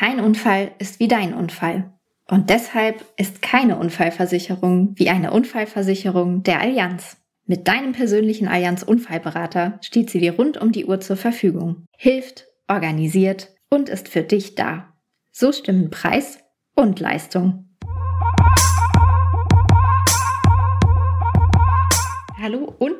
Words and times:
Kein 0.00 0.18
Unfall 0.18 0.70
ist 0.78 0.98
wie 0.98 1.08
dein 1.08 1.34
Unfall. 1.34 1.92
Und 2.26 2.48
deshalb 2.48 3.04
ist 3.18 3.42
keine 3.42 3.76
Unfallversicherung 3.76 4.98
wie 4.98 5.10
eine 5.10 5.30
Unfallversicherung 5.30 6.42
der 6.42 6.58
Allianz. 6.58 7.18
Mit 7.44 7.68
deinem 7.68 7.92
persönlichen 7.92 8.48
Allianz 8.48 8.82
Unfallberater 8.82 9.78
steht 9.82 10.08
sie 10.08 10.18
dir 10.18 10.36
rund 10.36 10.56
um 10.56 10.72
die 10.72 10.86
Uhr 10.86 11.00
zur 11.00 11.18
Verfügung, 11.18 11.84
hilft, 11.98 12.46
organisiert 12.66 13.54
und 13.68 13.90
ist 13.90 14.08
für 14.08 14.22
dich 14.22 14.54
da. 14.54 14.94
So 15.32 15.52
stimmen 15.52 15.90
Preis 15.90 16.38
und 16.74 16.98
Leistung. 16.98 17.69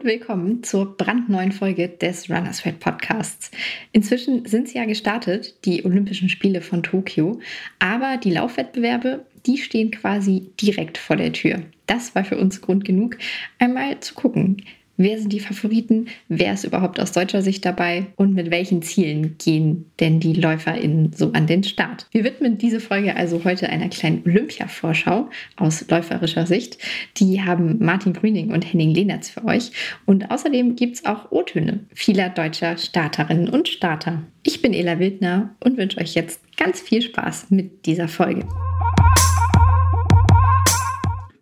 Willkommen 0.03 0.63
zur 0.63 0.97
brandneuen 0.97 1.53
Folge 1.53 1.89
des 1.89 2.31
Runners 2.31 2.65
Red 2.65 2.81
Podcasts. 2.81 3.51
Inzwischen 3.93 4.47
sind 4.47 4.69
sie 4.69 4.79
ja 4.79 4.87
gestartet, 4.87 5.65
die 5.67 5.85
Olympischen 5.85 6.31
Spiele 6.31 6.63
von 6.63 6.83
Tokio, 6.83 7.39
aber 7.79 8.17
die 8.17 8.31
Laufwettbewerbe, 8.31 9.27
die 9.45 9.59
stehen 9.59 9.91
quasi 9.91 10.51
direkt 10.61 10.97
vor 10.97 11.17
der 11.17 11.33
Tür. 11.33 11.63
Das 11.87 12.15
war 12.15 12.25
für 12.25 12.39
uns 12.39 12.63
Grund 12.63 12.85
genug, 12.85 13.19
einmal 13.59 14.01
zu 14.01 14.15
gucken, 14.15 14.65
Wer 15.03 15.19
sind 15.19 15.33
die 15.33 15.41
Favoriten? 15.41 16.09
Wer 16.29 16.53
ist 16.53 16.65
überhaupt 16.65 17.01
aus 17.01 17.13
deutscher 17.13 17.41
Sicht 17.41 17.65
dabei? 17.65 18.09
Und 18.17 18.35
mit 18.35 18.51
welchen 18.51 18.83
Zielen 18.83 19.37
gehen 19.39 19.87
denn 19.99 20.21
die 20.21 20.35
LäuferInnen 20.35 21.15
so 21.15 21.33
an 21.33 21.47
den 21.47 21.65
Start? 21.65 22.07
Wir 22.11 22.23
widmen 22.23 22.59
diese 22.59 22.81
Folge 22.81 23.17
also 23.17 23.43
heute 23.43 23.71
einer 23.71 23.89
kleinen 23.89 24.23
Olympia-Vorschau 24.27 25.31
aus 25.57 25.89
läuferischer 25.89 26.45
Sicht. 26.45 26.77
Die 27.17 27.41
haben 27.43 27.79
Martin 27.83 28.13
Grüning 28.13 28.51
und 28.53 28.71
Henning 28.71 28.91
Lehnertz 28.91 29.31
für 29.31 29.43
euch. 29.47 29.73
Und 30.05 30.31
außerdem 30.31 30.77
gibt 30.77 30.97
es 30.97 31.07
auch 31.07 31.33
O-Töne 31.33 31.81
vieler 31.95 32.29
deutscher 32.29 32.77
Starterinnen 32.77 33.49
und 33.49 33.69
Starter. 33.69 34.25
Ich 34.43 34.61
bin 34.61 34.75
Ela 34.75 34.99
Wildner 34.99 35.57
und 35.61 35.79
wünsche 35.79 35.99
euch 35.99 36.13
jetzt 36.13 36.43
ganz 36.59 36.79
viel 36.79 37.01
Spaß 37.01 37.51
mit 37.51 37.87
dieser 37.87 38.09
Folge. 38.09 38.47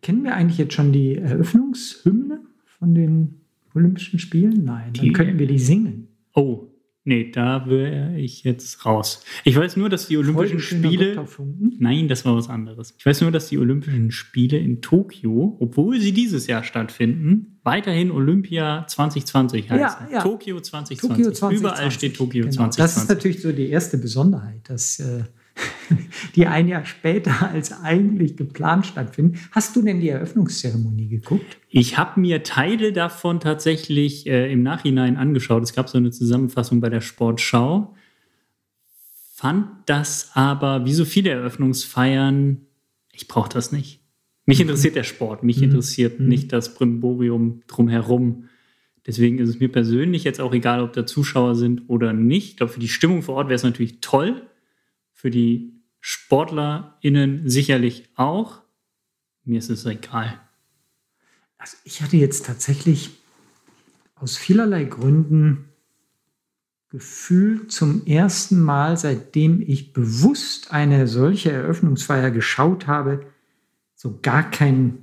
Kennen 0.02 0.22
wir 0.22 0.36
eigentlich 0.36 0.58
jetzt 0.58 0.74
schon 0.74 0.92
die 0.92 1.16
Eröffnungshymne 1.16 2.42
von 2.78 2.94
den 2.94 3.40
Olympischen 3.78 4.18
Spielen? 4.18 4.64
Nein, 4.64 4.92
dann 4.94 5.12
könnten 5.12 5.38
wir 5.38 5.46
die 5.46 5.58
singen. 5.58 6.08
Oh, 6.34 6.68
nee, 7.04 7.30
da 7.30 7.66
wäre 7.68 8.18
ich 8.18 8.44
jetzt 8.44 8.84
raus. 8.84 9.24
Ich 9.44 9.56
weiß 9.56 9.76
nur, 9.76 9.88
dass 9.88 10.08
die 10.08 10.16
Olympischen 10.16 10.60
Spiele. 10.60 11.24
Nein, 11.78 12.08
das 12.08 12.24
war 12.24 12.36
was 12.36 12.48
anderes. 12.48 12.94
Ich 12.98 13.06
weiß 13.06 13.20
nur, 13.22 13.30
dass 13.30 13.48
die 13.48 13.58
Olympischen 13.58 14.10
Spiele 14.10 14.58
in 14.58 14.82
Tokio, 14.82 15.56
obwohl 15.60 16.00
sie 16.00 16.12
dieses 16.12 16.46
Jahr 16.46 16.64
stattfinden, 16.64 17.58
weiterhin 17.62 18.10
Olympia 18.10 18.86
2020 18.86 19.70
heißen. 19.70 19.80
Ja, 19.80 20.08
ja. 20.12 20.22
Tokio 20.22 20.60
2020. 20.60 20.98
Tokio 20.98 21.32
2020. 21.32 21.58
Überall 21.58 21.90
steht 21.90 22.16
Tokio 22.16 22.44
genau. 22.44 22.54
2020. 22.54 22.78
Das 22.78 23.02
ist 23.02 23.08
natürlich 23.08 23.40
so 23.40 23.52
die 23.52 23.68
erste 23.68 23.98
Besonderheit, 23.98 24.68
dass. 24.68 25.00
Äh, 25.00 25.24
die 26.36 26.46
ein 26.46 26.68
Jahr 26.68 26.84
später 26.84 27.50
als 27.50 27.72
eigentlich 27.82 28.36
geplant 28.36 28.86
stattfinden. 28.86 29.38
Hast 29.52 29.76
du 29.76 29.82
denn 29.82 30.00
die 30.00 30.08
Eröffnungszeremonie 30.08 31.08
geguckt? 31.08 31.58
Ich 31.68 31.98
habe 31.98 32.20
mir 32.20 32.42
Teile 32.42 32.92
davon 32.92 33.40
tatsächlich 33.40 34.26
äh, 34.26 34.52
im 34.52 34.62
Nachhinein 34.62 35.16
angeschaut. 35.16 35.62
Es 35.62 35.72
gab 35.72 35.88
so 35.88 35.98
eine 35.98 36.10
Zusammenfassung 36.10 36.80
bei 36.80 36.88
der 36.88 37.00
Sportschau. 37.00 37.94
Fand 39.34 39.68
das 39.86 40.30
aber, 40.34 40.84
wie 40.84 40.94
so 40.94 41.04
viele 41.04 41.30
Eröffnungsfeiern, 41.30 42.62
ich 43.12 43.28
brauche 43.28 43.48
das 43.48 43.72
nicht. 43.72 44.00
Mich 44.46 44.60
interessiert 44.60 44.96
der 44.96 45.04
Sport, 45.04 45.42
mich 45.42 45.58
mhm. 45.58 45.64
interessiert 45.64 46.20
mhm. 46.20 46.28
nicht 46.28 46.52
das 46.52 46.74
Brimborium 46.74 47.62
drumherum. 47.66 48.48
Deswegen 49.06 49.38
ist 49.38 49.48
es 49.48 49.60
mir 49.60 49.70
persönlich 49.70 50.24
jetzt 50.24 50.40
auch 50.40 50.52
egal, 50.52 50.82
ob 50.82 50.92
da 50.92 51.06
Zuschauer 51.06 51.54
sind 51.54 51.82
oder 51.88 52.12
nicht. 52.12 52.50
Ich 52.50 52.56
glaube, 52.56 52.72
für 52.72 52.80
die 52.80 52.88
Stimmung 52.88 53.22
vor 53.22 53.36
Ort 53.36 53.48
wäre 53.48 53.56
es 53.56 53.62
natürlich 53.62 54.00
toll 54.00 54.47
für 55.18 55.32
die 55.32 55.72
SportlerInnen 55.98 57.48
sicherlich 57.48 58.08
auch. 58.14 58.62
Mir 59.42 59.58
ist 59.58 59.68
es 59.68 59.84
egal. 59.84 60.38
Also 61.58 61.76
ich 61.82 62.02
hatte 62.02 62.16
jetzt 62.16 62.46
tatsächlich 62.46 63.10
aus 64.14 64.36
vielerlei 64.36 64.84
Gründen 64.84 65.70
gefühlt 66.88 67.72
zum 67.72 68.06
ersten 68.06 68.60
Mal, 68.60 68.96
seitdem 68.96 69.60
ich 69.60 69.92
bewusst 69.92 70.70
eine 70.70 71.08
solche 71.08 71.50
Eröffnungsfeier 71.50 72.30
geschaut 72.30 72.86
habe, 72.86 73.26
so 73.96 74.20
gar 74.22 74.48
kein 74.48 74.98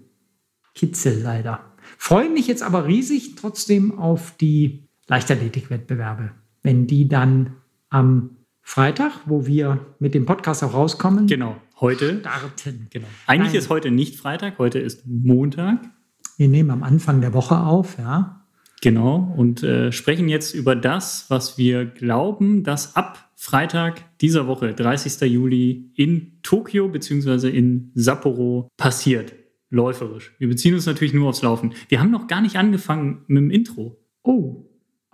Kitzel 0.75 1.21
leider. 1.21 1.75
Freue 1.97 2.29
mich 2.29 2.47
jetzt 2.47 2.63
aber 2.63 2.85
riesig 2.85 3.35
trotzdem 3.35 3.99
auf 3.99 4.37
die 4.37 4.87
Leichtathletikwettbewerbe, 5.07 6.31
wenn 6.63 6.87
die 6.87 7.09
dann 7.09 7.57
am 7.89 8.34
Freitag, 8.67 9.11
wo 9.27 9.45
wir 9.45 9.85
mit 9.99 10.15
dem 10.15 10.25
Podcast 10.25 10.63
auch 10.63 10.73
rauskommen. 10.73 11.27
Genau, 11.27 11.55
heute. 11.79 12.19
Starten. 12.19 12.87
Genau. 12.89 13.05
Eigentlich 13.27 13.53
Nein. 13.53 13.59
ist 13.59 13.69
heute 13.69 13.91
nicht 13.91 14.15
Freitag, 14.17 14.57
heute 14.57 14.79
ist 14.79 15.03
Montag. 15.05 15.77
Wir 16.35 16.47
nehmen 16.47 16.71
am 16.71 16.81
Anfang 16.81 17.21
der 17.21 17.33
Woche 17.33 17.57
auf, 17.57 17.99
ja. 17.99 18.41
Genau, 18.81 19.33
und 19.37 19.63
äh, 19.63 19.91
sprechen 19.91 20.27
jetzt 20.27 20.55
über 20.55 20.75
das, 20.75 21.27
was 21.29 21.59
wir 21.59 21.85
glauben, 21.85 22.63
dass 22.63 22.95
ab 22.95 23.29
Freitag 23.35 24.03
dieser 24.19 24.47
Woche, 24.47 24.73
30. 24.73 25.21
Juli, 25.31 25.91
in 25.95 26.39
Tokio 26.41 26.89
bzw. 26.89 27.47
in 27.49 27.91
Sapporo 27.93 28.67
passiert. 28.77 29.35
Läuferisch. 29.69 30.33
Wir 30.39 30.47
beziehen 30.47 30.73
uns 30.73 30.87
natürlich 30.87 31.13
nur 31.13 31.29
aufs 31.29 31.43
Laufen. 31.43 31.73
Wir 31.87 31.99
haben 31.99 32.11
noch 32.11 32.27
gar 32.27 32.41
nicht 32.41 32.57
angefangen 32.57 33.23
mit 33.27 33.43
dem 33.43 33.51
Intro. 33.51 33.97
Oh, 34.23 34.65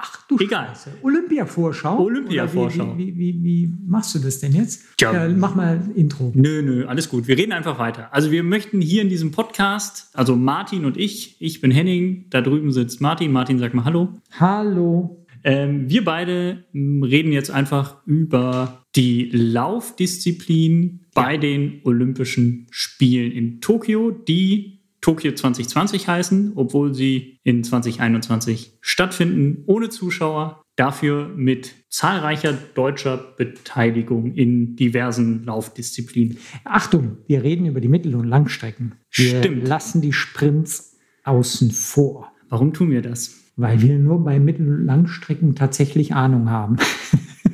Ach 0.03 0.27
du 0.27 0.37
Egal. 0.39 0.69
Scheiße. 0.69 0.93
Olympia-Vorschau? 1.03 1.99
Olympia-Vorschau. 1.99 2.97
Wie, 2.97 3.15
wie, 3.15 3.17
wie, 3.17 3.43
wie, 3.43 3.73
machst 3.85 4.15
du 4.15 4.19
das 4.19 4.39
denn 4.39 4.53
jetzt? 4.53 4.83
Ja, 4.99 5.29
mach 5.29 5.53
mal 5.53 5.79
Intro. 5.95 6.31
Nö, 6.33 6.63
nö, 6.63 6.85
alles 6.87 7.07
gut. 7.07 7.27
Wir 7.27 7.37
reden 7.37 7.51
einfach 7.51 7.77
weiter. 7.77 8.11
Also 8.11 8.31
wir 8.31 8.41
möchten 8.41 8.81
hier 8.81 9.03
in 9.03 9.09
diesem 9.09 9.31
Podcast, 9.31 10.09
also 10.13 10.35
Martin 10.35 10.85
und 10.85 10.97
ich, 10.97 11.39
ich 11.39 11.61
bin 11.61 11.69
Henning, 11.69 12.25
da 12.31 12.41
drüben 12.41 12.71
sitzt 12.71 12.99
Martin. 12.99 13.31
Martin, 13.31 13.59
sag 13.59 13.75
mal 13.75 13.85
Hallo. 13.85 14.19
Hallo. 14.39 15.23
Ähm, 15.43 15.89
wir 15.89 16.03
beide 16.03 16.65
reden 16.73 17.31
jetzt 17.31 17.51
einfach 17.51 17.97
über 18.05 18.85
die 18.95 19.29
Laufdisziplin 19.31 21.01
ja. 21.03 21.07
bei 21.13 21.37
den 21.37 21.81
Olympischen 21.83 22.67
Spielen 22.71 23.31
in 23.31 23.61
Tokio, 23.61 24.11
die 24.11 24.80
Tokio 25.01 25.33
2020 25.33 26.07
heißen, 26.07 26.53
obwohl 26.55 26.93
sie 26.93 27.39
in 27.43 27.63
2021 27.63 28.77
stattfinden, 28.81 29.63
ohne 29.65 29.89
Zuschauer, 29.89 30.63
dafür 30.75 31.27
mit 31.35 31.73
zahlreicher 31.89 32.53
deutscher 32.53 33.17
Beteiligung 33.37 34.33
in 34.33 34.75
diversen 34.75 35.43
Laufdisziplinen. 35.43 36.37
Achtung, 36.63 37.17
wir 37.27 37.43
reden 37.43 37.65
über 37.65 37.81
die 37.81 37.87
Mittel- 37.87 38.15
und 38.15 38.27
Langstrecken. 38.27 38.95
Wir 39.11 39.39
Stimmt. 39.39 39.67
lassen 39.67 40.01
die 40.01 40.13
Sprints 40.13 40.97
außen 41.23 41.71
vor. 41.71 42.31
Warum 42.49 42.73
tun 42.73 42.91
wir 42.91 43.01
das? 43.01 43.37
Weil 43.57 43.81
wir 43.81 43.97
nur 43.97 44.23
bei 44.23 44.39
Mittel- 44.39 44.67
und 44.67 44.85
Langstrecken 44.85 45.55
tatsächlich 45.55 46.13
Ahnung 46.13 46.49
haben. 46.49 46.77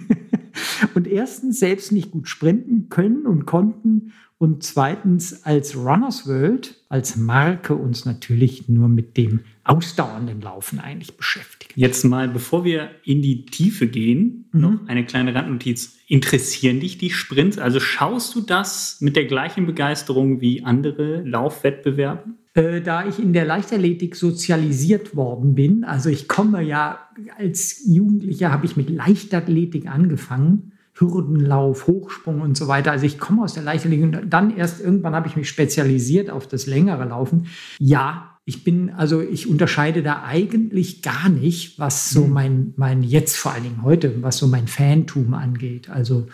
und 0.96 1.08
erstens 1.08 1.60
selbst 1.60 1.92
nicht 1.92 2.12
gut 2.12 2.28
sprinten 2.28 2.90
können 2.90 3.26
und 3.26 3.46
konnten 3.46 4.14
und 4.40 4.62
zweitens 4.62 5.44
als 5.46 5.76
Runners 5.76 6.28
World, 6.28 6.76
als 6.90 7.16
Marke 7.16 7.74
uns 7.74 8.06
natürlich 8.06 8.70
nur 8.70 8.88
mit 8.88 9.18
dem 9.18 9.42
ausdauernden 9.64 10.42
Laufen 10.42 10.80
eigentlich 10.80 11.18
beschäftigen. 11.18 11.74
Jetzt 11.76 12.06
mal, 12.06 12.28
bevor 12.28 12.64
wir 12.64 12.92
in 13.04 13.22
die 13.22 13.46
Tiefe 13.46 13.88
gehen, 13.88 14.46
mhm. 14.52 14.62
noch 14.62 14.88
eine 14.88 15.06
kleine 15.06 15.34
Randnotiz. 15.34 15.98
Interessieren 16.08 16.80
dich 16.80 16.98
die 16.98 17.10
Sprints? 17.10 17.58
Also 17.58 17.80
schaust 17.80 18.36
du 18.36 18.42
das 18.42 19.02
mit 19.02 19.16
der 19.16 19.26
gleichen 19.26 19.66
Begeisterung 19.66 20.40
wie 20.40 20.64
andere 20.64 21.22
Laufwettbewerbe? 21.24 22.24
Äh, 22.54 22.82
da 22.82 23.08
ich 23.08 23.20
in 23.20 23.34
der 23.34 23.46
Leichtathletik 23.46 24.16
sozialisiert 24.16 25.16
worden 25.16 25.56
bin, 25.56 25.84
also 25.84 26.10
ich 26.10 26.28
komme 26.28 26.62
ja 26.62 27.00
als 27.38 27.84
Jugendlicher, 27.88 28.52
habe 28.52 28.68
ich 28.68 28.78
mit 28.78 28.90
Leichtathletik 28.90 29.88
angefangen 29.88 30.74
Hürdenlauf, 31.00 31.88
Hochsprung 31.88 32.42
und 32.42 32.58
so 32.58 32.68
weiter. 32.68 32.92
Also 32.92 33.06
ich 33.06 33.20
komme 33.20 33.44
aus 33.44 33.54
der 33.54 33.64
Leichtathletik 33.64 34.06
und 34.06 34.30
dann 34.30 34.56
erst 34.56 34.82
irgendwann 34.82 35.16
habe 35.16 35.28
ich 35.28 35.36
mich 35.36 35.50
spezialisiert 35.50 36.30
auf 36.30 36.48
das 36.48 36.66
längere 36.66 37.06
Laufen. 37.06 37.48
Ja, 37.80 38.38
ich 38.46 38.64
bin, 38.64 38.92
also 38.92 39.22
ich 39.22 39.50
unterscheide 39.50 40.02
da 40.02 40.24
eigentlich 40.24 41.02
gar 41.02 41.28
nicht, 41.28 41.80
was 41.80 42.10
so 42.10 42.26
mhm. 42.26 42.34
mein, 42.34 42.74
mein 42.78 43.04
jetzt 43.04 43.36
vor 43.36 43.52
allen 43.52 43.64
Dingen 43.64 43.84
heute, 43.84 44.24
was 44.24 44.38
so 44.38 44.48
mein 44.48 44.68
Fantum 44.68 45.34
angeht. 45.34 45.90
Also 45.90 46.28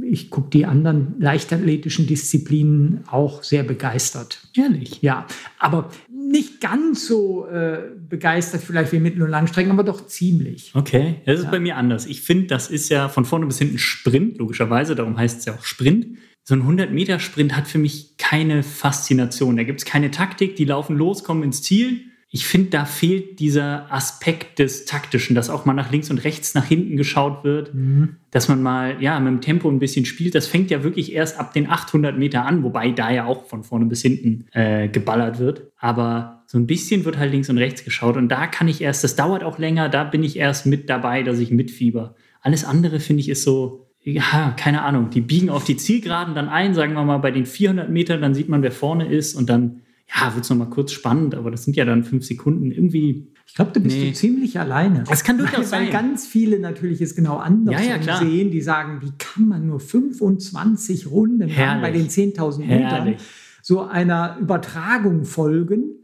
ich 0.00 0.30
gucke 0.30 0.50
die 0.50 0.66
anderen 0.66 1.16
leichtathletischen 1.18 2.06
Disziplinen 2.06 3.00
auch 3.08 3.42
sehr 3.42 3.64
begeistert. 3.64 4.46
Ehrlich? 4.54 5.02
Ja, 5.02 5.26
aber 5.58 5.90
nicht 6.30 6.60
ganz 6.60 7.08
so 7.08 7.46
äh, 7.46 7.90
begeistert 8.08 8.62
vielleicht 8.62 8.92
wie 8.92 9.00
Mittel- 9.00 9.22
und 9.22 9.30
Langstrecken, 9.30 9.72
aber 9.72 9.82
doch 9.82 10.06
ziemlich. 10.06 10.70
Okay, 10.74 11.16
das 11.26 11.40
ist 11.40 11.44
ja. 11.46 11.50
bei 11.50 11.58
mir 11.58 11.76
anders. 11.76 12.06
Ich 12.06 12.22
finde, 12.22 12.46
das 12.46 12.70
ist 12.70 12.88
ja 12.88 13.08
von 13.08 13.24
vorne 13.24 13.46
bis 13.46 13.58
hinten 13.58 13.78
Sprint, 13.78 14.38
logischerweise, 14.38 14.94
darum 14.94 15.18
heißt 15.18 15.40
es 15.40 15.44
ja 15.46 15.54
auch 15.54 15.64
Sprint. 15.64 16.18
So 16.44 16.54
ein 16.54 16.62
100-Meter-Sprint 16.62 17.56
hat 17.56 17.66
für 17.66 17.78
mich 17.78 18.16
keine 18.16 18.62
Faszination. 18.62 19.56
Da 19.56 19.64
gibt 19.64 19.80
es 19.80 19.84
keine 19.84 20.12
Taktik, 20.12 20.54
die 20.54 20.64
laufen 20.64 20.96
los, 20.96 21.24
kommen 21.24 21.42
ins 21.42 21.62
Ziel. 21.62 22.02
Ich 22.32 22.46
finde, 22.46 22.70
da 22.70 22.84
fehlt 22.84 23.40
dieser 23.40 23.92
Aspekt 23.92 24.60
des 24.60 24.84
Taktischen, 24.84 25.34
dass 25.34 25.50
auch 25.50 25.64
mal 25.64 25.72
nach 25.72 25.90
links 25.90 26.10
und 26.10 26.18
rechts, 26.18 26.54
nach 26.54 26.64
hinten 26.64 26.96
geschaut 26.96 27.42
wird, 27.42 27.74
mhm. 27.74 28.16
dass 28.30 28.48
man 28.48 28.62
mal 28.62 29.02
ja 29.02 29.18
mit 29.18 29.32
dem 29.32 29.40
Tempo 29.40 29.68
ein 29.68 29.80
bisschen 29.80 30.04
spielt. 30.04 30.36
Das 30.36 30.46
fängt 30.46 30.70
ja 30.70 30.84
wirklich 30.84 31.12
erst 31.12 31.40
ab 31.40 31.52
den 31.52 31.68
800 31.68 32.16
Meter 32.16 32.46
an, 32.46 32.62
wobei 32.62 32.92
da 32.92 33.10
ja 33.10 33.24
auch 33.24 33.46
von 33.46 33.64
vorne 33.64 33.86
bis 33.86 34.02
hinten 34.02 34.46
äh, 34.52 34.86
geballert 34.86 35.40
wird. 35.40 35.72
Aber 35.76 36.44
so 36.46 36.56
ein 36.56 36.68
bisschen 36.68 37.04
wird 37.04 37.18
halt 37.18 37.32
links 37.32 37.50
und 37.50 37.58
rechts 37.58 37.84
geschaut 37.84 38.16
und 38.16 38.28
da 38.28 38.46
kann 38.46 38.68
ich 38.68 38.80
erst, 38.80 39.02
das 39.02 39.16
dauert 39.16 39.42
auch 39.42 39.58
länger, 39.58 39.88
da 39.88 40.04
bin 40.04 40.22
ich 40.22 40.36
erst 40.36 40.66
mit 40.66 40.88
dabei, 40.88 41.24
dass 41.24 41.40
ich 41.40 41.50
mitfieber. 41.50 42.14
Alles 42.42 42.64
andere 42.64 43.00
finde 43.00 43.22
ich 43.22 43.28
ist 43.28 43.42
so, 43.42 43.88
ja, 44.02 44.54
keine 44.56 44.82
Ahnung, 44.82 45.10
die 45.10 45.20
biegen 45.20 45.50
auf 45.50 45.64
die 45.64 45.76
Zielgeraden 45.76 46.36
dann 46.36 46.48
ein, 46.48 46.74
sagen 46.74 46.94
wir 46.94 47.04
mal 47.04 47.18
bei 47.18 47.32
den 47.32 47.44
400 47.44 47.90
Metern, 47.90 48.22
dann 48.22 48.34
sieht 48.34 48.48
man, 48.48 48.62
wer 48.62 48.72
vorne 48.72 49.06
ist 49.06 49.34
und 49.34 49.50
dann 49.50 49.82
ja, 50.14 50.34
wird 50.34 50.44
es 50.44 50.50
nochmal 50.50 50.70
kurz 50.70 50.92
spannend, 50.92 51.34
aber 51.34 51.50
das 51.50 51.64
sind 51.64 51.76
ja 51.76 51.84
dann 51.84 52.04
fünf 52.04 52.24
Sekunden 52.24 52.70
irgendwie. 52.70 53.32
Ich 53.46 53.54
glaube, 53.54 53.72
du 53.72 53.80
bist 53.80 53.96
nee. 53.96 54.08
du 54.08 54.12
ziemlich 54.12 54.58
alleine. 54.58 55.04
Das 55.08 55.24
kann 55.24 55.38
durchaus 55.38 55.70
sein. 55.70 55.86
Weil 55.86 55.92
ganz 55.92 56.26
viele 56.26 56.58
natürlich 56.58 57.00
es 57.00 57.14
genau 57.14 57.36
anders 57.36 57.84
ja, 57.84 57.96
ja, 57.96 58.18
sehen, 58.18 58.50
die 58.50 58.60
sagen, 58.60 59.00
wie 59.02 59.12
kann 59.18 59.48
man 59.48 59.66
nur 59.66 59.80
25 59.80 61.10
Runden 61.10 61.48
Herrlich. 61.48 61.82
bei 61.82 61.90
den 61.90 62.08
10.000 62.08 62.58
Metern 62.64 63.14
so 63.62 63.82
einer 63.82 64.36
Übertragung 64.40 65.24
folgen? 65.24 65.96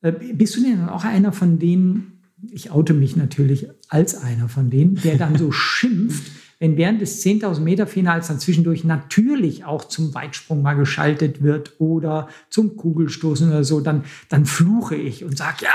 Äh, 0.00 0.12
bist 0.12 0.56
du 0.56 0.62
denn 0.62 0.78
dann 0.78 0.88
auch 0.88 1.04
einer 1.04 1.32
von 1.32 1.58
denen, 1.58 2.22
ich 2.50 2.70
oute 2.70 2.94
mich 2.94 3.16
natürlich 3.16 3.68
als 3.88 4.14
einer 4.22 4.48
von 4.48 4.70
denen, 4.70 4.96
der 4.96 5.16
dann 5.16 5.36
so 5.36 5.52
schimpft, 5.52 6.30
wenn 6.58 6.76
während 6.76 7.00
des 7.00 7.24
10.000 7.24 7.60
Meter 7.60 7.86
Finals 7.86 8.28
dann 8.28 8.38
zwischendurch 8.38 8.84
natürlich 8.84 9.64
auch 9.64 9.84
zum 9.84 10.14
Weitsprung 10.14 10.62
mal 10.62 10.74
geschaltet 10.74 11.42
wird 11.42 11.72
oder 11.78 12.28
zum 12.48 12.76
Kugelstoßen 12.76 13.48
oder 13.48 13.64
so, 13.64 13.80
dann, 13.80 14.04
dann 14.28 14.46
fluche 14.46 14.96
ich 14.96 15.24
und 15.24 15.36
sage, 15.36 15.58
ja, 15.62 15.70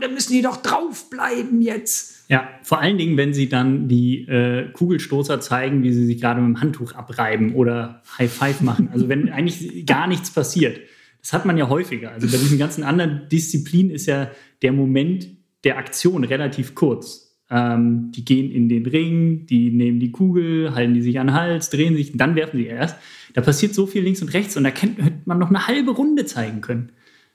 da, 0.00 0.08
müssen 0.08 0.32
die 0.32 0.42
doch 0.42 0.56
draufbleiben 0.56 1.62
jetzt. 1.62 2.24
Ja, 2.28 2.48
vor 2.62 2.80
allen 2.80 2.98
Dingen, 2.98 3.16
wenn 3.16 3.34
sie 3.34 3.48
dann 3.48 3.88
die 3.88 4.26
äh, 4.26 4.70
Kugelstoßer 4.72 5.40
zeigen, 5.40 5.82
wie 5.82 5.92
sie 5.92 6.06
sich 6.06 6.20
gerade 6.20 6.40
mit 6.40 6.56
dem 6.56 6.60
Handtuch 6.60 6.94
abreiben 6.94 7.54
oder 7.54 8.02
High 8.18 8.32
Five 8.32 8.60
machen. 8.62 8.88
Also 8.92 9.08
wenn 9.08 9.28
eigentlich 9.32 9.86
gar 9.86 10.06
nichts 10.06 10.30
passiert. 10.30 10.80
Das 11.20 11.32
hat 11.32 11.44
man 11.44 11.56
ja 11.56 11.68
häufiger. 11.68 12.10
Also 12.10 12.26
bei 12.26 12.36
diesen 12.36 12.58
ganzen 12.58 12.82
anderen 12.82 13.28
Disziplinen 13.28 13.92
ist 13.92 14.06
ja 14.06 14.30
der 14.62 14.72
Moment 14.72 15.28
der 15.64 15.78
Aktion 15.78 16.24
relativ 16.24 16.74
kurz. 16.74 17.21
Ähm, 17.54 18.12
die 18.12 18.24
gehen 18.24 18.50
in 18.50 18.70
den 18.70 18.86
Ring, 18.86 19.44
die 19.44 19.70
nehmen 19.70 20.00
die 20.00 20.10
Kugel, 20.10 20.74
halten 20.74 20.94
die 20.94 21.02
sich 21.02 21.20
an 21.20 21.26
den 21.26 21.36
Hals, 21.36 21.68
drehen 21.68 21.94
sich, 21.94 22.12
und 22.12 22.18
dann 22.18 22.34
werfen 22.34 22.56
sie 22.56 22.66
erst. 22.66 22.96
Da 23.34 23.42
passiert 23.42 23.74
so 23.74 23.86
viel 23.86 24.02
links 24.02 24.22
und 24.22 24.28
rechts 24.28 24.56
und 24.56 24.64
da 24.64 24.70
hätte 24.70 25.20
man 25.26 25.38
noch 25.38 25.50
eine 25.50 25.66
halbe 25.66 25.90
Runde 25.90 26.24
zeigen 26.24 26.62
können. 26.62 26.92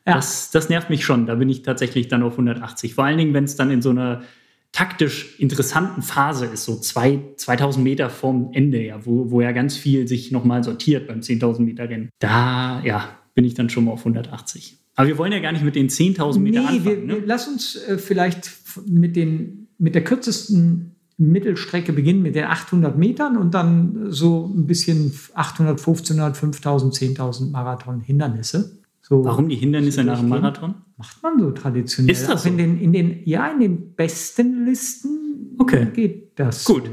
Ja. 0.07 0.15
Das, 0.15 0.49
das 0.49 0.69
nervt 0.69 0.89
mich 0.89 1.05
schon. 1.05 1.27
Da 1.27 1.35
bin 1.35 1.49
ich 1.49 1.61
tatsächlich 1.61 2.07
dann 2.07 2.23
auf 2.23 2.33
180. 2.33 2.95
Vor 2.95 3.05
allen 3.05 3.19
Dingen, 3.19 3.35
wenn 3.35 3.43
es 3.43 3.57
dann 3.57 3.69
in 3.69 3.83
so 3.83 3.91
einer 3.91 4.23
taktisch 4.71 5.39
interessanten 5.39 6.01
Phase 6.01 6.47
ist, 6.47 6.65
so 6.65 6.79
zwei, 6.79 7.19
2000 7.35 7.83
Meter 7.83 8.09
vom 8.09 8.49
Ende, 8.53 8.83
ja, 8.83 9.05
wo, 9.05 9.29
wo 9.29 9.41
ja 9.41 9.51
ganz 9.51 9.77
viel 9.77 10.07
sich 10.07 10.31
nochmal 10.31 10.63
sortiert 10.63 11.07
beim 11.07 11.19
10.000 11.19 11.61
Meter 11.61 11.89
Rennen. 11.89 12.09
Da, 12.19 12.81
ja, 12.83 13.17
bin 13.35 13.45
ich 13.45 13.53
dann 13.53 13.69
schon 13.69 13.85
mal 13.85 13.91
auf 13.91 13.99
180. 13.99 14.77
Aber 14.95 15.07
wir 15.07 15.17
wollen 15.19 15.31
ja 15.31 15.39
gar 15.39 15.51
nicht 15.51 15.63
mit 15.63 15.75
den 15.75 15.89
10.000 15.89 16.39
Metern 16.39 16.63
nee, 16.63 16.69
anfangen. 16.69 17.07
Wir, 17.07 17.15
ne? 17.17 17.23
Lass 17.23 17.47
uns 17.47 17.75
äh, 17.75 17.97
vielleicht 17.99 18.51
mit 18.87 19.15
den 19.15 19.66
mit 19.77 19.95
der 19.95 20.03
kürzesten 20.03 20.95
Mittelstrecke 21.17 21.93
beginnen 21.93 22.21
mit 22.21 22.35
den 22.35 22.45
800 22.45 22.97
Metern 22.97 23.37
und 23.37 23.53
dann 23.53 24.11
so 24.11 24.51
ein 24.55 24.67
bisschen 24.67 25.11
800, 25.33 25.79
1500, 25.79 26.37
5000, 26.37 26.93
10.000 26.93 27.51
Marathon 27.51 28.01
Hindernisse. 28.01 28.77
So 29.01 29.23
Warum 29.25 29.49
die 29.49 29.55
Hindernisse 29.55 30.03
nach 30.03 30.19
dem 30.19 30.29
Marathon? 30.29 30.75
Macht 30.97 31.23
man 31.23 31.39
so 31.39 31.51
traditionell. 31.51 32.11
Ist 32.11 32.29
das 32.29 32.43
so? 32.43 32.49
in 32.49 32.57
den, 32.57 32.79
in 32.79 32.93
den, 32.93 33.21
ja, 33.25 33.47
in 33.47 33.59
den 33.59 33.95
besten 33.95 34.65
Listen 34.65 35.55
okay. 35.57 35.87
geht 35.93 36.37
das. 36.39 36.65
Gut. 36.65 36.85
So. 36.85 36.91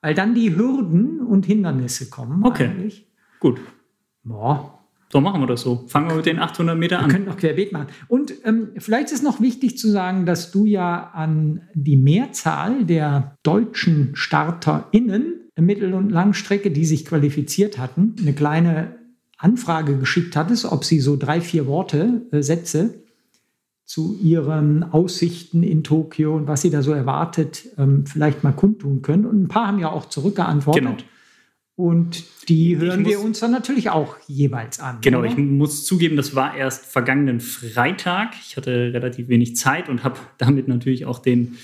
Weil 0.00 0.14
dann 0.14 0.34
die 0.34 0.56
Hürden 0.56 1.20
und 1.20 1.44
Hindernisse 1.44 2.08
kommen. 2.08 2.44
Okay. 2.44 2.68
Eigentlich. 2.68 3.06
Gut. 3.40 3.60
Boah, 4.22 4.77
so 5.10 5.20
machen 5.20 5.40
wir 5.40 5.46
das 5.46 5.62
so. 5.62 5.84
Fangen 5.88 6.08
wir 6.08 6.16
mit 6.16 6.26
den 6.26 6.38
800 6.38 6.76
Meter 6.76 6.98
an. 6.98 7.06
Wir 7.06 7.14
können 7.14 7.24
noch 7.24 7.38
querbeet 7.38 7.72
machen. 7.72 7.86
Und 8.08 8.34
ähm, 8.44 8.68
vielleicht 8.76 9.10
ist 9.10 9.22
noch 9.22 9.40
wichtig 9.40 9.78
zu 9.78 9.90
sagen, 9.90 10.26
dass 10.26 10.50
du 10.50 10.66
ja 10.66 11.10
an 11.14 11.62
die 11.74 11.96
Mehrzahl 11.96 12.84
der 12.84 13.36
deutschen 13.42 14.10
StarterInnen 14.14 15.50
Mittel- 15.58 15.94
und 15.94 16.10
Langstrecke, 16.10 16.70
die 16.70 16.84
sich 16.84 17.04
qualifiziert 17.04 17.78
hatten, 17.78 18.14
eine 18.20 18.32
kleine 18.32 18.96
Anfrage 19.38 19.96
geschickt 19.96 20.36
hattest, 20.36 20.66
ob 20.66 20.84
sie 20.84 21.00
so 21.00 21.16
drei, 21.16 21.40
vier 21.40 21.66
Worte, 21.66 22.22
äh, 22.30 22.42
Sätze 22.42 23.02
zu 23.84 24.18
ihren 24.20 24.82
Aussichten 24.82 25.62
in 25.62 25.82
Tokio 25.82 26.36
und 26.36 26.46
was 26.46 26.60
sie 26.60 26.70
da 26.70 26.82
so 26.82 26.92
erwartet, 26.92 27.68
ähm, 27.78 28.04
vielleicht 28.04 28.44
mal 28.44 28.52
kundtun 28.52 29.00
können. 29.00 29.24
Und 29.24 29.44
ein 29.44 29.48
paar 29.48 29.68
haben 29.68 29.78
ja 29.78 29.90
auch 29.90 30.06
zurückgeantwortet. 30.06 30.82
Genau. 30.82 30.96
Und 31.78 32.24
die 32.48 32.76
hören 32.76 33.02
muss, 33.02 33.08
wir 33.12 33.20
uns 33.20 33.38
dann 33.38 33.52
natürlich 33.52 33.88
auch 33.90 34.16
jeweils 34.26 34.80
an. 34.80 34.98
Genau, 35.00 35.20
oder? 35.20 35.28
ich 35.28 35.36
muss 35.36 35.84
zugeben, 35.84 36.16
das 36.16 36.34
war 36.34 36.56
erst 36.56 36.84
vergangenen 36.84 37.38
Freitag. 37.38 38.34
Ich 38.44 38.56
hatte 38.56 38.92
relativ 38.92 39.28
wenig 39.28 39.54
Zeit 39.54 39.88
und 39.88 40.02
habe 40.02 40.18
damit 40.38 40.66
natürlich 40.66 41.06
auch 41.06 41.20
den 41.20 41.56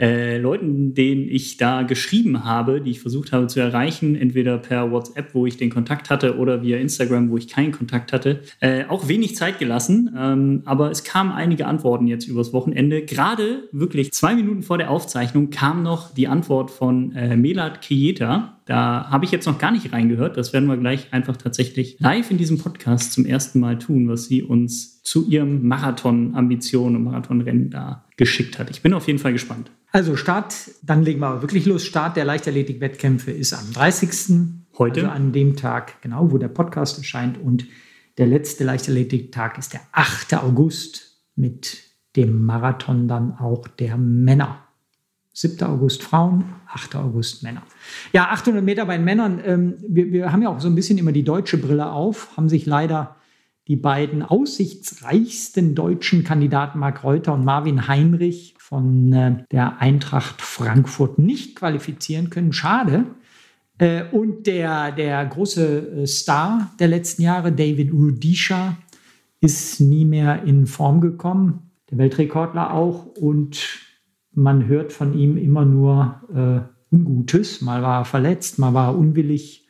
äh, 0.00 0.38
Leuten, 0.38 0.94
denen 0.94 1.28
ich 1.28 1.56
da 1.56 1.82
geschrieben 1.82 2.42
habe, 2.44 2.80
die 2.80 2.90
ich 2.90 3.00
versucht 3.00 3.30
habe 3.30 3.46
zu 3.46 3.60
erreichen, 3.60 4.16
entweder 4.16 4.58
per 4.58 4.90
WhatsApp, 4.90 5.34
wo 5.34 5.46
ich 5.46 5.56
den 5.56 5.70
Kontakt 5.70 6.10
hatte, 6.10 6.38
oder 6.38 6.62
via 6.62 6.78
Instagram, 6.78 7.30
wo 7.30 7.36
ich 7.36 7.46
keinen 7.46 7.70
Kontakt 7.70 8.12
hatte, 8.12 8.40
äh, 8.58 8.86
auch 8.86 9.06
wenig 9.06 9.36
Zeit 9.36 9.60
gelassen. 9.60 10.12
Ähm, 10.18 10.62
aber 10.64 10.90
es 10.90 11.04
kamen 11.04 11.30
einige 11.30 11.66
Antworten 11.66 12.08
jetzt 12.08 12.26
übers 12.26 12.52
Wochenende. 12.52 13.02
Gerade 13.02 13.68
wirklich 13.70 14.12
zwei 14.12 14.34
Minuten 14.34 14.62
vor 14.62 14.78
der 14.78 14.90
Aufzeichnung 14.90 15.50
kam 15.50 15.84
noch 15.84 16.12
die 16.12 16.26
Antwort 16.26 16.72
von 16.72 17.14
äh, 17.14 17.36
Melat 17.36 17.82
Kieta. 17.82 18.59
Da 18.70 19.10
habe 19.10 19.24
ich 19.24 19.32
jetzt 19.32 19.46
noch 19.46 19.58
gar 19.58 19.72
nicht 19.72 19.92
reingehört. 19.92 20.36
Das 20.36 20.52
werden 20.52 20.68
wir 20.68 20.76
gleich 20.76 21.12
einfach 21.12 21.36
tatsächlich 21.36 21.96
live 21.98 22.30
in 22.30 22.38
diesem 22.38 22.58
Podcast 22.58 23.12
zum 23.12 23.26
ersten 23.26 23.58
Mal 23.58 23.80
tun, 23.80 24.08
was 24.08 24.26
sie 24.26 24.44
uns 24.44 25.02
zu 25.02 25.26
ihrem 25.26 25.66
Marathon-Ambition 25.66 26.94
und 26.94 27.02
Marathonrennen 27.02 27.70
da 27.70 28.04
geschickt 28.16 28.60
hat. 28.60 28.70
Ich 28.70 28.80
bin 28.80 28.94
auf 28.94 29.08
jeden 29.08 29.18
Fall 29.18 29.32
gespannt. 29.32 29.72
Also 29.90 30.14
Start, 30.14 30.54
dann 30.84 31.02
legen 31.02 31.18
wir 31.18 31.26
aber 31.26 31.42
wirklich 31.42 31.66
los. 31.66 31.84
Start 31.84 32.16
der 32.16 32.24
Leichtathletik-Wettkämpfe 32.24 33.32
ist 33.32 33.54
am 33.54 33.72
30. 33.72 34.68
Heute. 34.78 35.00
Also 35.00 35.12
an 35.16 35.32
dem 35.32 35.56
Tag, 35.56 36.00
genau, 36.00 36.30
wo 36.30 36.38
der 36.38 36.46
Podcast 36.46 36.96
erscheint. 36.96 37.38
Und 37.38 37.66
der 38.18 38.28
letzte 38.28 38.62
Leichtathletik-Tag 38.62 39.58
ist 39.58 39.72
der 39.72 39.80
8. 39.90 40.34
August 40.34 41.24
mit 41.34 41.76
dem 42.14 42.44
Marathon 42.44 43.08
dann 43.08 43.32
auch 43.32 43.66
der 43.66 43.96
Männer. 43.96 44.62
7. 45.40 45.62
August 45.62 46.02
Frauen, 46.02 46.44
8. 46.68 46.96
August 46.96 47.42
Männer. 47.42 47.62
Ja, 48.12 48.28
800 48.30 48.62
Meter 48.62 48.84
bei 48.84 48.96
den 48.96 49.04
Männern. 49.04 49.40
Ähm, 49.44 49.76
wir, 49.88 50.12
wir 50.12 50.32
haben 50.32 50.42
ja 50.42 50.50
auch 50.50 50.60
so 50.60 50.68
ein 50.68 50.74
bisschen 50.74 50.98
immer 50.98 51.12
die 51.12 51.24
deutsche 51.24 51.56
Brille 51.56 51.90
auf, 51.90 52.36
haben 52.36 52.50
sich 52.50 52.66
leider 52.66 53.16
die 53.66 53.76
beiden 53.76 54.22
aussichtsreichsten 54.22 55.74
deutschen 55.74 56.24
Kandidaten 56.24 56.78
Marc 56.78 57.04
Reuter 57.04 57.34
und 57.34 57.44
Marvin 57.44 57.88
Heinrich 57.88 58.54
von 58.58 59.12
äh, 59.12 59.44
der 59.50 59.80
Eintracht 59.80 60.42
Frankfurt 60.42 61.18
nicht 61.18 61.56
qualifizieren 61.56 62.28
können. 62.28 62.52
Schade. 62.52 63.06
Äh, 63.78 64.04
und 64.12 64.46
der, 64.46 64.92
der 64.92 65.24
große 65.24 66.02
äh, 66.02 66.06
Star 66.06 66.70
der 66.78 66.88
letzten 66.88 67.22
Jahre, 67.22 67.50
David 67.50 67.92
Rudisha, 67.92 68.76
ist 69.40 69.80
nie 69.80 70.04
mehr 70.04 70.42
in 70.42 70.66
Form 70.66 71.00
gekommen. 71.00 71.70
Der 71.90 71.96
Weltrekordler 71.96 72.74
auch. 72.74 73.06
Und 73.06 73.89
man 74.32 74.66
hört 74.66 74.92
von 74.92 75.18
ihm 75.18 75.36
immer 75.36 75.64
nur 75.64 76.20
äh, 76.34 76.94
Ungutes. 76.94 77.60
Mal 77.60 77.82
war 77.82 78.00
er 78.00 78.04
verletzt, 78.04 78.58
mal 78.58 78.74
war 78.74 78.88
er 78.88 78.98
unwillig, 78.98 79.66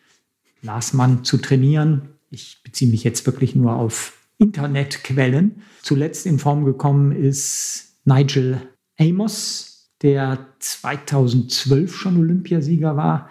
las 0.63 0.93
man 0.93 1.25
zu 1.25 1.39
trainieren. 1.39 2.11
Ich 2.31 2.63
beziehe 2.63 2.91
mich 2.91 3.05
jetzt 3.05 3.27
wirklich 3.27 3.55
nur 3.55 3.75
auf 3.75 4.19
Internetquellen. 4.39 5.63
Zuletzt 5.83 6.27
in 6.27 6.39
Form 6.39 6.65
gekommen 6.65 7.13
ist 7.13 7.99
Nigel 8.05 8.61
Amos, 8.99 9.91
der 10.03 10.47
2012 10.59 11.95
schon 11.95 12.17
Olympiasieger 12.19 12.97
war, 12.97 13.29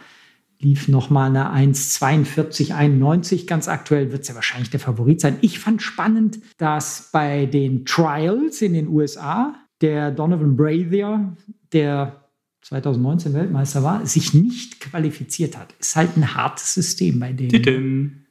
lief 0.60 0.88
nochmal 0.88 1.36
eine 1.36 1.74
1,42,91. 1.74 3.48
Ganz 3.48 3.68
aktuell 3.68 4.12
wird 4.12 4.24
es 4.24 4.28
ja 4.28 4.36
wahrscheinlich 4.36 4.70
der 4.70 4.80
Favorit 4.80 5.22
sein. 5.22 5.38
Ich 5.42 5.60
fand 5.60 5.82
spannend, 5.82 6.40
dass 6.58 7.10
bei 7.12 7.46
den 7.46 7.86
Trials 7.86 8.62
in 8.62 8.74
den 8.74 8.88
USA 8.88 9.56
der 9.82 10.12
Donovan 10.12 10.56
Brazier, 10.56 11.36
der 11.72 12.20
2019 12.62 13.34
Weltmeister 13.34 13.84
war, 13.84 14.06
sich 14.06 14.34
nicht 14.34 14.80
qualifiziert 14.80 15.58
hat. 15.58 15.74
Ist 15.80 15.96
halt 15.96 16.18
ein 16.18 16.36
hartes 16.36 16.74
System 16.74 17.20
bei 17.20 17.32
denen. 17.32 17.52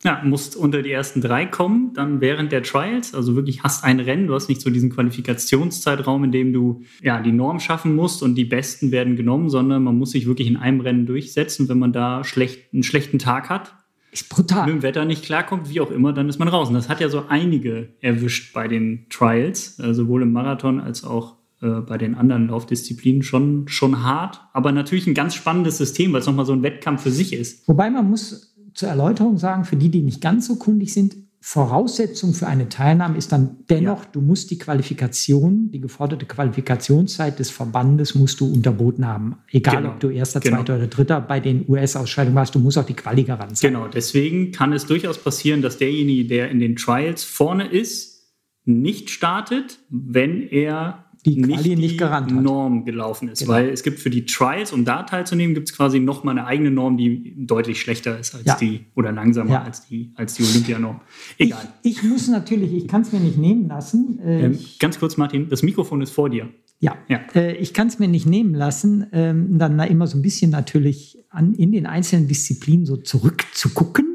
Ja, 0.04 0.22
musst 0.22 0.54
unter 0.54 0.82
die 0.82 0.92
ersten 0.92 1.20
drei 1.20 1.46
kommen, 1.46 1.92
dann 1.94 2.20
während 2.20 2.52
der 2.52 2.62
Trials, 2.62 3.14
also 3.14 3.34
wirklich 3.34 3.64
hast 3.64 3.82
ein 3.82 3.98
Rennen, 3.98 4.28
du 4.28 4.34
hast 4.34 4.48
nicht 4.48 4.60
so 4.60 4.70
diesen 4.70 4.90
Qualifikationszeitraum, 4.90 6.22
in 6.24 6.30
dem 6.30 6.52
du 6.52 6.82
ja 7.02 7.20
die 7.20 7.32
Norm 7.32 7.58
schaffen 7.58 7.96
musst 7.96 8.22
und 8.22 8.36
die 8.36 8.44
Besten 8.44 8.92
werden 8.92 9.16
genommen, 9.16 9.48
sondern 9.48 9.82
man 9.82 9.96
muss 9.96 10.12
sich 10.12 10.26
wirklich 10.26 10.46
in 10.46 10.56
einem 10.56 10.80
Rennen 10.80 11.06
durchsetzen. 11.06 11.68
Wenn 11.68 11.78
man 11.78 11.92
da 11.92 12.22
schlecht, 12.22 12.72
einen 12.72 12.84
schlechten 12.84 13.18
Tag 13.18 13.50
hat, 13.50 13.74
ist 14.12 14.28
brutal. 14.28 14.66
mit 14.66 14.76
dem 14.76 14.82
Wetter 14.82 15.04
nicht 15.04 15.24
klarkommt, 15.24 15.68
wie 15.68 15.80
auch 15.80 15.90
immer, 15.90 16.12
dann 16.12 16.28
ist 16.28 16.38
man 16.38 16.48
raus. 16.48 16.68
Und 16.68 16.74
das 16.74 16.88
hat 16.88 17.00
ja 17.00 17.08
so 17.08 17.24
einige 17.28 17.88
erwischt 18.00 18.54
bei 18.54 18.68
den 18.68 19.06
Trials, 19.10 19.78
äh, 19.80 19.94
sowohl 19.94 20.22
im 20.22 20.32
Marathon 20.32 20.80
als 20.80 21.02
auch 21.02 21.37
äh, 21.60 21.80
bei 21.80 21.98
den 21.98 22.14
anderen 22.14 22.48
Laufdisziplinen 22.48 23.22
schon, 23.22 23.68
schon 23.68 24.02
hart, 24.02 24.40
aber 24.52 24.72
natürlich 24.72 25.06
ein 25.06 25.14
ganz 25.14 25.34
spannendes 25.34 25.78
System, 25.78 26.12
weil 26.12 26.20
es 26.20 26.26
nochmal 26.26 26.46
so 26.46 26.52
ein 26.52 26.62
Wettkampf 26.62 27.02
für 27.02 27.10
sich 27.10 27.32
ist. 27.32 27.66
Wobei 27.68 27.90
man 27.90 28.08
muss 28.08 28.54
zur 28.74 28.88
Erläuterung 28.88 29.38
sagen, 29.38 29.64
für 29.64 29.76
die, 29.76 29.90
die 29.90 30.02
nicht 30.02 30.20
ganz 30.20 30.46
so 30.46 30.56
kundig 30.56 30.94
sind, 30.94 31.16
Voraussetzung 31.40 32.34
für 32.34 32.46
eine 32.48 32.68
Teilnahme 32.68 33.16
ist 33.16 33.30
dann 33.30 33.58
dennoch, 33.70 34.02
ja. 34.02 34.08
du 34.12 34.20
musst 34.20 34.50
die 34.50 34.58
Qualifikation, 34.58 35.70
die 35.70 35.80
geforderte 35.80 36.26
Qualifikationszeit 36.26 37.38
des 37.38 37.50
Verbandes 37.50 38.14
musst 38.14 38.40
du 38.40 38.52
unterboten 38.52 39.06
haben. 39.06 39.38
Egal, 39.50 39.76
genau. 39.76 39.88
ob 39.90 40.00
du 40.00 40.10
erster, 40.10 40.40
genau. 40.40 40.58
zweiter 40.58 40.76
oder 40.76 40.88
dritter 40.88 41.20
bei 41.20 41.38
den 41.38 41.64
US-Ausscheidungen 41.68 42.34
warst, 42.34 42.54
du 42.54 42.58
musst 42.58 42.76
auch 42.76 42.84
die 42.84 42.94
Quali 42.94 43.22
garant 43.22 43.56
sein. 43.56 43.72
Genau, 43.72 43.86
deswegen 43.86 44.50
kann 44.50 44.72
es 44.72 44.86
durchaus 44.86 45.18
passieren, 45.18 45.62
dass 45.62 45.78
derjenige, 45.78 46.26
der 46.26 46.50
in 46.50 46.58
den 46.58 46.74
Trials 46.76 47.22
vorne 47.22 47.66
ist, 47.66 48.18
nicht 48.64 49.08
startet, 49.10 49.78
wenn 49.88 50.42
er 50.42 51.07
die 51.24 51.40
Quali 51.42 51.70
nicht, 51.70 51.78
nicht 51.78 51.98
garant 51.98 52.32
hat. 52.32 52.42
Norm 52.42 52.84
gelaufen 52.84 53.28
ist. 53.28 53.40
Genau. 53.40 53.52
Weil 53.52 53.68
es 53.70 53.82
gibt 53.82 53.98
für 53.98 54.10
die 54.10 54.24
Trials, 54.24 54.72
um 54.72 54.84
da 54.84 55.02
teilzunehmen, 55.02 55.54
gibt 55.54 55.68
es 55.68 55.76
quasi 55.76 56.00
nochmal 56.00 56.38
eine 56.38 56.46
eigene 56.46 56.70
Norm, 56.70 56.96
die 56.96 57.34
deutlich 57.36 57.80
schlechter 57.80 58.18
ist 58.18 58.34
als 58.34 58.44
ja. 58.44 58.56
die 58.56 58.86
oder 58.94 59.12
langsamer 59.12 59.50
ja. 59.50 59.62
als 59.62 59.86
die, 59.86 60.12
als 60.14 60.34
die 60.34 60.44
Olympianorm. 60.44 61.00
Egal. 61.38 61.68
Ich, 61.82 61.98
ich, 61.98 62.02
muss 62.02 62.28
natürlich, 62.28 62.72
ich 62.72 62.88
kann 62.88 63.02
es 63.02 63.12
mir 63.12 63.20
nicht 63.20 63.38
nehmen 63.38 63.68
lassen. 63.68 64.20
Äh, 64.20 64.46
ähm, 64.46 64.58
ganz 64.78 64.98
kurz, 64.98 65.16
Martin, 65.16 65.48
das 65.48 65.62
Mikrofon 65.62 66.00
ist 66.02 66.10
vor 66.10 66.30
dir. 66.30 66.48
Ja, 66.80 66.96
ja. 67.08 67.20
Äh, 67.34 67.56
ich 67.56 67.74
kann 67.74 67.88
es 67.88 67.98
mir 67.98 68.08
nicht 68.08 68.26
nehmen 68.26 68.54
lassen, 68.54 69.06
ähm, 69.12 69.58
dann 69.58 69.78
immer 69.80 70.06
so 70.06 70.16
ein 70.16 70.22
bisschen 70.22 70.50
natürlich 70.50 71.18
an, 71.30 71.54
in 71.54 71.72
den 71.72 71.86
einzelnen 71.86 72.28
Disziplinen 72.28 72.86
so 72.86 72.96
zurückzugucken 72.96 74.08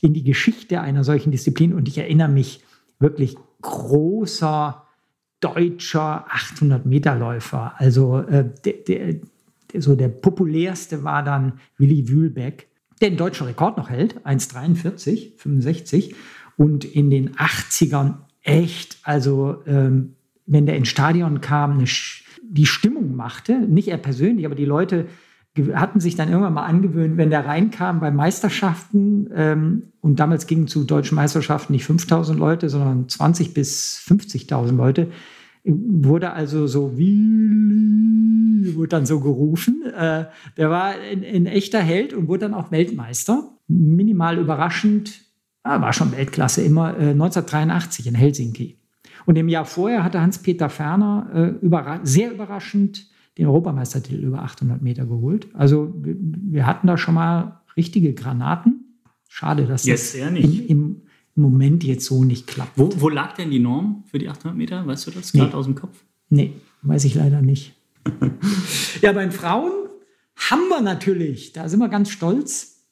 in 0.00 0.14
die 0.14 0.24
Geschichte 0.24 0.80
einer 0.80 1.04
solchen 1.04 1.30
Disziplin. 1.30 1.72
Und 1.72 1.88
ich 1.88 1.98
erinnere 1.98 2.28
mich 2.28 2.60
wirklich 2.98 3.36
großer 3.62 4.87
deutscher 5.40 6.26
800-Meter-Läufer. 6.30 7.74
Also 7.76 8.18
äh, 8.18 8.50
der, 8.64 8.72
der, 8.72 9.80
so 9.80 9.94
der 9.94 10.08
populärste 10.08 11.04
war 11.04 11.22
dann 11.22 11.60
Willi 11.76 12.08
Wühlbeck, 12.08 12.68
der 13.00 13.10
den 13.10 13.18
deutschen 13.18 13.46
Rekord 13.46 13.76
noch 13.76 13.90
hält, 13.90 14.18
1,43, 14.26 15.36
65. 15.36 16.14
Und 16.56 16.84
in 16.84 17.10
den 17.10 17.36
80ern 17.36 18.14
echt, 18.42 18.98
also 19.04 19.62
ähm, 19.66 20.14
wenn 20.46 20.66
der 20.66 20.76
ins 20.76 20.88
Stadion 20.88 21.40
kam, 21.40 21.78
eine, 21.78 21.84
die 22.42 22.66
Stimmung 22.66 23.14
machte, 23.14 23.58
nicht 23.60 23.88
er 23.88 23.98
persönlich, 23.98 24.46
aber 24.46 24.54
die 24.54 24.64
Leute 24.64 25.06
hatten 25.74 26.00
sich 26.00 26.16
dann 26.16 26.28
irgendwann 26.28 26.54
mal 26.54 26.66
angewöhnt, 26.66 27.16
wenn 27.16 27.30
der 27.30 27.46
reinkam 27.46 28.00
bei 28.00 28.10
Meisterschaften, 28.10 29.28
ähm, 29.34 29.82
und 30.00 30.20
damals 30.20 30.46
gingen 30.46 30.68
zu 30.68 30.84
deutschen 30.84 31.16
Meisterschaften 31.16 31.72
nicht 31.72 31.84
5000 31.84 32.38
Leute, 32.38 32.68
sondern 32.68 33.08
20 33.08 33.54
bis 33.54 34.02
50.000 34.06 34.76
Leute, 34.76 35.08
wurde 35.64 36.32
also 36.32 36.66
so 36.66 36.96
wie, 36.96 38.74
wurde 38.74 38.88
dann 38.88 39.06
so 39.06 39.20
gerufen. 39.20 39.82
Äh, 39.84 40.26
der 40.56 40.70
war 40.70 40.94
ein, 40.94 41.46
echter 41.46 41.80
Held 41.80 42.14
und 42.14 42.28
wurde 42.28 42.40
dann 42.40 42.54
auch 42.54 42.70
Weltmeister. 42.70 43.50
Minimal 43.66 44.38
überraschend, 44.38 45.20
ah, 45.62 45.80
war 45.80 45.92
schon 45.92 46.12
Weltklasse, 46.12 46.62
immer 46.62 46.90
äh, 46.98 47.10
1983 47.10 48.06
in 48.06 48.14
Helsinki. 48.14 48.78
Und 49.26 49.36
im 49.36 49.48
Jahr 49.48 49.66
vorher 49.66 50.04
hatte 50.04 50.20
Hans-Peter 50.20 50.70
Ferner 50.70 51.28
äh, 51.34 51.64
überra 51.64 52.00
sehr 52.02 52.32
überraschend 52.32 53.08
den 53.38 53.46
Europameistertitel 53.46 54.24
über 54.24 54.42
800 54.42 54.82
Meter 54.82 55.06
geholt. 55.06 55.46
Also 55.54 55.94
wir 55.94 56.66
hatten 56.66 56.86
da 56.88 56.98
schon 56.98 57.14
mal 57.14 57.62
richtige 57.76 58.12
Granaten. 58.12 59.00
Schade, 59.28 59.66
dass 59.66 59.84
jetzt 59.84 60.14
das 60.14 60.20
im, 60.20 60.66
im, 60.66 61.02
Moment 61.34 61.84
jetzt 61.84 62.04
so 62.04 62.24
nicht 62.24 62.48
klappt. 62.48 62.72
Wo, 62.76 62.90
wo 62.96 63.08
lag 63.08 63.36
denn 63.36 63.52
die 63.52 63.60
Norm 63.60 64.02
für 64.10 64.18
die 64.18 64.28
800 64.28 64.58
Meter? 64.58 64.84
Weißt 64.84 65.06
du 65.06 65.12
das 65.12 65.30
gerade 65.30 65.50
nee. 65.50 65.54
aus 65.54 65.66
dem 65.66 65.76
Kopf? 65.76 66.02
Nee, 66.30 66.54
weiß 66.82 67.04
ich 67.04 67.14
leider 67.14 67.40
nicht. 67.42 67.76
ja, 69.02 69.12
bei 69.12 69.22
den 69.22 69.30
Frauen 69.30 69.70
haben 70.34 70.68
wir 70.68 70.80
natürlich, 70.80 71.52
da 71.52 71.68
sind 71.68 71.78
wir 71.78 71.88
ganz 71.88 72.10
stolz, 72.10 72.88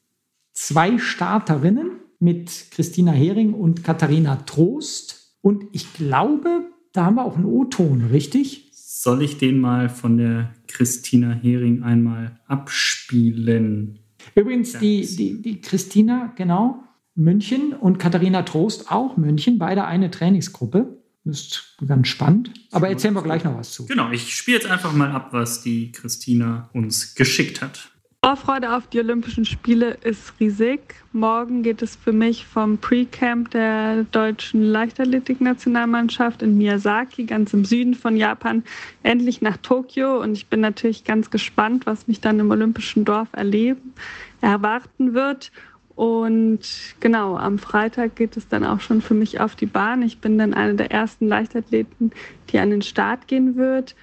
zwei 0.52 0.98
Starterinnen 0.98 1.90
mit 2.20 2.70
Christina 2.70 3.10
Hering 3.10 3.52
und 3.52 3.82
Katharina 3.82 4.36
Trost. 4.36 5.36
Und 5.42 5.64
ich 5.72 5.92
glaube, 5.94 6.66
da 6.92 7.06
haben 7.06 7.16
wir 7.16 7.24
auch 7.24 7.36
einen 7.36 7.46
O-Ton, 7.46 8.06
richtig? 8.12 8.65
Soll 9.06 9.22
ich 9.22 9.38
den 9.38 9.60
mal 9.60 9.88
von 9.88 10.16
der 10.16 10.52
Christina 10.66 11.30
Hering 11.30 11.84
einmal 11.84 12.40
abspielen? 12.48 14.00
Übrigens, 14.34 14.76
die, 14.80 15.06
die, 15.06 15.40
die 15.40 15.60
Christina, 15.60 16.32
genau, 16.34 16.82
München 17.14 17.72
und 17.72 17.98
Katharina 17.98 18.42
Trost 18.42 18.90
auch 18.90 19.16
München, 19.16 19.60
beide 19.60 19.84
eine 19.84 20.10
Trainingsgruppe. 20.10 20.98
Ist 21.24 21.76
ganz 21.86 22.08
spannend. 22.08 22.50
Aber 22.72 22.88
erzählen 22.88 23.14
wir 23.14 23.22
gleich 23.22 23.44
noch 23.44 23.56
was 23.56 23.70
zu. 23.70 23.86
Genau, 23.86 24.10
ich 24.10 24.34
spiele 24.34 24.56
jetzt 24.56 24.66
einfach 24.66 24.92
mal 24.92 25.12
ab, 25.12 25.28
was 25.30 25.62
die 25.62 25.92
Christina 25.92 26.68
uns 26.72 27.14
geschickt 27.14 27.62
hat. 27.62 27.92
Vorfreude 28.26 28.74
auf 28.74 28.88
die 28.88 28.98
Olympischen 28.98 29.44
Spiele 29.44 29.98
ist 30.02 30.32
riesig. 30.40 30.80
Morgen 31.12 31.62
geht 31.62 31.80
es 31.80 31.94
für 31.94 32.12
mich 32.12 32.44
vom 32.44 32.76
Pre-Camp 32.76 33.52
der 33.52 34.02
deutschen 34.02 34.64
Leichtathletik-Nationalmannschaft 34.64 36.42
in 36.42 36.58
Miyazaki, 36.58 37.22
ganz 37.22 37.54
im 37.54 37.64
Süden 37.64 37.94
von 37.94 38.16
Japan, 38.16 38.64
endlich 39.04 39.42
nach 39.42 39.58
Tokio. 39.58 40.20
Und 40.20 40.32
ich 40.32 40.48
bin 40.48 40.58
natürlich 40.58 41.04
ganz 41.04 41.30
gespannt, 41.30 41.86
was 41.86 42.08
mich 42.08 42.20
dann 42.20 42.40
im 42.40 42.50
Olympischen 42.50 43.04
Dorf 43.04 43.28
erleben, 43.30 43.94
erwarten 44.40 45.14
wird. 45.14 45.52
Und 45.94 46.62
genau, 46.98 47.36
am 47.36 47.60
Freitag 47.60 48.16
geht 48.16 48.36
es 48.36 48.48
dann 48.48 48.64
auch 48.64 48.80
schon 48.80 49.02
für 49.02 49.14
mich 49.14 49.38
auf 49.38 49.54
die 49.54 49.66
Bahn. 49.66 50.02
Ich 50.02 50.18
bin 50.18 50.36
dann 50.36 50.52
eine 50.52 50.74
der 50.74 50.90
ersten 50.90 51.28
Leichtathleten, 51.28 52.10
die 52.50 52.58
an 52.58 52.70
den 52.70 52.82
Start 52.82 53.28
gehen 53.28 53.54
wird. 53.54 53.94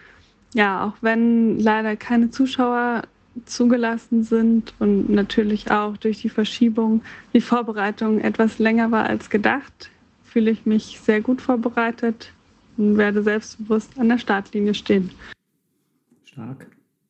Ja, 0.53 0.85
auch 0.85 0.93
wenn 1.01 1.59
leider 1.59 1.97
keine 1.97 2.29
Zuschauer 2.29 3.01
zugelassen 3.45 4.23
sind 4.23 4.73
und 4.79 5.09
natürlich 5.09 5.71
auch 5.71 5.97
durch 5.97 6.21
die 6.21 6.29
Verschiebung 6.29 7.01
die 7.33 7.41
Vorbereitung 7.41 8.19
etwas 8.19 8.59
länger 8.59 8.91
war 8.91 9.05
als 9.05 9.29
gedacht, 9.29 9.89
fühle 10.23 10.51
ich 10.51 10.65
mich 10.65 10.99
sehr 11.03 11.21
gut 11.21 11.41
vorbereitet 11.41 12.31
und 12.77 12.97
werde 12.97 13.23
selbstbewusst 13.23 13.97
an 13.97 14.09
der 14.09 14.17
Startlinie 14.17 14.73
stehen. 14.73 15.11
Stark. 16.23 16.67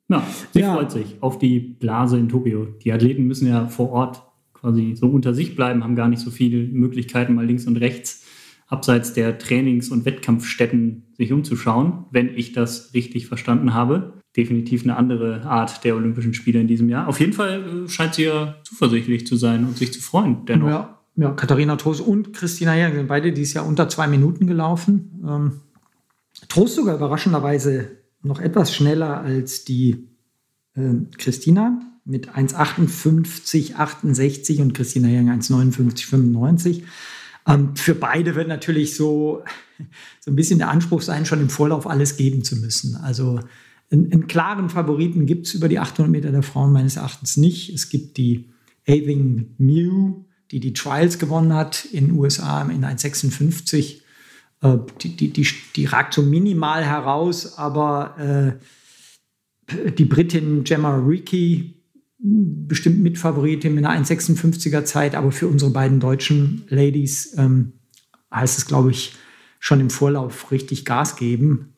Ja, 0.10 0.26
sie 0.52 0.60
ja. 0.60 0.74
freut 0.74 0.92
sich 0.92 1.18
auf 1.22 1.40
die 1.40 1.60
Blase 1.60 2.18
in 2.18 2.30
Tokio. 2.30 2.66
Die 2.84 2.92
Athleten 2.92 3.24
müssen 3.24 3.48
ja 3.48 3.68
vor 3.68 3.92
Ort 3.92 4.24
quasi 4.54 4.96
so 4.96 5.08
unter 5.08 5.34
sich 5.34 5.56
bleiben, 5.56 5.84
haben 5.84 5.96
gar 5.96 6.10
nicht 6.10 6.22
so 6.22 6.32
viele 6.32 6.68
Möglichkeiten, 6.68 7.36
mal 7.36 7.46
links 7.46 7.66
und 7.68 7.78
rechts 7.78 8.26
abseits 8.68 9.14
der 9.14 9.38
Trainings- 9.38 9.90
und 9.90 10.06
Wettkampfstätten 10.06 11.04
sich 11.18 11.32
umzuschauen, 11.32 12.06
wenn 12.12 12.36
ich 12.36 12.54
das 12.54 12.94
richtig 12.94 13.28
verstanden 13.28 13.74
habe 13.74 14.23
definitiv 14.36 14.84
eine 14.84 14.98
andere 14.98 15.44
Art 15.44 15.84
der 15.84 15.96
Olympischen 15.96 16.34
Spiele 16.34 16.60
in 16.60 16.68
diesem 16.68 16.90
Jahr. 16.90 17.08
Auf 17.08 17.20
jeden 17.20 17.34
Fall 17.34 17.86
äh, 17.86 17.90
scheint 17.90 18.16
sie 18.16 18.24
ja 18.24 18.56
zuversichtlich 18.64 19.28
zu 19.28 19.36
sein 19.36 19.66
und 19.66 19.78
sich 19.78 19.94
zu 19.94 20.02
freuen. 20.02 20.46
Dennoch. 20.46 20.68
Ja, 20.68 21.00
ja 21.16 21.32
Katharina 21.32 21.76
Trost 21.76 22.02
und 22.02 22.34
Christina 22.34 22.72
Hering 22.72 22.96
sind 22.96 23.08
beide 23.08 23.32
dieses 23.32 23.54
Jahr 23.54 23.66
unter 23.66 23.90
zwei 23.90 24.08
Minuten 24.08 24.48
gelaufen. 24.48 25.24
Ähm, 25.28 25.52
Trost 26.50 26.76
sogar 26.76 26.96
überraschenderweise 26.96 27.92
noch 28.24 28.40
etwas 28.40 28.74
schneller 28.74 29.22
als 29.22 29.66
die 29.66 30.08
äh, 30.76 30.94
Christina 31.18 31.80
mit 32.06 32.30
1,58, 32.30 33.76
68 33.76 34.62
und 34.62 34.74
Christina 34.74 35.08
Hering 35.08 35.30
1,59, 35.30 36.08
95. 36.08 36.84
Ähm, 37.48 37.76
für 37.76 37.96
beide 37.96 38.36
wird 38.36 38.48
natürlich 38.48 38.96
so, 38.96 39.44
so 40.20 40.32
ein 40.32 40.36
bisschen 40.36 40.58
der 40.58 40.70
Anspruch 40.70 41.02
sein, 41.02 41.26
schon 41.26 41.42
im 41.42 41.50
Vorlauf 41.50 41.88
alles 41.88 42.18
geben 42.18 42.44
zu 42.44 42.56
müssen. 42.56 42.96
Also 42.96 43.40
einen, 43.94 44.12
einen 44.12 44.28
klaren 44.28 44.70
Favoriten 44.70 45.26
gibt 45.26 45.48
es 45.48 45.54
über 45.54 45.70
die 45.70 45.80
800 45.80 46.12
Meter 46.12 46.32
der 46.32 46.44
Frauen 46.44 46.74
meines 46.74 46.98
Erachtens 46.98 47.38
nicht. 47.38 47.70
Es 47.74 47.90
gibt 47.90 48.18
die 48.18 48.50
Aving 48.88 49.56
Mew, 49.58 50.26
die 50.52 50.60
die 50.60 50.74
Trials 50.74 51.20
gewonnen 51.20 51.54
hat 51.54 51.86
in 51.86 52.08
den 52.08 52.18
USA 52.18 52.62
in 52.64 52.84
1,56. 52.84 54.02
Äh, 54.62 54.78
die, 55.02 55.16
die, 55.16 55.30
die, 55.30 55.48
die, 55.76 55.86
ragt 55.86 56.14
so 56.14 56.24
minimal 56.24 56.84
heraus, 56.84 57.58
aber 57.58 58.60
äh, 59.70 59.92
die 59.92 60.06
Britin 60.06 60.64
Gemma 60.64 60.98
Ricky 60.98 61.80
bestimmt 62.20 63.00
Mitfavoritin 63.00 63.76
mit 63.76 63.86
einer 63.86 64.04
1,56er 64.04 64.86
Zeit, 64.86 65.16
aber 65.16 65.32
für 65.32 65.48
unsere 65.48 65.72
beiden 65.72 66.00
deutschen 66.00 66.64
Ladies 66.70 67.36
ähm, 67.38 67.74
heißt 68.34 68.58
es, 68.58 68.66
glaube 68.66 68.92
ich, 68.92 69.16
schon 69.60 69.80
im 69.80 69.90
Vorlauf 69.90 70.52
richtig 70.52 70.86
Gas 70.86 71.16
geben. 71.16 71.73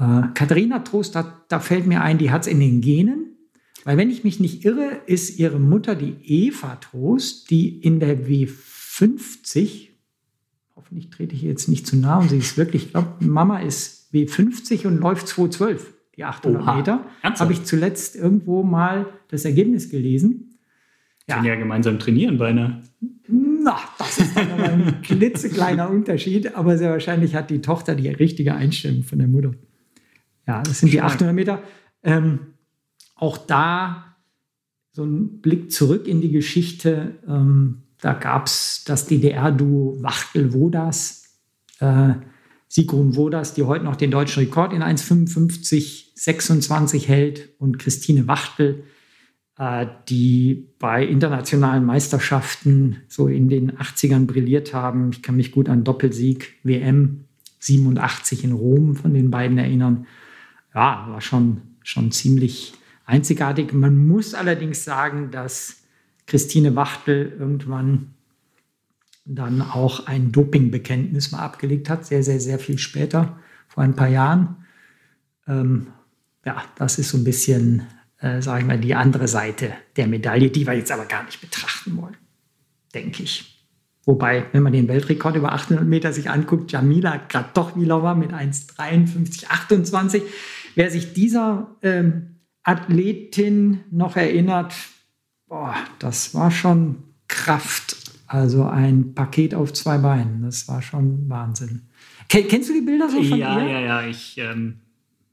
Äh, 0.00 0.22
Katharina 0.34 0.78
Trost, 0.80 1.14
da, 1.14 1.44
da 1.48 1.60
fällt 1.60 1.86
mir 1.86 2.00
ein, 2.00 2.16
die 2.18 2.30
hat 2.30 2.42
es 2.42 2.48
in 2.48 2.58
den 2.58 2.80
Genen. 2.80 3.36
Weil 3.84 3.96
wenn 3.96 4.10
ich 4.10 4.24
mich 4.24 4.40
nicht 4.40 4.64
irre, 4.64 5.00
ist 5.06 5.38
ihre 5.38 5.58
Mutter 5.58 5.94
die 5.94 6.16
Eva 6.24 6.76
Trost, 6.76 7.50
die 7.50 7.78
in 7.80 8.00
der 8.00 8.26
W50, 8.26 9.88
hoffentlich 10.76 11.10
trete 11.10 11.34
ich 11.34 11.42
jetzt 11.42 11.68
nicht 11.68 11.86
zu 11.86 11.96
nah 11.96 12.18
und 12.18 12.30
sie 12.30 12.38
ist 12.38 12.56
wirklich, 12.58 12.86
ich 12.86 12.92
glaube, 12.92 13.24
Mama 13.24 13.60
ist 13.60 14.08
W50 14.12 14.86
und 14.86 14.98
läuft 14.98 15.28
212, 15.28 15.94
die 16.16 16.24
800 16.24 16.62
Oha. 16.62 16.76
Meter. 16.76 17.04
Habe 17.22 17.52
ich 17.52 17.64
zuletzt 17.64 18.16
irgendwo 18.16 18.62
mal 18.62 19.06
das 19.28 19.44
Ergebnis 19.44 19.88
gelesen. 19.88 20.58
Ja. 21.26 21.36
Können 21.36 21.46
ja 21.46 21.54
gemeinsam 21.54 21.98
trainieren 21.98 22.38
beinahe. 22.38 22.82
Na, 23.28 23.78
das 23.98 24.18
ist 24.18 24.36
dann 24.36 24.50
aber 24.50 24.64
ein 24.64 25.00
klitzekleiner 25.02 25.88
Unterschied, 25.88 26.54
aber 26.54 26.76
sehr 26.76 26.90
wahrscheinlich 26.90 27.34
hat 27.34 27.50
die 27.50 27.60
Tochter 27.60 27.94
die 27.94 28.08
richtige 28.08 28.54
Einstellung 28.54 29.04
von 29.04 29.18
der 29.18 29.28
Mutter. 29.28 29.54
Ja, 30.50 30.62
das 30.64 30.80
sind 30.80 30.92
die 30.92 31.00
800 31.00 31.32
Meter. 31.32 31.62
Ähm, 32.02 32.40
auch 33.14 33.38
da 33.38 34.16
so 34.90 35.04
ein 35.04 35.40
Blick 35.40 35.70
zurück 35.70 36.08
in 36.08 36.20
die 36.20 36.32
Geschichte. 36.32 37.20
Ähm, 37.28 37.82
da 38.00 38.14
gab 38.14 38.46
es 38.46 38.82
das 38.84 39.06
DDR-Duo 39.06 40.02
Wachtel-Wodas, 40.02 41.38
äh, 41.78 42.14
Sigrun 42.66 43.14
Wodas, 43.14 43.54
die 43.54 43.62
heute 43.62 43.84
noch 43.84 43.94
den 43.94 44.10
deutschen 44.10 44.40
Rekord 44.40 44.72
in 44.72 44.82
1,55,26 44.82 47.06
hält 47.06 47.50
und 47.60 47.78
Christine 47.78 48.26
Wachtel, 48.26 48.82
äh, 49.56 49.86
die 50.08 50.66
bei 50.80 51.06
internationalen 51.06 51.84
Meisterschaften 51.84 52.96
so 53.06 53.28
in 53.28 53.48
den 53.48 53.78
80ern 53.78 54.26
brilliert 54.26 54.74
haben. 54.74 55.10
Ich 55.12 55.22
kann 55.22 55.36
mich 55.36 55.52
gut 55.52 55.68
an 55.68 55.84
Doppelsieg 55.84 56.54
WM 56.64 57.26
87 57.60 58.42
in 58.42 58.50
Rom 58.50 58.96
von 58.96 59.14
den 59.14 59.30
beiden 59.30 59.56
erinnern. 59.56 60.08
Ja, 60.74 61.06
war 61.08 61.20
schon, 61.20 61.62
schon 61.82 62.12
ziemlich 62.12 62.74
einzigartig. 63.04 63.72
Man 63.72 64.06
muss 64.06 64.34
allerdings 64.34 64.84
sagen, 64.84 65.30
dass 65.30 65.82
Christine 66.26 66.76
Wachtel 66.76 67.34
irgendwann 67.38 68.14
dann 69.24 69.62
auch 69.62 70.06
ein 70.06 70.32
Dopingbekenntnis 70.32 71.32
mal 71.32 71.40
abgelegt 71.40 71.88
hat, 71.90 72.06
sehr, 72.06 72.22
sehr, 72.22 72.40
sehr 72.40 72.58
viel 72.58 72.78
später, 72.78 73.38
vor 73.68 73.82
ein 73.82 73.94
paar 73.94 74.08
Jahren. 74.08 74.64
Ähm, 75.46 75.88
ja, 76.44 76.62
das 76.76 76.98
ist 76.98 77.10
so 77.10 77.18
ein 77.18 77.24
bisschen, 77.24 77.86
äh, 78.18 78.40
sage 78.40 78.60
ich 78.60 78.66
mal, 78.66 78.78
die 78.78 78.94
andere 78.94 79.28
Seite 79.28 79.72
der 79.96 80.06
Medaille, 80.06 80.50
die 80.50 80.66
wir 80.66 80.74
jetzt 80.74 80.90
aber 80.90 81.04
gar 81.04 81.24
nicht 81.24 81.40
betrachten 81.40 81.96
wollen, 81.96 82.16
denke 82.94 83.22
ich. 83.22 83.60
Wobei, 84.06 84.46
wenn 84.52 84.62
man 84.62 84.72
den 84.72 84.88
Weltrekord 84.88 85.36
über 85.36 85.52
800 85.52 85.86
Meter 85.86 86.12
sich 86.12 86.30
anguckt, 86.30 86.72
Jamila 86.72 87.18
Kratochvilova 87.18 88.14
mit 88.14 88.32
1,53,28, 88.32 90.22
wer 90.80 90.90
sich 90.90 91.12
dieser 91.12 91.76
ähm, 91.82 92.36
Athletin 92.62 93.80
noch 93.90 94.16
erinnert, 94.16 94.72
boah, 95.46 95.74
das 95.98 96.34
war 96.34 96.50
schon 96.50 97.02
Kraft. 97.28 97.98
Also 98.26 98.64
ein 98.64 99.14
Paket 99.14 99.54
auf 99.54 99.74
zwei 99.74 99.98
Beinen. 99.98 100.40
Das 100.42 100.68
war 100.68 100.80
schon 100.80 101.28
Wahnsinn. 101.28 101.82
Kennst 102.28 102.70
du 102.70 102.72
die 102.72 102.80
Bilder 102.80 103.10
so 103.10 103.22
von 103.22 103.38
ja, 103.38 103.60
ihr? 103.60 103.68
Ja, 103.68 103.80
ja, 103.80 104.06
ich, 104.06 104.38
ähm, 104.38 104.80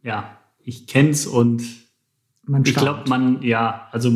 ja, 0.03 0.37
ich 0.59 0.85
kenn's 0.85 1.25
und 1.25 1.63
man 2.43 2.65
ich 2.65 2.75
glaube, 2.75 3.07
man, 3.07 3.41
ja, 3.41 3.87
also 3.93 4.11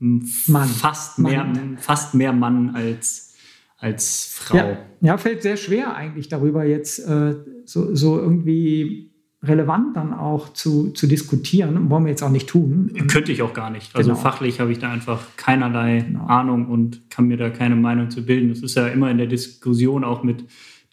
Mann. 0.00 0.68
fast 0.68 1.18
Mann. 1.18 1.52
mehr, 1.52 1.78
fast 1.78 2.14
mehr 2.14 2.34
Mann 2.34 2.74
als, 2.74 3.36
als 3.78 4.34
Frau. 4.34 4.56
Ja, 4.56 4.78
ja, 5.00 5.16
fällt 5.16 5.40
sehr 5.40 5.56
schwer 5.56 5.94
eigentlich 5.94 6.28
darüber 6.28 6.64
jetzt 6.64 6.98
äh, 6.98 7.36
so, 7.64 7.94
so 7.94 8.18
irgendwie 8.18 9.07
relevant 9.42 9.96
dann 9.96 10.12
auch 10.12 10.52
zu, 10.52 10.90
zu 10.90 11.06
diskutieren. 11.06 11.90
Wollen 11.90 12.04
wir 12.04 12.10
jetzt 12.10 12.22
auch 12.22 12.30
nicht 12.30 12.48
tun. 12.48 12.92
Könnte 13.08 13.30
ich 13.30 13.42
auch 13.42 13.54
gar 13.54 13.70
nicht. 13.70 13.94
Also 13.94 14.10
genau. 14.10 14.20
fachlich 14.20 14.58
habe 14.58 14.72
ich 14.72 14.78
da 14.78 14.90
einfach 14.90 15.22
keinerlei 15.36 16.00
genau. 16.06 16.26
Ahnung 16.26 16.66
und 16.66 17.08
kann 17.10 17.28
mir 17.28 17.36
da 17.36 17.50
keine 17.50 17.76
Meinung 17.76 18.10
zu 18.10 18.24
bilden. 18.24 18.48
Das 18.48 18.60
ist 18.62 18.74
ja 18.74 18.88
immer 18.88 19.10
in 19.10 19.18
der 19.18 19.28
Diskussion 19.28 20.02
auch 20.02 20.24
mit 20.24 20.44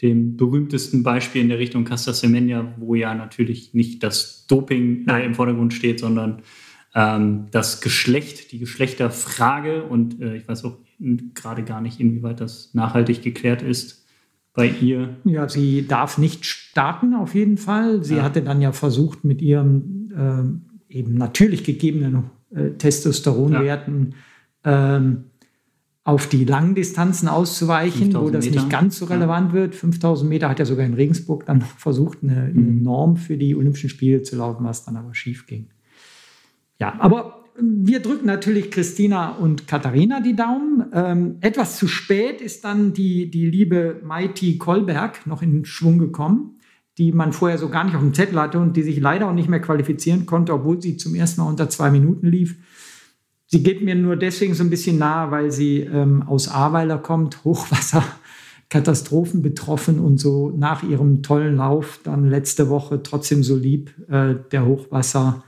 dem 0.02 0.38
berühmtesten 0.38 1.02
Beispiel 1.02 1.42
in 1.42 1.50
der 1.50 1.58
Richtung 1.58 1.86
Casta 1.86 2.14
Semenya, 2.14 2.76
wo 2.78 2.94
ja 2.96 3.16
natürlich 3.16 3.74
nicht 3.74 4.04
das 4.04 4.46
Doping 4.48 5.08
äh, 5.08 5.26
im 5.26 5.34
Vordergrund 5.34 5.74
steht, 5.74 6.00
sondern 6.00 6.44
ähm, 6.94 7.48
das 7.50 7.82
Geschlecht, 7.82 8.52
die 8.52 8.60
Geschlechterfrage. 8.60 9.84
Und 9.84 10.22
äh, 10.22 10.36
ich 10.36 10.48
weiß 10.48 10.66
auch 10.66 10.78
gerade 11.34 11.64
gar 11.64 11.82
nicht, 11.82 12.00
inwieweit 12.00 12.42
das 12.42 12.74
nachhaltig 12.74 13.24
geklärt 13.24 13.64
ist 13.64 14.05
bei 14.56 14.68
ihr? 14.68 15.18
Ja, 15.26 15.48
sie 15.50 15.86
darf 15.88 16.18
nicht 16.18 16.46
starten 16.46 17.14
auf 17.14 17.36
jeden 17.36 17.58
Fall. 17.58 18.04
Sie 18.04 18.16
ja. 18.16 18.24
hatte 18.24 18.42
dann 18.42 18.62
ja 18.62 18.72
versucht, 18.72 19.24
mit 19.24 19.42
ihren 19.42 20.62
äh, 20.90 20.96
eben 20.98 21.16
natürlich 21.16 21.64
gegebenen 21.64 22.32
äh, 22.54 22.72
Testosteronwerten 22.72 24.16
ja. 24.66 24.96
ähm, 24.98 25.26
auf 26.06 26.28
die 26.28 26.46
langen 26.46 26.76
Distanzen 26.76 27.28
auszuweichen, 27.28 28.14
wo 28.14 28.30
das 28.30 28.46
Meter. 28.46 28.60
nicht 28.60 28.70
ganz 28.70 28.98
so 28.98 29.06
relevant 29.06 29.50
ja. 29.50 29.54
wird. 29.56 29.76
5000 29.76 30.30
Meter 30.30 30.50
hat 30.50 30.60
ja 30.60 30.66
sogar 30.66 30.86
in 30.86 30.94
Regensburg 30.94 31.46
dann 31.48 31.62
versucht, 31.62 32.20
eine, 32.24 32.44
eine 32.44 32.54
mhm. 32.54 32.84
Norm 32.84 33.18
für 33.18 33.38
die 33.38 33.56
Olympischen 33.56 33.90
Spiele 33.90 34.22
zu 34.22 34.38
laufen, 34.38 34.64
was 34.64 34.86
dann 34.86 34.96
aber 34.96 35.14
schief 35.16 35.48
ging. 35.48 35.68
Ja, 36.80 36.96
aber 37.00 37.45
wir 37.58 38.02
drücken 38.02 38.26
natürlich 38.26 38.70
Christina 38.70 39.32
und 39.32 39.68
Katharina 39.68 40.20
die 40.20 40.36
Daumen. 40.36 40.86
Ähm, 40.94 41.38
etwas 41.42 41.78
zu 41.78 41.88
spät 41.88 42.42
ist 42.42 42.66
dann 42.66 42.94
die, 42.94 43.30
die 43.30 43.46
liebe 43.46 44.02
Maiti 44.04 44.58
Kolberg 44.58 45.26
noch 45.26 45.42
in 45.42 45.64
Schwung 45.64 45.98
gekommen, 45.98 46.60
die 46.98 47.14
man 47.14 47.32
vorher 47.32 47.58
so 47.58 47.70
gar 47.70 47.86
nicht 47.86 47.96
auf 47.96 48.02
dem 48.02 48.14
Zettel 48.14 48.40
hatte 48.40 48.60
und 48.60 48.76
die 48.76 48.84
sich 48.84 49.00
leider 49.00 49.30
auch 49.30 49.34
nicht 49.34 49.50
mehr 49.50 49.62
qualifizieren 49.62 50.26
konnte, 50.26 50.54
obwohl 50.54 50.82
sie 50.82 50.98
zum 50.98 51.16
ersten 51.16 51.42
Mal 51.42 51.48
unter 51.48 51.70
zwei 51.70 51.92
Minuten 51.92 52.28
lief. 52.28 52.58
Sie 53.48 53.64
geht 53.64 53.82
mir 53.82 53.96
nur 53.96 54.18
deswegen 54.18 54.54
so 54.54 54.64
ein 54.64 54.70
bisschen 54.70 54.98
nahe, 54.98 55.32
weil 55.32 55.52
sie 55.52 55.80
ähm, 55.80 56.24
aus 56.24 56.50
Ahrweiler 56.50 56.98
kommt, 56.98 57.44
Hochwasser. 57.46 58.04
Katastrophen 58.68 59.44
betroffen 59.44 60.00
und 60.00 60.20
so 60.20 60.50
nach 60.50 60.82
ihrem 60.82 61.22
tollen 61.22 61.58
Lauf 61.58 62.00
dann 62.04 62.28
letzte 62.28 62.68
Woche 62.68 63.04
trotzdem 63.04 63.44
so 63.44 63.56
lieb 63.56 63.94
äh, 64.10 64.36
der 64.52 64.66
Hochwasser 64.66 65.44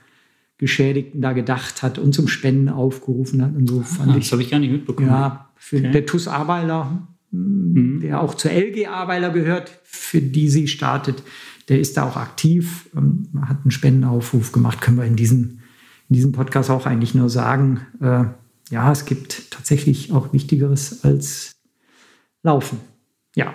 Geschädigten 0.57 1.21
da 1.21 1.33
gedacht 1.33 1.83
hat 1.83 1.99
und 1.99 2.13
zum 2.13 2.27
Spenden 2.27 2.69
aufgerufen 2.69 3.43
hat 3.43 3.55
und 3.55 3.67
so 3.67 3.81
fand 3.81 4.13
ah, 4.13 4.17
ich. 4.17 4.25
Das 4.25 4.31
habe 4.31 4.41
ich 4.41 4.49
gar 4.49 4.59
nicht 4.59 4.71
mitbekommen. 4.71 5.09
Ja, 5.09 5.49
für 5.55 5.77
okay. 5.77 5.91
der 5.91 6.05
TUS 6.05 6.27
Aweiler, 6.27 7.07
mhm. 7.31 7.99
der 8.01 8.21
auch 8.21 8.33
zur 8.33 8.51
LG 8.51 8.87
Aweiler 8.87 9.29
gehört, 9.29 9.79
für 9.83 10.19
die 10.19 10.49
sie 10.49 10.67
startet, 10.67 11.21
der 11.69 11.79
ist 11.79 11.97
da 11.97 12.07
auch 12.07 12.17
aktiv, 12.17 12.89
und 12.93 13.29
hat 13.41 13.61
einen 13.61 13.71
Spendenaufruf 13.71 14.51
gemacht, 14.51 14.81
können 14.81 14.97
wir 14.97 15.05
in 15.05 15.15
diesem, 15.15 15.59
in 16.09 16.15
diesem 16.15 16.31
Podcast 16.31 16.71
auch 16.71 16.87
eigentlich 16.87 17.13
nur 17.13 17.29
sagen. 17.29 17.81
Äh, 18.01 18.25
ja, 18.71 18.91
es 18.91 19.05
gibt 19.05 19.51
tatsächlich 19.51 20.11
auch 20.11 20.33
Wichtigeres 20.33 21.03
als 21.03 21.55
Laufen. 22.41 22.79
Ja. 23.35 23.53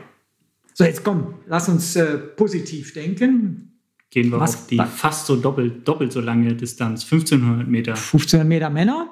So, 0.75 0.85
jetzt 0.85 1.03
komm, 1.03 1.35
lass 1.47 1.69
uns 1.69 1.97
äh, 1.97 2.17
positiv 2.17 2.95
denken 2.95 3.72
gehen 4.13 4.31
wir 4.31 4.39
Was? 4.39 4.55
auf 4.55 4.67
die 4.69 4.77
fast 4.77 5.27
so 5.27 5.37
doppelt, 5.37 5.89
doppelt 5.89 6.13
so 6.13 6.21
lange 6.21 6.55
Distanz, 6.55 7.03
1500 7.03 7.67
Meter. 7.67 7.93
1500 7.93 8.47
Meter 8.47 8.71
Männer 8.71 9.09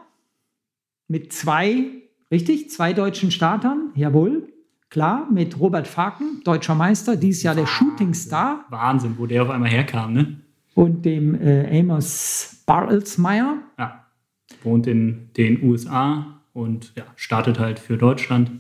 mit 1.08 1.32
zwei, 1.32 1.86
richtig, 2.30 2.70
zwei 2.70 2.92
deutschen 2.92 3.32
Startern, 3.32 3.90
jawohl. 3.96 4.46
Klar, 4.90 5.28
mit 5.30 5.58
Robert 5.58 5.88
Faken, 5.88 6.42
deutscher 6.44 6.74
Meister, 6.74 7.16
dieses 7.16 7.42
Jahr 7.42 7.54
der 7.54 7.66
Shootingstar. 7.66 8.66
Wahnsinn, 8.70 9.14
wo 9.18 9.26
der 9.26 9.42
auf 9.42 9.50
einmal 9.50 9.70
herkam, 9.70 10.12
ne? 10.12 10.40
Und 10.74 11.04
dem 11.04 11.34
äh, 11.34 11.80
Amos 11.80 12.62
Bartelsmeyer. 12.66 13.58
Ja, 13.78 14.06
wohnt 14.62 14.86
in 14.86 15.30
den 15.36 15.62
USA 15.62 16.42
und 16.52 16.92
ja, 16.96 17.04
startet 17.16 17.58
halt 17.58 17.78
für 17.78 17.96
Deutschland. 17.96 18.50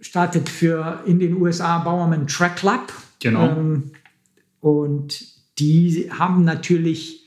Startet 0.00 0.48
für 0.48 1.02
in 1.06 1.18
den 1.18 1.40
USA 1.40 1.78
Bauerman 1.78 2.26
Track 2.26 2.56
Club. 2.56 2.92
Genau. 3.20 3.48
Ähm, 3.48 3.92
und 4.60 5.31
die 5.58 6.10
haben 6.10 6.44
natürlich 6.44 7.22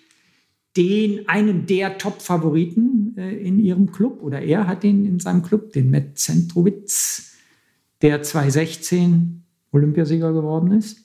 den, 0.77 1.27
einen 1.29 1.65
der 1.65 1.97
Top-Favoriten 1.97 3.15
äh, 3.17 3.35
in 3.37 3.59
ihrem 3.59 3.91
Club, 3.91 4.21
oder 4.21 4.41
er 4.41 4.67
hat 4.67 4.83
den 4.83 5.05
in 5.05 5.19
seinem 5.19 5.41
Club, 5.41 5.71
den 5.71 5.89
Matt 5.89 6.17
Zentrowitz, 6.17 7.37
der 8.01 8.21
2016 8.21 9.43
Olympiasieger 9.71 10.33
geworden 10.33 10.71
ist. 10.71 10.99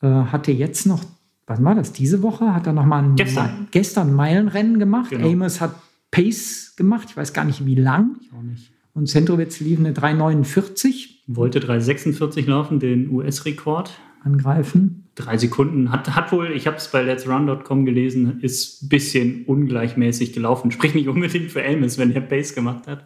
Äh, 0.00 0.06
hatte 0.06 0.52
jetzt 0.52 0.86
noch, 0.86 1.02
was 1.46 1.62
war 1.62 1.74
das, 1.74 1.92
diese 1.92 2.22
Woche? 2.22 2.54
Hat 2.54 2.66
er 2.66 2.72
noch 2.72 2.86
mal 2.86 3.02
ein, 3.02 3.16
gestern. 3.16 3.68
gestern 3.70 4.14
Meilenrennen 4.14 4.78
gemacht. 4.78 5.10
Genau. 5.10 5.28
Amos 5.28 5.60
hat 5.60 5.74
Pace 6.10 6.74
gemacht, 6.76 7.08
ich 7.10 7.16
weiß 7.16 7.32
gar 7.32 7.44
nicht 7.44 7.66
wie 7.66 7.74
lang. 7.74 8.16
Ich 8.20 8.32
auch 8.32 8.42
nicht. 8.42 8.72
Und 8.94 9.06
Zentrowitz 9.06 9.60
lief 9.60 9.78
eine 9.78 9.92
3,49. 9.92 11.18
Wollte 11.28 11.60
3,46 11.60 12.46
laufen, 12.46 12.80
den 12.80 13.10
US-Rekord. 13.10 13.92
Angreifen 14.22 15.08
drei 15.18 15.36
Sekunden. 15.36 15.90
Hat, 15.90 16.14
hat 16.14 16.32
wohl, 16.32 16.52
ich 16.52 16.66
habe 16.66 16.76
es 16.76 16.88
bei 16.88 17.02
letsrun.com 17.02 17.84
gelesen, 17.84 18.40
ist 18.40 18.82
ein 18.82 18.88
bisschen 18.88 19.44
ungleichmäßig 19.44 20.32
gelaufen. 20.32 20.70
Sprich 20.70 20.94
nicht 20.94 21.08
unbedingt 21.08 21.50
für 21.50 21.62
Elmis, 21.62 21.98
wenn 21.98 22.12
er 22.12 22.20
Base 22.20 22.54
gemat 22.54 22.86
hat. 22.86 23.04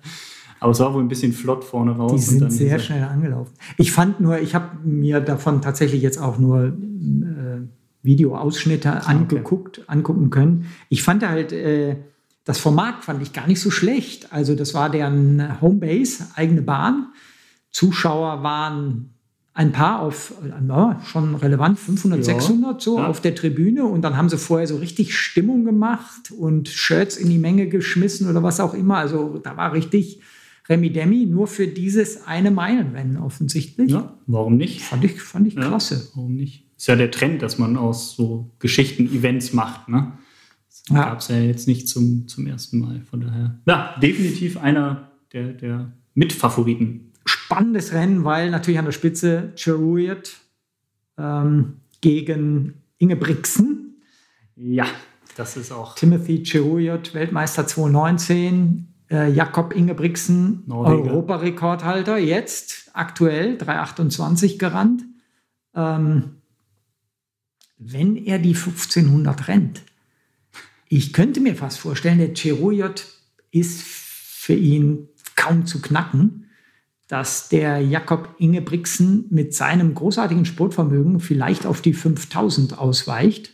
Aber 0.60 0.72
es 0.72 0.80
war 0.80 0.94
wohl 0.94 1.02
ein 1.02 1.08
bisschen 1.08 1.32
flott 1.32 1.64
vorne 1.64 1.92
raus. 1.92 2.12
Die 2.12 2.18
sind 2.38 2.52
sehr 2.52 2.78
schnell 2.78 3.02
angelaufen. 3.02 3.52
Ich 3.78 3.90
fand 3.90 4.20
nur, 4.20 4.38
ich 4.38 4.54
habe 4.54 4.76
mir 4.84 5.20
davon 5.20 5.60
tatsächlich 5.60 6.02
jetzt 6.02 6.18
auch 6.18 6.38
nur 6.38 6.66
äh, 6.66 7.62
Videoausschnitte 8.02 9.06
angeguckt, 9.06 9.78
okay. 9.78 9.88
angucken 9.88 10.30
können. 10.30 10.66
Ich 10.88 11.02
fand 11.02 11.26
halt, 11.26 11.52
äh, 11.52 11.96
das 12.44 12.58
Format 12.58 13.04
fand 13.04 13.22
ich 13.22 13.32
gar 13.32 13.48
nicht 13.48 13.60
so 13.60 13.70
schlecht. 13.70 14.32
Also 14.32 14.54
das 14.54 14.74
war 14.74 14.88
deren 14.88 15.60
Homebase, 15.60 16.26
eigene 16.36 16.62
Bahn. 16.62 17.08
Zuschauer 17.70 18.42
waren 18.44 19.14
ein 19.54 19.72
paar 19.72 20.00
auf, 20.00 20.32
ja, 20.68 21.00
schon 21.04 21.34
relevant, 21.34 21.78
500, 21.78 22.20
Ja. 22.20 22.24
600 22.24 22.80
so 22.80 22.98
Ja. 22.98 23.06
auf 23.08 23.20
der 23.20 23.34
Tribüne 23.34 23.84
und 23.84 24.02
dann 24.02 24.16
haben 24.16 24.28
sie 24.30 24.38
vorher 24.38 24.66
so 24.66 24.76
richtig 24.78 25.14
Stimmung 25.16 25.64
gemacht 25.64 26.30
und 26.36 26.68
Shirts 26.68 27.16
in 27.16 27.28
die 27.28 27.38
Menge 27.38 27.68
geschmissen 27.68 28.28
oder 28.30 28.42
was 28.42 28.60
auch 28.60 28.72
immer. 28.72 28.96
Also 28.96 29.38
da 29.42 29.56
war 29.56 29.72
richtig 29.74 30.20
Remi 30.68 30.90
Demi 30.90 31.26
nur 31.26 31.48
für 31.48 31.66
dieses 31.66 32.26
eine 32.26 32.50
Meilenrennen 32.50 33.18
offensichtlich. 33.18 33.90
Ja, 33.90 34.14
warum 34.26 34.56
nicht? 34.56 34.80
Fand 34.82 35.04
ich, 35.04 35.20
fand 35.20 35.46
ich 35.48 35.54
Ja, 35.54 35.62
klasse. 35.66 36.08
Warum 36.14 36.34
nicht? 36.36 36.64
Ist 36.78 36.86
ja 36.86 36.96
der 36.96 37.10
Trend, 37.10 37.42
dass 37.42 37.58
man 37.58 37.76
aus 37.76 38.16
so 38.16 38.50
Geschichten 38.58 39.06
Events 39.06 39.52
macht. 39.52 39.88
Ne? 39.88 40.12
Das 40.68 40.82
Ja. 40.96 41.04
gab 41.04 41.18
es 41.18 41.28
ja 41.28 41.38
jetzt 41.38 41.68
nicht 41.68 41.88
zum, 41.88 42.26
zum 42.26 42.46
ersten 42.46 42.78
Mal. 42.78 43.02
Von 43.10 43.20
daher, 43.20 43.58
ja, 43.66 43.96
definitiv 44.00 44.56
einer 44.56 45.10
der, 45.32 45.52
der 45.52 45.92
Mitfavoriten. 46.14 47.11
Spannendes 47.52 47.92
Rennen, 47.92 48.24
weil 48.24 48.50
natürlich 48.50 48.78
an 48.78 48.86
der 48.86 48.92
Spitze 48.92 49.52
Cheruiyot 49.56 50.36
ähm, 51.18 51.80
gegen 52.00 52.82
Inge 52.98 53.16
Brixen. 53.16 54.02
Ja, 54.56 54.86
das 55.36 55.56
ist 55.56 55.70
auch 55.70 55.94
Timothy 55.94 56.42
Cheruiyot, 56.42 57.14
Weltmeister 57.14 57.66
2019. 57.66 58.88
Äh, 59.10 59.30
Jakob 59.30 59.74
Ingebrigtsen, 59.76 60.62
Norweger. 60.66 61.10
Europarekordhalter, 61.10 62.16
jetzt 62.16 62.90
aktuell 62.94 63.58
3,28 63.58 64.56
gerannt. 64.56 65.02
Ähm, 65.74 66.36
wenn 67.76 68.16
er 68.16 68.38
die 68.38 68.54
1500 68.54 69.48
rennt, 69.48 69.82
ich 70.88 71.12
könnte 71.12 71.40
mir 71.40 71.54
fast 71.54 71.78
vorstellen, 71.78 72.18
der 72.18 72.32
Cheruiyot 72.32 73.06
ist 73.50 73.82
für 73.82 74.54
ihn 74.54 75.08
kaum 75.36 75.66
zu 75.66 75.82
knacken, 75.82 76.41
dass 77.12 77.50
der 77.50 77.78
Jakob 77.82 78.36
Ingebrigtsen 78.38 79.26
mit 79.28 79.52
seinem 79.52 79.92
großartigen 79.94 80.46
Sportvermögen 80.46 81.20
vielleicht 81.20 81.66
auf 81.66 81.82
die 81.82 81.92
5000 81.92 82.78
ausweicht 82.78 83.52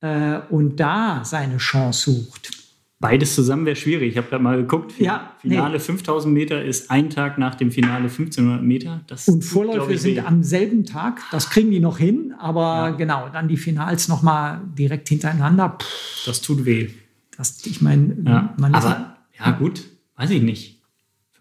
äh, 0.00 0.40
und 0.50 0.80
da 0.80 1.22
seine 1.24 1.58
Chance 1.58 2.10
sucht. 2.10 2.50
Beides 2.98 3.36
zusammen 3.36 3.64
wäre 3.64 3.76
schwierig. 3.76 4.10
Ich 4.10 4.18
habe 4.18 4.28
gerade 4.28 4.42
mal 4.42 4.56
geguckt. 4.56 4.98
Ja, 4.98 5.34
Finale 5.40 5.78
5000 5.78 6.34
Meter 6.34 6.64
ist 6.64 6.90
ein 6.90 7.10
Tag 7.10 7.38
nach 7.38 7.54
dem 7.54 7.70
Finale 7.70 8.08
1500 8.08 8.60
Meter. 8.60 9.02
Das 9.06 9.28
Und 9.28 9.44
Vorläufe 9.44 9.96
sind 9.96 10.16
weh. 10.16 10.20
am 10.22 10.42
selben 10.42 10.84
Tag. 10.84 11.20
Das 11.30 11.50
kriegen 11.50 11.70
die 11.70 11.78
noch 11.78 11.98
hin, 11.98 12.34
aber 12.40 12.88
Ja. 12.88 12.90
genau, 12.90 13.28
dann 13.32 13.46
die 13.46 13.56
Finals 13.56 14.08
nochmal 14.08 14.62
direkt 14.76 15.08
hintereinander. 15.08 15.76
Pff, 15.80 16.24
Das 16.26 16.40
tut 16.42 16.64
weh. 16.64 16.88
das, 17.36 17.64
ich 17.66 17.80
meine, 17.82 18.16
Ja, 18.26 18.52
man 18.58 18.74
ist 18.74 18.84
aber 18.84 19.16
ja, 19.38 19.52
gut, 19.52 19.84
weiß 20.16 20.30
ich 20.30 20.42
nicht. 20.42 20.77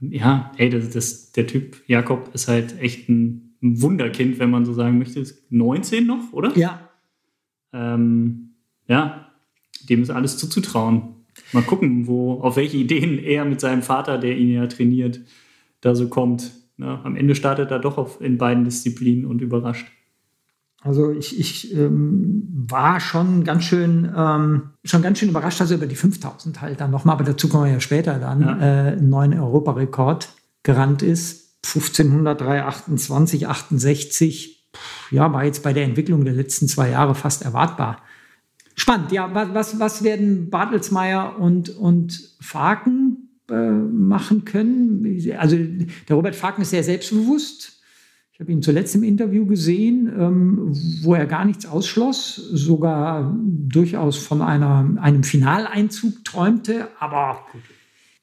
Ja, 0.01 0.51
ey, 0.57 0.69
das, 0.69 0.89
das, 0.91 1.31
der 1.31 1.47
Typ 1.47 1.81
Jakob 1.87 2.29
ist 2.33 2.47
halt 2.47 2.79
echt 2.79 3.09
ein 3.09 3.55
Wunderkind, 3.61 4.39
wenn 4.39 4.51
man 4.51 4.65
so 4.65 4.73
sagen 4.73 4.97
möchte. 4.97 5.19
Ist 5.19 5.51
19 5.51 6.05
noch, 6.05 6.33
oder? 6.33 6.57
ja, 6.57 6.89
Ähm, 7.73 8.55
ja, 8.87 9.31
dem 9.89 10.01
ist 10.01 10.09
alles 10.09 10.37
zuzutrauen. 10.37 11.15
Mal 11.53 11.63
gucken, 11.63 12.07
wo, 12.07 12.41
auf 12.41 12.55
welche 12.55 12.77
Ideen 12.77 13.19
er 13.19 13.45
mit 13.45 13.59
seinem 13.59 13.83
Vater, 13.83 14.17
der 14.17 14.37
ihn 14.37 14.49
ja 14.49 14.67
trainiert, 14.67 15.21
da 15.81 15.95
so 15.95 16.07
kommt. 16.09 16.51
Na, 16.77 17.03
am 17.03 17.15
Ende 17.15 17.35
startet 17.35 17.71
er 17.71 17.79
doch 17.79 17.97
auf, 17.97 18.21
in 18.21 18.37
beiden 18.37 18.63
Disziplinen 18.63 19.25
und 19.25 19.41
überrascht. 19.41 19.87
Also 20.87 21.11
ich, 21.11 21.37
ich 21.39 21.75
ähm, 21.75 22.47
war 22.69 22.99
schon 22.99 23.43
ganz 23.43 23.63
schön, 23.65 24.11
ähm, 24.15 24.69
schon 24.83 25.01
ganz 25.01 25.19
schön 25.19 25.29
überrascht, 25.29 25.59
dass 25.59 25.69
er 25.71 25.77
über 25.77 25.85
die 25.87 25.95
5000 25.95 26.61
halt 26.61 26.79
dann 26.81 26.91
nochmal, 26.91 27.15
aber 27.15 27.25
dazu 27.25 27.49
kommen 27.49 27.65
wir 27.65 27.73
ja 27.73 27.79
später 27.79 28.19
dann, 28.19 28.41
Ja. 28.41 28.57
äh, 28.59 28.91
einen 28.93 29.09
neuen 29.09 29.37
Europarekord 29.37 30.29
gerannt 30.63 31.01
ist. 31.01 31.57
1500, 31.65 32.39
328, 32.39 33.47
68. 33.47 34.69
Pff, 34.73 35.11
Ja, 35.11 35.31
war 35.33 35.43
jetzt 35.43 35.63
bei 35.63 35.73
der 35.73 35.83
Entwicklung 35.83 36.23
der 36.23 36.33
letzten 36.33 36.67
zwei 36.67 36.89
Jahre 36.89 37.15
fast 37.15 37.43
erwartbar. 37.43 37.97
Spannend, 38.75 39.11
ja. 39.11 39.33
Was, 39.33 39.53
was, 39.53 39.79
was 39.79 40.03
werden 40.03 40.49
Bartelsmeier 40.49 41.37
und, 41.39 41.69
und 41.69 42.35
Faken 42.39 43.39
äh, 43.49 43.55
machen 43.71 44.45
können? 44.45 45.03
Also 45.37 45.57
der 46.07 46.15
Robert 46.15 46.35
Faken 46.35 46.61
ist 46.61 46.69
sehr 46.69 46.83
selbstbewusst. 46.83 47.76
Ich 48.37 48.41
habe 48.41 48.51
ihn 48.51 48.61
zuletzt 48.61 48.93
im 48.93 49.01
Interview 49.01 49.47
gesehen, 49.47 50.11
ähm, 50.15 50.71
wo 51.01 51.15
er 51.15 51.25
gar 51.25 51.43
nichts 51.43 51.65
ausschloss, 51.65 52.35
sogar 52.35 53.35
durchaus 53.41 54.17
von 54.17 54.43
einer, 54.43 54.95
einem 55.01 55.23
Finaleinzug 55.23 56.23
träumte, 56.23 56.87
aber 56.99 57.39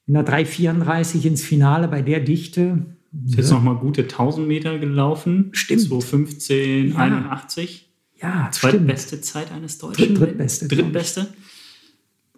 in 0.07 0.15
der 0.15 0.23
334 0.23 1.27
ins 1.27 1.43
Finale 1.43 1.89
bei 1.89 2.01
der 2.01 2.21
Dichte. 2.21 2.87
Ist 3.27 3.35
jetzt 3.37 3.51
noch 3.51 3.61
mal 3.61 3.75
gute 3.75 4.03
1000 4.03 4.47
Meter 4.47 4.79
gelaufen. 4.79 5.49
Stimmt. 5.51 5.81
215, 5.83 6.91
Ja. 6.93 6.97
81. 6.97 7.91
Ja, 8.23 8.51
stimmt. 8.53 8.73
Zweitbeste 8.75 9.21
Zeit 9.21 9.51
eines 9.51 9.79
Deutschen. 9.79 10.15
Dritt- 10.15 10.21
drittbeste. 10.29 10.69
Drittbeste. 10.69 11.27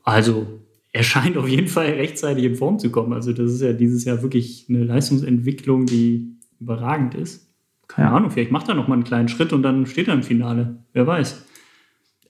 Also, 0.02 0.46
er 0.92 1.02
scheint 1.02 1.36
auf 1.36 1.46
jeden 1.46 1.68
Fall 1.68 1.88
rechtzeitig 1.90 2.44
in 2.44 2.54
Form 2.56 2.78
zu 2.78 2.88
kommen. 2.90 3.12
Also, 3.12 3.34
das 3.34 3.52
ist 3.52 3.60
ja 3.60 3.74
dieses 3.74 4.04
Jahr 4.06 4.22
wirklich 4.22 4.64
eine 4.70 4.82
Leistungsentwicklung, 4.84 5.84
die 5.84 6.36
überragend 6.58 7.14
ist. 7.14 7.45
Keine. 7.88 8.10
Ahnung, 8.10 8.30
vielleicht 8.30 8.50
macht 8.50 8.68
er 8.68 8.74
noch 8.74 8.88
mal 8.88 8.94
einen 8.94 9.04
kleinen 9.04 9.28
Schritt 9.28 9.52
und 9.52 9.62
dann 9.62 9.86
steht 9.86 10.08
er 10.08 10.14
im 10.14 10.22
Finale. 10.22 10.84
Wer 10.92 11.06
weiß. 11.06 11.44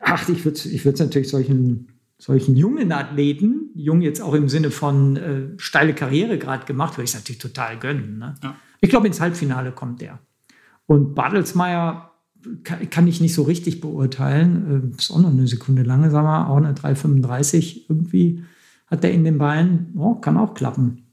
Ach, 0.00 0.28
ich 0.28 0.44
würde 0.44 0.60
ich 0.68 0.84
es 0.84 1.00
natürlich 1.00 1.28
solchen, 1.28 1.88
solchen 2.18 2.56
jungen 2.56 2.92
Athleten, 2.92 3.70
jung 3.74 4.02
jetzt 4.02 4.20
auch 4.20 4.34
im 4.34 4.48
Sinne 4.48 4.70
von 4.70 5.16
äh, 5.16 5.48
steile 5.56 5.94
Karriere 5.94 6.38
gerade 6.38 6.66
gemacht, 6.66 6.94
würde 6.94 7.04
ich 7.04 7.10
es 7.10 7.16
natürlich 7.16 7.40
total 7.40 7.78
gönnen. 7.78 8.18
Ne? 8.18 8.34
Ja. 8.42 8.54
Ich 8.80 8.90
glaube, 8.90 9.06
ins 9.06 9.20
Halbfinale 9.20 9.72
kommt 9.72 10.02
der. 10.02 10.18
Und 10.84 11.14
Bartelsmeier 11.14 12.12
kann, 12.62 12.90
kann 12.90 13.06
ich 13.06 13.20
nicht 13.20 13.34
so 13.34 13.42
richtig 13.42 13.80
beurteilen. 13.80 14.92
Äh, 14.94 14.98
ist 14.98 15.10
auch 15.10 15.20
noch 15.20 15.30
eine 15.30 15.46
Sekunde 15.46 15.82
langsamer, 15.82 16.50
auch 16.50 16.58
eine 16.58 16.74
3,35 16.74 17.86
irgendwie 17.88 18.44
hat 18.86 19.04
er 19.04 19.12
in 19.12 19.24
den 19.24 19.38
Beinen. 19.38 19.92
Oh, 19.96 20.14
kann 20.14 20.36
auch 20.36 20.54
klappen. 20.54 21.05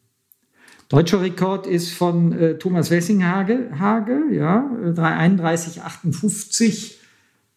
Deutscher 0.94 1.22
Rekord 1.22 1.66
ist 1.66 1.92
von 1.92 2.34
äh, 2.34 2.60
Thomas 2.60 2.92
Wessinghage, 2.92 3.72
Hage, 3.80 4.26
ja, 4.32 4.70
äh, 4.80 4.90
3,31,58. 4.90 6.98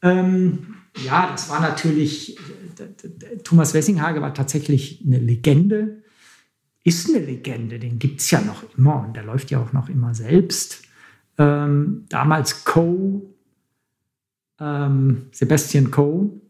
Ähm, 0.00 0.76
ja, 1.04 1.28
das 1.32 1.50
war 1.50 1.60
natürlich, 1.60 2.38
äh, 2.78 3.36
Thomas 3.44 3.74
Wessinghage 3.74 4.22
war 4.22 4.32
tatsächlich 4.32 5.04
eine 5.06 5.18
Legende, 5.18 6.02
ist 6.82 7.10
eine 7.10 7.18
Legende, 7.26 7.78
den 7.78 7.98
gibt 7.98 8.22
es 8.22 8.30
ja 8.30 8.40
noch 8.40 8.64
immer 8.78 9.04
und 9.04 9.14
der 9.14 9.24
läuft 9.24 9.50
ja 9.50 9.60
auch 9.60 9.74
noch 9.74 9.90
immer 9.90 10.14
selbst. 10.14 10.84
Ähm, 11.36 12.06
damals 12.08 12.64
Coe, 12.64 13.20
ähm, 14.58 15.26
Sebastian 15.32 15.90
Coe 15.90 16.40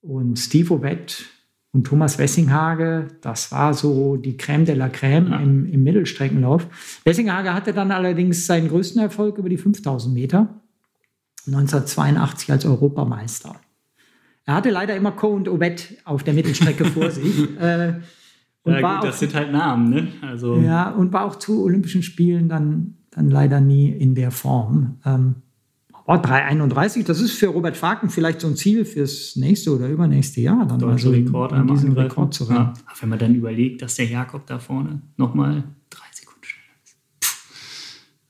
und 0.00 0.38
Steve 0.38 0.72
Ovett 0.72 1.26
und 1.74 1.84
Thomas 1.86 2.18
Wessinghage, 2.18 3.08
das 3.20 3.52
war 3.52 3.74
so 3.74 4.16
die 4.16 4.38
Crème 4.38 4.64
de 4.64 4.74
la 4.76 4.86
Crème 4.86 5.30
Ja. 5.30 5.40
im, 5.40 5.66
im 5.66 5.82
Mittelstreckenlauf. 5.82 6.66
Wessinghage 7.04 7.52
hatte 7.52 7.72
dann 7.74 7.90
allerdings 7.90 8.46
seinen 8.46 8.68
größten 8.68 9.02
Erfolg 9.02 9.36
über 9.38 9.48
die 9.50 9.58
5000 9.58 10.14
Meter. 10.14 10.60
1982 11.46 12.50
als 12.52 12.64
Europameister. 12.64 13.56
Er 14.46 14.54
hatte 14.54 14.70
leider 14.70 14.94
immer 14.96 15.12
Co 15.12 15.28
und 15.28 15.48
Obet 15.48 15.98
auf 16.04 16.22
der 16.22 16.34
Mittelstrecke 16.34 16.84
vor 16.86 17.10
sich. 17.10 17.40
Äh, 17.58 17.94
und, 18.62 18.72
Ja, 18.74 18.82
war 18.82 19.00
gut, 19.00 19.08
das 19.08 19.16
auch, 19.16 19.18
sind 19.20 19.34
halt 19.34 19.52
Namen, 19.52 19.90
ne? 19.90 20.08
Also, 20.22 20.56
ja, 20.56 20.90
und 20.90 21.12
war 21.12 21.24
auch 21.24 21.36
zu 21.36 21.64
Olympischen 21.64 22.02
Spielen 22.02 22.48
dann, 22.48 22.94
dann 23.10 23.30
leider 23.30 23.60
nie 23.60 23.90
in 23.90 24.14
der 24.14 24.30
Form. 24.30 24.98
Ähm, 25.04 25.34
aber 26.06 26.22
3,31, 26.22 27.04
das 27.04 27.20
ist 27.20 27.32
für 27.32 27.46
Robert 27.48 27.76
Faken 27.76 28.10
vielleicht 28.10 28.40
so 28.40 28.46
ein 28.46 28.56
Ziel 28.56 28.84
fürs 28.84 29.36
nächste 29.36 29.74
oder 29.74 29.88
übernächste 29.88 30.40
Jahr. 30.40 30.66
Dann 30.66 30.82
also 30.84 31.12
in- 31.12 31.24
Rekord 31.26 31.52
in 31.52 31.58
einmal 31.58 31.76
diesen 31.76 31.90
angreifen. 31.90 32.10
Rekord 32.10 32.34
zu 32.34 32.44
rennen. 32.44 32.58
Ja. 32.58 32.74
Wenn 33.00 33.08
man 33.08 33.18
dann 33.18 33.34
überlegt, 33.34 33.80
dass 33.82 33.94
der 33.94 34.06
Jakob 34.06 34.46
da 34.46 34.58
vorne 34.58 35.00
nochmal 35.16 35.64
drei 35.90 36.04
Sekunden 36.12 36.44
schneller 36.44 36.76
ist. 36.82 36.96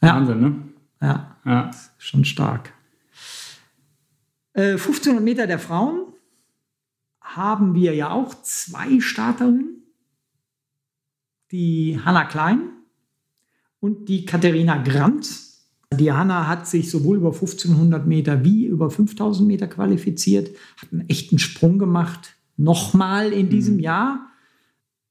Ja. 0.02 0.14
Wahnsinn, 0.16 0.40
ne? 0.40 0.56
Ja, 1.02 1.37
Ja. 1.44 1.70
schon 1.98 2.24
stark. 2.24 2.72
Äh, 4.52 4.76
1500 4.76 5.22
Meter 5.24 5.46
der 5.48 5.58
Frauen 5.58 6.12
haben 7.20 7.74
wir 7.74 7.94
ja 7.94 8.10
auch 8.10 8.34
zwei 8.42 9.00
Starterinnen. 9.00 9.82
Die 11.50 11.98
Hanna 12.04 12.24
Klein 12.24 12.68
und 13.80 14.08
die 14.08 14.24
Katharina 14.24 14.76
Grant. 14.82 15.28
Die 15.96 16.12
Hanna 16.12 16.46
hat 16.46 16.66
sich 16.66 16.90
sowohl 16.90 17.18
über 17.18 17.33
1500 17.33 18.07
Meter 18.07 18.44
wie 18.44 18.66
über 18.66 18.90
5000 18.90 19.46
Meter 19.46 19.66
qualifiziert, 19.66 20.50
hat 20.80 20.92
einen 20.92 21.09
echten 21.09 21.38
Sprung 21.38 21.78
gemacht. 21.78 22.37
Nochmal 22.57 23.33
in 23.33 23.48
diesem 23.48 23.78
Jahr. 23.80 24.28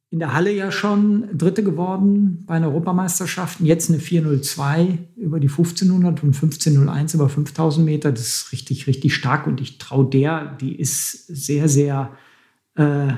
In 0.09 0.19
der 0.19 0.33
Halle 0.33 0.53
ja 0.53 0.71
schon 0.71 1.27
Dritte 1.35 1.63
geworden 1.63 2.43
bei 2.45 2.59
den 2.59 2.65
Europameisterschaften. 2.65 3.65
Jetzt 3.65 3.89
eine 3.89 3.99
402 3.99 4.99
über 5.15 5.39
die 5.39 5.47
1500 5.47 6.21
und 6.21 6.35
1501 6.35 7.15
über 7.15 7.29
5000 7.29 7.85
Meter. 7.85 8.11
Das 8.11 8.21
ist 8.21 8.51
richtig, 8.51 8.85
richtig 8.85 9.15
stark. 9.15 9.47
Und 9.47 9.59
ich 9.59 9.79
traue 9.79 10.07
der, 10.07 10.55
die 10.61 10.75
ist 10.79 11.25
sehr, 11.27 11.67
sehr 11.67 12.11
äh, 12.75 13.13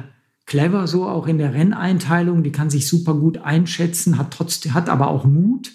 clever 0.45 0.87
so 0.87 1.07
auch 1.07 1.27
in 1.27 1.37
der 1.37 1.53
Renneinteilung. 1.53 2.43
Die 2.43 2.51
kann 2.51 2.69
sich 2.69 2.87
super 2.87 3.13
gut 3.13 3.39
einschätzen, 3.39 4.17
hat 4.17 4.31
trotzdem, 4.31 4.73
hat 4.73 4.89
aber 4.89 5.07
auch 5.07 5.25
Mut. 5.25 5.71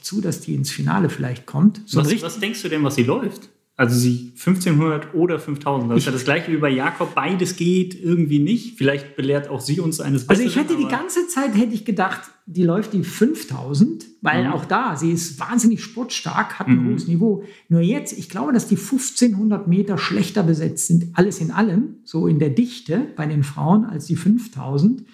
Ich 0.00 0.06
zu, 0.06 0.20
dass 0.20 0.40
die 0.40 0.54
ins 0.54 0.70
Finale 0.70 1.10
vielleicht 1.10 1.46
kommt. 1.46 1.82
So 1.86 2.00
was, 2.00 2.22
was 2.22 2.40
denkst 2.40 2.62
du 2.62 2.68
denn, 2.68 2.82
was 2.82 2.94
sie 2.94 3.04
läuft? 3.04 3.50
Also 3.76 3.98
sie 3.98 4.32
1500 4.36 5.14
oder 5.14 5.38
5000. 5.38 5.90
Das 5.90 5.98
ist 6.00 6.04
ja 6.04 6.12
das 6.12 6.24
gleiche 6.24 6.52
wie 6.52 6.58
bei 6.58 6.68
Jakob. 6.68 7.14
Beides 7.14 7.56
geht 7.56 7.94
irgendwie 7.94 8.38
nicht. 8.38 8.76
Vielleicht 8.76 9.16
belehrt 9.16 9.48
auch 9.48 9.62
sie 9.62 9.80
uns 9.80 10.00
eines 10.00 10.26
Besseren. 10.26 10.48
Also 10.48 10.60
ich 10.60 10.62
hätte 10.62 10.76
die 10.76 10.86
ganze 10.86 11.26
Zeit 11.28 11.56
hätte 11.56 11.72
ich 11.72 11.86
gedacht, 11.86 12.30
die 12.44 12.62
läuft 12.62 12.92
die 12.92 13.02
5000, 13.02 14.04
weil 14.20 14.44
mhm. 14.44 14.52
auch 14.52 14.66
da, 14.66 14.96
sie 14.96 15.12
ist 15.12 15.40
wahnsinnig 15.40 15.82
sportstark, 15.82 16.58
hat 16.58 16.66
ein 16.66 16.84
mhm. 16.84 16.92
hohes 16.92 17.08
Niveau. 17.08 17.44
Nur 17.70 17.80
jetzt, 17.80 18.18
ich 18.18 18.28
glaube, 18.28 18.52
dass 18.52 18.68
die 18.68 18.76
1500 18.76 19.66
Meter 19.66 19.96
schlechter 19.96 20.42
besetzt 20.42 20.88
sind, 20.88 21.06
alles 21.14 21.40
in 21.40 21.50
allem, 21.50 22.00
so 22.04 22.26
in 22.26 22.38
der 22.38 22.50
Dichte 22.50 23.06
bei 23.16 23.24
den 23.24 23.42
Frauen, 23.42 23.86
als 23.86 24.04
die 24.04 24.16
5000. 24.16 25.04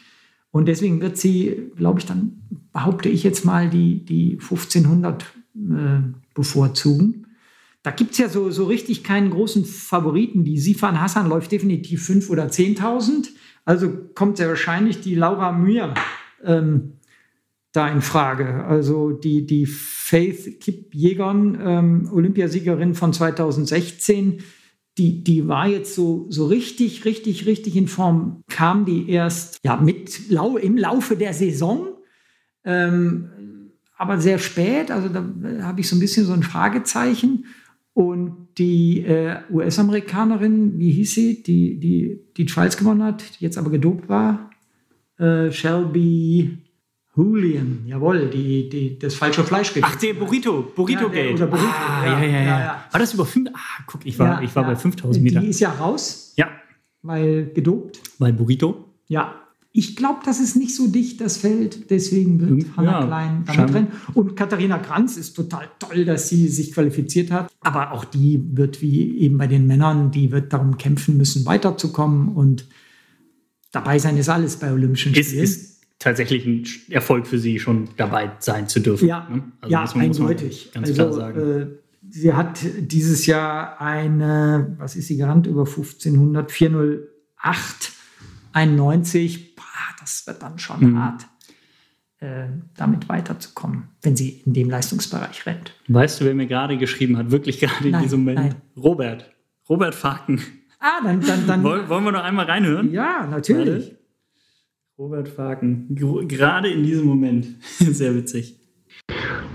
Und 0.57 0.65
deswegen 0.65 1.03
wird 1.03 1.19
sie, 1.19 1.71
glaube 1.77 2.01
ich, 2.01 2.07
dann 2.07 2.41
behaupte 2.73 3.11
ich 3.11 3.23
jetzt 3.23 3.45
mal, 3.45 3.69
die, 3.69 4.03
die 4.03 4.39
1500 4.41 5.23
äh, 5.55 5.67
bevorzugen. 6.33 7.27
Da 7.83 7.91
gibt 7.91 8.13
es 8.13 8.19
ja 8.19 8.31
so, 8.31 8.51
so 8.51 8.65
richtig 8.65 9.05
keinen 9.05 9.29
großen 9.29 9.67
Favoriten. 9.67 10.45
Die 10.45 10.59
Sifan 10.59 10.99
Hassan 10.99 11.29
läuft 11.29 11.53
definitiv 11.53 12.09
5.000 12.09 12.31
oder 12.31 12.47
10.000. 12.47 13.29
Also 13.67 13.93
kommt 14.15 14.39
sehr 14.39 14.49
wahrscheinlich 14.49 15.03
die 15.03 15.15
Laura 15.15 15.53
Mühr 15.53 15.93
ähm, 16.43 16.95
da 17.73 17.89
in 17.89 18.01
Frage. 18.01 18.65
Also 18.65 19.11
die, 19.11 19.45
die 19.45 19.67
Faith 19.67 20.59
Kip-Jägern, 20.61 21.59
ähm, 21.63 22.09
Olympiasiegerin 22.11 22.95
von 22.95 23.13
2016, 23.13 24.39
die, 24.99 25.23
die 25.23 25.47
war 25.47 25.69
jetzt 25.69 25.95
so, 25.95 26.27
so 26.31 26.47
richtig, 26.47 27.05
richtig, 27.05 27.47
richtig 27.47 27.77
in 27.77 27.89
Form. 27.89 28.43
Kam 28.49 28.85
die 28.85 29.11
erst 29.11 29.61
ja, 29.63 29.77
mit, 29.77 30.31
im 30.31 30.77
Laufe 30.77 31.17
der 31.17 31.35
Saison, 31.35 31.89
ähm, 32.65 33.73
aber 33.97 34.21
sehr 34.21 34.39
spät. 34.39 34.91
Also 34.91 35.09
da 35.09 35.25
habe 35.63 35.81
ich 35.81 35.89
so 35.89 35.97
ein 35.97 36.01
bisschen 36.01 36.27
so 36.27 36.33
ein 36.33 36.43
Fragezeichen. 36.43 37.47
Und 37.93 38.49
die 38.59 39.05
äh, 39.07 39.39
US-Amerikanerin, 39.51 40.79
wie 40.79 40.93
hieß 40.93 41.15
sie, 41.15 41.43
die, 41.43 41.81
die 41.81 42.21
die 42.37 42.45
Trials 42.45 42.77
gewonnen 42.77 43.03
hat, 43.03 43.23
die 43.39 43.45
jetzt 43.45 43.57
aber 43.57 43.71
gedopt 43.71 44.09
war, 44.11 44.51
äh, 45.19 45.51
Shelby 45.51 46.59
Julian, 47.17 47.85
jawohl, 47.87 48.29
die, 48.29 48.69
die 48.69 48.99
das 48.99 49.15
falsche 49.15 49.43
Fleisch 49.43 49.73
gekriegt 49.73 49.95
Ach, 49.97 50.01
der 50.01 50.15
Burrito, 50.15 50.71
Burrito 50.75 51.05
ja, 51.05 51.09
Gate. 51.09 51.39
Burrito, 51.39 51.57
ah, 51.57 52.05
ja, 52.05 52.23
ja, 52.23 52.27
ja, 52.27 52.43
ja, 52.43 52.85
War 52.91 53.01
das 53.01 53.15
über 53.15 53.25
5? 53.25 53.51
Ah, 53.55 53.59
guck, 53.87 54.05
ich 54.05 54.19
war, 54.19 54.43
ich 54.43 54.55
war 54.55 54.65
bei 54.65 54.77
5000 54.77 55.25
Meter. 55.25 55.41
Die 55.41 55.49
ist 55.49 55.61
ja 55.61 55.71
raus. 55.71 56.35
Ja. 56.37 56.49
Weil 57.03 57.51
gedopt. 57.55 58.01
Weil 58.19 58.35
Burrito. 58.35 58.85
Ja, 59.09 59.47
ich 59.73 59.95
glaube, 59.95 60.21
das 60.25 60.41
ist 60.41 60.57
nicht 60.57 60.75
so 60.75 60.89
dicht, 60.89 61.21
das 61.21 61.37
Feld. 61.37 61.91
Deswegen 61.91 62.41
wird 62.41 62.77
Hanna 62.79 63.01
ja, 63.01 63.07
Klein 63.07 63.45
damit 63.47 63.75
rennen. 63.75 63.89
Und 64.15 64.35
Katharina 64.35 64.79
Kranz 64.79 65.19
ist 65.19 65.35
total 65.35 65.69
toll, 65.79 66.07
dass 66.07 66.31
sie 66.31 66.49
sich 66.49 66.73
qualifiziert 66.73 67.31
hat. 67.31 67.53
Aber 67.61 67.93
auch 67.93 68.07
die 68.07 68.43
wird 68.53 68.81
wie 68.81 69.19
eben 69.19 69.37
bei 69.37 69.47
den 69.47 69.67
Männern, 69.67 70.11
die 70.11 70.33
wird 70.33 70.55
darum 70.55 70.79
kämpfen 70.79 71.19
müssen, 71.19 71.45
weiterzukommen. 71.45 72.29
Und 72.29 72.67
dabei 73.71 73.99
sein 73.99 74.17
ist 74.17 74.31
alles 74.31 74.57
bei 74.57 74.73
Olympischen 74.73 75.15
Spielen. 75.15 75.43
Ist, 75.45 75.61
ist 75.61 75.76
tatsächlich 75.99 76.47
ein 76.47 76.65
Erfolg 76.91 77.27
für 77.27 77.39
sie, 77.39 77.59
schon 77.59 77.89
dabei 77.97 78.33
sein 78.39 78.69
zu 78.69 78.81
dürfen. 78.81 79.09
Ja, 79.09 79.29
ne? 79.31 79.45
also 79.61 79.73
ja 79.73 79.85
eindeutig. 79.95 80.71
ganz 80.73 80.89
also, 80.89 81.03
klar 81.03 81.13
sagen. 81.13 81.41
Äh, 81.41 81.67
sie 82.11 82.33
hat 82.35 82.61
dieses 82.79 83.27
Jahr 83.27 83.81
eine, 83.81 84.77
was 84.79 84.97
ist 84.97 85.09
sie 85.09 85.17
gerannt, 85.17 85.47
über 85.47 85.67
1500, 85.67 86.53
408, 86.53 87.93
91 88.53 89.57
das 90.07 90.25
wird 90.29 90.41
dann 90.41 90.57
schon 90.59 90.93
mhm. 90.93 91.01
hart, 91.01 91.27
äh, 92.21 92.47
damit 92.77 93.09
weiterzukommen, 93.09 93.89
wenn 94.03 94.15
sie 94.15 94.43
in 94.47 94.53
dem 94.55 94.71
Leistungsbereich 94.71 95.47
rennt. 95.47 95.75
Weißt 95.89 96.21
du, 96.21 96.27
wer 96.27 96.35
mir 96.35 96.47
gerade 96.47 96.79
geschrieben 96.79 97.17
hat, 97.19 97.33
wirklich 97.33 97.59
gerade 97.59 97.89
in 97.89 97.99
diesem 98.01 98.21
Moment? 98.21 98.39
Nein. 98.39 98.55
Robert. 98.77 99.35
Robert 99.69 99.97
Faken. 99.97 100.41
Ah, 100.79 101.01
dann. 101.03 101.21
dann, 101.23 101.47
dann 101.49 101.63
wollen, 101.65 101.89
wollen 101.89 102.05
wir 102.05 102.13
noch 102.13 102.23
einmal 102.23 102.47
reinhören? 102.47 102.93
Ja, 102.93 103.27
natürlich. 103.27 103.87
Warte. 103.87 103.99
Robert 104.99 105.29
Faken. 105.29 105.95
Gerade 106.27 106.69
in 106.69 106.83
diesem 106.83 107.07
Moment. 107.07 107.45
Sehr 107.63 108.15
witzig. 108.15 108.59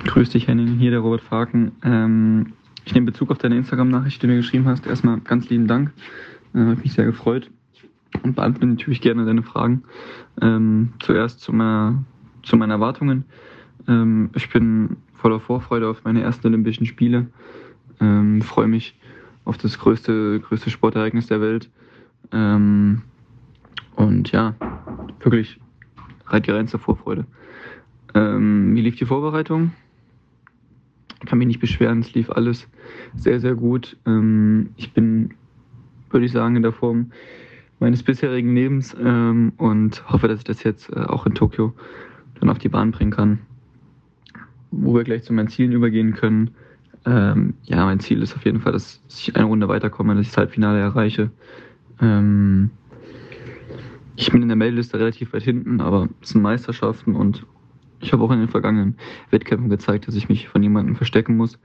Grüß 0.05 0.29
dich, 0.29 0.47
Henning. 0.47 0.77
Hier 0.77 0.91
der 0.91 0.99
Robert 0.99 1.21
Faken. 1.21 1.71
Ähm, 1.83 2.53
ich 2.85 2.93
nehme 2.93 3.07
Bezug 3.07 3.31
auf 3.31 3.39
deine 3.39 3.57
Instagram-Nachricht, 3.57 4.21
die 4.21 4.27
du 4.27 4.33
mir 4.33 4.37
geschrieben 4.37 4.67
hast. 4.67 4.85
Erstmal 4.85 5.19
ganz 5.21 5.49
lieben 5.49 5.65
Dank. 5.65 5.93
Äh, 6.53 6.59
Hat 6.59 6.83
mich 6.83 6.93
sehr 6.93 7.05
gefreut 7.05 7.49
und 8.21 8.35
beantworte 8.35 8.67
natürlich 8.67 9.01
gerne 9.01 9.25
deine 9.25 9.41
Fragen. 9.41 9.83
Ähm, 10.41 10.93
zuerst 10.99 11.39
zu, 11.39 11.53
meiner, 11.53 12.03
zu 12.43 12.55
meinen 12.55 12.71
Erwartungen. 12.71 13.25
Ähm, 13.87 14.29
ich 14.35 14.47
bin 14.49 14.97
voller 15.15 15.39
Vorfreude 15.39 15.87
auf 15.89 16.03
meine 16.03 16.21
ersten 16.21 16.45
Olympischen 16.45 16.85
Spiele. 16.85 17.25
Ähm, 17.99 18.43
freue 18.43 18.67
mich 18.67 18.95
auf 19.45 19.57
das 19.57 19.79
größte, 19.79 20.39
größte 20.39 20.69
Sportereignis 20.69 21.25
der 21.25 21.41
Welt. 21.41 21.71
Ähm, 22.31 23.01
und 23.95 24.31
ja, 24.31 24.55
wirklich 25.23 25.59
die 26.45 26.51
reinste 26.51 26.79
Vorfreude. 26.79 27.25
Ähm, 28.13 28.75
wie 28.75 28.81
lief 28.81 28.95
die 28.95 29.05
Vorbereitung? 29.05 29.71
Kann 31.25 31.37
mich 31.37 31.47
nicht 31.47 31.59
beschweren, 31.59 31.99
es 31.99 32.13
lief 32.13 32.29
alles 32.29 32.67
sehr, 33.15 33.39
sehr 33.39 33.55
gut. 33.55 33.97
Ähm, 34.05 34.71
ich 34.75 34.93
bin, 34.93 35.33
würde 36.09 36.25
ich 36.25 36.31
sagen, 36.31 36.55
in 36.55 36.63
der 36.63 36.71
Form, 36.71 37.11
meines 37.79 38.03
bisherigen 38.03 38.55
Lebens 38.55 38.95
ähm, 38.99 39.53
und 39.57 40.07
hoffe, 40.09 40.27
dass 40.27 40.39
ich 40.39 40.43
das 40.45 40.63
jetzt 40.63 40.89
äh, 40.89 40.99
auch 40.99 41.25
in 41.25 41.33
Tokio 41.33 41.73
dann 42.39 42.49
auf 42.49 42.59
die 42.59 42.69
Bahn 42.69 42.91
bringen 42.91 43.11
kann. 43.11 43.39
Wo 44.71 44.95
wir 44.95 45.03
gleich 45.03 45.23
zu 45.23 45.33
meinen 45.33 45.49
Zielen 45.49 45.73
übergehen 45.73 46.13
können. 46.13 46.51
Ähm, 47.05 47.55
ja, 47.63 47.83
mein 47.85 47.99
Ziel 47.99 48.21
ist 48.21 48.35
auf 48.35 48.45
jeden 48.45 48.61
Fall, 48.61 48.73
dass 48.73 49.01
ich 49.09 49.35
eine 49.35 49.45
Runde 49.45 49.67
weiterkomme, 49.67 50.13
dass 50.13 50.21
ich 50.21 50.29
das 50.29 50.37
Halbfinale 50.37 50.79
erreiche. 50.79 51.31
Ähm, 51.99 52.69
ich 54.15 54.31
bin 54.31 54.41
in 54.41 54.47
der 54.47 54.57
Meldeliste 54.57 54.99
relativ 54.99 55.33
weit 55.33 55.43
hinten, 55.43 55.81
aber 55.81 56.09
es 56.21 56.29
sind 56.29 56.41
Meisterschaften 56.41 57.15
und 57.15 57.45
ich 58.01 58.13
habe 58.13 58.23
auch 58.23 58.31
in 58.31 58.39
den 58.39 58.49
vergangenen 58.49 58.95
Wettkämpfen 59.29 59.69
gezeigt, 59.69 60.07
dass 60.07 60.15
ich 60.15 60.27
mich 60.27 60.49
von 60.49 60.61
niemandem 60.61 60.95
verstecken 60.95 61.37
muss. 61.37 61.59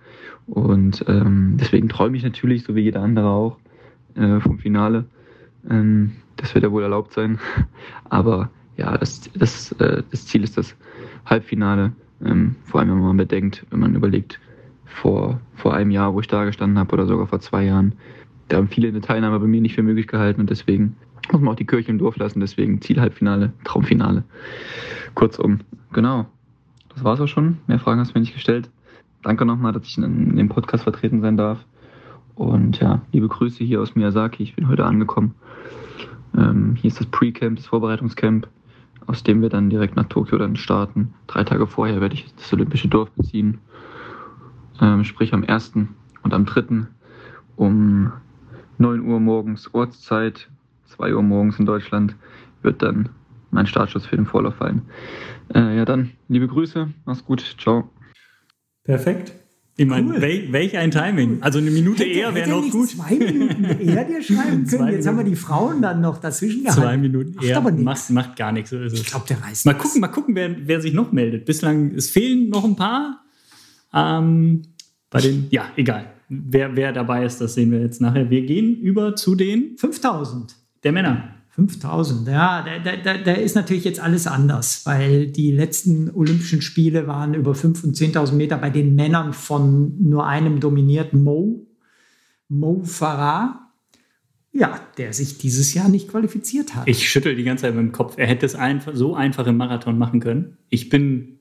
Und 0.47 1.05
ähm, 1.09 1.57
deswegen 1.59 1.89
träume 1.89 2.17
ich 2.17 2.23
natürlich, 2.23 2.63
so 2.63 2.75
wie 2.75 2.83
jeder 2.83 3.03
andere 3.03 3.29
auch, 3.29 3.59
äh, 4.15 4.41
vom 4.41 4.59
Finale. 4.59 5.07
Ähm, 5.69 6.13
das 6.37 6.55
wird 6.55 6.65
ja 6.65 6.71
wohl 6.71 6.83
erlaubt 6.83 7.15
sein. 7.15 7.39
Aber 8.11 8.51
ja, 8.77 8.97
das, 8.99 9.31
das, 9.35 9.73
äh, 9.73 10.03
das 10.11 10.27
Ziel 10.27 10.45
ist 10.45 10.59
das 10.59 10.77
Halbfinale. 11.25 11.93
Ähm, 12.25 12.57
vor 12.65 12.81
allem, 12.81 12.91
wenn 12.91 13.01
man 13.01 13.17
bedenkt, 13.17 13.65
wenn 13.71 13.81
man 13.81 13.95
überlegt, 13.95 14.39
vor, 14.85 15.41
vor 15.55 15.75
einem 15.75 15.91
Jahr, 15.91 16.15
wo 16.15 16.21
ich 16.21 16.29
da 16.29 16.45
gestanden 16.45 16.79
habe, 16.79 16.93
oder 16.93 17.07
sogar 17.07 17.27
vor 17.27 17.41
zwei 17.41 17.65
Jahren, 17.65 17.95
da 18.49 18.59
haben 18.59 18.69
viele 18.69 18.89
eine 18.89 19.01
Teilnahme 19.01 19.41
bei 19.41 19.47
mir 19.47 19.61
nicht 19.61 19.75
für 19.75 19.83
möglich 19.83 20.07
gehalten 20.07 20.41
und 20.41 20.51
deswegen 20.51 20.97
muss 21.33 21.41
man 21.41 21.53
auch 21.53 21.57
die 21.57 21.67
Kirche 21.67 21.91
im 21.91 21.99
Dorf 21.99 22.17
lassen. 22.17 22.41
Deswegen 22.41 22.81
Ziel 22.81 23.01
Halbfinale, 23.01 23.53
Traumfinale. 23.65 24.25
Kurzum, 25.15 25.61
genau. 25.93 26.27
Das 26.95 27.05
war's 27.05 27.21
auch 27.21 27.27
schon. 27.27 27.59
Mehr 27.67 27.79
Fragen 27.79 28.01
hast 28.01 28.11
du 28.11 28.15
mir 28.15 28.21
nicht 28.21 28.35
gestellt. 28.35 28.71
Danke 29.23 29.45
nochmal, 29.45 29.73
dass 29.73 29.85
ich 29.85 29.99
in 29.99 30.37
dem 30.37 30.49
Podcast 30.49 30.85
vertreten 30.85 31.21
sein 31.21 31.37
darf. 31.37 31.65
Und 32.35 32.81
ja, 32.81 33.03
liebe 33.13 33.29
Grüße 33.29 33.65
hier 33.65 33.81
aus 33.81 33.95
Miyazaki. 33.95 34.43
Ich 34.43 34.55
bin 34.55 34.69
heute 34.69 34.85
angekommen. 34.85 35.35
Ähm, 36.37 36.77
hier 36.77 36.89
ist 36.89 37.01
das 37.01 37.07
Pre-Camp, 37.07 37.57
das 37.57 37.67
Vorbereitungscamp, 37.67 38.47
aus 39.07 39.23
dem 39.23 39.41
wir 39.43 39.49
dann 39.49 39.71
direkt 39.71 39.97
nach 39.97 40.07
Tokio 40.09 40.39
dann 40.39 40.57
starten. 40.57 41.15
Drei 41.27 41.45
Tage 41.45 41.67
vorher 41.67 42.01
werde 42.01 42.15
ich 42.15 42.33
das 42.35 42.53
Olympische 42.53 42.89
Dorf 42.89 43.11
beziehen. 43.13 43.59
Ähm, 44.81 45.05
sprich 45.05 45.33
am 45.33 45.45
1. 45.45 45.73
und 46.23 46.35
am 46.35 46.45
3. 46.45 46.87
um 47.57 48.13
9 48.79 49.01
Uhr 49.01 49.21
morgens 49.21 49.73
Ortszeit, 49.73 50.51
2 50.89 51.15
Uhr 51.15 51.23
morgens 51.23 51.59
in 51.59 51.67
Deutschland, 51.67 52.17
wird 52.63 52.83
dann 52.83 53.09
mein 53.51 53.67
Startschuss 53.67 54.07
für 54.07 54.17
den 54.17 54.27
Vorlauf 54.27 54.57
fallen. 54.57 54.83
Äh, 55.55 55.77
ja, 55.77 55.85
dann, 55.85 56.13
liebe 56.29 56.49
Grüße, 56.49 56.89
mach's 57.05 57.25
gut, 57.25 57.57
ciao. 57.59 57.91
Perfekt. 58.85 59.33
Ich 59.79 59.87
meine, 59.87 60.15
cool. 60.15 60.23
wel, 60.23 60.53
welch 60.53 60.77
ein 60.79 60.91
Timing. 60.91 61.43
Also 61.43 61.59
eine 61.59 61.71
Minute 61.71 62.03
hätte, 62.03 62.19
eher 62.19 62.35
wäre 62.35 62.49
noch 62.49 62.71
gut. 62.71 62.89
Zwei 62.89 63.15
Minuten 63.15 63.65
eher 63.65 64.05
dir 64.05 64.23
schreiben 64.23 64.67
können. 64.67 64.89
Jetzt 64.89 65.07
haben 65.07 65.19
wir 65.19 65.25
die 65.25 65.37
Frauen 65.37 65.83
dann 65.83 66.01
noch 66.01 66.17
dazwischen 66.17 66.63
gehalten. 66.63 66.81
Zwei 66.81 66.97
Minuten 66.97 67.35
macht 67.35 67.45
eher. 67.45 67.57
Aber 67.59 67.73
macht, 67.73 68.11
macht 68.11 68.37
gar 68.37 68.53
nichts. 68.53 68.71
So. 68.71 68.81
Ich 68.81 69.05
glaube, 69.05 69.27
der 69.29 69.43
reißt 69.43 69.67
Mal 69.67 69.75
gucken, 69.75 70.01
mal 70.01 70.09
gucken 70.09 70.35
wer, 70.35 70.67
wer 70.67 70.81
sich 70.81 70.95
noch 70.95 71.13
meldet. 71.13 71.45
Bislang, 71.45 71.95
es 71.95 72.09
fehlen 72.09 72.49
noch 72.49 72.65
ein 72.65 72.77
paar. 72.77 73.23
Ähm, 73.93 74.63
bei 75.11 75.21
den, 75.21 75.49
ja, 75.51 75.67
egal. 75.77 76.07
Wer, 76.31 76.75
wer 76.75 76.93
dabei 76.93 77.27
ist, 77.27 77.43
das 77.43 77.53
sehen 77.55 77.71
wir 77.71 77.81
jetzt 77.81 78.01
nachher. 78.01 78.31
Wir 78.31 78.47
gehen 78.47 78.81
über 78.81 79.15
zu 79.15 79.35
den 79.35 79.77
5000 79.77 80.57
der 80.87 80.93
Männer. 80.93 81.33
5000, 81.51 82.29
ja, 82.29 82.65
da, 82.85 82.97
da, 82.97 83.17
da 83.17 83.33
ist 83.33 83.57
natürlich 83.57 83.85
jetzt 83.85 83.99
alles 83.99 84.27
anders, 84.27 84.85
weil 84.85 85.27
die 85.27 85.51
letzten 85.51 86.11
Olympischen 86.11 86.61
Spiele 86.61 87.07
waren 87.07 87.33
über 87.33 87.53
5.000 87.53 87.85
und 87.85 87.97
10.000 87.97 88.33
Meter 88.35 88.59
bei 88.59 88.69
den 88.69 88.95
Männern 88.95 89.33
von 89.33 89.97
nur 89.99 90.27
einem 90.27 90.61
dominierten 90.61 91.25
Mo, 91.25 91.67
Mo 92.49 92.83
Farah, 92.85 93.73
ja, 94.53 94.79
der 94.99 95.15
sich 95.15 95.39
dieses 95.39 95.73
Jahr 95.73 95.89
nicht 95.89 96.09
qualifiziert 96.09 96.75
hat. 96.75 96.87
Ich 96.89 97.09
schüttel 97.09 97.35
die 97.37 97.45
ganze 97.45 97.63
Zeit 97.63 97.75
mit 97.75 97.85
dem 97.85 97.93
Kopf. 97.93 98.15
Er 98.19 98.27
hätte 98.27 98.45
es 98.45 98.55
einfach, 98.55 98.95
so 98.95 99.15
einfach 99.15 99.47
im 99.47 99.57
Marathon 99.57 99.97
machen 99.97 100.21
können. 100.21 100.59
Ich 100.69 100.91
bin 100.91 101.37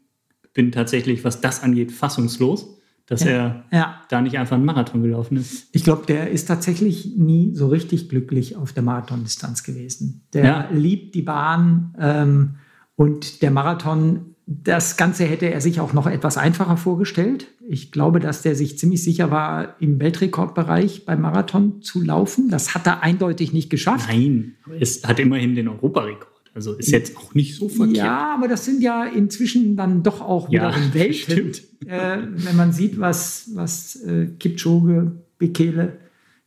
bin 0.55 0.71
tatsächlich, 0.71 1.23
was 1.23 1.41
das 1.41 1.61
angeht, 1.61 1.91
fassungslos, 1.91 2.79
dass 3.07 3.23
Ja. 3.23 3.29
er 3.31 3.63
Ja, 3.71 4.01
da 4.09 4.21
nicht 4.21 4.37
einfach 4.37 4.55
einen 4.55 4.65
Marathon 4.65 5.01
gelaufen 5.03 5.37
ist. 5.37 5.67
ich 5.71 5.83
glaube, 5.83 6.05
der 6.07 6.31
ist 6.31 6.45
tatsächlich 6.47 7.13
nie 7.15 7.53
so 7.53 7.67
richtig 7.67 8.09
glücklich 8.09 8.55
auf 8.55 8.73
der 8.73 8.83
Marathondistanz 8.83 9.63
gewesen. 9.63 10.23
Der 10.33 10.43
Ja. 10.45 10.69
liebt 10.71 11.13
die 11.15 11.21
Bahn 11.21 11.93
ähm, 11.99 12.55
und 12.95 13.41
der 13.41 13.51
Marathon, 13.51 14.35
das 14.47 14.95
Ganze 14.95 15.25
hätte 15.25 15.51
er 15.51 15.59
sich 15.59 15.79
auch 15.79 15.93
noch 15.93 16.05
etwas 16.07 16.37
einfacher 16.37 16.77
vorgestellt. 16.77 17.47
Ich 17.67 17.91
glaube, 17.91 18.19
dass 18.19 18.43
der 18.43 18.55
sich 18.55 18.77
ziemlich 18.77 19.03
sicher 19.03 19.31
war, 19.31 19.75
im 19.81 19.99
Weltrekordbereich 19.99 21.05
beim 21.05 21.21
Marathon 21.21 21.81
zu 21.81 22.01
laufen. 22.03 22.49
Das 22.49 22.75
hat 22.75 22.85
er 22.85 23.01
eindeutig 23.01 23.53
nicht 23.53 23.69
geschafft. 23.71 24.07
Nein, 24.07 24.53
es 24.79 25.03
hat 25.03 25.19
immerhin 25.19 25.55
den 25.55 25.67
Europarekord. 25.67 26.34
Also 26.55 26.73
ist 26.73 26.89
jetzt 26.89 27.17
auch 27.17 27.33
nicht 27.33 27.57
so 27.57 27.67
verkehrt. 27.67 27.97
Ja, 27.97 28.33
aber 28.33 28.47
das 28.47 28.63
sind 28.63 28.81
ja 28.81 29.03
inzwischen 29.03 29.75
dann 29.75 30.03
doch 30.03 30.21
auch 30.21 30.49
Ja, 30.49 30.69
wiederum 30.69 30.93
Welten. 30.93 31.13
stimmt. 31.51 31.63
Äh, 31.85 32.19
wenn 32.31 32.55
man 32.55 32.71
sieht, 32.71 32.97
was, 32.97 33.49
was 33.53 33.97
äh, 33.97 34.27
Kipchoge, 34.39 35.11
Bekele 35.37 35.97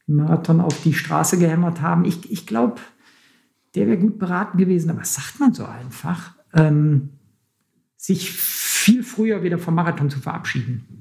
im 0.06 0.16
Marathon 0.16 0.62
auf 0.62 0.82
die 0.82 0.94
Straße 0.94 1.38
gehämmert 1.38 1.82
haben. 1.82 2.06
Ich, 2.06 2.32
ich 2.32 2.46
glaube, 2.46 2.80
der 3.74 3.86
wäre 3.86 3.98
gut 3.98 4.18
beraten 4.18 4.56
gewesen, 4.56 4.88
aber 4.88 5.00
was 5.00 5.14
sagt 5.14 5.38
man 5.38 5.52
so 5.52 5.66
einfach? 5.66 6.34
Ähm, 6.54 7.10
sich 7.98 8.32
viel 8.32 9.02
früher 9.02 9.42
wieder 9.42 9.58
vom 9.58 9.74
Marathon 9.74 10.08
zu 10.08 10.20
verabschieden. 10.20 10.97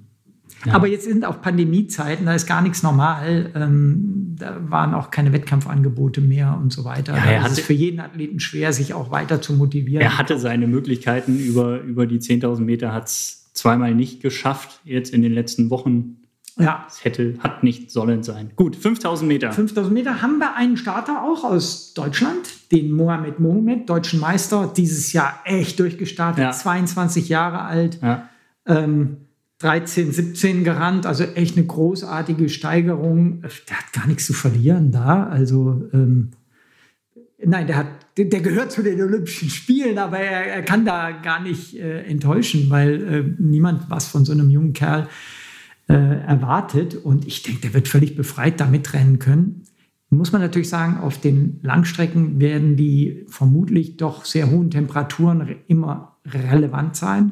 Ja. 0.66 0.74
Aber 0.74 0.88
jetzt 0.88 1.06
sind 1.06 1.24
auch 1.26 1.42
Pandemiezeiten, 1.42 2.26
da 2.26 2.34
ist 2.34 2.48
gar 2.48 2.62
nichts 2.62 2.84
normal. 2.84 3.52
Ähm, 3.56 4.36
da 4.40 4.58
waren 4.70 4.94
auch 4.94 5.12
keine 5.12 5.32
Wettkampfangebote 5.34 6.20
mehr 6.22 6.58
und 6.62 6.74
so 6.74 6.84
weiter. 6.84 7.16
Ja, 7.16 7.24
da 7.24 7.30
er 7.32 7.40
ist 7.42 7.46
es 7.46 7.52
hatte- 7.54 7.62
für 7.68 7.74
jeden 7.74 8.00
Athleten 8.00 8.40
schwer, 8.40 8.74
sich 8.74 8.94
auch 8.94 9.12
weiter 9.12 9.42
zu 9.42 9.54
motivieren. 9.54 10.02
Er 10.02 10.18
hatte 10.18 10.38
seine 10.40 10.68
Möglichkeiten 10.68 11.38
über, 11.40 11.82
über 11.82 12.06
die 12.08 12.20
10.000 12.20 12.66
Meter, 12.66 12.94
hat 12.94 13.08
es 13.08 13.52
zweimal 13.54 13.94
nicht 13.96 14.22
geschafft, 14.22 14.82
jetzt 14.84 15.14
in 15.14 15.22
den 15.22 15.34
letzten 15.34 15.70
Wochen. 15.70 16.18
ja, 16.60 16.86
Es 16.88 17.04
hätte, 17.06 17.36
hat 17.40 17.64
nicht 17.64 17.92
sollen 17.92 18.24
sein. 18.24 18.52
Gut, 18.56 18.76
5.000 18.76 19.24
Meter. 19.28 19.52
5000 19.52 19.94
Meter 19.94 20.22
haben 20.24 20.40
wir 20.40 20.56
einen 20.56 20.76
Starter 20.78 21.24
auch 21.24 21.44
aus 21.44 21.94
Deutschland, 21.94 22.72
den 22.72 22.92
Mohamed 22.92 23.40
Mohamed, 23.40 23.88
deutschen 23.90 24.20
Meister, 24.20 24.72
dieses 24.76 25.14
Jahr 25.14 25.40
echt 25.46 25.80
durchgestartet, 25.80 26.44
Ja. 26.44 26.52
22 26.52 27.30
Jahre 27.30 27.62
alt, 27.62 28.00
Ja. 28.02 28.28
ähm, 28.66 29.18
13, 29.60 30.12
17 30.12 30.64
gerannt, 30.64 31.06
also 31.06 31.24
echt 31.24 31.58
eine 31.58 31.66
großartige 31.66 32.50
Steigerung. 32.50 33.42
Der 33.70 33.78
hat 33.78 33.94
gar 33.94 34.08
nichts 34.08 34.26
zu 34.26 34.34
verlieren 34.34 34.92
da, 34.92 35.26
also 35.28 35.90
ähm, 35.94 36.32
nein, 37.44 37.68
der 37.68 37.78
hat, 37.78 37.88
der, 38.18 38.42
gehört 38.42 38.72
zu 38.72 38.84
den 38.84 39.02
Olympischen 39.02 39.50
Spielen, 39.50 39.98
aber 39.98 40.20
er, 40.20 40.46
er 40.46 40.62
kann 40.64 40.86
da 40.86 41.12
gar 41.12 41.42
nicht 41.42 41.76
äh, 41.76 42.04
enttäuschen, 42.04 42.70
weil 42.70 43.04
äh, 43.04 43.24
niemand 43.40 43.90
was 43.90 44.08
von 44.08 44.26
so 44.26 44.32
einem 44.32 44.50
jungen 44.50 44.74
Kerl 44.74 45.08
äh, 45.88 45.94
erwartet. 45.94 46.96
Und 46.96 47.26
ich 47.26 47.44
denke, 47.44 47.62
der 47.62 47.74
wird 47.74 47.88
völlig 47.88 48.16
befreit 48.16 48.60
da 48.60 48.68
mitrennen 48.68 49.20
können. 49.20 49.64
Muss 50.10 50.32
man 50.32 50.42
natürlich 50.42 50.70
sagen, 50.70 50.98
auf 50.98 51.20
den 51.20 51.60
Langstrecken 51.64 52.40
werden 52.40 52.76
die 52.76 53.26
vermutlich 53.28 53.98
doch 53.98 54.24
sehr 54.24 54.50
hohen 54.50 54.72
Temperaturen 54.72 55.42
re- 55.42 55.58
immer 55.68 56.18
relevant 56.26 56.96
sein. 56.96 57.32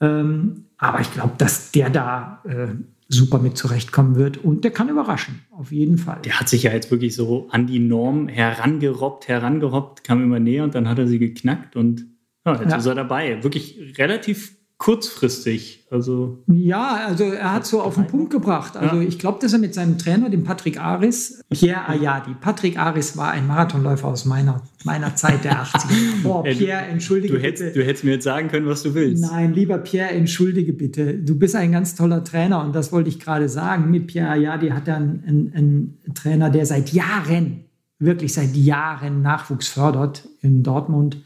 Ähm, 0.00 0.64
aber 0.82 1.00
ich 1.00 1.12
glaube, 1.12 1.34
dass 1.38 1.70
der 1.70 1.90
da 1.90 2.42
äh, 2.44 2.68
super 3.08 3.38
mit 3.38 3.56
zurechtkommen 3.56 4.16
wird 4.16 4.38
und 4.38 4.64
der 4.64 4.70
kann 4.72 4.88
überraschen, 4.88 5.42
auf 5.50 5.70
jeden 5.70 5.96
Fall. 5.96 6.20
Der 6.24 6.40
hat 6.40 6.48
sich 6.48 6.64
ja 6.64 6.72
jetzt 6.72 6.90
wirklich 6.90 7.14
so 7.14 7.46
an 7.50 7.66
die 7.66 7.78
Norm 7.78 8.26
herangerobbt, 8.28 9.28
herangerobbt, 9.28 10.02
kam 10.02 10.22
immer 10.22 10.40
näher 10.40 10.64
und 10.64 10.74
dann 10.74 10.88
hat 10.88 10.98
er 10.98 11.06
sie 11.06 11.18
geknackt 11.18 11.76
und 11.76 12.06
ja, 12.44 12.54
jetzt 12.60 12.70
Ja. 12.72 12.76
ist 12.78 12.86
er 12.86 12.94
dabei. 12.96 13.42
Wirklich 13.44 13.94
relativ 13.98 14.56
kurzfristig. 14.82 15.84
Also 15.90 16.38
Ja, 16.48 17.04
also 17.06 17.22
er 17.24 17.52
hat 17.52 17.64
so 17.66 17.80
auf 17.82 17.94
den 17.94 18.08
Punkt 18.08 18.32
gebracht. 18.32 18.76
Also 18.76 18.96
Ja. 18.96 19.02
ich 19.02 19.18
glaube, 19.20 19.38
dass 19.40 19.52
er 19.52 19.60
mit 19.60 19.74
seinem 19.74 19.96
Trainer, 19.96 20.28
dem 20.28 20.42
Patrick 20.42 20.80
Aris, 20.80 21.40
Pierre 21.50 21.88
Ayadi, 21.88 22.34
Patrick 22.40 22.76
Aris 22.78 23.16
war 23.16 23.30
ein 23.30 23.46
Marathonläufer 23.46 24.08
aus 24.08 24.24
meiner, 24.24 24.60
meiner 24.84 25.14
Zeit 25.14 25.44
der 25.44 25.62
80er. 25.62 26.22
Boah, 26.24 26.42
Pierre, 26.58 26.82
entschuldige 26.86 27.34
du 27.34 27.40
hättest, 27.40 27.62
bitte. 27.74 27.78
du 27.78 27.86
hättest 27.86 28.04
mir 28.04 28.10
jetzt 28.12 28.24
sagen 28.24 28.48
können, 28.48 28.66
was 28.66 28.82
du 28.82 28.92
willst. 28.94 29.22
Nein, 29.22 29.54
lieber 29.54 29.78
Pierre, 29.78 30.10
entschuldige 30.10 30.72
bitte. 30.72 31.14
Du 31.14 31.38
bist 31.38 31.54
ein 31.54 31.70
ganz 31.70 31.94
toller 31.94 32.24
Trainer 32.24 32.64
und 32.64 32.74
das 32.74 32.90
wollte 32.90 33.08
ich 33.08 33.20
gerade 33.20 33.48
sagen. 33.48 33.88
Mit 33.88 34.08
Pierre 34.08 34.30
Ayadi 34.30 34.70
hat 34.70 34.88
er 34.88 34.96
einen, 34.96 35.22
einen, 35.28 35.52
einen 35.54 36.14
Trainer, 36.14 36.50
der 36.50 36.66
seit 36.66 36.92
Jahren, 36.92 37.66
wirklich 38.00 38.34
seit 38.34 38.56
Jahren 38.56 39.22
Nachwuchs 39.22 39.68
fördert 39.68 40.28
in 40.40 40.64
Dortmund. 40.64 41.18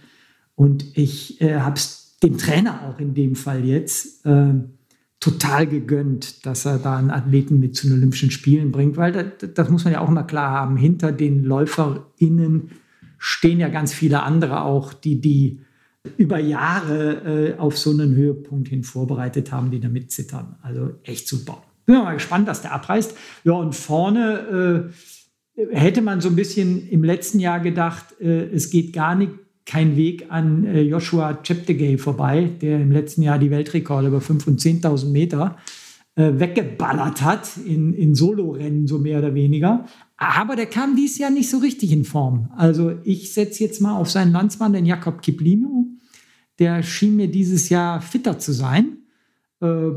Und 0.57 0.85
ich 0.97 1.40
äh, 1.40 1.61
habe 1.61 1.77
es 1.77 2.06
dem 2.27 2.39
Trainer 2.39 2.83
auch 2.89 2.99
in 2.99 3.15
dem 3.15 3.37
Fall 3.37 3.65
jetzt 3.65 4.25
äh, 4.27 4.55
total 5.21 5.67
gegönnt, 5.67 6.45
dass 6.47 6.65
er 6.65 6.79
da 6.79 6.97
einen 6.97 7.11
Athleten 7.11 7.59
mit 7.59 7.77
zu 7.77 7.87
den 7.87 7.97
Olympischen 7.97 8.31
Spielen 8.31 8.73
bringt, 8.73 8.97
weil 8.97 9.12
das, 9.12 9.53
das 9.55 9.71
muss 9.71 9.85
man 9.85 9.93
ja 9.93 10.01
auch 10.01 10.09
mal 10.09 10.25
klar 10.25 10.51
haben. 10.51 10.77
Hinter 10.77 11.12
den 11.12 11.45
LäuferInnen 11.45 12.71
stehen 13.19 13.61
ja 13.61 13.69
ganz 13.69 13.93
viele 13.93 14.23
andere 14.23 14.62
auch, 14.62 14.93
die 14.93 15.21
die 15.21 15.61
über 16.17 16.39
Jahre 16.39 17.55
äh, 17.55 17.59
auf 17.59 17.79
so 17.79 17.91
einen 17.91 18.15
Höhepunkt 18.15 18.69
hin 18.69 18.85
vorbereitet 18.85 19.51
haben, 19.51 19.71
die 19.71 19.81
damit 19.81 20.12
zittern. 20.12 20.57
Also 20.62 20.93
echt 21.03 21.27
super. 21.27 21.62
Bin 21.85 21.97
mal 21.97 22.15
gespannt, 22.15 22.47
dass 22.47 22.62
der 22.62 22.73
abreißt. 22.73 23.17
Ja, 23.45 23.55
und 23.55 23.75
vorne 23.75 24.91
äh, 25.57 25.75
hätte 25.77 26.03
man 26.03 26.21
so 26.21 26.29
ein 26.29 26.37
bisschen 26.37 26.89
im 26.89 27.03
letzten 27.03 27.41
Jahr 27.41 27.61
gedacht, 27.61 28.21
äh, 28.21 28.45
es 28.51 28.71
geht 28.71 28.93
gar 28.93 29.15
nicht 29.15 29.33
kein 29.66 29.96
Weg 29.96 30.26
an 30.31 30.64
äh, 30.64 30.81
Joshua 30.81 31.42
Cheptegei 31.42 31.98
vorbei, 31.98 32.50
der 32.62 32.81
im 32.81 32.92
letzten 32.92 33.22
Jahr 33.22 33.38
die 33.38 33.50
Weltrekorde 33.50 34.09
über 34.09 34.18
5.000 34.18 34.46
und 34.46 34.61
10.000 34.61 35.11
Meter 35.11 35.57
äh, 36.14 36.33
weggeballert 36.38 37.20
hat 37.20 37.57
in, 37.59 37.92
in 37.92 38.14
Solorennen, 38.14 38.87
so 38.87 38.98
mehr 38.98 39.18
oder 39.18 39.35
weniger. 39.35 39.85
Aber 40.16 40.57
der 40.57 40.66
kam 40.66 40.96
dieses 40.96 41.18
Jahr 41.18 41.31
nicht 41.31 41.50
so 41.50 41.59
richtig 41.59 41.92
in 41.92 42.05
Form. 42.05 42.48
Also 42.57 42.94
ich 43.05 43.35
setze 43.35 43.62
jetzt 43.64 43.83
mal 43.83 43.98
auf 43.98 44.11
seinen 44.11 44.33
Landsmann, 44.33 44.72
den 44.72 44.87
Jakob 44.87 45.20
Kiplimo. 45.20 45.87
Der 46.59 46.83
schien 46.83 47.16
mir 47.16 47.29
dieses 47.29 47.68
Jahr 47.68 48.00
fitter 48.00 48.38
zu 48.38 48.52
sein. 48.52 48.98
Äh, 49.61 49.90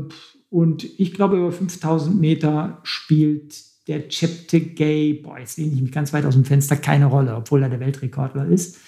und 0.50 0.84
ich 0.98 1.14
glaube, 1.14 1.36
über 1.36 1.52
5000 1.52 2.20
Meter 2.20 2.80
spielt 2.82 3.54
der 3.86 4.08
Cheptegei, 4.08 5.20
boah, 5.22 5.38
jetzt 5.38 5.58
lehne 5.58 5.72
ich 5.74 5.80
mich 5.80 5.92
ganz 5.92 6.12
weit 6.12 6.24
aus 6.24 6.34
dem 6.34 6.44
Fenster, 6.44 6.76
keine 6.76 7.06
Rolle, 7.06 7.36
obwohl 7.36 7.62
er 7.62 7.70
der 7.70 7.80
Weltrekordler 7.80 8.46
ist. 8.46 8.78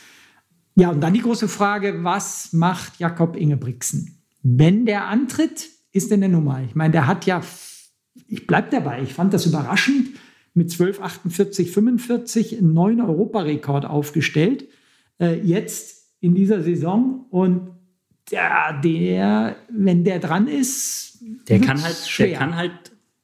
Ja, 0.75 0.91
und 0.91 1.01
dann 1.01 1.13
die 1.13 1.21
große 1.21 1.49
Frage, 1.49 2.03
was 2.03 2.53
macht 2.53 2.99
Jakob 2.99 3.37
Ingebrigtsen? 3.37 4.19
Wenn 4.43 4.87
der 4.87 5.07
antritt, 5.07 5.69
ist 5.93 6.11
er 6.11 6.17
eine 6.17 6.29
Nummer. 6.29 6.63
Ich 6.67 6.75
meine, 6.75 6.93
der 6.93 7.07
hat 7.07 7.27
ja, 7.27 7.43
ich 8.27 8.47
bleibe 8.47 8.69
dabei, 8.71 9.03
ich 9.03 9.13
fand 9.13 9.35
das 9.35 9.47
überraschend, 9.47 10.09
mit 10.55 10.71
12,48, 10.71 11.69
45 11.71 12.59
einen 12.59 12.73
neuen 12.75 13.01
Europarekord 13.01 13.85
aufgestellt, 13.87 14.67
äh, 15.21 15.39
jetzt 15.41 16.07
in 16.21 16.35
dieser 16.35 16.63
Saison. 16.63 17.27
Und 17.31 17.71
der, 18.31 18.81
der, 18.83 19.57
wenn 19.71 20.05
der 20.05 20.19
dran 20.19 20.47
ist, 20.49 21.19
Der 21.49 21.61
kann 21.61 21.83
halt, 21.83 21.97
schwer. 21.97 22.29
der 22.29 22.39
kann 22.39 22.57
halt 22.57 22.73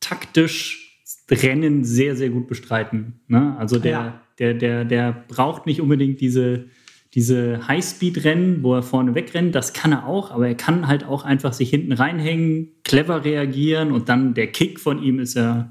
taktisch 0.01 0.85
Rennen 1.31 1.85
sehr, 1.85 2.17
sehr 2.17 2.31
gut 2.31 2.47
bestreiten. 2.49 3.21
Ne? 3.29 3.55
Also 3.59 3.79
der, 3.79 3.91
Ja. 3.93 4.21
der, 4.39 4.55
der, 4.55 4.85
der 4.87 5.13
braucht 5.29 5.67
nicht 5.67 5.81
unbedingt 5.83 6.21
diese, 6.23 6.67
diese 7.15 7.67
Highspeed-Rennen, 7.67 8.63
wo 8.63 8.75
er 8.75 8.83
vorne 8.83 9.15
wegrennt. 9.15 9.55
Das 9.55 9.73
kann 9.73 9.93
er 9.93 10.07
auch, 10.07 10.31
aber 10.31 10.49
er 10.49 10.55
kann 10.55 10.87
halt 10.89 11.05
auch 11.05 11.25
einfach 11.25 11.53
sich 11.53 11.71
hinten 11.71 11.93
reinhängen, 11.93 12.69
clever 12.85 13.25
reagieren 13.25 13.93
und 13.93 14.09
dann 14.09 14.35
der 14.35 14.49
Kick 14.49 14.79
von 14.79 15.03
ihm 15.03 15.19
ist 15.19 15.35
ja 15.35 15.71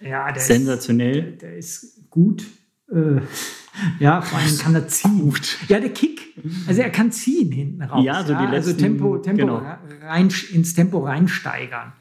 ja, 0.00 0.30
der 0.32 0.40
sensationell. 0.40 1.32
Ist, 1.34 1.42
der 1.42 1.56
ist 1.56 2.10
gut. 2.10 2.46
Äh, 2.90 3.20
ja, 3.98 4.20
vor 4.22 4.38
allem 4.38 4.58
kann 4.58 4.74
er 4.74 4.88
ziehen. 4.88 5.32
Ja, 5.68 5.80
der 5.80 5.90
Kick. 5.90 6.34
Also 6.66 6.82
er 6.82 6.90
kann 6.90 7.10
ziehen 7.10 7.50
hinten 7.52 7.82
raus. 7.82 8.04
Ja, 8.04 8.22
so 8.22 8.28
die 8.28 8.38
also 8.38 8.70
letzten- 8.70 8.78
Tempo, 8.78 9.18
Tempo 9.18 9.40
genau. 9.40 9.62
rein, 10.02 10.28
ins 10.52 10.74
Tempo 10.74 11.00
reinsteigern. 11.00 11.92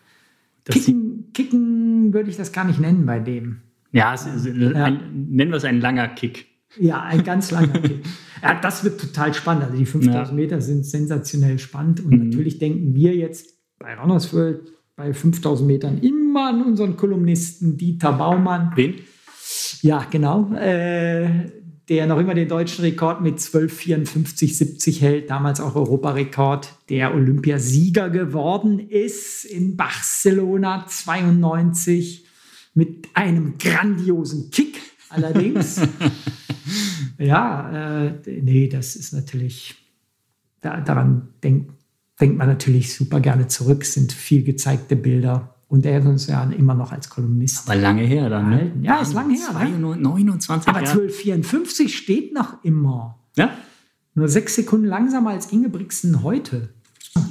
Kicken, 0.65 1.31
Kicken 1.33 2.13
würde 2.13 2.29
ich 2.29 2.37
das 2.37 2.51
gar 2.51 2.65
nicht 2.65 2.79
nennen 2.79 3.05
bei 3.05 3.19
dem. 3.19 3.61
ja, 3.91 4.11
ein, 4.11 5.27
nennen 5.29 5.51
wir 5.51 5.57
es 5.57 5.63
ein 5.63 5.79
langer 5.79 6.09
Kick. 6.09 6.47
Ja, 6.77 7.01
ein 7.03 7.23
ganz 7.23 7.51
langer 7.51 7.79
Kick. 7.79 8.03
Ja, 8.43 8.59
das 8.61 8.83
wird 8.83 8.99
total 8.99 9.33
spannend. 9.33 9.63
Also 9.65 9.77
die 9.77 9.85
5000 9.85 10.27
Ja. 10.29 10.33
Meter 10.33 10.61
sind 10.61 10.85
sensationell 10.85 11.59
spannend. 11.59 11.99
Und 12.03 12.11
Mhm. 12.11 12.29
natürlich 12.29 12.59
denken 12.59 12.93
wir 12.95 13.15
jetzt 13.15 13.53
bei 13.79 13.95
Runners 13.95 14.33
World 14.33 14.61
bei 14.95 15.13
5000 15.13 15.67
Metern 15.67 15.99
immer 15.99 16.49
an 16.49 16.63
unseren 16.63 16.97
Kolumnisten 16.97 17.77
Dieter 17.77 18.13
Baumann. 18.13 18.71
Wen? 18.75 18.95
Ja, 19.81 20.05
genau. 20.09 20.51
Äh, 20.55 21.51
der 21.87 22.05
noch 22.07 22.19
immer 22.19 22.33
den 22.33 22.49
deutschen 22.49 22.81
Rekord 22.83 23.21
mit 23.21 23.39
12,54,70 23.39 24.99
hält, 24.99 25.29
damals 25.29 25.61
auch 25.61 25.75
Europarekord, 25.75 26.73
der 26.89 27.13
Olympiasieger 27.13 28.09
geworden 28.09 28.79
ist 28.79 29.45
in 29.45 29.77
Barcelona 29.77 30.85
92 30.87 32.25
mit 32.73 33.07
einem 33.13 33.57
grandiosen 33.57 34.49
Kick 34.51 34.79
allerdings. 35.09 35.79
ja, 37.17 38.05
äh, 38.05 38.41
nee, 38.41 38.67
das 38.67 38.95
ist 38.95 39.13
natürlich, 39.13 39.75
da, 40.61 40.81
daran 40.81 41.29
denkt 41.43 41.77
denkt 42.19 42.37
man 42.37 42.47
natürlich 42.47 42.93
super 42.93 43.19
gerne 43.19 43.47
zurück, 43.47 43.85
sind 43.85 44.11
viel 44.11 44.43
gezeigte 44.43 44.95
Bilder. 44.95 45.53
Und 45.67 45.85
er 45.85 45.99
ist 45.99 46.05
uns 46.05 46.27
ja 46.27 46.43
immer 46.43 46.73
noch 46.73 46.93
als 46.93 47.09
Kolumnist. 47.09 47.67
Aber 47.69 47.77
lange 47.77 48.03
her 48.03 48.29
dann, 48.29 48.49
ne? 48.49 48.71
Ja, 48.81 49.01
ist 49.01 49.13
lange 49.13 49.33
her. 49.33 49.51
Ne? 49.53 49.97
29 49.97 50.69
Aber 50.69 50.79
1254 50.79 51.95
steht 51.95 52.33
noch 52.33 52.63
immer. 52.63 53.19
Ja. 53.35 53.51
Nur 54.15 54.29
sechs 54.29 54.55
Sekunden 54.55 54.85
langsamer 54.85 55.31
als 55.31 55.51
Ingebrigtsen 55.51 56.23
heute. 56.23 56.73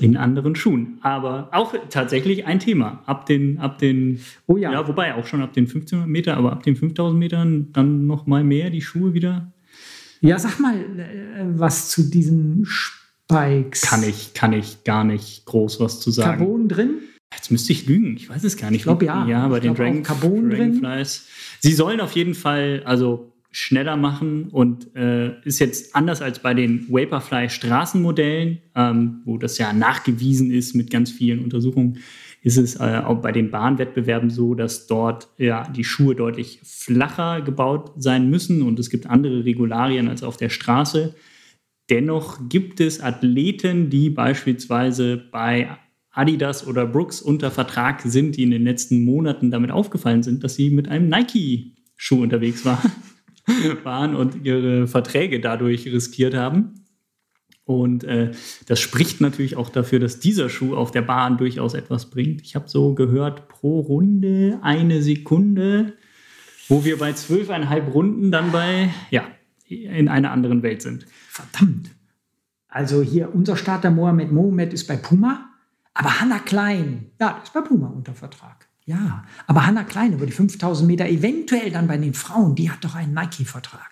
In 0.01 0.16
anderen 0.16 0.55
Schuhen. 0.57 0.99
Aber 1.03 1.49
auch 1.53 1.74
tatsächlich 1.91 2.47
ein 2.47 2.61
Thema. 2.61 3.03
Ab 3.07 3.26
den, 3.26 3.59
ab 3.59 3.78
den, 3.78 4.20
oh 4.47 4.57
ja. 4.57 4.72
ja, 4.72 4.87
wobei 4.87 5.14
auch 5.14 5.26
schon 5.26 5.43
ab 5.43 5.53
den 5.53 5.64
1500 5.64 6.09
Meter, 6.09 6.37
aber 6.37 6.53
ab 6.53 6.62
den 6.62 6.76
5000 6.76 7.18
Metern 7.18 7.72
dann 7.72 8.07
noch 8.07 8.26
mal 8.26 8.45
mehr 8.45 8.70
die 8.70 8.82
Schuhe 8.82 9.14
wieder. 9.14 9.53
Ja, 10.20 10.39
sag 10.39 10.59
mal 10.59 10.74
äh, 10.76 11.45
was 11.55 11.91
zu 11.91 12.11
diesen 12.11 12.64
Spikes. 12.66 13.82
Kann 13.82 14.03
ich, 14.03 14.34
kann 14.34 14.53
ich 14.53 14.84
gar 14.84 15.05
nicht 15.05 15.45
groß 15.47 15.80
was 15.80 16.01
zu 16.01 16.11
sagen. 16.11 16.39
Carbon 16.39 16.68
drin? 16.68 16.99
Jetzt 17.32 17.51
müsste 17.51 17.72
ich 17.72 17.87
lügen. 17.87 18.16
Ich 18.16 18.28
weiß 18.28 18.45
es 18.45 18.57
gar 18.57 18.70
nicht. 18.70 18.80
Ich 18.80 18.84
glaube 18.84 19.05
ja. 19.05 19.26
Ja, 19.26 19.49
bei 19.49 19.61
den 19.61 19.74
Dragon, 19.74 20.03
Carbon 20.03 20.51
Dragonflies. 20.51 21.24
Drin. 21.24 21.61
Sie 21.61 21.72
sollen 21.72 22.01
auf 22.01 22.12
jeden 22.12 22.34
Fall 22.34 22.82
also 22.84 23.32
schneller 23.57 23.97
machen 23.97 24.51
und 24.51 24.95
äh, 24.95 25.41
ist 25.47 25.61
jetzt 25.61 25.97
anders 25.97 26.21
als 26.21 26.41
bei 26.41 26.53
den 26.53 26.87
Vaporfly 26.91 27.49
Straßenmodellen, 27.49 28.59
ähm, 28.75 29.23
wo 29.25 29.39
das 29.39 29.57
ja 29.57 29.73
nachgewiesen 29.73 30.51
ist 30.51 30.75
mit 30.75 30.91
ganz 30.91 31.11
vielen 31.11 31.43
Untersuchungen, 31.43 32.01
ist 32.43 32.59
es 32.59 32.77
äh, 32.77 33.01
auch 33.03 33.23
bei 33.23 33.33
den 33.33 33.51
Bahnwettbewerben 33.51 34.29
so, 34.29 34.55
dass 34.55 34.87
dort 34.87 35.31
ja 35.39 35.67
die 35.71 35.85
Schuhe 35.85 36.15
deutlich 36.15 36.61
flacher 36.65 37.41
gebaut 37.41 37.93
sein 37.97 38.29
müssen 38.29 38.61
und 38.61 38.79
es 38.79 38.91
gibt 38.91 39.07
andere 39.07 39.47
Regularien 39.47 40.09
als 40.09 40.23
auf 40.23 40.37
der 40.37 40.51
Straße. 40.51 41.15
Dennoch 41.89 42.51
gibt 42.51 42.81
es 42.81 43.01
Athleten, 43.01 43.89
die 43.89 44.11
beispielsweise 44.11 45.17
bei 45.33 45.79
Adidas 46.11 46.67
oder 46.67 46.85
Brooks 46.85 47.23
unter 47.23 47.51
Vertrag 47.51 48.03
sind, 48.03 48.37
die 48.37 48.43
in 48.43 48.51
den 48.51 48.65
letzten 48.65 49.03
Monaten 49.07 49.51
damit 49.51 49.71
aufgefallen 49.71 50.23
sind, 50.23 50.45
dass 50.45 50.57
sie 50.57 50.69
mit 50.69 50.89
einem 50.89 51.09
Nike-Schuh 51.09 52.23
unterwegs 52.23 52.67
waren, 52.67 52.93
waren 53.84 54.14
und 54.14 54.44
ihre 54.44 54.86
Verträge 54.86 55.40
dadurch 55.40 55.86
riskiert 55.86 56.34
haben. 56.34 56.86
Und 57.64 58.05
äh, 58.05 58.30
das 58.66 58.78
spricht 58.78 59.20
natürlich 59.20 59.57
auch 59.57 59.70
dafür, 59.70 59.99
dass 59.99 60.20
dieser 60.20 60.49
Schuh 60.49 60.76
auf 60.76 60.92
der 60.92 61.03
Bahn 61.03 61.36
durchaus 61.36 61.74
etwas 61.74 62.11
bringt. 62.11 62.42
Ich 62.42 62.55
habe 62.55 62.68
so 62.68 62.94
gehört, 62.94 63.49
pro 63.49 63.80
Runde 63.80 64.61
eine 64.62 65.03
Sekunde, 65.03 65.94
wo 66.68 66.84
wir 66.84 66.99
bei 66.99 67.12
zwölfeinhalb 67.12 67.92
Runden 67.92 68.30
dann 68.30 68.53
bei, 68.53 68.90
ja, 69.11 69.24
in 69.66 70.09
einer 70.09 70.30
anderen 70.30 70.62
Welt 70.62 70.80
sind. 70.80 71.07
Verdammt. 71.28 71.90
Also 72.68 73.03
hier 73.03 73.34
unser 73.34 73.57
Starter 73.57 73.90
Mohamed 73.90 74.30
Mohamed 74.30 74.72
ist 74.72 74.86
bei 74.86 74.97
Puma 74.97 75.51
aber 75.97 76.20
Hanna 76.20 76.40
Klein, 76.40 77.11
ja, 77.18 77.40
ist 77.42 77.55
bei 77.55 77.62
Puma 77.62 77.88
unter 77.88 78.12
Vertrag. 78.12 78.66
Ja, 78.89 79.24
aber 79.49 79.66
Hanna 79.66 79.82
Klein 79.82 80.12
über 80.12 80.26
die 80.26 80.32
5000 80.32 80.87
Meter, 80.87 81.09
eventuell 81.09 81.72
dann 81.72 81.89
bei 81.89 81.97
den 81.97 82.14
Frauen, 82.14 82.55
die 82.55 82.70
hat 82.70 82.84
doch 82.84 82.95
einen 82.95 83.14
Nike-Vertrag. 83.14 83.91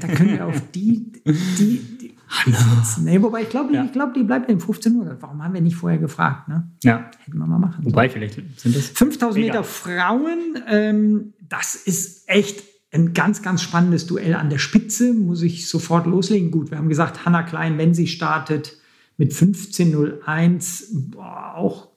da 0.00 0.08
können 0.08 0.38
wir 0.38 0.46
auf 0.46 0.62
die, 0.74 1.12
die, 1.26 1.98
die 2.00 2.16
Hanna. 2.26 2.82
Nee, 3.02 3.20
wobei 3.20 3.42
ich 3.42 3.50
glaube, 3.50 3.74
ja. 3.74 3.84
ich 3.84 3.92
glaube, 3.92 4.14
die 4.14 4.22
bleibt 4.22 4.50
in 4.50 4.58
15 4.58 4.96
Uhr. 4.96 5.16
Warum 5.20 5.44
haben 5.44 5.52
wir 5.52 5.60
nicht 5.60 5.76
vorher 5.76 5.98
gefragt? 5.98 6.48
Ne? 6.48 6.66
Ja. 6.82 7.10
Hätten 7.26 7.36
wir 7.36 7.46
mal 7.46 7.58
machen. 7.58 7.84
Wobei, 7.84 8.08
vielleicht 8.08 8.40
sind 8.58 8.74
das 8.74 8.88
5000 8.88 9.44
Meter 9.44 9.64
Frauen, 9.64 10.58
ähm, 10.66 11.34
das 11.46 11.74
ist 11.74 12.26
echt 12.26 12.64
ein 12.92 13.12
ganz, 13.12 13.42
ganz 13.42 13.60
spannendes 13.62 14.06
Duell 14.06 14.34
an 14.34 14.48
der 14.48 14.58
Spitze, 14.58 15.12
muss 15.12 15.42
ich 15.42 15.68
sofort 15.68 16.06
loslegen. 16.06 16.50
Gut, 16.50 16.70
wir 16.70 16.78
haben 16.78 16.88
gesagt, 16.88 17.26
Hanna 17.26 17.42
Klein, 17.42 17.76
wenn 17.76 17.92
sie 17.92 18.06
startet, 18.06 18.78
mit 19.18 19.34
15.01 19.34 21.16
auch 21.18 21.89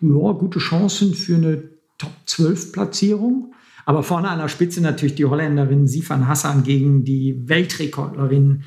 ja, 0.00 0.32
gute 0.32 0.58
Chancen 0.58 1.14
für 1.14 1.36
eine 1.36 1.62
Top 1.98 2.12
12 2.26 2.72
Platzierung. 2.72 3.54
Aber 3.86 4.02
vorne 4.02 4.28
an 4.28 4.38
der 4.38 4.48
Spitze 4.48 4.80
natürlich 4.80 5.14
die 5.14 5.26
Holländerin 5.26 5.86
Sifan 5.86 6.26
Hassan 6.26 6.64
gegen 6.64 7.04
die 7.04 7.48
Weltrekordlerin 7.48 8.64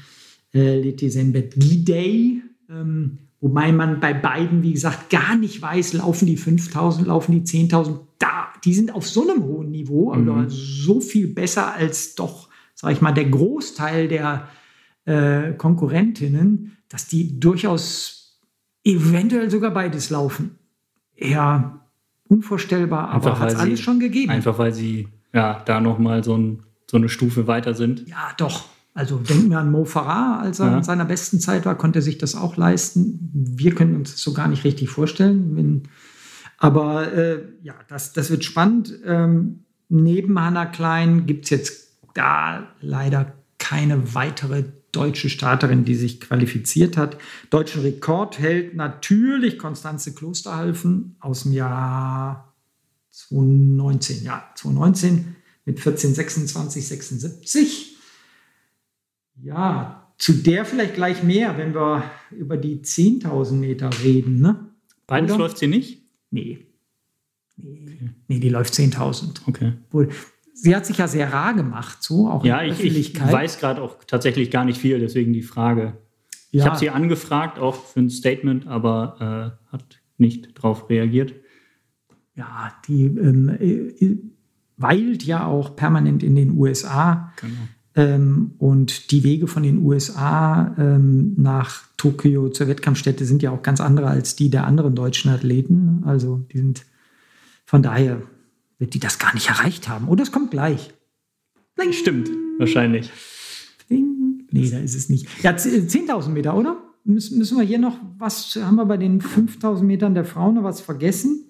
äh, 0.53 0.79
Letizembet 0.79 1.55
Gidey. 1.55 2.43
Ähm, 2.69 3.17
wobei 3.41 3.71
man 3.71 3.99
bei 3.99 4.13
beiden, 4.13 4.61
wie 4.61 4.73
gesagt, 4.73 5.09
gar 5.09 5.35
nicht 5.35 5.61
weiß, 5.61 5.93
laufen 5.93 6.27
die 6.27 6.37
5000, 6.37 7.07
laufen 7.07 7.31
die 7.31 7.41
10.000. 7.41 7.99
Da, 8.19 8.47
die 8.63 8.73
sind 8.73 8.93
auf 8.93 9.07
so 9.07 9.27
einem 9.27 9.43
hohen 9.43 9.71
Niveau, 9.71 10.13
mhm. 10.13 10.29
also 10.29 10.55
so 10.55 11.01
viel 11.01 11.27
besser 11.27 11.73
als 11.73 12.15
doch, 12.15 12.49
sag 12.75 12.91
ich 12.91 13.01
mal, 13.01 13.11
der 13.11 13.25
Großteil 13.25 14.07
der 14.07 14.47
äh, 15.05 15.53
Konkurrentinnen 15.53 16.77
dass 16.89 17.07
die 17.07 17.39
durchaus 17.39 18.39
eventuell 18.83 19.49
sogar 19.49 19.71
beides 19.71 20.09
laufen. 20.09 20.57
Ja, 21.17 21.81
unvorstellbar, 22.27 23.09
aber 23.09 23.39
hat 23.39 23.51
es 23.51 23.59
alles 23.59 23.79
schon 23.79 23.99
gegeben. 23.99 24.31
Einfach 24.31 24.57
weil 24.57 24.73
sie 24.73 25.07
ja 25.33 25.61
da 25.65 25.79
nochmal 25.79 26.23
so, 26.23 26.37
ein, 26.37 26.63
so 26.89 26.97
eine 26.97 27.09
Stufe 27.09 27.47
weiter 27.47 27.73
sind. 27.73 28.07
Ja, 28.07 28.31
doch. 28.37 28.65
Also 28.93 29.17
denken 29.17 29.51
wir 29.51 29.59
an 29.59 29.69
Mo 29.69 29.85
Farah, 29.85 30.39
als 30.39 30.59
er 30.59 30.71
ja. 30.71 30.77
in 30.77 30.83
seiner 30.83 31.05
besten 31.05 31.39
Zeit 31.39 31.67
war, 31.67 31.75
konnte 31.75 31.99
er 31.99 32.01
sich 32.01 32.17
das 32.17 32.35
auch 32.35 32.57
leisten. 32.57 33.29
Wir 33.31 33.75
können 33.75 33.95
uns 33.95 34.13
das 34.13 34.21
so 34.21 34.33
gar 34.33 34.47
nicht 34.47 34.63
richtig 34.63 34.89
vorstellen. 34.89 35.55
Wenn, 35.55 35.83
aber 36.57 37.13
äh, 37.13 37.43
ja, 37.61 37.75
das, 37.89 38.13
das 38.13 38.31
wird 38.31 38.43
spannend. 38.43 38.91
Ähm, 39.05 39.65
neben 39.87 40.41
Hannah 40.41 40.65
Klein 40.65 41.27
gibt 41.27 41.45
es 41.45 41.51
jetzt 41.51 41.97
da 42.15 42.67
leider 42.81 43.33
keine 43.59 44.15
weitere 44.15 44.63
deutsche 44.91 45.29
Starterin, 45.29 45.85
die 45.85 45.95
sich 45.95 46.21
qualifiziert 46.21 46.97
hat. 46.97 47.17
Deutschen 47.49 47.81
Rekord 47.81 48.39
hält 48.39 48.75
natürlich 48.75 49.57
Konstanze 49.57 50.13
Klosterhalfen 50.13 51.15
aus 51.19 51.43
dem 51.43 51.53
Jahr 51.53 52.55
2019. 53.11 54.23
Ja, 54.23 54.49
2019 54.55 55.35
mit 55.65 55.79
14, 55.79 56.13
26, 56.13 56.87
76. 56.87 57.97
Ja, 59.43 60.13
zu 60.17 60.33
der 60.33 60.65
vielleicht 60.65 60.95
gleich 60.95 61.23
mehr, 61.23 61.57
wenn 61.57 61.75
wir 61.75 62.03
über 62.31 62.57
die 62.57 62.77
10.000 62.79 63.53
Meter 63.53 63.89
reden. 64.03 64.39
Ne? 64.39 64.71
Beides 65.05 65.31
Oder? 65.31 65.39
läuft 65.39 65.59
sie 65.59 65.67
nicht? 65.67 66.03
Nee. 66.31 66.65
Nee, 67.55 67.79
okay. 67.81 68.09
nee 68.27 68.39
die 68.39 68.49
läuft 68.49 68.73
10.000. 68.73 69.41
Okay 69.47 69.73
sie 70.61 70.75
hat 70.75 70.85
sich 70.85 70.97
ja 70.97 71.07
sehr 71.07 71.31
rar 71.31 71.53
gemacht, 71.53 72.01
so 72.01 72.29
auch 72.29 72.43
ja, 72.43 72.59
in 72.61 72.75
der 72.75 72.83
ich, 72.83 73.15
ich 73.15 73.19
weiß 73.19 73.59
gerade 73.59 73.81
auch 73.81 74.03
tatsächlich 74.05 74.51
gar 74.51 74.65
nicht 74.65 74.79
viel, 74.79 74.99
deswegen 74.99 75.33
die 75.33 75.43
Frage. 75.43 75.97
Ja. 76.51 76.63
Ich 76.63 76.65
habe 76.65 76.77
sie 76.77 76.89
angefragt, 76.89 77.59
auch 77.59 77.75
für 77.75 77.99
ein 77.99 78.09
Statement, 78.09 78.67
aber 78.67 79.59
äh, 79.69 79.71
hat 79.71 79.99
nicht 80.17 80.57
darauf 80.57 80.89
reagiert. 80.89 81.33
Ja, 82.35 82.73
die 82.87 83.05
ähm, 83.05 83.49
äh, 83.49 84.17
weilt 84.77 85.23
ja 85.23 85.45
auch 85.45 85.75
permanent 85.75 86.23
in 86.23 86.35
den 86.35 86.57
USA. 86.57 87.33
Genau. 87.39 87.53
Ähm, 87.95 88.51
und 88.59 89.11
die 89.11 89.23
Wege 89.23 89.47
von 89.47 89.63
den 89.63 89.83
USA 89.83 90.75
ähm, 90.77 91.33
nach 91.35 91.83
Tokio 91.97 92.49
zur 92.49 92.67
Wettkampfstätte 92.67 93.25
sind 93.25 93.41
ja 93.41 93.51
auch 93.51 93.63
ganz 93.63 93.81
andere 93.81 94.07
als 94.07 94.35
die 94.35 94.49
der 94.49 94.67
anderen 94.67 94.95
deutschen 94.95 95.31
Athleten. 95.31 96.03
Also 96.05 96.45
die 96.51 96.57
sind 96.57 96.85
von 97.65 97.81
daher 97.81 98.21
wird 98.79 98.93
die 98.93 98.99
das 98.99 99.19
gar 99.19 99.33
nicht 99.33 99.49
erreicht 99.49 99.87
haben. 99.87 100.07
Oder 100.07 100.23
es 100.23 100.31
kommt 100.31 100.51
gleich. 100.51 100.93
Bling. 101.75 101.93
Stimmt, 101.93 102.29
wahrscheinlich. 102.57 103.11
Bling. 103.87 104.47
Nee, 104.51 104.69
da 104.69 104.79
ist 104.79 104.95
es 104.95 105.09
nicht. 105.09 105.27
Ja, 105.43 105.51
10.000 105.51 106.29
Meter, 106.29 106.55
oder? 106.55 106.83
Müssen, 107.03 107.57
wir 107.57 107.63
hier 107.63 107.79
noch 107.79 107.97
was, 108.17 108.57
haben 108.61 108.75
wir 108.75 108.85
bei 108.85 108.97
den 108.97 109.21
5.000 109.21 109.83
Metern 109.83 110.13
der 110.13 110.25
Frauen 110.25 110.55
noch 110.55 110.63
was 110.63 110.81
vergessen? 110.81 111.45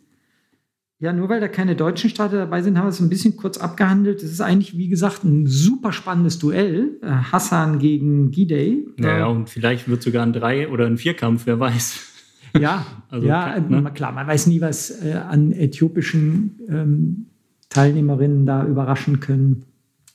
Ja, 0.99 1.13
nur 1.13 1.29
weil 1.29 1.39
da 1.39 1.47
keine 1.47 1.75
deutschen 1.75 2.09
Starter 2.09 2.37
dabei 2.37 2.61
sind, 2.63 2.77
haben 2.77 2.85
wir 2.85 2.89
es 2.89 2.99
ein 2.99 3.09
bisschen 3.09 3.37
kurz 3.37 3.57
abgehandelt. 3.57 4.23
Es 4.23 4.31
ist 4.31 4.41
eigentlich, 4.41 4.77
wie 4.77 4.87
gesagt, 4.87 5.23
ein 5.23 5.45
super 5.45 5.91
spannendes 5.91 6.39
Duell. 6.39 6.99
Äh, 7.03 7.07
Hassan 7.07 7.77
gegen 7.77 8.31
Gidey. 8.31 8.87
Ja, 8.99 9.19
ja, 9.19 9.25
und 9.27 9.49
vielleicht 9.49 9.87
wird 9.87 10.01
sogar 10.01 10.25
ein 10.25 10.33
Drei- 10.33 10.69
oder 10.69 10.87
ein 10.87 10.97
Vierkampf, 10.97 11.45
wer 11.45 11.59
weiß. 11.59 12.16
Ja, 12.61 12.85
also 13.09 13.27
ja 13.27 13.53
kann, 13.53 13.83
ne? 13.83 13.91
klar, 13.91 14.11
man 14.11 14.27
weiß 14.27 14.47
nie, 14.47 14.61
was 14.61 15.03
äh, 15.03 15.13
an 15.13 15.51
äthiopischen 15.51 16.59
ähm, 16.69 17.25
Teilnehmerinnen 17.69 18.45
da 18.45 18.65
überraschen 18.65 19.19
können. 19.19 19.65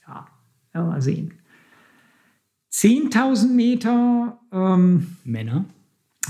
Ja, 0.07 0.27
ja 0.75 0.85
mal 0.85 1.03
sehen. 1.03 1.35
10.000 2.73 3.49
Meter 3.49 4.41
ähm, 4.53 5.17
Männer. 5.25 5.67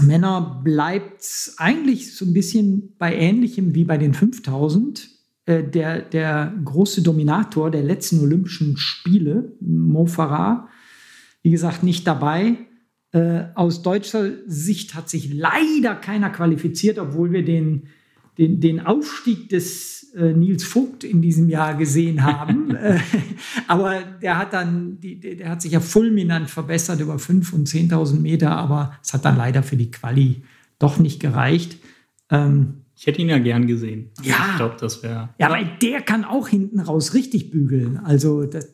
Männer 0.01 0.61
bleibt 0.65 1.53
eigentlich 1.59 2.17
so 2.17 2.25
ein 2.25 2.33
bisschen 2.33 2.95
bei 2.99 3.15
ähnlichem 3.15 3.75
wie 3.75 3.85
bei 3.85 3.99
den 3.99 4.15
5000. 4.15 5.09
Äh, 5.45 5.65
der, 5.65 6.03
der 6.03 6.53
große 6.65 7.03
Dominator 7.03 7.71
der 7.71 7.83
letzten 7.83 8.21
Olympischen 8.21 8.77
Spiele, 8.77 9.53
Mo 9.61 10.07
Farah, 10.07 10.69
wie 11.43 11.51
gesagt, 11.51 11.83
nicht 11.83 12.07
dabei. 12.07 12.57
Äh, 13.13 13.45
aus 13.55 13.83
deutscher 13.83 14.31
Sicht 14.47 14.95
hat 14.95 15.09
sich 15.09 15.33
leider 15.33 15.95
keiner 15.95 16.31
qualifiziert, 16.31 16.99
obwohl 16.99 17.33
wir 17.33 17.45
den 17.45 17.89
den, 18.39 18.61
den 18.61 18.81
Aufstieg 18.81 19.49
des 19.49 20.13
äh, 20.15 20.33
Nils 20.33 20.65
Vogt 20.65 21.05
in 21.05 21.21
diesem 21.21 21.49
Jahr 21.49 21.75
gesehen 21.75 22.23
haben. 22.23 22.77
Äh, 22.83 22.99
aber 23.69 24.01
der 24.01 24.39
hat 24.39 24.53
dann, 24.55 24.99
die, 24.99 25.21
der 25.21 25.51
hat 25.51 25.63
sich 25.63 25.73
ja 25.73 25.81
fulminant 25.81 26.51
verbessert 26.51 27.01
über 27.01 27.17
5.000 27.17 27.55
und 27.55 27.69
10.000 27.69 28.19
Meter, 28.19 28.51
aber 28.51 28.99
es 29.03 29.13
hat 29.15 29.25
dann 29.25 29.37
leider 29.37 29.63
für 29.63 29.77
die 29.77 29.91
Quali 29.91 30.43
doch 30.79 30.99
nicht 30.99 31.21
gereicht. 31.21 31.79
Ähm, 32.31 32.82
ich 33.03 33.07
hätte 33.09 33.21
ihn 33.21 33.31
ja 33.31 33.39
gern 33.39 33.67
gesehen. 33.67 34.11
Ja. 34.23 34.37
Ich 34.53 34.57
glaube, 34.59 34.77
das 34.79 35.03
wäre. 35.03 35.31
ja, 35.37 35.51
weil 35.51 35.69
der 35.83 36.03
kann 36.03 36.25
auch 36.25 36.47
hinten 36.47 36.79
raus 36.79 37.15
richtig 37.15 37.51
bügeln. 37.51 37.99
Also, 38.05 38.45
das, 38.45 38.69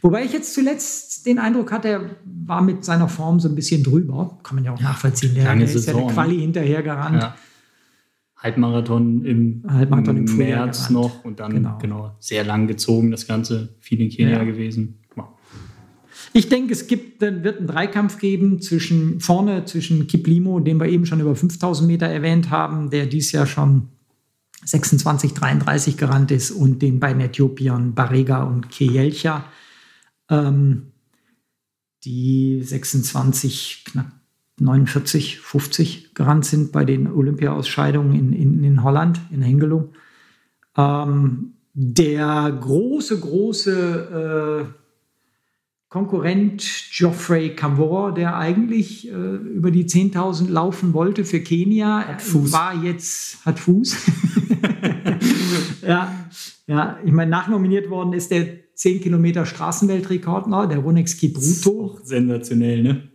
wobei 0.00 0.24
ich 0.24 0.32
jetzt 0.32 0.54
zuletzt 0.54 1.26
den 1.26 1.38
Eindruck 1.38 1.70
hatte, 1.70 1.88
er 1.88 2.10
war 2.24 2.62
mit 2.62 2.82
seiner 2.86 3.10
Form 3.10 3.40
so 3.40 3.46
ein 3.50 3.54
bisschen 3.54 3.82
drüber. 3.82 4.38
Kann 4.42 4.54
man 4.54 4.64
ja 4.64 4.72
auch 4.72 4.80
nachvollziehen. 4.80 5.34
Der, 5.34 5.44
lange 5.44 5.66
der 5.66 5.74
ist 5.74 5.86
ja 5.86 5.92
der 5.92 6.06
ne? 6.06 6.10
Quali 6.14 6.38
hinterhergerannt. 6.38 7.22
Ja. 7.22 7.36
Halbmarathon 8.38 9.22
im, 9.26 9.62
Halbmarathon 9.68 10.16
im 10.16 10.36
März 10.38 10.88
noch 10.88 11.22
und 11.26 11.38
dann 11.38 11.52
Genau. 11.52 11.76
genau. 11.78 12.16
sehr 12.20 12.44
lang 12.44 12.68
gezogen, 12.68 13.10
das 13.10 13.26
Ganze. 13.26 13.74
Viel 13.80 14.00
in 14.00 14.08
Kenia 14.08 14.38
Ja. 14.38 14.44
gewesen. 14.44 14.97
Ich 16.32 16.48
denke, 16.48 16.72
es 16.72 16.86
gibt, 16.86 17.20
wird 17.20 17.58
einen 17.58 17.66
Dreikampf 17.66 18.18
geben 18.18 18.60
zwischen 18.60 19.20
vorne 19.20 19.64
zwischen 19.64 20.06
Kiplimo, 20.06 20.60
den 20.60 20.78
wir 20.78 20.86
eben 20.86 21.06
schon 21.06 21.20
über 21.20 21.34
5000 21.34 21.86
Meter 21.86 22.06
erwähnt 22.06 22.50
haben, 22.50 22.90
der 22.90 23.06
dies 23.06 23.32
Jahr 23.32 23.46
schon 23.46 23.88
26, 24.64 25.34
33 25.34 25.96
gerannt 25.96 26.30
ist, 26.30 26.50
und 26.50 26.82
den 26.82 27.00
beiden 27.00 27.22
Äthiopiern 27.22 27.94
Barega 27.94 28.42
und 28.42 28.70
Kejelcha, 28.70 29.44
ähm, 30.28 30.92
die 32.04 32.62
26, 32.62 33.84
knapp 33.86 34.12
49, 34.60 35.38
50 35.40 36.14
gerannt 36.14 36.44
sind 36.44 36.72
bei 36.72 36.84
den 36.84 37.06
Olympia-Ausscheidungen 37.06 38.14
in, 38.14 38.32
in, 38.32 38.64
in 38.64 38.82
Holland, 38.82 39.20
in 39.30 39.42
Hengelo. 39.42 39.92
Ähm, 40.76 41.54
der 41.74 42.58
große, 42.60 43.20
große 43.20 44.66
äh, 44.66 44.87
Konkurrent 45.88 46.62
Geoffrey 46.92 47.54
Kamvor, 47.56 48.12
der 48.12 48.36
eigentlich 48.36 49.08
äh, 49.08 49.12
über 49.12 49.70
die 49.70 49.86
10.000 49.86 50.50
laufen 50.50 50.92
wollte 50.92 51.24
für 51.24 51.40
Kenia, 51.40 52.06
Hat 52.06 52.20
Fuß. 52.20 52.52
war 52.52 52.74
jetzt, 52.84 53.44
hat 53.46 53.58
Fuß. 53.58 53.96
ja, 55.86 56.12
ja, 56.66 56.98
ich 57.02 57.12
meine, 57.12 57.30
nachnominiert 57.30 57.88
worden 57.88 58.12
ist 58.12 58.30
der 58.30 58.74
10 58.74 59.00
Kilometer 59.00 59.46
Straßenweltrekordler, 59.46 60.66
der 60.66 60.78
Ronex 60.78 61.16
Kipruto, 61.16 61.98
sensationell, 62.02 62.82
ne? 62.82 63.08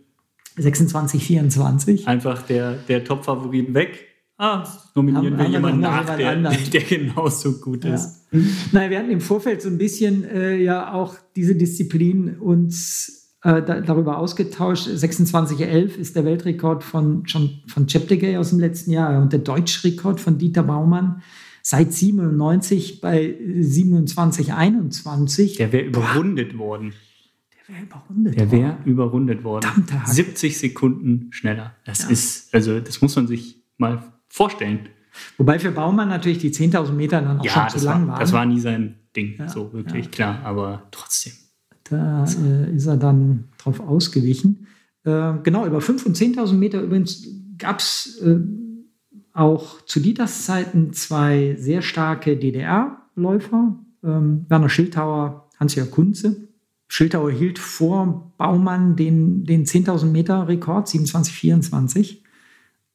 26, 0.56 1.24
24. 1.24 2.08
Einfach 2.08 2.42
der, 2.42 2.74
der 2.74 3.04
Top-Favorit 3.04 3.74
weg. 3.74 4.13
Ah, 4.44 4.68
nominieren 4.94 5.24
Haben- 5.26 5.38
wir 5.38 5.44
haben 5.44 5.52
jemanden 5.52 5.80
nach, 5.80 6.16
der, 6.16 6.36
der 6.72 6.80
genauso 6.82 7.52
gut 7.60 7.84
Ja. 7.84 7.94
ist. 7.94 8.26
Nein, 8.72 8.90
wir 8.90 8.98
hatten 8.98 9.10
im 9.10 9.20
Vorfeld 9.20 9.62
so 9.62 9.68
ein 9.68 9.78
bisschen 9.78 10.24
äh, 10.24 10.56
ja 10.62 10.92
auch 10.92 11.16
diese 11.36 11.54
Disziplin 11.54 12.36
uns 12.38 13.30
äh, 13.42 13.62
da, 13.62 13.80
darüber 13.80 14.18
ausgetauscht. 14.18 14.86
26,11 14.88 15.96
ist 15.96 16.16
der 16.16 16.24
Weltrekord 16.24 16.82
von, 16.84 17.26
schon 17.26 17.60
von 17.66 17.86
Cheptegei 17.86 18.38
aus 18.38 18.50
dem 18.50 18.60
letzten 18.60 18.90
Jahr 18.90 19.20
und 19.22 19.32
der 19.32 19.40
Deutschrekord 19.40 20.20
von 20.20 20.36
Dieter 20.38 20.62
Baumann 20.64 21.22
seit 21.62 21.92
97 21.94 23.00
bei 23.00 23.36
27,21. 24.38 25.56
Der 25.58 25.72
wäre 25.72 25.84
überrundet 25.84 26.56
worden. 26.58 26.92
Der 27.68 27.74
wäre 27.76 27.84
überrundet. 27.86 28.38
Der 28.40 28.50
wäre 28.52 28.76
überrundet 28.84 29.44
worden. 29.44 29.62
Verdammte 29.64 30.00
Hacke. 30.02 30.12
70 30.14 30.58
Sekunden 30.58 31.28
schneller. 31.30 31.74
Das 31.84 32.02
Ja. 32.04 32.08
ist, 32.10 32.54
also 32.54 32.80
das 32.80 33.00
muss 33.00 33.16
man 33.16 33.26
sich 33.26 33.62
mal 33.78 34.02
vorstellen. 34.34 34.88
Wobei 35.38 35.60
für 35.60 35.70
Baumann 35.70 36.08
natürlich 36.08 36.38
die 36.38 36.50
10.000 36.52 36.92
Meter 36.92 37.22
dann 37.22 37.38
auch 37.38 37.44
Ja, 37.44 37.70
schon 37.70 37.78
zu 37.78 37.86
lang 37.86 38.02
war, 38.02 38.14
waren. 38.14 38.20
das 38.20 38.32
war 38.32 38.44
nie 38.46 38.58
sein 38.58 38.96
Ding, 39.14 39.36
Ja, 39.38 39.48
so 39.48 39.72
wirklich 39.72 40.06
ja. 40.06 40.10
klar, 40.10 40.40
aber 40.44 40.82
trotzdem. 40.90 41.34
Da 41.84 42.24
äh, 42.24 42.74
ist 42.74 42.86
er 42.86 42.96
dann 42.96 43.44
drauf 43.58 43.78
ausgewichen. 43.78 44.66
Äh, 45.04 45.34
genau, 45.44 45.66
über 45.66 45.78
5.000 45.78 46.06
und 46.06 46.16
10.000 46.16 46.52
Meter 46.54 46.80
übrigens 46.80 47.28
gab 47.58 47.78
es 47.78 48.20
äh, 48.24 48.40
auch 49.32 49.82
zu 49.82 50.00
Dieters 50.00 50.46
Zeiten 50.46 50.92
zwei 50.94 51.54
sehr 51.58 51.82
starke 51.82 52.36
DDR-Läufer. 52.36 53.78
Ähm, 54.02 54.46
Werner 54.48 54.68
Schildhauer, 54.68 55.48
Hans-Jörg 55.60 55.90
Kunze. 55.92 56.48
Schildhauer 56.88 57.30
hielt 57.30 57.60
vor 57.60 58.32
Baumann 58.36 58.96
den, 58.96 59.44
den 59.44 59.64
10.000 59.64 60.06
Meter 60.06 60.48
Rekord, 60.48 60.88
27,24. 60.88 62.18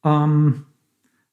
Ähm, 0.04 0.64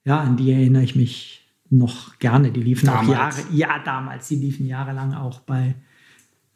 ja, 0.08 0.22
an 0.22 0.38
die 0.38 0.53
erinnere 0.53 0.84
ich 0.84 0.95
mich 0.95 1.45
noch 1.70 2.18
gerne. 2.20 2.51
Die 2.51 2.62
liefen 2.62 2.88
auch 2.88 3.01
Damals. 3.01 3.38
Jahre, 3.39 3.53
ja, 3.53 3.80
damals, 3.84 4.30
die 4.30 4.38
liefen 4.38 4.66
jahrelang 4.66 5.14
auch 5.14 5.41
bei 5.41 5.76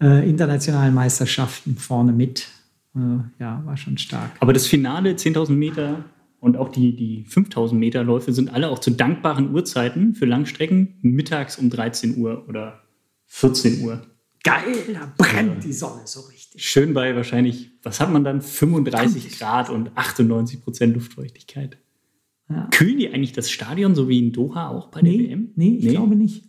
äh, 0.01 0.27
internationalen 0.27 0.93
Meisterschaften 0.93 1.75
vorne 1.75 2.13
mit. 2.13 2.47
Äh, 2.95 2.99
ja, 3.39 3.61
war 3.65 3.75
schon 3.75 3.97
stark. 3.97 4.31
Aber 4.39 4.53
das 4.53 4.67
Finale 4.67 5.11
10.000 5.11 5.51
Meter 5.51 6.05
und 6.39 6.55
auch 6.55 6.69
die, 6.69 6.95
die 6.95 7.25
5.000 7.25 7.73
Meter 7.73 8.05
Läufe 8.05 8.31
sind 8.31 8.53
alle 8.53 8.69
auch 8.69 8.79
zu 8.79 8.91
dankbaren 8.91 9.53
Uhrzeiten 9.53 10.15
für 10.15 10.25
Langstrecken, 10.25 10.95
mittags 11.01 11.57
um 11.57 11.69
13 11.69 12.19
Uhr 12.19 12.45
oder 12.47 12.83
14 13.27 13.81
Uhr. 13.83 14.01
Geil, 14.45 14.77
da 14.93 15.11
brennt 15.17 15.65
die 15.65 15.73
Sonne 15.73 16.03
so 16.05 16.21
richtig. 16.21 16.65
Schön 16.65 16.93
bei 16.93 17.17
wahrscheinlich, 17.17 17.71
was 17.83 17.99
hat 17.99 18.11
man 18.11 18.23
dann? 18.23 18.41
35 18.41 19.37
Grad 19.37 19.69
und 19.69 19.91
98 19.95 20.63
Prozent 20.63 20.95
Luftfeuchtigkeit. 20.95 21.77
Ja. 22.51 22.67
Kühlen 22.71 22.97
die 22.97 23.09
eigentlich 23.13 23.31
das 23.33 23.49
Stadion, 23.49 23.95
so 23.95 24.07
wie 24.09 24.19
in 24.19 24.31
Doha 24.33 24.67
auch 24.69 24.87
bei 24.89 25.01
der 25.01 25.11
Nee, 25.13 25.29
WM? 25.29 25.49
nee, 25.55 25.77
ich 25.77 25.89
glaube 25.89 26.15
nicht. 26.15 26.45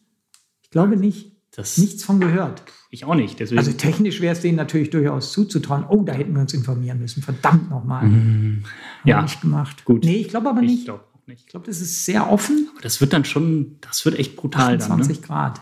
Ich 0.62 0.70
glaube 0.70 0.96
nicht. 0.96 1.32
Das 1.54 1.76
Nichts 1.76 2.02
von 2.02 2.18
gehört. 2.18 2.62
ich 2.90 3.04
auch 3.04 3.14
nicht. 3.14 3.38
Deswegen, 3.38 3.58
Also 3.58 3.72
technisch 3.72 4.22
wäre 4.22 4.32
es 4.34 4.40
denen 4.40 4.56
natürlich 4.56 4.88
durchaus 4.88 5.32
zuzutrauen. 5.32 5.84
Oh, 5.86 6.02
da 6.02 6.14
hätten 6.14 6.32
wir 6.32 6.40
uns 6.40 6.54
informieren 6.54 6.98
müssen. 6.98 7.22
Verdammt 7.22 7.68
nochmal. 7.68 8.06
Mhm. 8.06 8.64
ja, 9.04 9.20
nicht 9.20 9.42
gemacht. 9.42 9.84
gut. 9.84 10.02
Nee, 10.04 10.16
ich 10.16 10.28
glaube 10.28 10.48
aber 10.48 10.62
ich 10.62 10.70
nicht. 10.70 10.84
glaube 10.86 11.04
auch 11.12 11.26
nicht. 11.26 11.40
Ich 11.42 11.46
glaube, 11.48 11.66
das 11.66 11.80
ist 11.82 12.06
sehr 12.06 12.30
offen. 12.32 12.68
Aber 12.72 12.80
das 12.80 13.00
wird 13.02 13.12
dann 13.12 13.26
schon, 13.26 13.76
das 13.82 14.04
wird 14.06 14.18
echt 14.18 14.34
brutal 14.36 14.78
dann. 14.78 14.92
28 14.92 15.20
Ne? 15.20 15.26
Grad. 15.26 15.60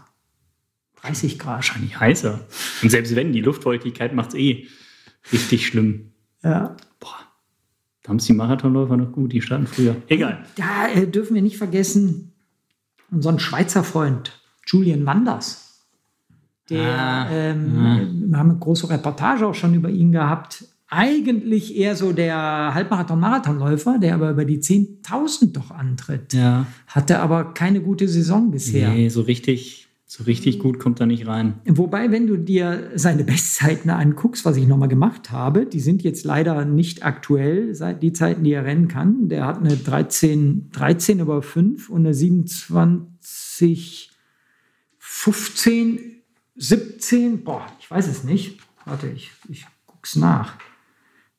30 1.02 1.38
Grad. 1.40 1.56
Wahrscheinlich 1.56 1.98
heißer. 1.98 2.46
Und 2.82 2.90
selbst 2.90 3.16
wenn, 3.16 3.32
die 3.32 3.40
Luftfeuchtigkeit 3.40 4.14
macht 4.14 4.28
es 4.28 4.34
eh 4.36 4.68
richtig 5.32 5.66
schlimm. 5.66 6.12
Ja. 6.44 6.76
Haben 8.10 8.16
es 8.16 8.24
die 8.24 8.32
Marathonläufer 8.32 8.96
noch 8.96 9.12
gut, 9.12 9.32
die 9.32 9.40
starten 9.40 9.68
früher. 9.68 9.94
Egal. 10.08 10.38
Da 10.56 10.88
äh, 10.92 11.06
dürfen 11.06 11.36
wir 11.36 11.42
nicht 11.42 11.56
vergessen, 11.58 12.32
unseren 13.08 13.38
Schweizer 13.38 13.84
Freund 13.84 14.32
Julian 14.66 15.06
Wanders. 15.06 15.86
Der, 16.68 16.98
Ah, 16.98 17.30
ähm, 17.30 18.26
wir 18.30 18.36
haben 18.36 18.50
eine 18.50 18.58
große 18.58 18.90
Reportage 18.90 19.46
auch 19.46 19.54
schon 19.54 19.74
über 19.74 19.90
ihn 19.90 20.10
gehabt. 20.10 20.64
Eigentlich 20.88 21.76
eher 21.76 21.94
so 21.94 22.10
der 22.12 22.74
Halbmarathon-Marathonläufer, 22.74 23.98
der 24.00 24.16
aber 24.16 24.30
über 24.30 24.44
die 24.44 24.58
10.000 24.58 25.52
doch 25.52 25.70
antritt. 25.70 26.32
Ja. 26.32 26.66
Hatte 26.88 27.20
aber 27.20 27.54
keine 27.54 27.80
gute 27.80 28.08
Saison 28.08 28.50
bisher. 28.50 28.90
Nee, 28.90 29.08
so 29.08 29.20
richtig, 29.20 29.86
so 30.12 30.24
richtig 30.24 30.58
gut 30.58 30.80
kommt 30.80 30.98
er 30.98 31.06
nicht 31.06 31.28
rein. 31.28 31.60
Wobei, 31.66 32.10
wenn 32.10 32.26
du 32.26 32.36
dir 32.36 32.90
seine 32.96 33.22
Bestzeiten 33.30 33.90
anguckst, 33.90 34.44
was 34.44 34.56
ich 34.56 34.66
nochmal 34.66 34.88
gemacht 34.88 35.30
habe, 35.30 35.66
die 35.66 35.78
sind 35.78 36.02
jetzt 36.02 36.24
leider 36.24 36.64
nicht 36.64 37.04
aktuell, 37.04 37.76
seit 37.76 38.02
die 38.02 38.12
Zeiten, 38.12 38.42
die 38.42 38.52
er 38.52 38.64
rennen 38.64 38.88
kann. 38.88 39.28
Der 39.28 39.46
hat 39.46 39.58
eine 39.58 39.76
13, 39.76 40.72
13 40.72 41.20
über 41.20 41.42
5 41.42 41.88
und 41.90 42.00
eine 42.00 42.12
27, 42.12 44.10
15, 44.98 46.00
17, 46.56 47.44
boah, 47.44 47.64
ich 47.78 47.88
weiß 47.88 48.08
es 48.08 48.24
nicht. 48.24 48.58
Warte, 48.84 49.06
ich, 49.10 49.30
ich 49.48 49.64
guck's 49.86 50.16
nach. 50.16 50.56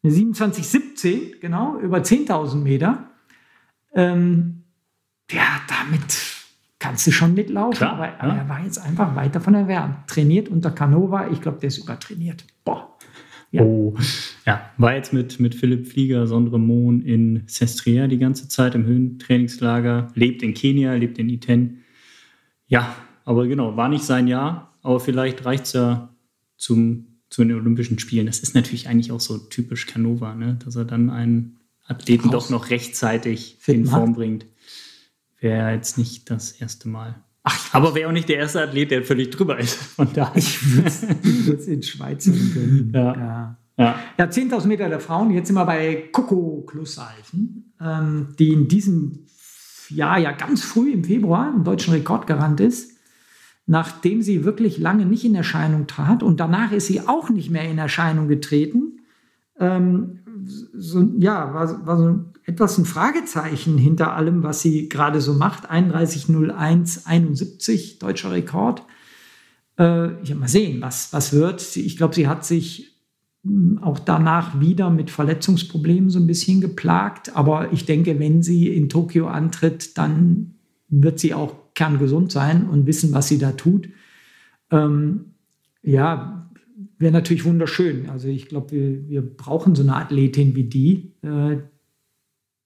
Eine 0.01 0.13
27, 0.13 0.65
17, 0.65 1.41
genau, 1.41 1.77
über 1.77 1.97
10.000 1.97 2.55
Meter. 2.55 3.11
Ähm, 3.93 4.63
ja, 5.29 5.59
damit 5.67 6.30
kannst 6.81 7.05
du 7.05 7.11
schon 7.11 7.35
mitlaufen, 7.35 7.77
Klar, 7.77 7.93
aber, 7.93 8.05
ja. 8.07 8.35
er 8.37 8.49
war 8.49 8.63
jetzt 8.63 8.79
einfach 8.79 9.15
weit 9.15 9.35
davon 9.35 9.53
entfernt. 9.53 9.95
Trainiert 10.07 10.49
unter 10.49 10.71
Canova, 10.71 11.29
ich 11.29 11.39
glaube, 11.39 11.59
der 11.59 11.67
ist 11.67 11.77
übertrainiert. 11.77 12.43
Boah. 12.65 12.97
Ja. 13.51 13.61
Oh. 13.61 13.95
Ja, 14.45 14.71
war 14.77 14.95
jetzt 14.95 15.13
mit, 15.13 15.39
mit 15.39 15.53
Philipp 15.53 15.87
Flieger, 15.87 16.25
Sondre 16.25 16.59
Mohn 16.59 17.01
in 17.01 17.43
Sestria 17.45 18.07
die 18.07 18.17
ganze 18.17 18.47
Zeit 18.47 18.73
im 18.73 18.85
Höhentrainingslager, 18.85 20.07
lebt 20.15 20.41
in 20.41 20.53
Kenia, 20.53 20.93
lebt 20.95 21.19
in 21.19 21.29
Iten. 21.29 21.83
Ja, 22.65 22.95
aber 23.25 23.45
genau, 23.47 23.77
war 23.77 23.89
nicht 23.89 24.03
sein 24.03 24.27
Jahr, 24.27 24.73
aber 24.81 24.99
vielleicht 24.99 25.45
reicht 25.45 25.65
es 25.65 25.73
ja 25.73 26.15
zum, 26.57 27.19
zu 27.29 27.43
den 27.43 27.53
Olympischen 27.53 27.99
Spielen. 27.99 28.25
Das 28.25 28.39
ist 28.39 28.55
natürlich 28.55 28.87
eigentlich 28.87 29.11
auch 29.11 29.19
so 29.19 29.37
typisch 29.37 29.85
Canova, 29.85 30.33
ne? 30.33 30.57
dass 30.63 30.75
er 30.77 30.85
dann 30.85 31.11
einen 31.11 31.59
Athleten 31.85 32.29
Raus. 32.29 32.47
doch 32.47 32.49
noch 32.49 32.69
rechtzeitig 32.71 33.57
Fit 33.59 33.75
in 33.75 33.83
macht. 33.83 33.91
Form 33.91 34.13
bringt. 34.13 34.45
Wäre 35.41 35.71
jetzt 35.71 35.97
nicht 35.97 36.29
das 36.29 36.51
erste 36.53 36.87
Mal. 36.87 37.15
Ach, 37.43 37.73
Aber 37.73 37.95
wäre 37.95 38.07
auch 38.07 38.13
nicht 38.13 38.29
der 38.29 38.37
erste 38.37 38.61
Athlet, 38.61 38.91
der 38.91 39.03
völlig 39.03 39.31
drüber 39.31 39.59
ist. 39.59 39.73
Von 39.73 40.13
daher. 40.13 40.37
ich 40.37 40.75
würde 40.75 40.87
es 40.87 41.67
in 41.67 41.83
Schweiz 41.83 42.25
gönnen. 42.25 42.91
Ja. 42.95 43.15
ja. 43.15 43.57
Ja. 43.77 43.95
Ja, 44.17 44.25
10.000 44.25 44.67
Meter 44.67 44.89
der 44.89 44.99
Frauen. 44.99 45.31
Jetzt 45.31 45.47
sind 45.47 45.55
wir 45.55 45.65
bei 45.65 46.09
Coco 46.11 46.63
Klussalfen, 46.67 47.73
ähm, 47.81 48.27
die 48.37 48.49
in 48.49 48.67
diesem 48.67 49.25
Jahr 49.89 50.19
ja 50.19 50.33
ganz 50.33 50.63
früh 50.63 50.91
im 50.91 51.03
Februar 51.03 51.47
einen 51.47 51.63
deutschen 51.63 51.93
Rekord 51.93 52.27
gerannt 52.27 52.59
ist, 52.59 52.97
nachdem 53.65 54.21
sie 54.21 54.45
wirklich 54.45 54.77
lange 54.77 55.05
nicht 55.07 55.25
in 55.25 55.33
Erscheinung 55.33 55.87
trat 55.87 56.21
und 56.21 56.39
danach 56.39 56.71
ist 56.71 56.87
sie 56.87 57.07
auch 57.07 57.29
nicht 57.29 57.49
mehr 57.49 57.67
in 57.67 57.79
Erscheinung 57.79 58.27
getreten. 58.27 58.99
Ähm, 59.59 60.19
so, 60.45 61.01
ja, 61.17 61.53
war, 61.53 61.85
war 61.87 61.97
so 61.97 62.25
etwas 62.51 62.77
ein 62.77 62.85
Fragezeichen 62.85 63.77
hinter 63.77 64.13
allem, 64.13 64.43
was 64.43 64.61
sie 64.61 64.87
gerade 64.89 65.21
so 65.21 65.33
macht. 65.33 65.71
31.01.71, 65.71 67.99
deutscher 67.99 68.31
Rekord. 68.31 68.83
Äh, 69.79 70.21
ich 70.21 70.35
mal 70.35 70.47
sehen, 70.47 70.81
was, 70.81 71.11
was 71.13 71.33
wird. 71.33 71.75
Ich 71.77 71.97
glaube, 71.97 72.13
sie 72.13 72.27
hat 72.27 72.45
sich 72.45 72.91
hm, 73.43 73.79
auch 73.81 73.97
danach 73.99 74.59
wieder 74.59 74.89
mit 74.89 75.09
Verletzungsproblemen 75.09 76.09
so 76.09 76.19
ein 76.19 76.27
bisschen 76.27 76.59
geplagt. 76.61 77.33
Aber 77.35 77.71
ich 77.71 77.85
denke, 77.85 78.19
wenn 78.19 78.43
sie 78.43 78.67
in 78.67 78.89
Tokio 78.89 79.27
antritt, 79.27 79.97
dann 79.97 80.55
wird 80.89 81.19
sie 81.19 81.33
auch 81.33 81.55
kerngesund 81.73 82.33
sein 82.33 82.69
und 82.69 82.85
wissen, 82.85 83.13
was 83.13 83.29
sie 83.29 83.37
da 83.37 83.53
tut. 83.53 83.87
Ähm, 84.71 85.35
ja, 85.83 86.49
wäre 86.97 87.13
natürlich 87.13 87.45
wunderschön. 87.45 88.09
Also 88.09 88.27
ich 88.27 88.49
glaube, 88.49 88.71
wir, 88.71 89.07
wir 89.07 89.21
brauchen 89.21 89.73
so 89.73 89.83
eine 89.83 89.95
Athletin 89.95 90.53
wie 90.55 90.65
die. 90.65 91.13
Äh, 91.23 91.59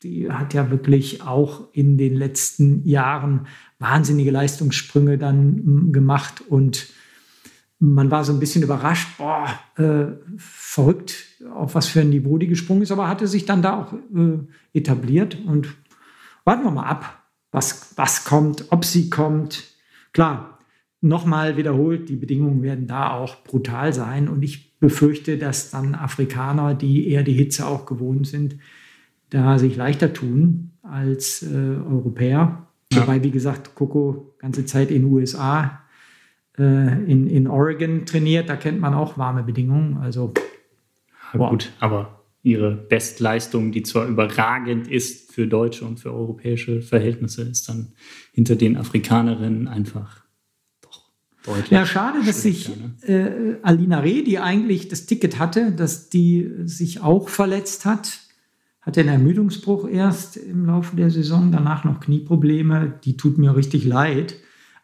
die 0.06 0.32
hat 0.32 0.54
ja 0.54 0.70
wirklich 0.70 1.24
auch 1.24 1.74
in 1.74 1.98
den 1.98 2.16
letzten 2.16 2.88
Jahren 2.88 3.48
wahnsinnige 3.80 4.32
Leistungssprünge 4.32 5.18
dann 5.18 5.58
hm, 5.58 5.94
gemacht 5.94 6.42
und 6.48 6.88
man 7.80 8.10
war 8.10 8.24
so 8.24 8.32
ein 8.32 8.40
bisschen 8.40 8.64
überrascht, 8.64 9.18
boah, 9.18 9.48
äh, 9.76 10.14
verrückt, 10.38 11.26
auf 11.54 11.76
was 11.76 11.88
für 11.88 12.02
ein 12.02 12.10
Niveau 12.10 12.38
die 12.38 12.48
gesprungen 12.48 12.84
ist, 12.84 12.92
aber 12.92 13.10
hatte 13.10 13.28
sich 13.28 13.46
dann 13.46 13.62
da 13.62 13.82
auch 13.82 13.94
äh, 13.94 14.38
etabliert 14.74 15.38
und 15.46 15.76
warten 16.46 16.64
wir 16.64 16.72
mal 16.72 16.86
ab, 16.86 17.24
was, 17.52 17.94
was 17.98 18.24
kommt, 18.24 18.66
ob 18.70 18.86
sie 18.86 19.10
kommt. 19.10 19.64
Klar, 20.14 20.60
nochmal 21.02 21.58
wiederholt, 21.58 22.08
die 22.08 22.16
Bedingungen 22.16 22.64
werden 22.64 22.88
da 22.88 23.12
auch 23.12 23.44
brutal 23.44 23.92
sein 23.94 24.30
und 24.30 24.44
ich 24.44 24.80
befürchte, 24.80 25.38
dass 25.38 25.72
dann 25.72 25.96
Afrikaner, 25.96 26.76
die 26.76 27.10
eher 27.10 27.24
die 27.24 27.34
Hitze 27.34 27.66
auch 27.66 27.86
gewohnt 27.86 28.28
sind, 28.28 28.58
da 29.30 29.60
sich 29.60 29.76
leichter 29.76 30.14
tun 30.14 30.72
als 30.82 31.44
äh, 31.44 31.56
Europäer. 31.56 32.68
Ja. 32.92 33.02
Wobei, 33.02 33.24
wie 33.24 33.32
gesagt, 33.32 33.76
Coco 33.76 34.36
ganze 34.40 34.66
Zeit 34.66 34.92
in 34.92 35.04
den 35.04 35.12
USA 35.12 35.82
äh, 36.58 37.04
in, 37.12 37.28
in 37.28 37.48
Oregon 37.48 38.06
trainiert, 38.06 38.50
da 38.50 38.56
kennt 38.56 38.80
man 38.80 38.94
auch 38.94 39.18
warme 39.18 39.44
Bedingungen. 39.44 39.98
Also 39.98 40.34
wow. 41.34 41.50
gut, 41.50 41.72
aber 41.80 42.24
ihre 42.44 42.76
Bestleistung, 42.76 43.72
die 43.72 43.84
zwar 43.84 44.06
überragend 44.06 44.88
ist 44.88 45.34
für 45.34 45.48
deutsche 45.48 45.84
und 45.84 46.00
für 46.00 46.14
europäische 46.14 46.82
Verhältnisse, 46.82 47.42
ist 47.42 47.68
dann 47.68 47.94
hinter 48.34 48.56
den 48.56 48.78
Afrikanerinnen 48.78 49.68
einfach 49.68 50.24
doch 50.82 51.10
deutlich. 51.44 51.72
Ja, 51.72 51.86
schade, 51.86 52.20
dass 52.24 52.44
sich 52.44 52.70
ne? 52.70 52.96
äh, 53.02 53.58
Alina 53.64 54.00
Reh, 54.00 54.22
die 54.22 54.38
eigentlich 54.38 54.88
das 54.88 55.08
Ticket 55.08 55.40
hatte, 55.40 55.72
dass 55.72 56.10
die 56.10 56.52
sich 56.66 57.02
auch 57.02 57.30
verletzt 57.30 57.86
hat. 57.86 58.20
Hatte 58.86 59.00
einen 59.02 59.10
Ermüdungsbruch 59.10 59.90
erst 59.90 60.38
im 60.38 60.68
Laufe 60.68 60.96
der 60.96 61.10
Saison, 61.10 61.52
danach 61.52 61.86
noch 61.86 62.00
Knieprobleme. 62.00 63.00
Die 63.04 63.18
tut 63.18 63.40
mir 63.40 63.56
richtig 63.56 63.84
leid. 63.84 64.36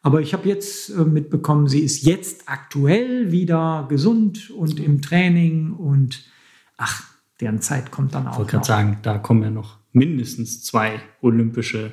Aber 0.02 0.22
ich 0.22 0.34
habe 0.34 0.50
jetzt 0.50 0.90
äh, 0.90 1.04
mitbekommen, 1.04 1.68
sie 1.68 1.82
ist 1.82 2.04
jetzt 2.04 2.44
aktuell 2.48 3.32
wieder 3.32 3.86
gesund 3.90 4.50
und 4.50 4.80
im 4.80 5.04
Training 5.04 5.74
und 5.74 6.26
ach, 6.78 7.04
deren 7.40 7.62
Zeit 7.62 7.92
kommt 7.92 8.16
dann 8.16 8.26
auch. 8.26 8.32
Ich 8.32 8.38
wollte 8.40 8.52
gerade 8.54 8.66
sagen, 8.66 8.98
da 9.04 9.20
kommen 9.20 9.44
ja 9.44 9.52
noch 9.52 9.78
mindestens 9.92 10.64
zwei 10.64 11.00
olympische 11.22 11.92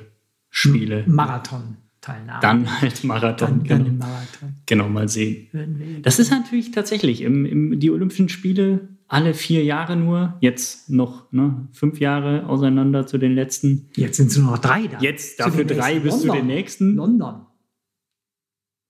Spiele. 0.49 1.03
Marathon. 1.05 1.77
Teilnahme. 2.01 2.39
Dann 2.41 2.81
halt 2.81 3.03
Marathon. 3.03 3.63
Dann, 3.65 3.83
genau. 3.83 4.05
Marathon. 4.05 4.55
Genau, 4.65 4.89
mal 4.89 5.07
sehen. 5.09 6.01
Das 6.01 6.17
ist 6.17 6.31
natürlich 6.31 6.71
tatsächlich 6.71 7.21
im, 7.21 7.45
im, 7.45 7.79
die 7.79 7.91
Olympischen 7.91 8.29
Spiele 8.29 8.87
alle 9.09 9.33
vier 9.33 9.63
Jahre 9.63 9.97
nur. 9.97 10.35
Jetzt 10.39 10.89
noch 10.89 11.31
ne, 11.31 11.67
fünf 11.73 11.99
Jahre 11.99 12.47
auseinander 12.47 13.05
zu 13.05 13.17
den 13.17 13.35
letzten. 13.35 13.89
Jetzt 13.95 14.17
sind 14.17 14.27
es 14.27 14.37
nur 14.37 14.51
noch 14.51 14.59
drei 14.59 14.87
da. 14.87 14.99
Jetzt 15.01 15.39
dafür 15.39 15.65
drei 15.65 15.99
bis 15.99 16.21
zu 16.21 16.31
den 16.31 16.47
nächsten. 16.47 16.95
London. 16.95 17.45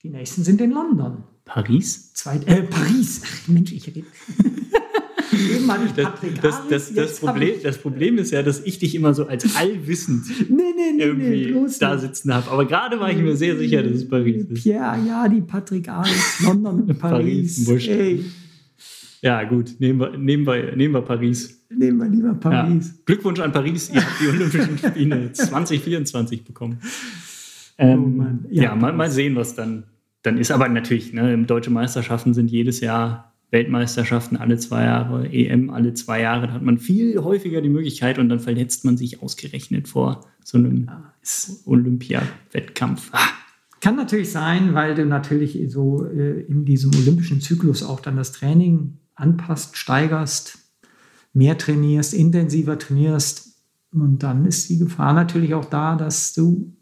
Die 0.03 0.09
nächsten 0.09 0.43
sind 0.43 0.61
in 0.61 0.71
London. 0.71 1.23
Paris? 1.45 2.13
Zweit, 2.13 2.47
äh, 2.47 2.63
Paris. 2.63 3.21
Ach, 3.25 3.47
Mensch, 3.47 3.71
ich 3.71 3.87
rede. 3.87 4.05
Eben 5.31 5.71
ich 5.85 5.95
Patrick 5.95 6.41
das, 6.41 6.67
das, 6.69 6.93
das, 6.93 6.93
das 6.93 7.19
Problem, 7.19 7.55
das 7.63 7.77
Problem 7.77 8.17
ist 8.17 8.31
ja, 8.31 8.41
dass 8.41 8.61
ich 8.61 8.79
dich 8.79 8.95
immer 8.95 9.13
so 9.13 9.27
als 9.27 9.55
allwissend 9.55 10.25
nee, 10.49 10.55
nee, 10.75 10.91
nee, 10.95 11.03
irgendwie 11.03 11.53
nee, 11.53 11.69
da 11.79 11.97
sitzen 11.97 12.33
habe. 12.33 12.49
Aber 12.49 12.65
gerade 12.65 12.99
war 12.99 13.11
ich 13.11 13.17
mir 13.17 13.35
sehr 13.35 13.57
sicher, 13.57 13.83
dass 13.83 13.93
es 13.93 14.09
Paris 14.09 14.45
ist. 14.45 14.63
Pierre, 14.63 14.97
ja, 15.07 15.27
die 15.29 15.41
Patrick 15.41 15.87
Aris, 15.87 16.39
London 16.43 16.87
Paris. 16.99 17.65
Paris 17.65 17.87
Ey. 17.87 18.25
Ja, 19.21 19.43
gut, 19.43 19.75
nehmen 19.79 19.99
wir, 19.99 20.17
nehmen, 20.17 20.45
wir, 20.45 20.75
nehmen 20.75 20.93
wir 20.93 21.01
Paris. 21.01 21.65
Nehmen 21.69 21.97
wir 21.97 22.07
lieber 22.07 22.33
Paris. 22.33 22.87
Ja. 22.87 23.01
Glückwunsch 23.05 23.39
an 23.39 23.51
Paris, 23.51 23.89
ihr 23.89 24.01
habt 24.01 24.21
die 24.21 24.27
Olympischen 24.27 24.77
Spiele 24.89 25.31
2024 25.31 26.45
bekommen. 26.45 26.79
Ähm, 27.77 28.39
oh 28.43 28.47
ja, 28.49 28.63
ja 28.63 28.75
mal, 28.75 28.93
mal, 28.93 29.11
sehen, 29.11 29.35
was 29.35 29.55
dann, 29.55 29.83
dann 30.21 30.37
ist. 30.37 30.51
Aber 30.51 30.67
natürlich, 30.69 31.13
ne, 31.13 31.37
deutsche 31.45 31.69
Meisterschaften 31.69 32.33
sind 32.33 32.49
jedes 32.49 32.79
Jahr 32.79 33.33
Weltmeisterschaften 33.51 34.37
alle 34.37 34.57
zwei 34.57 34.83
Jahre, 34.83 35.27
EM 35.31 35.69
alle 35.69 35.93
zwei 35.93 36.21
Jahre. 36.21 36.47
Da 36.47 36.53
hat 36.53 36.61
man 36.61 36.77
viel 36.77 37.17
häufiger 37.19 37.61
die 37.61 37.69
Möglichkeit 37.69 38.19
und 38.19 38.29
dann 38.29 38.39
verletzt 38.39 38.85
man 38.85 38.95
sich 38.95 39.21
ausgerechnet 39.23 39.87
vor 39.87 40.25
so 40.43 40.57
einem 40.57 40.85
ja, 40.85 41.13
Olympia-Wettkampf. 41.65 43.09
Ah. 43.11 43.27
Kann 43.81 43.95
natürlich 43.95 44.31
sein, 44.31 44.73
weil 44.73 44.93
du 44.93 45.05
natürlich 45.05 45.57
so 45.67 46.05
äh, 46.05 46.41
in 46.41 46.65
diesem 46.65 46.91
olympischen 46.95 47.39
Zyklus 47.41 47.81
auch 47.81 48.01
dann 48.01 48.17
das 48.17 48.33
Training 48.33 48.97
anpasst, 49.19 49.77
steigerst, 49.77 50.57
mehr 51.33 51.57
trainierst, 51.57 52.13
intensiver 52.13 52.79
trainierst. 52.79 53.47
Und 53.91 54.19
dann 54.19 54.45
ist 54.45 54.69
die 54.69 54.77
Gefahr 54.77 55.13
natürlich 55.13 55.53
auch 55.53 55.65
da, 55.65 55.95
dass 55.95 56.33
du 56.33 56.75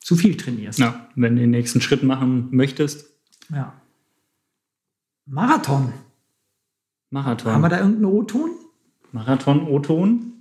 zu 0.00 0.16
viel 0.16 0.36
trainierst. 0.36 0.78
Ja, 0.78 1.08
wenn 1.14 1.36
du 1.36 1.42
den 1.42 1.50
nächsten 1.50 1.80
Schritt 1.80 2.02
machen 2.02 2.48
möchtest. 2.50 3.06
Ja. 3.50 3.74
Marathon. 5.26 5.92
Marathon. 7.10 7.52
Haben 7.52 7.62
wir 7.62 7.68
da 7.68 7.78
irgendeinen 7.78 8.06
O-Ton? 8.06 8.50
Marathon, 9.12 9.66
O-Ton. 9.68 10.32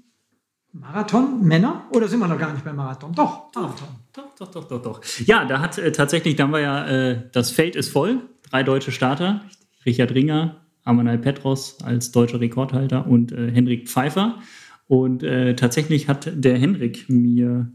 Marathon, 0.74 1.44
Männer? 1.44 1.86
Oder 1.92 2.08
sind 2.08 2.20
wir 2.20 2.28
noch 2.28 2.40
gar 2.40 2.52
nicht 2.52 2.66
beim 2.66 2.76
Marathon? 2.76 3.14
Doch, 3.14 3.54
Marathon. 3.54 3.88
Doch, 4.12 4.36
doch, 4.36 4.52
doch, 4.52 4.68
doch, 4.68 4.82
doch. 4.82 5.02
Ja, 5.26 5.46
da 5.46 5.60
hat 5.60 5.78
äh, 5.78 5.92
tatsächlich, 5.92 6.36
da 6.36 6.44
haben 6.44 6.52
wir 6.52 6.60
ja, 6.60 6.88
äh, 6.88 7.30
das 7.32 7.52
Feld 7.52 7.76
ist 7.76 7.90
voll. 7.90 8.22
Drei 8.50 8.64
deutsche 8.64 8.92
Starter. 8.92 9.42
Richard 9.86 10.12
Ringer, 10.14 10.63
Amanal 10.84 11.18
Petros 11.18 11.78
als 11.84 12.12
deutscher 12.12 12.40
Rekordhalter 12.40 13.08
und 13.08 13.32
äh, 13.32 13.52
Henrik 13.52 13.90
Pfeiffer. 13.90 14.40
Und 14.88 15.24
äh, 15.24 15.56
tatsächlich 15.56 16.08
hat 16.08 16.32
der 16.34 16.58
Henrik 16.58 17.10
mir 17.10 17.72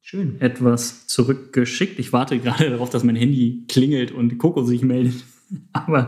Schön. 0.00 0.40
etwas 0.40 1.06
zurückgeschickt. 1.06 1.98
Ich 1.98 2.12
warte 2.12 2.38
gerade 2.38 2.70
darauf, 2.70 2.90
dass 2.90 3.04
mein 3.04 3.16
Handy 3.16 3.64
klingelt 3.68 4.12
und 4.12 4.38
Coco 4.38 4.62
sich 4.62 4.82
meldet. 4.82 5.24
Aber 5.72 6.06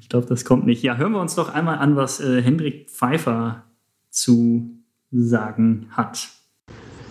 ich 0.00 0.08
glaube, 0.08 0.26
das 0.26 0.44
kommt 0.44 0.66
nicht. 0.66 0.82
Ja, 0.82 0.96
hören 0.96 1.12
wir 1.12 1.20
uns 1.20 1.34
doch 1.34 1.52
einmal 1.52 1.78
an, 1.78 1.96
was 1.96 2.20
äh, 2.20 2.42
Hendrik 2.42 2.90
Pfeiffer 2.90 3.64
zu 4.10 4.70
sagen 5.10 5.86
hat. 5.90 6.28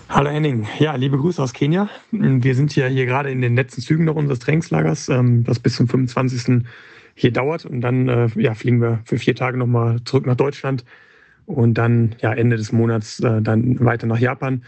Hallo 0.09 0.29
Henning, 0.29 0.67
ja, 0.79 0.95
liebe 0.95 1.17
Grüße 1.17 1.41
aus 1.41 1.53
Kenia. 1.53 1.89
Wir 2.11 2.53
sind 2.53 2.75
ja 2.75 2.87
hier 2.87 3.05
gerade 3.05 3.31
in 3.31 3.39
den 3.39 3.55
letzten 3.55 3.81
Zügen 3.81 4.03
noch 4.03 4.17
unseres 4.17 4.39
Trainingslagers, 4.39 5.07
ähm, 5.07 5.45
das 5.45 5.59
bis 5.59 5.77
zum 5.77 5.87
25. 5.87 6.63
hier 7.15 7.31
dauert. 7.31 7.65
Und 7.65 7.81
dann 7.81 8.07
äh, 8.07 8.27
ja, 8.35 8.53
fliegen 8.53 8.81
wir 8.81 8.99
für 9.05 9.17
vier 9.17 9.35
Tage 9.35 9.57
nochmal 9.57 10.03
zurück 10.03 10.25
nach 10.25 10.35
Deutschland 10.35 10.83
und 11.45 11.75
dann 11.77 12.15
ja, 12.21 12.33
Ende 12.33 12.57
des 12.57 12.71
Monats 12.71 13.19
äh, 13.19 13.41
dann 13.41 13.79
weiter 13.79 14.07
nach 14.07 14.19
Japan. 14.19 14.63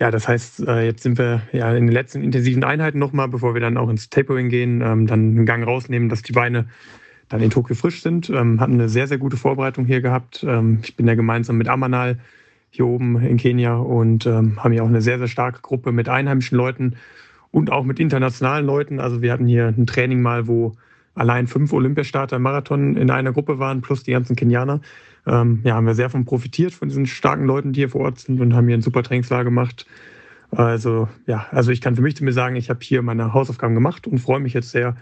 Ja, 0.00 0.10
das 0.10 0.26
heißt, 0.26 0.66
äh, 0.66 0.84
jetzt 0.86 1.02
sind 1.02 1.18
wir 1.18 1.42
ja 1.52 1.72
in 1.74 1.86
den 1.86 1.92
letzten 1.92 2.22
intensiven 2.22 2.64
Einheiten 2.64 2.98
nochmal, 2.98 3.28
bevor 3.28 3.54
wir 3.54 3.60
dann 3.60 3.76
auch 3.76 3.88
ins 3.88 4.10
Tapering 4.10 4.48
gehen, 4.48 4.80
ähm, 4.80 5.06
dann 5.06 5.20
einen 5.20 5.46
Gang 5.46 5.64
rausnehmen, 5.64 6.08
dass 6.08 6.22
die 6.22 6.32
Beine 6.32 6.66
dann 7.28 7.40
in 7.40 7.50
Tokio 7.50 7.76
frisch 7.76 8.02
sind. 8.02 8.28
Ähm, 8.28 8.60
hatten 8.60 8.74
eine 8.74 8.88
sehr, 8.88 9.06
sehr 9.06 9.18
gute 9.18 9.36
Vorbereitung 9.36 9.86
hier 9.86 10.00
gehabt. 10.00 10.44
Ähm, 10.46 10.80
ich 10.82 10.96
bin 10.96 11.06
ja 11.06 11.14
gemeinsam 11.14 11.56
mit 11.56 11.68
Amanal 11.68 12.18
hier 12.70 12.86
oben 12.86 13.22
in 13.22 13.36
Kenia 13.36 13.76
und 13.76 14.26
haben 14.26 14.72
ja 14.72 14.82
auch 14.82 14.88
eine 14.88 15.00
sehr, 15.00 15.18
sehr 15.18 15.28
starke 15.28 15.60
Gruppe 15.62 15.92
mit 15.92 16.08
einheimischen 16.08 16.58
Leuten 16.58 16.96
und 17.52 17.70
auch 17.70 17.84
mit 17.84 18.00
internationalen 18.00 18.66
Leuten. 18.66 18.98
Also 18.98 19.22
wir 19.22 19.30
hatten 19.30 19.46
hier 19.46 19.68
ein 19.68 19.86
Training 19.86 20.20
mal, 20.20 20.48
wo 20.48 20.74
allein 21.14 21.46
fünf 21.46 21.72
Olympiastarter 21.72 22.36
im 22.36 22.42
Marathon 22.42 22.96
in 22.96 23.10
einer 23.10 23.32
Gruppe 23.32 23.58
waren, 23.58 23.80
plus 23.80 24.02
die 24.02 24.12
ganzen 24.12 24.36
Kenianer 24.36 24.80
ähm, 25.26 25.60
ja, 25.64 25.74
haben 25.74 25.86
wir 25.86 25.94
sehr 25.94 26.10
von 26.10 26.24
profitiert, 26.24 26.72
von 26.72 26.88
diesen 26.88 27.06
starken 27.06 27.46
Leuten, 27.46 27.72
die 27.72 27.80
hier 27.80 27.90
vor 27.90 28.02
Ort 28.02 28.18
sind 28.18 28.40
und 28.40 28.54
haben 28.54 28.66
hier 28.66 28.76
ein 28.76 28.82
super 28.82 29.02
Trainingslager 29.02 29.44
gemacht. 29.44 29.86
Also 30.50 31.08
ja, 31.26 31.46
also 31.50 31.72
ich 31.72 31.80
kann 31.80 31.96
für 31.96 32.02
mich 32.02 32.16
zu 32.16 32.24
mir 32.24 32.32
sagen, 32.32 32.56
ich 32.56 32.70
habe 32.70 32.80
hier 32.82 33.02
meine 33.02 33.32
Hausaufgaben 33.32 33.74
gemacht 33.74 34.06
und 34.06 34.18
freue 34.18 34.40
mich 34.40 34.52
jetzt 34.52 34.70
sehr, 34.70 34.96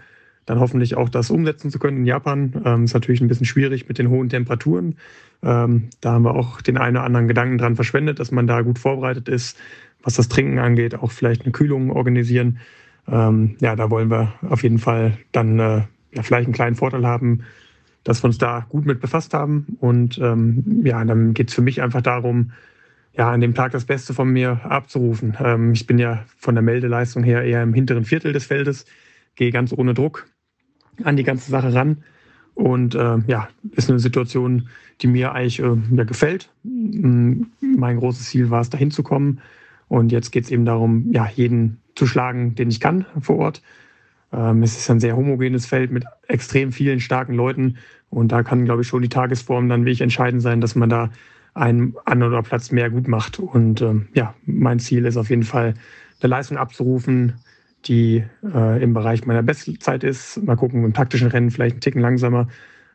dann 0.45 0.59
hoffentlich 0.59 0.95
auch 0.95 1.09
das 1.09 1.29
umsetzen 1.29 1.71
zu 1.71 1.79
können 1.79 1.97
in 1.97 2.05
Japan. 2.05 2.61
Ähm, 2.65 2.83
ist 2.85 2.93
natürlich 2.93 3.21
ein 3.21 3.27
bisschen 3.27 3.45
schwierig 3.45 3.87
mit 3.87 3.97
den 3.97 4.09
hohen 4.09 4.29
Temperaturen. 4.29 4.95
Ähm, 5.41 5.89
da 6.01 6.13
haben 6.13 6.23
wir 6.23 6.35
auch 6.35 6.61
den 6.61 6.77
einen 6.77 6.97
oder 6.97 7.05
anderen 7.05 7.27
Gedanken 7.27 7.57
dran 7.57 7.75
verschwendet, 7.75 8.19
dass 8.19 8.31
man 8.31 8.47
da 8.47 8.61
gut 8.61 8.79
vorbereitet 8.79 9.29
ist, 9.29 9.57
was 10.01 10.15
das 10.15 10.29
Trinken 10.29 10.59
angeht, 10.59 10.95
auch 10.95 11.11
vielleicht 11.11 11.43
eine 11.43 11.51
Kühlung 11.51 11.91
organisieren. 11.91 12.59
Ähm, 13.07 13.55
ja, 13.59 13.75
da 13.75 13.89
wollen 13.89 14.09
wir 14.09 14.33
auf 14.49 14.63
jeden 14.63 14.79
Fall 14.79 15.17
dann 15.31 15.59
äh, 15.59 15.81
ja, 16.13 16.23
vielleicht 16.23 16.45
einen 16.45 16.53
kleinen 16.53 16.75
Vorteil 16.75 17.05
haben, 17.05 17.43
dass 18.03 18.23
wir 18.23 18.27
uns 18.27 18.37
da 18.37 18.65
gut 18.69 18.85
mit 18.85 18.99
befasst 18.99 19.33
haben. 19.33 19.77
Und 19.79 20.17
ähm, 20.19 20.81
ja, 20.83 21.03
dann 21.05 21.33
geht 21.33 21.49
es 21.49 21.55
für 21.55 21.61
mich 21.61 21.81
einfach 21.81 22.01
darum, 22.01 22.51
ja, 23.15 23.31
an 23.31 23.41
dem 23.41 23.53
Tag 23.53 23.71
das 23.71 23.85
Beste 23.85 24.13
von 24.13 24.29
mir 24.29 24.61
abzurufen. 24.65 25.37
Ähm, 25.39 25.73
ich 25.73 25.85
bin 25.85 25.99
ja 25.99 26.25
von 26.37 26.55
der 26.55 26.63
Meldeleistung 26.63 27.23
her 27.23 27.43
eher 27.43 27.63
im 27.63 27.73
hinteren 27.73 28.05
Viertel 28.05 28.33
des 28.33 28.45
Feldes, 28.45 28.85
gehe 29.35 29.51
ganz 29.51 29.71
ohne 29.71 29.93
Druck 29.93 30.25
an 31.03 31.17
die 31.17 31.23
ganze 31.23 31.49
Sache 31.49 31.73
ran. 31.73 32.03
Und 32.55 32.93
äh, 32.93 33.17
ja, 33.27 33.49
ist 33.71 33.89
eine 33.89 33.99
Situation, 33.99 34.67
die 35.01 35.07
mir 35.07 35.33
eigentlich 35.33 35.59
äh, 35.59 35.75
ja, 35.95 36.03
gefällt. 36.03 36.49
Mein 36.63 37.97
großes 37.97 38.27
Ziel 38.29 38.49
war 38.49 38.61
es, 38.61 38.69
dahin 38.69 38.91
zu 38.91 39.01
kommen. 39.01 39.41
Und 39.87 40.11
jetzt 40.11 40.31
geht 40.31 40.45
es 40.45 40.51
eben 40.51 40.65
darum, 40.65 41.11
ja, 41.11 41.27
jeden 41.33 41.81
zu 41.95 42.07
schlagen, 42.07 42.55
den 42.55 42.69
ich 42.69 42.79
kann 42.79 43.05
vor 43.21 43.37
Ort. 43.37 43.61
Ähm, 44.33 44.63
es 44.63 44.77
ist 44.77 44.89
ein 44.89 44.99
sehr 44.99 45.15
homogenes 45.15 45.65
Feld 45.65 45.91
mit 45.91 46.05
extrem 46.27 46.71
vielen 46.71 46.99
starken 46.99 47.35
Leuten. 47.35 47.77
Und 48.09 48.31
da 48.31 48.43
kann, 48.43 48.65
glaube 48.65 48.81
ich, 48.81 48.87
schon 48.87 49.01
die 49.01 49.09
Tagesform 49.09 49.69
dann 49.69 49.81
wirklich 49.81 50.01
entscheidend 50.01 50.41
sein, 50.41 50.61
dass 50.61 50.75
man 50.75 50.89
da 50.89 51.09
einen 51.53 51.95
an 52.05 52.23
oder 52.23 52.41
Platz 52.41 52.71
mehr 52.71 52.89
gut 52.89 53.07
macht. 53.07 53.39
Und 53.39 53.81
ähm, 53.81 54.07
ja, 54.13 54.33
mein 54.45 54.79
Ziel 54.79 55.05
ist 55.05 55.17
auf 55.17 55.29
jeden 55.29 55.43
Fall, 55.43 55.75
eine 56.21 56.29
Leistung 56.29 56.57
abzurufen, 56.57 57.33
die 57.85 58.23
äh, 58.43 58.81
im 58.81 58.93
Bereich 58.93 59.25
meiner 59.25 59.43
Bestzeit 59.43 60.03
ist. 60.03 60.41
Mal 60.41 60.55
gucken, 60.55 60.85
im 60.85 60.93
taktischen 60.93 61.27
Rennen 61.27 61.51
vielleicht 61.51 61.73
einen 61.73 61.81
Ticken 61.81 62.01
langsamer. 62.01 62.47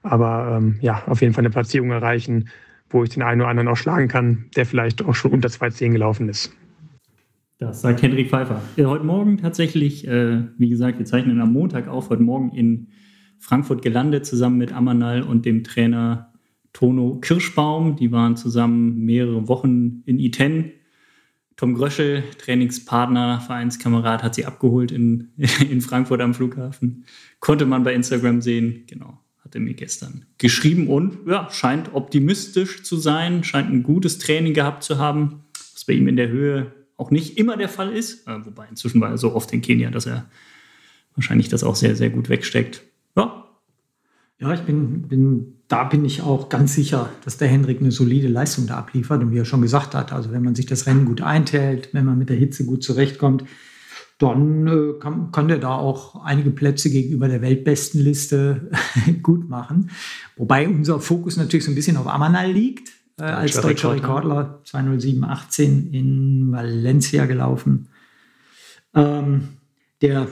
Aber 0.03 0.57
ähm, 0.57 0.79
ja, 0.81 1.03
auf 1.07 1.21
jeden 1.21 1.35
Fall 1.35 1.43
eine 1.43 1.51
Platzierung 1.51 1.91
erreichen, 1.91 2.49
wo 2.89 3.03
ich 3.05 3.11
den 3.11 3.23
einen 3.23 3.43
oder 3.43 3.51
anderen 3.51 3.69
auch 3.69 3.77
schlagen 3.77 4.09
kann, 4.09 4.47
der 4.57 4.65
vielleicht 4.65 5.05
auch 5.05 5.15
schon 5.15 5.33
unter 5.33 5.49
2,10 5.49 5.93
gelaufen 5.93 6.29
ist. 6.29 6.53
Das 7.59 7.81
sagt 7.81 8.03
Hendrik 8.03 8.31
Pfeiffer. 8.31 8.63
Heute 8.77 9.05
Morgen 9.05 9.37
tatsächlich, 9.37 10.07
äh, 10.07 10.45
wie 10.59 10.69
gesagt, 10.69 11.01
wir 11.01 11.07
zeichnen 11.07 11.41
am 11.41 11.53
Montag 11.53 11.89
auf, 11.89 12.09
heute 12.09 12.23
Morgen 12.23 12.53
in 12.55 12.87
Frankfurt 13.41 13.83
gelandet, 13.83 14.27
zusammen 14.27 14.59
mit 14.59 14.73
Amanal 14.73 15.23
und 15.25 15.45
dem 15.45 15.65
Trainer 15.65 16.33
Tono 16.73 17.17
Kirschbaum. 17.17 17.97
Die 17.97 18.13
waren 18.13 18.37
zusammen 18.37 19.05
mehrere 19.05 19.49
Wochen 19.49 20.05
in 20.07 20.21
Iten. 20.21 20.71
Tom 21.57 21.75
Gröschel, 21.75 22.23
Trainingspartner, 22.39 23.41
Vereinskamerad, 23.41 24.23
hat 24.23 24.37
sie 24.37 24.47
abgeholt 24.47 24.93
in, 24.93 25.33
in 25.69 25.81
Frankfurt 25.81 26.21
am 26.21 26.35
Flughafen. 26.35 27.07
Konnte 27.41 27.67
man 27.67 27.83
bei 27.83 27.93
Instagram 27.93 28.41
sehen. 28.41 28.85
Genau, 28.87 29.19
hat 29.45 29.57
er 29.57 29.61
mir 29.61 29.75
gestern 29.75 30.27
geschrieben 30.39 30.87
und 30.87 31.27
ja, 31.27 31.51
scheint 31.51 31.93
optimistisch 31.93 32.85
zu 32.85 32.97
sein, 32.97 33.43
scheint 33.43 33.69
ein 33.69 33.83
gutes 33.83 34.19
Training 34.19 34.55
gehabt 34.55 34.85
zu 34.85 34.99
haben, 34.99 35.43
was 35.75 35.85
bei 35.85 35.95
ihm 35.95 36.07
in 36.07 36.15
der 36.15 36.29
Höhe 36.29 36.78
auch 36.99 37.11
nicht 37.11 37.39
immer 37.39 37.57
der 37.57 37.71
Fall 37.71 37.97
ist. 37.97 38.29
Äh, 38.29 38.45
wobei 38.45 38.67
inzwischen 38.69 39.01
war 39.01 39.09
er 39.09 39.17
so 39.19 39.35
oft 39.35 39.51
in 39.53 39.63
Kenia, 39.63 39.91
dass 39.91 40.05
er 40.05 40.27
wahrscheinlich 41.15 41.49
das 41.49 41.65
auch 41.65 41.77
sehr, 41.77 41.97
sehr 41.97 42.11
gut 42.11 42.29
wegsteckt. 42.29 42.83
Ja. 43.17 43.47
Ja, 44.41 44.53
ich 44.53 44.61
bin, 44.61 45.03
bin, 45.03 45.55
da 45.69 45.85
bin 45.85 46.05
ich 46.05 46.23
auch 46.23 46.49
ganz 46.49 46.75
sicher, 46.75 47.11
dass 47.25 47.39
der 47.39 47.49
Hendrik 47.49 47.81
eine 47.81 47.91
solide 47.91 48.29
Leistung 48.29 48.67
da 48.67 48.77
abliefert. 48.77 49.23
Und 49.23 49.33
wie 49.33 49.39
er 49.39 49.45
schon 49.45 49.63
gesagt 49.63 49.95
hat, 49.95 50.13
also 50.13 50.31
wenn 50.33 50.45
man 50.45 50.55
sich 50.55 50.67
das 50.67 50.87
Rennen 50.87 51.07
gut 51.07 51.23
einteilt, 51.23 51.91
wenn 51.93 52.05
man 52.05 52.19
mit 52.19 52.29
der 52.29 52.37
Hitze 52.37 52.65
gut 52.65 52.85
zurechtkommt, 52.85 53.45
dann 54.19 54.67
äh, 54.67 54.99
kann, 54.99 55.31
kann 55.31 55.47
der 55.47 55.59
da 55.59 55.77
auch 55.77 56.25
einige 56.25 56.51
Plätze 56.51 56.91
gegenüber 56.91 57.29
der 57.29 57.43
Weltbestenliste 57.43 58.71
gut 59.23 59.49
machen. 59.49 59.91
Wobei 60.37 60.69
unser 60.69 60.99
Fokus 61.01 61.37
natürlich 61.37 61.65
so 61.65 61.71
ein 61.71 61.77
bisschen 61.77 61.97
auf 61.97 62.09
Amanal 62.09 62.51
liegt 62.51 62.98
äh, 63.19 63.25
als 63.25 63.61
deutscher 63.61 63.93
Rekordler 63.93 64.61
20718 64.65 65.93
in 65.93 66.53
Valencia 66.53 67.27
gelaufen. 67.27 67.89
Ähm, 68.95 69.49
der, 70.01 70.29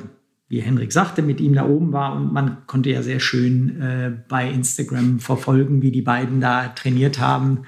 wie 0.48 0.60
Henrik 0.60 0.92
sagte, 0.92 1.22
mit 1.22 1.40
ihm 1.40 1.54
da 1.54 1.66
oben 1.66 1.92
war 1.92 2.14
und 2.14 2.32
man 2.32 2.66
konnte 2.66 2.90
ja 2.90 3.02
sehr 3.02 3.20
schön 3.20 3.80
äh, 3.80 4.12
bei 4.28 4.48
Instagram 4.48 5.18
verfolgen, 5.18 5.82
wie 5.82 5.90
die 5.90 6.02
beiden 6.02 6.40
da 6.40 6.68
trainiert 6.68 7.18
haben. 7.18 7.62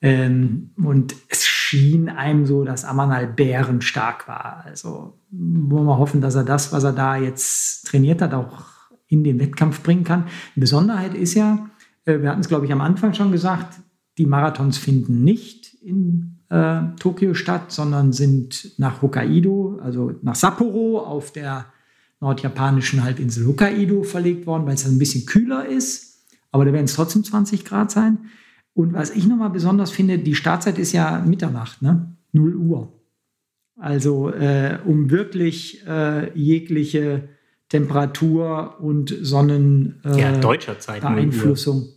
Ähm, 0.00 0.70
und 0.76 1.16
es 1.28 1.46
schien 1.46 2.08
einem 2.08 2.46
so, 2.46 2.64
dass 2.64 2.84
Amanal 2.84 3.26
bärenstark 3.26 4.28
war. 4.28 4.62
Also 4.64 5.18
wollen 5.30 5.86
wir 5.86 5.98
hoffen, 5.98 6.20
dass 6.20 6.34
er 6.34 6.44
das, 6.44 6.72
was 6.72 6.84
er 6.84 6.92
da 6.92 7.16
jetzt 7.16 7.88
trainiert 7.88 8.22
hat, 8.22 8.32
auch 8.32 8.64
in 9.08 9.24
den 9.24 9.40
Wettkampf 9.40 9.82
bringen 9.82 10.04
kann. 10.04 10.24
Die 10.54 10.60
Besonderheit 10.60 11.14
ist 11.14 11.34
ja, 11.34 11.68
äh, 12.04 12.20
wir 12.20 12.30
hatten 12.30 12.40
es, 12.40 12.48
glaube 12.48 12.66
ich, 12.66 12.72
am 12.72 12.80
Anfang 12.80 13.14
schon 13.14 13.32
gesagt, 13.32 13.80
die 14.18 14.26
Marathons 14.26 14.76
finden 14.78 15.24
nicht 15.24 15.74
in 15.82 16.38
äh, 16.50 16.80
Tokio 16.98 17.34
statt, 17.34 17.72
sondern 17.72 18.12
sind 18.12 18.72
nach 18.78 19.00
Hokkaido, 19.02 19.78
also 19.82 20.12
nach 20.22 20.34
Sapporo 20.34 20.98
auf 21.00 21.32
der 21.32 21.66
nordjapanischen 22.20 23.04
Halbinsel 23.04 23.46
Hokkaido 23.46 24.02
verlegt 24.02 24.46
worden, 24.46 24.66
weil 24.66 24.74
es 24.74 24.86
ein 24.86 24.98
bisschen 24.98 25.24
kühler 25.24 25.66
ist. 25.66 26.26
Aber 26.50 26.64
da 26.64 26.72
werden 26.72 26.86
es 26.86 26.94
trotzdem 26.94 27.22
20 27.22 27.64
Grad 27.64 27.90
sein. 27.90 28.18
Und 28.74 28.92
was 28.92 29.10
ich 29.10 29.26
nochmal 29.26 29.50
besonders 29.50 29.90
finde, 29.90 30.18
die 30.18 30.34
Startzeit 30.34 30.78
ist 30.78 30.92
ja 30.92 31.20
Mitternacht, 31.20 31.82
ne? 31.82 32.16
0 32.32 32.56
Uhr. 32.56 32.92
Also 33.76 34.30
äh, 34.30 34.78
um 34.84 35.10
wirklich 35.10 35.86
äh, 35.86 36.36
jegliche 36.36 37.28
Temperatur 37.68 38.80
und 38.80 39.14
Sonnen 39.20 40.00
äh, 40.04 40.20
ja, 40.20 40.36
deutscher 40.38 40.78
Zeit 40.78 41.02
Beeinflussung. 41.02 41.88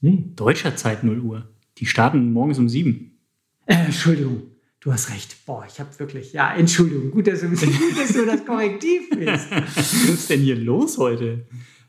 Nee. 0.00 0.24
Deutscher 0.36 0.76
Zeit 0.76 1.02
0 1.04 1.20
Uhr. 1.20 1.48
Die 1.78 1.86
starten 1.86 2.32
morgens 2.32 2.58
um 2.58 2.68
sieben. 2.68 3.18
Äh, 3.66 3.74
Entschuldigung, 3.86 4.42
du 4.80 4.92
hast 4.92 5.10
recht. 5.10 5.44
Boah, 5.44 5.66
ich 5.68 5.78
habe 5.78 5.90
wirklich, 5.98 6.32
ja, 6.32 6.54
Entschuldigung, 6.54 7.10
gut, 7.10 7.26
dass 7.26 7.40
du, 7.40 7.48
gut, 7.48 7.60
dass 7.98 8.12
du 8.12 8.24
das 8.24 8.44
Korrektiv 8.44 9.10
bist. 9.10 9.50
Was 9.50 9.92
ist 9.92 10.30
denn 10.30 10.40
hier 10.40 10.56
los 10.56 10.98
heute? 10.98 11.46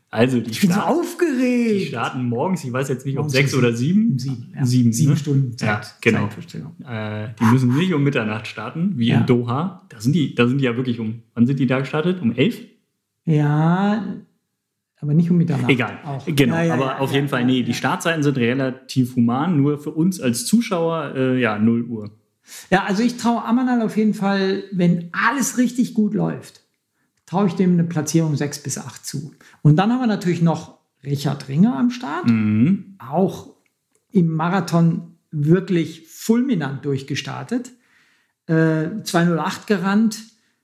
Also, 0.09 0.39
die 0.39 0.51
ich 0.51 0.61
bin 0.61 0.71
starten, 0.71 0.93
so 0.93 1.01
aufgeregt. 1.01 1.81
Die 1.81 1.85
starten 1.87 2.23
morgens, 2.29 2.63
ich 2.63 2.71
weiß 2.71 2.87
jetzt 2.87 3.05
nicht, 3.05 3.17
ob 3.17 3.29
sechs 3.29 3.53
oder 3.53 3.73
sieben. 3.73 4.11
Um 4.11 4.19
sieben, 4.19 4.53
ja. 4.55 4.65
sieben, 4.65 4.93
sieben 4.93 5.11
ne? 5.11 5.17
Stunden 5.17 5.57
Zeit. 5.57 5.67
Ja, 5.67 5.83
genau. 6.01 6.29
Äh, 6.89 7.29
die 7.39 7.45
müssen 7.45 7.75
nicht 7.75 7.93
um 7.93 8.03
Mitternacht 8.03 8.47
starten, 8.47 8.93
wie 8.97 9.07
ja. 9.07 9.19
in 9.19 9.25
Doha. 9.25 9.85
Da 9.89 9.99
sind, 9.99 10.13
die, 10.13 10.33
da 10.33 10.47
sind 10.47 10.59
die 10.59 10.65
ja 10.65 10.77
wirklich 10.77 10.99
um, 10.99 11.23
wann 11.33 11.45
sind 11.45 11.59
die 11.59 11.67
da 11.67 11.79
gestartet? 11.79 12.21
Um 12.21 12.33
elf? 12.33 12.57
Ja, 13.25 14.05
aber 14.99 15.13
nicht 15.13 15.29
um 15.29 15.37
Mitternacht. 15.37 15.69
Egal. 15.69 15.99
Auch. 16.03 16.25
Genau, 16.25 16.55
ja, 16.55 16.63
ja, 16.63 16.73
aber 16.73 16.85
ja, 16.85 16.97
auf 16.99 17.11
jeden 17.11 17.27
Fall, 17.29 17.45
nee, 17.45 17.63
die 17.63 17.73
Startzeiten 17.73 18.23
sind 18.23 18.37
relativ 18.37 19.15
human, 19.15 19.57
nur 19.57 19.77
für 19.79 19.91
uns 19.91 20.19
als 20.19 20.45
Zuschauer, 20.45 21.13
äh, 21.15 21.39
ja, 21.39 21.59
0 21.59 21.83
Uhr. 21.83 22.11
Ja, 22.71 22.85
also 22.85 23.03
ich 23.03 23.17
traue 23.17 23.43
Amanal 23.43 23.81
auf 23.81 23.97
jeden 23.97 24.13
Fall, 24.13 24.63
wenn 24.71 25.09
alles 25.11 25.57
richtig 25.57 25.93
gut 25.93 26.13
läuft, 26.13 26.61
traue 27.25 27.47
ich 27.47 27.53
dem 27.53 27.73
eine 27.73 27.83
Platzierung 27.83 28.35
6 28.35 28.63
bis 28.63 28.77
8 28.77 29.05
zu. 29.05 29.33
Und 29.61 29.75
dann 29.75 29.91
haben 29.91 29.99
wir 29.99 30.07
natürlich 30.07 30.41
noch 30.41 30.79
Richard 31.03 31.47
Ringer 31.47 31.77
am 31.77 31.91
Start. 31.91 32.25
Mhm. 32.27 32.95
Auch 32.99 33.53
im 34.11 34.29
Marathon 34.29 35.17
wirklich 35.31 36.07
fulminant 36.07 36.85
durchgestartet. 36.85 37.71
Äh, 38.47 39.03
208 39.03 39.67
gerannt 39.67 40.19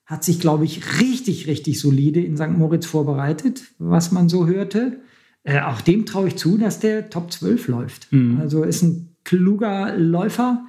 hat 0.05 0.23
sich, 0.23 0.39
glaube 0.39 0.65
ich, 0.65 0.99
richtig, 0.99 1.47
richtig 1.47 1.79
solide 1.79 2.21
in 2.21 2.35
St. 2.37 2.49
Moritz 2.49 2.85
vorbereitet, 2.85 3.63
was 3.79 4.11
man 4.11 4.29
so 4.29 4.47
hörte. 4.47 4.99
Äh, 5.43 5.61
auch 5.61 5.81
dem 5.81 6.05
traue 6.05 6.29
ich 6.29 6.35
zu, 6.35 6.57
dass 6.57 6.79
der 6.79 7.09
Top 7.09 7.31
12 7.31 7.67
läuft. 7.67 8.11
Mhm. 8.11 8.39
Also 8.39 8.63
ist 8.63 8.81
ein 8.81 9.15
kluger 9.23 9.97
Läufer, 9.97 10.65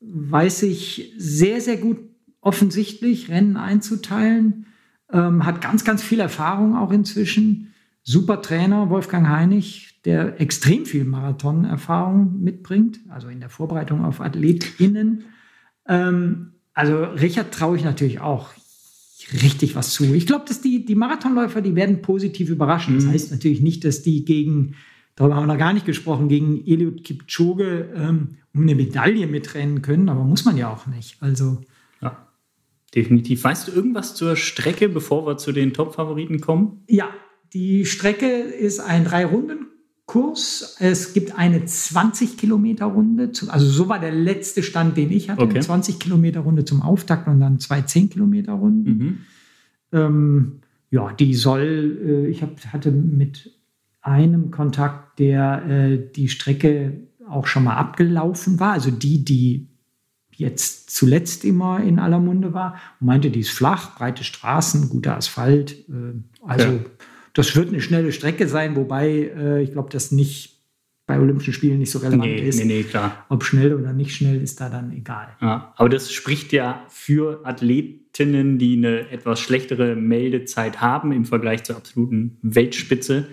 weiß 0.00 0.60
sich 0.60 1.12
sehr, 1.18 1.60
sehr 1.60 1.76
gut 1.76 1.98
offensichtlich 2.40 3.28
Rennen 3.28 3.56
einzuteilen, 3.56 4.66
ähm, 5.12 5.44
hat 5.44 5.60
ganz, 5.60 5.84
ganz 5.84 6.02
viel 6.02 6.20
Erfahrung 6.20 6.76
auch 6.76 6.92
inzwischen. 6.92 7.74
Super 8.02 8.40
Trainer, 8.40 8.88
Wolfgang 8.88 9.28
Heinig, 9.28 10.00
der 10.06 10.40
extrem 10.40 10.86
viel 10.86 11.04
Marathon-Erfahrung 11.04 12.40
mitbringt, 12.40 13.00
also 13.10 13.28
in 13.28 13.40
der 13.40 13.50
Vorbereitung 13.50 14.04
auf 14.04 14.22
AthletInnen. 14.22 15.24
Ähm, 15.86 16.52
also 16.72 17.04
Richard 17.04 17.52
traue 17.52 17.76
ich 17.76 17.84
natürlich 17.84 18.20
auch 18.20 18.54
richtig 19.32 19.74
was 19.74 19.92
zu. 19.92 20.14
Ich 20.14 20.26
glaube, 20.26 20.44
dass 20.46 20.60
die, 20.60 20.84
die 20.84 20.94
Marathonläufer, 20.94 21.60
die 21.60 21.74
werden 21.74 22.02
positiv 22.02 22.50
überraschen. 22.50 22.94
Das 22.96 23.04
mhm. 23.04 23.10
heißt 23.10 23.30
natürlich 23.30 23.60
nicht, 23.60 23.84
dass 23.84 24.02
die 24.02 24.24
gegen, 24.24 24.74
darüber 25.16 25.36
haben 25.36 25.44
wir 25.44 25.54
noch 25.54 25.58
gar 25.58 25.72
nicht 25.72 25.86
gesprochen, 25.86 26.28
gegen 26.28 26.64
Eliud 26.66 27.04
Kipchoge 27.04 27.92
ähm, 27.94 28.36
um 28.54 28.62
eine 28.62 28.74
Medaille 28.74 29.26
mitrennen 29.26 29.82
können, 29.82 30.08
aber 30.08 30.24
muss 30.24 30.44
man 30.44 30.56
ja 30.56 30.72
auch 30.72 30.86
nicht. 30.86 31.16
Also. 31.20 31.60
Ja, 32.00 32.28
definitiv. 32.94 33.44
Weißt 33.44 33.68
du 33.68 33.72
irgendwas 33.72 34.14
zur 34.14 34.36
Strecke, 34.36 34.88
bevor 34.88 35.26
wir 35.26 35.36
zu 35.36 35.52
den 35.52 35.72
Top-Favoriten 35.72 36.40
kommen? 36.40 36.82
Ja, 36.88 37.10
die 37.52 37.86
Strecke 37.86 38.26
ist 38.26 38.80
ein 38.80 39.06
Drei-Runden-Kurs. 40.10 40.76
Es 40.80 41.12
gibt 41.12 41.38
eine 41.38 41.64
20 41.64 42.36
Kilometer 42.36 42.86
Runde. 42.86 43.30
Also 43.48 43.66
so 43.66 43.88
war 43.88 43.98
der 43.98 44.12
letzte 44.12 44.62
Stand, 44.62 44.96
den 44.96 45.10
ich 45.10 45.30
hatte. 45.30 45.42
Okay. 45.42 45.54
Eine 45.54 45.60
20 45.60 45.98
Kilometer 45.98 46.40
Runde 46.40 46.64
zum 46.64 46.82
Auftakt 46.82 47.28
und 47.28 47.40
dann 47.40 47.60
zwei 47.60 47.82
10 47.82 48.10
Kilometer 48.10 48.52
Runden. 48.52 48.90
Mhm. 48.90 49.18
Ähm, 49.92 50.52
ja, 50.90 51.12
die 51.12 51.34
soll, 51.34 51.98
äh, 52.04 52.26
ich 52.28 52.42
hab, 52.42 52.64
hatte 52.66 52.90
mit 52.90 53.52
einem 54.02 54.50
Kontakt, 54.50 55.18
der 55.18 55.66
äh, 55.66 56.12
die 56.14 56.28
Strecke 56.28 57.08
auch 57.28 57.46
schon 57.46 57.64
mal 57.64 57.76
abgelaufen 57.76 58.58
war, 58.58 58.72
also 58.72 58.90
die, 58.90 59.24
die 59.24 59.68
jetzt 60.32 60.90
zuletzt 60.90 61.44
immer 61.44 61.80
in 61.80 61.98
aller 61.98 62.18
Munde 62.18 62.54
war. 62.54 62.76
Und 63.00 63.06
meinte, 63.06 63.30
die 63.30 63.40
ist 63.40 63.50
flach, 63.50 63.96
breite 63.96 64.24
Straßen, 64.24 64.88
guter 64.88 65.16
Asphalt. 65.16 65.88
Äh, 65.88 66.14
also 66.42 66.66
ja. 66.66 66.78
Das 67.34 67.54
wird 67.56 67.68
eine 67.68 67.80
schnelle 67.80 68.12
Strecke 68.12 68.48
sein, 68.48 68.76
wobei 68.76 69.08
äh, 69.08 69.62
ich 69.62 69.72
glaube, 69.72 69.90
das 69.90 70.12
nicht 70.12 70.60
bei 71.06 71.18
Olympischen 71.18 71.52
Spielen 71.52 71.78
nicht 71.78 71.90
so 71.90 71.98
relevant 71.98 72.22
nee, 72.22 72.48
ist. 72.48 72.58
Nee, 72.58 72.64
nee, 72.66 72.82
klar. 72.84 73.26
Ob 73.28 73.42
schnell 73.42 73.74
oder 73.74 73.92
nicht 73.92 74.14
schnell 74.14 74.40
ist 74.40 74.60
da 74.60 74.68
dann 74.68 74.92
egal. 74.92 75.28
Ja, 75.40 75.74
aber 75.76 75.88
das 75.88 76.12
spricht 76.12 76.52
ja 76.52 76.84
für 76.88 77.40
Athletinnen, 77.44 78.58
die 78.58 78.76
eine 78.76 79.10
etwas 79.10 79.40
schlechtere 79.40 79.96
Meldezeit 79.96 80.80
haben 80.80 81.10
im 81.10 81.24
Vergleich 81.24 81.64
zur 81.64 81.76
absoluten 81.76 82.38
Weltspitze. 82.42 83.26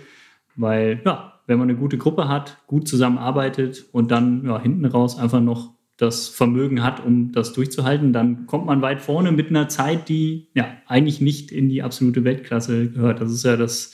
Weil, 0.56 1.02
ja, 1.06 1.40
wenn 1.46 1.60
man 1.60 1.70
eine 1.70 1.78
gute 1.78 2.00
Gruppe 2.00 2.28
hat, 2.28 2.58
gut 2.66 2.88
zusammenarbeitet 2.88 3.86
und 3.92 4.10
dann 4.10 4.44
ja, 4.44 4.60
hinten 4.60 4.86
raus 4.86 5.20
einfach 5.20 5.40
noch 5.40 5.77
das 5.98 6.28
Vermögen 6.28 6.84
hat, 6.84 7.04
um 7.04 7.32
das 7.32 7.54
durchzuhalten, 7.54 8.14
dann 8.14 8.46
kommt 8.46 8.68
man 8.68 8.82
weit 8.84 9.02
vorne 9.02 9.32
mit 9.32 9.50
einer 9.50 9.68
Zeit, 9.68 10.10
die 10.10 10.48
ja 10.54 10.68
eigentlich 10.86 11.22
nicht 11.22 11.52
in 11.52 11.70
die 11.70 11.82
absolute 11.82 12.24
Weltklasse 12.24 12.90
gehört. 12.92 13.20
Das 13.20 13.32
ist 13.32 13.44
ja 13.44 13.58
das, 13.58 13.94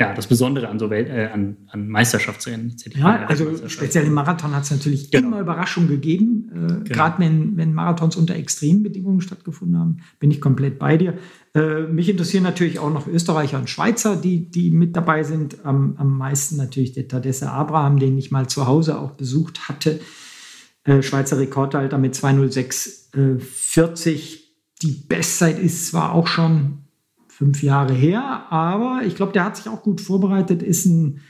ja, 0.00 0.14
das 0.14 0.26
Besondere 0.26 0.68
an 0.68 0.78
so 0.78 0.88
Welt, 0.88 1.10
äh, 1.10 1.28
an, 1.30 1.58
an 1.68 1.88
Meisterschaftsrennen. 1.88 2.74
Ja, 2.94 3.26
also 3.26 3.68
speziell 3.68 4.06
im 4.06 4.14
Marathon 4.14 4.56
hat 4.56 4.64
es 4.64 4.70
natürlich 4.70 5.10
genau. 5.10 5.28
immer 5.28 5.40
Überraschungen 5.40 5.90
gegeben. 5.90 6.50
Äh, 6.50 6.56
genau. 6.56 6.82
Gerade 6.84 7.18
wenn, 7.18 7.58
wenn 7.58 7.74
Marathons 7.74 8.16
unter 8.16 8.34
extremen 8.34 8.82
Bedingungen 8.82 9.20
stattgefunden 9.20 9.78
haben, 9.78 9.98
bin 10.20 10.30
ich 10.30 10.40
komplett 10.40 10.78
bei 10.78 10.96
dir. 10.96 11.18
Äh, 11.54 11.82
mich 11.82 12.08
interessieren 12.08 12.44
natürlich 12.44 12.78
auch 12.78 12.90
noch 12.90 13.06
Österreicher 13.06 13.58
und 13.58 13.68
Schweizer, 13.68 14.16
die, 14.16 14.50
die 14.50 14.70
mit 14.70 14.96
dabei 14.96 15.22
sind. 15.22 15.66
Am, 15.66 15.96
am 15.98 16.16
meisten 16.16 16.56
natürlich 16.56 16.94
der 16.94 17.08
Tadesse 17.08 17.50
Abraham, 17.50 17.98
den 17.98 18.16
ich 18.16 18.30
mal 18.30 18.46
zu 18.48 18.66
Hause 18.66 18.98
auch 18.98 19.10
besucht 19.10 19.68
hatte. 19.68 20.00
Äh, 20.84 21.02
Schweizer 21.02 21.38
Rekordhalter 21.38 21.98
mit 21.98 22.14
206,40. 22.14 24.08
Äh, 24.08 24.18
die 24.82 24.92
Bestzeit 24.92 25.58
ist 25.58 25.88
zwar 25.88 26.12
auch 26.12 26.26
schon 26.26 26.78
fünf 27.28 27.62
Jahre 27.62 27.94
her, 27.94 28.46
aber 28.50 29.02
ich 29.06 29.16
glaube, 29.16 29.32
der 29.32 29.44
hat 29.44 29.56
sich 29.56 29.68
auch 29.68 29.82
gut 29.82 30.00
vorbereitet, 30.00 30.62
ist 30.62 30.86
ein, 30.86 31.20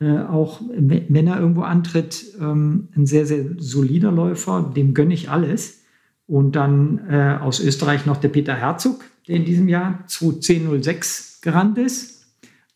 äh, 0.00 0.18
auch, 0.18 0.60
wenn 0.68 1.26
er 1.26 1.40
irgendwo 1.40 1.62
antritt, 1.62 2.24
ähm, 2.40 2.88
ein 2.94 3.06
sehr, 3.06 3.26
sehr 3.26 3.44
solider 3.58 4.12
Läufer, 4.12 4.72
dem 4.76 4.92
gönne 4.92 5.14
ich 5.14 5.30
alles. 5.30 5.82
Und 6.26 6.56
dann 6.56 7.00
äh, 7.08 7.38
aus 7.40 7.60
Österreich 7.60 8.04
noch 8.04 8.16
der 8.16 8.28
Peter 8.28 8.54
Herzog, 8.54 9.04
der 9.28 9.36
in 9.36 9.44
diesem 9.44 9.68
Jahr 9.68 10.04
2.10.06 10.08 11.42
gerannt 11.42 11.78
ist. 11.78 12.26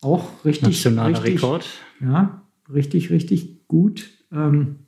Auch 0.01 0.45
richtig. 0.45 0.69
Nationaler 0.69 1.23
richtig, 1.23 1.43
Rekord. 1.43 1.65
Ja, 1.99 2.41
richtig, 2.73 3.09
richtig 3.09 3.67
gut. 3.67 4.09
Ähm, 4.31 4.80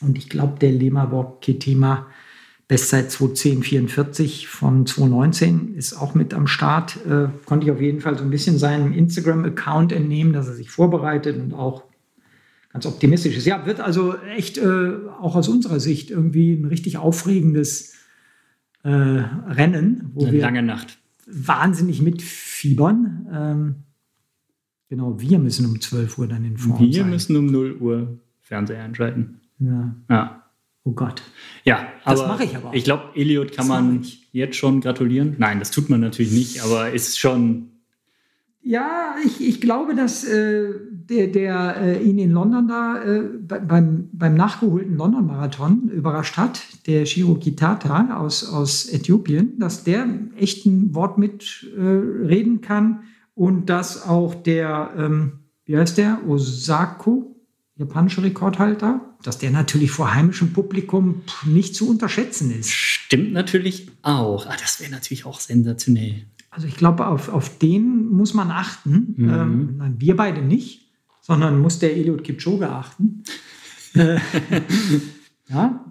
und 0.00 0.18
ich 0.18 0.28
glaube, 0.28 0.58
der 0.58 0.72
Lemmerborg 0.72 1.40
Ketema 1.40 2.06
Bestzeit 2.68 3.10
2.10.44 3.10 4.48
von 4.48 4.86
2019 4.86 5.74
ist 5.76 5.94
auch 5.94 6.14
mit 6.14 6.34
am 6.34 6.48
Start. 6.48 6.98
Äh, 7.06 7.28
konnte 7.44 7.64
ich 7.66 7.72
auf 7.72 7.80
jeden 7.80 8.00
Fall 8.00 8.18
so 8.18 8.24
ein 8.24 8.30
bisschen 8.30 8.58
seinem 8.58 8.92
Instagram-Account 8.92 9.92
entnehmen, 9.92 10.32
dass 10.32 10.48
er 10.48 10.54
sich 10.54 10.70
vorbereitet 10.70 11.38
und 11.38 11.54
auch 11.54 11.84
ganz 12.72 12.84
optimistisch 12.86 13.36
ist. 13.36 13.46
Ja, 13.46 13.66
wird 13.66 13.78
also 13.80 14.16
echt 14.36 14.58
äh, 14.58 14.94
auch 15.20 15.36
aus 15.36 15.48
unserer 15.48 15.78
Sicht 15.78 16.10
irgendwie 16.10 16.54
ein 16.54 16.64
richtig 16.64 16.98
aufregendes 16.98 17.94
äh, 18.82 18.90
Rennen, 18.90 20.10
wo 20.14 20.24
Eine 20.24 20.32
wir 20.32 20.40
lange 20.42 20.62
Nacht. 20.64 20.98
wahnsinnig 21.26 22.02
mitfiebern. 22.02 23.28
Ähm, 23.32 23.74
genau, 24.88 25.20
wir 25.20 25.38
müssen 25.38 25.66
um 25.66 25.80
12 25.80 26.18
Uhr 26.18 26.26
dann 26.26 26.44
in 26.44 26.56
Form 26.56 26.80
Wir 26.80 26.92
sein. 27.02 27.10
müssen 27.10 27.36
um 27.36 27.46
0 27.46 27.76
Uhr 27.76 28.18
Fernseher 28.42 28.82
einschalten. 28.82 29.40
Ja. 29.58 29.94
ja. 30.08 30.42
Oh 30.84 30.92
Gott. 30.92 31.20
Ja, 31.64 31.88
das 32.04 32.20
mache 32.20 32.44
ich 32.44 32.56
aber. 32.56 32.72
Ich 32.72 32.84
glaube, 32.84 33.10
Elliot 33.16 33.50
kann 33.52 33.66
man 33.66 34.06
jetzt 34.30 34.56
schon 34.56 34.80
gratulieren. 34.80 35.34
Nein, 35.38 35.58
das 35.58 35.72
tut 35.72 35.90
man 35.90 36.00
natürlich 36.00 36.30
nicht, 36.30 36.62
aber 36.62 36.92
ist 36.92 37.18
schon. 37.18 37.70
Ja, 38.62 39.16
ich, 39.24 39.40
ich 39.40 39.60
glaube, 39.60 39.96
dass 39.96 40.24
äh, 40.24 40.72
der, 40.90 41.26
der 41.26 41.76
äh, 41.76 42.02
ihn 42.04 42.18
in 42.18 42.30
London 42.30 42.68
da 42.68 43.02
äh, 43.02 43.20
beim, 43.20 44.08
beim 44.12 44.34
nachgeholten 44.34 44.96
London-Marathon 44.96 45.88
überrascht 45.88 46.36
hat, 46.36 46.62
der 46.86 47.04
Shiro 47.06 47.34
Kitata 47.34 48.16
aus, 48.16 48.48
aus 48.48 48.86
Äthiopien, 48.88 49.58
dass 49.58 49.82
der 49.82 50.06
echt 50.36 50.66
ein 50.66 50.94
Wort 50.94 51.18
mitreden 51.18 52.56
äh, 52.56 52.60
kann 52.60 53.04
und 53.34 53.66
dass 53.66 54.06
auch 54.06 54.34
der, 54.34 54.92
ähm, 54.96 55.32
wie 55.64 55.76
heißt 55.76 55.98
der, 55.98 56.20
Osako, 56.28 57.36
japanische 57.76 58.22
Rekordhalter, 58.22 59.05
dass 59.26 59.38
der 59.38 59.50
natürlich 59.50 59.90
vor 59.90 60.14
heimischem 60.14 60.52
Publikum 60.52 61.22
nicht 61.44 61.74
zu 61.74 61.88
unterschätzen 61.88 62.52
ist. 62.52 62.70
Stimmt 62.70 63.32
natürlich 63.32 63.88
auch. 64.02 64.46
Ah, 64.46 64.56
das 64.60 64.80
wäre 64.80 64.90
natürlich 64.90 65.24
auch 65.24 65.40
sensationell. 65.40 66.26
Also 66.50 66.68
ich 66.68 66.76
glaube, 66.76 67.06
auf, 67.06 67.28
auf 67.28 67.58
den 67.58 68.06
muss 68.08 68.34
man 68.34 68.50
achten. 68.50 69.14
Mhm. 69.16 69.28
Ähm, 69.28 69.94
wir 69.98 70.16
beide 70.16 70.42
nicht, 70.42 70.88
sondern 71.20 71.58
muss 71.58 71.80
der 71.80 71.96
Eliud 71.96 72.22
Kipchoge 72.22 72.70
achten. 72.70 73.24
Äh, 73.94 74.18
ja, 75.48 75.84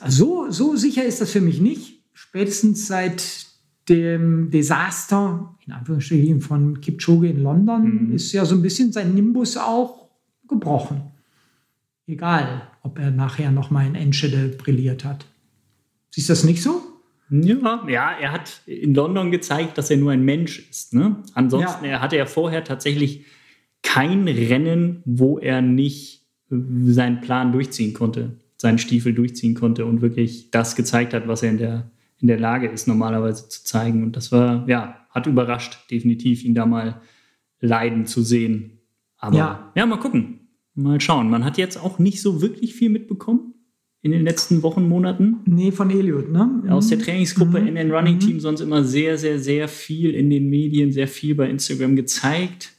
also 0.00 0.46
so, 0.46 0.50
so 0.50 0.76
sicher 0.76 1.04
ist 1.04 1.20
das 1.20 1.32
für 1.32 1.40
mich 1.40 1.60
nicht. 1.60 2.04
Spätestens 2.12 2.86
seit 2.86 3.46
dem 3.88 4.50
Desaster, 4.50 5.56
in 5.66 5.72
Anführungsstrichen, 5.72 6.40
von 6.40 6.80
Kipchoge 6.80 7.28
in 7.28 7.42
London, 7.42 8.06
mhm. 8.06 8.12
ist 8.12 8.30
ja 8.32 8.44
so 8.44 8.54
ein 8.54 8.62
bisschen 8.62 8.92
sein 8.92 9.14
Nimbus 9.14 9.56
auch 9.56 10.08
gebrochen. 10.48 11.10
Egal, 12.10 12.62
ob 12.82 12.98
er 12.98 13.12
nachher 13.12 13.52
nochmal 13.52 13.86
in 13.86 13.94
Enschede 13.94 14.48
brilliert 14.48 15.04
hat. 15.04 15.26
Siehst 16.10 16.28
du 16.28 16.32
das 16.32 16.42
nicht 16.42 16.60
so? 16.60 16.82
Ja, 17.30 17.88
ja, 17.88 18.10
er 18.20 18.32
hat 18.32 18.62
in 18.66 18.94
London 18.94 19.30
gezeigt, 19.30 19.78
dass 19.78 19.90
er 19.90 19.96
nur 19.96 20.10
ein 20.10 20.24
Mensch 20.24 20.68
ist. 20.68 20.92
Ne? 20.92 21.22
Ansonsten 21.34 21.84
ja. 21.84 21.92
er 21.92 22.02
hatte 22.02 22.16
er 22.16 22.26
vorher 22.26 22.64
tatsächlich 22.64 23.26
kein 23.82 24.26
Rennen, 24.26 25.02
wo 25.04 25.38
er 25.38 25.62
nicht 25.62 26.26
äh, 26.50 26.56
seinen 26.86 27.20
Plan 27.20 27.52
durchziehen 27.52 27.94
konnte, 27.94 28.40
seinen 28.56 28.78
Stiefel 28.78 29.14
durchziehen 29.14 29.54
konnte 29.54 29.86
und 29.86 30.00
wirklich 30.00 30.50
das 30.50 30.74
gezeigt 30.74 31.14
hat, 31.14 31.28
was 31.28 31.44
er 31.44 31.50
in 31.50 31.58
der, 31.58 31.90
in 32.18 32.26
der 32.26 32.40
Lage 32.40 32.66
ist, 32.66 32.88
normalerweise 32.88 33.48
zu 33.48 33.62
zeigen. 33.62 34.02
Und 34.02 34.16
das 34.16 34.32
war, 34.32 34.68
ja, 34.68 35.06
hat 35.10 35.28
überrascht, 35.28 35.78
definitiv, 35.92 36.42
ihn 36.42 36.56
da 36.56 36.66
mal 36.66 37.00
leiden 37.60 38.06
zu 38.06 38.22
sehen. 38.22 38.80
Aber 39.18 39.36
ja, 39.36 39.72
ja 39.76 39.86
mal 39.86 40.00
gucken. 40.00 40.39
Mal 40.82 41.00
schauen. 41.00 41.30
Man 41.30 41.44
hat 41.44 41.58
jetzt 41.58 41.76
auch 41.76 41.98
nicht 41.98 42.20
so 42.20 42.40
wirklich 42.42 42.74
viel 42.74 42.90
mitbekommen 42.90 43.54
in 44.02 44.12
den 44.12 44.24
letzten 44.24 44.62
Wochen, 44.62 44.88
Monaten. 44.88 45.40
Nee, 45.44 45.72
von 45.72 45.90
Eliot, 45.90 46.30
ne? 46.30 46.62
Aus 46.70 46.88
der 46.88 46.98
Trainingsgruppe 46.98 47.60
mhm. 47.60 47.76
NN 47.76 47.90
Running 47.90 48.18
Team 48.18 48.34
mhm. 48.36 48.40
sonst 48.40 48.60
immer 48.60 48.82
sehr, 48.84 49.18
sehr, 49.18 49.38
sehr 49.38 49.68
viel 49.68 50.14
in 50.14 50.30
den 50.30 50.48
Medien, 50.48 50.92
sehr 50.92 51.08
viel 51.08 51.34
bei 51.34 51.50
Instagram 51.50 51.96
gezeigt. 51.96 52.72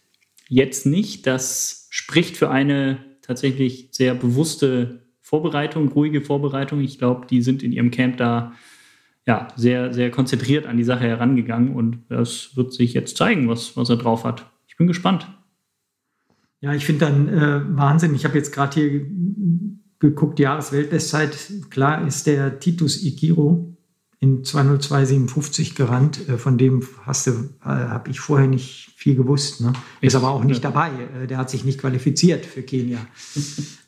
Jetzt 0.50 0.86
nicht. 0.86 1.28
Das 1.28 1.88
spricht 1.92 2.38
für 2.38 2.50
eine 2.50 2.98
tatsächlich 3.22 3.90
sehr 3.92 4.16
bewusste 4.16 5.02
Vorbereitung, 5.20 5.90
ruhige 5.90 6.22
Vorbereitung. 6.22 6.82
Ich 6.82 6.98
glaube, 6.98 7.28
die 7.28 7.42
sind 7.42 7.62
in 7.64 7.72
ihrem 7.72 7.92
Camp 7.92 8.18
da 8.18 8.54
ja, 9.28 9.48
sehr, 9.56 9.94
sehr 9.94 10.10
konzentriert 10.10 10.66
an 10.66 10.78
die 10.78 10.84
Sache 10.84 11.06
herangegangen 11.06 11.76
und 11.76 12.00
das 12.10 12.56
wird 12.56 12.74
sich 12.74 12.94
jetzt 12.94 13.18
zeigen, 13.18 13.48
was, 13.48 13.78
was 13.78 13.90
er 13.90 13.98
drauf 13.98 14.24
hat. 14.24 14.52
Ich 14.68 14.78
bin 14.78 14.88
gespannt. 14.88 15.28
Ja, 16.62 16.74
ich 16.74 16.86
finde 16.86 17.06
dann 17.06 17.28
äh, 17.28 17.78
Wahnsinn. 17.78 18.14
Ich 18.16 18.24
habe 18.24 18.38
jetzt 18.38 18.54
gerade 18.54 18.74
hier 18.74 19.06
geguckt, 20.00 20.40
Jahresweltbestzeit. 20.40 21.38
Klar 21.70 22.08
ist 22.08 22.28
der 22.28 22.60
Titus 22.60 23.04
Ikiro 23.04 23.76
in 24.20 24.44
202,57 24.44 25.76
gerannt. 25.76 26.30
Äh, 26.30 26.38
von 26.38 26.60
dem 26.60 26.88
hast 27.04 27.26
du, 27.26 27.32
äh, 27.32 27.66
habe 27.66 28.12
ich 28.12 28.20
vorher 28.20 28.48
nicht 28.48 28.94
viel 28.96 29.16
gewusst. 29.16 29.62
Ne? 29.62 29.74
Ist 30.02 30.16
aber 30.16 30.30
auch 30.30 30.44
nicht 30.44 30.64
dabei. 30.64 30.92
Äh, 30.92 31.28
der 31.28 31.40
hat 31.40 31.50
sich 31.50 31.66
nicht 31.66 31.80
qualifiziert 31.80 32.46
für 32.46 32.62
Kenia. 32.62 33.00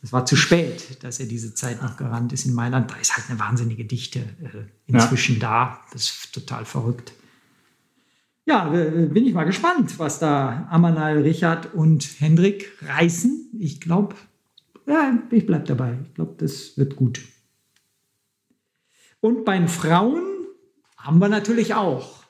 Es 0.02 0.12
war 0.12 0.26
zu 0.26 0.36
spät, 0.36 1.04
dass 1.04 1.20
er 1.20 1.28
diese 1.28 1.54
Zeit 1.54 1.84
noch 1.84 1.96
gerannt 1.96 2.34
ist 2.34 2.46
in 2.46 2.56
Mailand. 2.56 2.90
Da 2.90 2.96
ist 2.96 3.16
halt 3.16 3.30
eine 3.30 3.40
wahnsinnige 3.40 3.86
Dichte 3.86 4.20
äh, 4.20 4.66
inzwischen 4.88 5.36
ja. 5.36 5.42
da. 5.42 5.80
Das 5.94 6.06
ist 6.06 6.34
total 6.34 6.66
verrückt. 6.66 7.14
Ja, 8.46 8.66
bin 8.66 9.26
ich 9.26 9.34
mal 9.34 9.46
gespannt, 9.46 9.98
was 10.00 10.20
da 10.20 10.68
Amanal, 10.70 11.22
Richard 11.22 11.74
und 11.74 12.20
Hendrik 12.20 12.78
reißen. 12.82 13.52
Ich 13.58 13.80
glaube, 13.80 14.16
ja, 14.86 15.18
ich 15.32 15.46
bleibe 15.46 15.66
dabei. 15.66 15.98
Ich 16.06 16.14
glaube, 16.16 16.36
das 16.38 16.78
wird 16.78 16.96
gut. 16.96 17.22
Und 19.22 19.46
bei 19.46 19.58
den 19.58 19.70
Frauen 19.70 20.24
haben 20.98 21.20
wir 21.20 21.30
natürlich 21.30 21.74
auch 21.74 22.26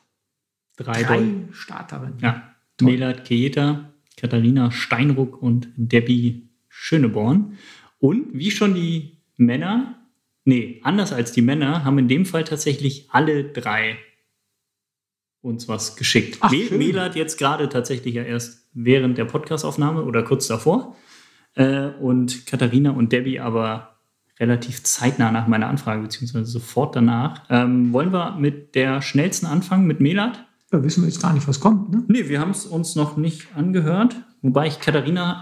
drei, 0.78 1.02
drei 1.02 1.24
Starterinnen. 1.52 2.20
Ja, 2.20 2.54
Melat 2.82 3.26
Keeta, 3.26 3.92
Katharina 4.16 4.70
Steinruck 4.70 5.42
und 5.42 5.70
Debbie 5.76 6.50
Schöneborn. 6.70 7.58
Und 7.98 8.34
wie 8.34 8.52
schon 8.52 8.76
die 8.76 9.18
Männer, 9.38 9.96
nee, 10.46 10.80
anders 10.84 11.12
als 11.14 11.32
die 11.32 11.42
Männer, 11.42 11.84
haben 11.84 11.98
in 11.98 12.08
dem 12.08 12.26
Fall 12.26 12.44
tatsächlich 12.44 13.08
alle 13.10 13.46
drei 13.46 13.98
uns 15.44 15.68
was 15.68 15.96
geschickt. 15.96 16.38
Ach, 16.40 16.52
Mela 16.52 17.04
hat 17.04 17.16
jetzt 17.16 17.38
gerade 17.38 17.70
tatsächlich 17.70 18.16
ja 18.16 18.24
erst 18.24 18.68
während 18.74 19.18
der 19.18 19.26
Podcastaufnahme 19.26 20.04
oder 20.04 20.24
kurz 20.24 20.48
davor. 20.48 20.96
Äh, 21.56 21.90
und 22.00 22.48
Katharina 22.48 22.92
und 22.92 23.12
Debbie 23.12 23.40
aber 23.40 23.98
relativ 24.40 24.84
zeitnah 24.84 25.32
nach 25.32 25.48
meiner 25.48 25.68
Anfrage, 25.68 26.02
beziehungsweise 26.02 26.46
sofort 26.46 26.96
danach. 26.96 27.44
Ähm, 27.50 27.94
wollen 27.94 28.12
wir 28.12 28.36
mit 28.40 28.74
der 28.74 29.02
schnellsten 29.02 29.46
anfangen, 29.46 29.86
mit 29.86 30.00
Melat? 30.00 30.46
Da 30.72 30.84
wissen 30.84 31.04
wir 31.04 31.10
jetzt 31.10 31.22
gar 31.22 31.34
nicht, 31.34 31.48
was 31.48 31.60
kommt. 31.60 31.92
Ne? 31.92 32.04
Nee, 32.08 32.30
wir 32.30 32.40
haben 32.40 32.52
es 32.52 32.66
uns 32.66 32.96
noch 32.96 33.18
nicht 33.18 33.56
angehört. 33.56 34.16
Wobei 34.44 34.68
ich 34.68 34.82
Katharina, 34.82 35.42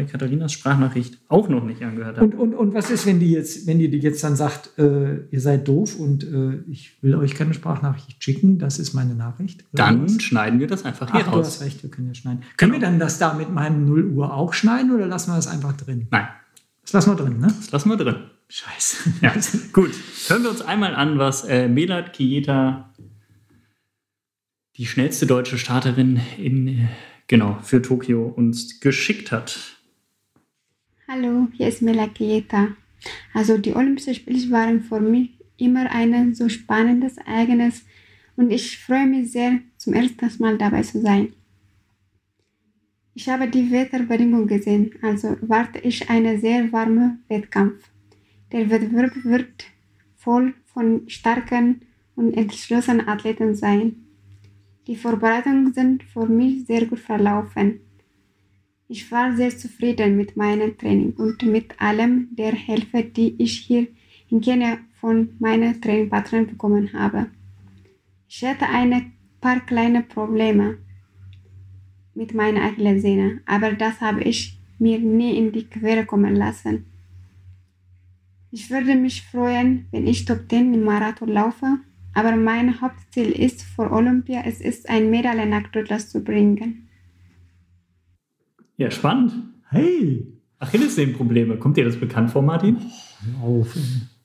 äh, 0.00 0.04
Katharinas 0.04 0.54
Sprachnachricht 0.54 1.18
auch 1.28 1.50
noch 1.50 1.64
nicht 1.64 1.82
angehört 1.82 2.16
habe. 2.16 2.24
Und, 2.24 2.34
und, 2.34 2.54
und 2.54 2.74
was 2.74 2.90
ist, 2.90 3.04
wenn 3.04 3.20
die 3.20 3.30
jetzt, 3.30 3.66
wenn 3.66 3.78
die 3.78 3.84
jetzt 3.84 4.24
dann 4.24 4.36
sagt, 4.36 4.70
äh, 4.78 5.18
ihr 5.30 5.40
seid 5.42 5.68
doof 5.68 5.96
und 5.98 6.24
äh, 6.24 6.62
ich 6.66 7.02
will 7.02 7.14
euch 7.16 7.34
keine 7.34 7.52
Sprachnachricht 7.52 8.24
schicken, 8.24 8.58
das 8.58 8.78
ist 8.78 8.94
meine 8.94 9.14
Nachricht? 9.14 9.66
Dann 9.74 10.04
was? 10.04 10.22
schneiden 10.22 10.60
wir 10.60 10.66
das 10.66 10.86
einfach 10.86 11.12
hier 11.12 11.24
Ach, 11.26 11.32
raus. 11.32 11.34
Du 11.34 11.40
hast 11.40 11.62
recht, 11.62 11.82
wir 11.82 11.90
können 11.90 12.06
ja 12.06 12.14
schneiden. 12.14 12.40
Genau. 12.40 12.54
Können 12.56 12.72
wir 12.72 12.80
dann 12.80 12.98
das 12.98 13.18
da 13.18 13.34
mit 13.34 13.52
meinem 13.52 13.84
0 13.84 14.06
Uhr 14.12 14.32
auch 14.32 14.54
schneiden 14.54 14.92
oder 14.92 15.06
lassen 15.06 15.30
wir 15.30 15.36
das 15.36 15.46
einfach 15.46 15.74
drin? 15.74 16.06
Nein. 16.10 16.28
Das 16.84 16.94
lassen 16.94 17.10
wir 17.10 17.16
drin, 17.16 17.38
ne? 17.40 17.48
Das 17.48 17.70
lassen 17.70 17.90
wir 17.90 17.98
drin. 17.98 18.16
Scheiße. 18.48 19.10
Ja, 19.20 19.34
gut. 19.74 19.90
Hören 20.28 20.42
wir 20.42 20.50
uns 20.50 20.62
einmal 20.62 20.94
an, 20.94 21.18
was 21.18 21.44
äh, 21.44 21.68
Melat 21.68 22.14
Kieta, 22.14 22.94
die 24.78 24.86
schnellste 24.86 25.26
deutsche 25.26 25.58
Starterin 25.58 26.18
in 26.38 26.88
genau, 27.28 27.58
für 27.62 27.80
Tokio 27.80 28.26
uns 28.26 28.80
geschickt 28.80 29.30
hat. 29.30 29.78
Hallo, 31.06 31.48
hier 31.52 31.68
ist 31.68 31.80
Mela 31.80 32.08
Kieta. 32.08 32.68
Also 33.32 33.56
die 33.56 33.74
Olympischen 33.74 34.14
Spiele 34.14 34.50
waren 34.50 34.82
für 34.82 35.00
mich 35.00 35.30
immer 35.56 35.90
ein 35.90 36.34
so 36.34 36.48
spannendes 36.48 37.16
Ereignis 37.18 37.84
und 38.36 38.50
ich 38.50 38.78
freue 38.78 39.06
mich 39.06 39.32
sehr, 39.32 39.60
zum 39.76 39.94
ersten 39.94 40.42
Mal 40.42 40.58
dabei 40.58 40.82
zu 40.82 41.00
sein. 41.00 41.32
Ich 43.14 43.28
habe 43.28 43.48
die 43.48 43.70
Wetterbedingungen 43.72 44.46
gesehen, 44.46 44.92
also 45.02 45.36
warte 45.40 45.80
ich 45.80 46.08
einen 46.08 46.40
sehr 46.40 46.70
warmen 46.70 47.24
Wettkampf. 47.28 47.90
Der 48.52 48.70
Wettbewerb 48.70 49.24
wird 49.24 49.64
voll 50.14 50.54
von 50.66 51.08
starken 51.08 51.82
und 52.14 52.34
entschlossenen 52.34 53.08
Athleten 53.08 53.54
sein. 53.54 54.07
Die 54.88 54.96
Vorbereitungen 54.96 55.74
sind 55.74 56.02
für 56.02 56.26
mich 56.26 56.64
sehr 56.64 56.86
gut 56.86 57.00
verlaufen. 57.00 57.80
Ich 58.88 59.12
war 59.12 59.36
sehr 59.36 59.50
zufrieden 59.50 60.16
mit 60.16 60.34
meinem 60.34 60.78
Training 60.78 61.12
und 61.12 61.42
mit 61.42 61.78
allem 61.78 62.28
der 62.34 62.52
Hilfe, 62.52 63.04
die 63.04 63.34
ich 63.36 63.58
hier 63.58 63.86
in 64.30 64.40
Kenia 64.40 64.78
von 64.98 65.34
meinen 65.40 65.78
Trainingpartnern 65.82 66.46
bekommen 66.46 66.90
habe. 66.94 67.26
Ich 68.30 68.42
hatte 68.42 68.64
ein 68.66 69.12
paar 69.42 69.60
kleine 69.60 70.02
Probleme 70.02 70.78
mit 72.14 72.32
meiner 72.32 72.62
Achillessehne, 72.62 73.42
aber 73.44 73.72
das 73.72 74.00
habe 74.00 74.22
ich 74.22 74.58
mir 74.78 74.98
nie 74.98 75.36
in 75.36 75.52
die 75.52 75.66
Quere 75.66 76.06
kommen 76.06 76.34
lassen. 76.34 76.86
Ich 78.50 78.70
würde 78.70 78.94
mich 78.94 79.22
freuen, 79.22 79.86
wenn 79.90 80.06
ich 80.06 80.24
Top 80.24 80.48
10 80.48 80.72
im 80.72 80.84
Marathon 80.84 81.28
laufe 81.28 81.78
aber 82.18 82.34
mein 82.34 82.80
Hauptziel 82.80 83.30
ist 83.30 83.62
für 83.62 83.92
Olympia, 83.92 84.42
es 84.44 84.60
ist 84.60 84.88
ein 84.90 85.08
Medaille 85.08 85.46
nach 85.46 85.68
Douglas 85.68 86.10
zu 86.10 86.24
bringen. 86.24 86.88
Ja, 88.76 88.90
spannend. 88.90 89.34
Hey! 89.68 90.26
Achillessehnenprobleme. 90.58 91.58
Kommt 91.58 91.76
dir 91.76 91.84
das 91.84 91.94
bekannt 91.94 92.32
vor, 92.32 92.42
Martin? 92.42 92.78
Oh, 93.40 93.60
auf, 93.60 93.76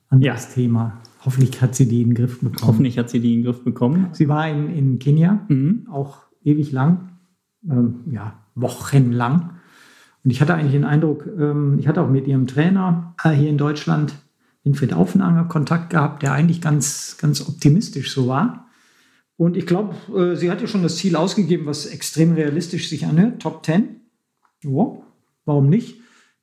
anderes 0.08 0.48
ja. 0.48 0.54
Thema. 0.54 1.00
Hoffentlich 1.24 1.62
hat 1.62 1.76
sie 1.76 1.86
die 1.86 2.02
in 2.02 2.08
den 2.08 2.14
Griff 2.16 2.40
bekommen. 2.40 2.66
Hoffentlich 2.66 2.98
hat 2.98 3.10
sie 3.10 3.20
die 3.20 3.34
in 3.34 3.42
den 3.42 3.44
Griff 3.44 3.62
bekommen. 3.62 4.08
Sie 4.10 4.28
war 4.28 4.48
in, 4.48 4.74
in 4.74 4.98
Kenia, 4.98 5.46
mhm. 5.48 5.86
auch 5.88 6.24
ewig 6.42 6.72
lang, 6.72 7.10
ähm, 7.70 8.00
ja, 8.10 8.40
wochenlang. 8.56 9.50
Und 10.24 10.30
ich 10.32 10.40
hatte 10.40 10.54
eigentlich 10.54 10.72
den 10.72 10.84
Eindruck, 10.84 11.28
ähm, 11.38 11.78
ich 11.78 11.86
hatte 11.86 12.02
auch 12.02 12.10
mit 12.10 12.26
ihrem 12.26 12.48
Trainer 12.48 13.14
äh, 13.22 13.30
hier 13.30 13.50
in 13.50 13.58
Deutschland 13.58 14.14
Winfried 14.64 14.94
Aufenanger 14.94 15.44
Kontakt 15.44 15.90
gehabt, 15.90 16.22
der 16.22 16.32
eigentlich 16.32 16.60
ganz, 16.60 17.16
ganz 17.20 17.46
optimistisch 17.46 18.12
so 18.12 18.26
war. 18.26 18.68
Und 19.36 19.56
ich 19.56 19.66
glaube, 19.66 19.94
äh, 20.16 20.36
sie 20.36 20.50
hat 20.50 20.60
ja 20.60 20.66
schon 20.66 20.82
das 20.82 20.96
Ziel 20.96 21.16
ausgegeben, 21.16 21.66
was 21.66 21.86
extrem 21.86 22.32
realistisch 22.32 22.88
sich 22.88 23.06
anhört. 23.06 23.42
Top 23.42 23.64
10. 23.64 24.00
Ja, 24.62 24.96
warum 25.44 25.68
nicht? 25.68 26.00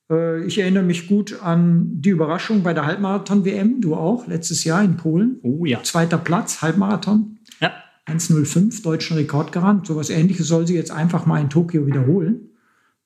Äh, 0.10 0.46
ich 0.46 0.60
erinnere 0.60 0.84
mich 0.84 1.08
gut 1.08 1.42
an 1.42 2.02
die 2.02 2.10
Überraschung 2.10 2.64
bei 2.64 2.74
der 2.74 2.86
Halbmarathon-WM, 2.86 3.82
du 3.82 3.96
auch, 3.96 4.28
letztes 4.28 4.64
Jahr 4.66 4.84
in 4.84 4.98
Polen. 4.98 5.40
Oh 5.42 5.66
ja. 5.66 5.82
Zweiter 5.84 6.18
Platz, 6.18 6.62
Halbmarathon. 6.62 7.40
Ja. 7.60 7.72
1,05, 8.08 8.84
deutschen 8.84 9.18
Rekord 9.18 9.52
gerannt. 9.52 9.88
So 9.88 9.96
was 9.96 10.10
ähnliches 10.10 10.48
soll 10.48 10.68
sie 10.68 10.76
jetzt 10.76 10.92
einfach 10.92 11.26
mal 11.26 11.40
in 11.40 11.50
Tokio 11.50 11.88
wiederholen. 11.88 12.50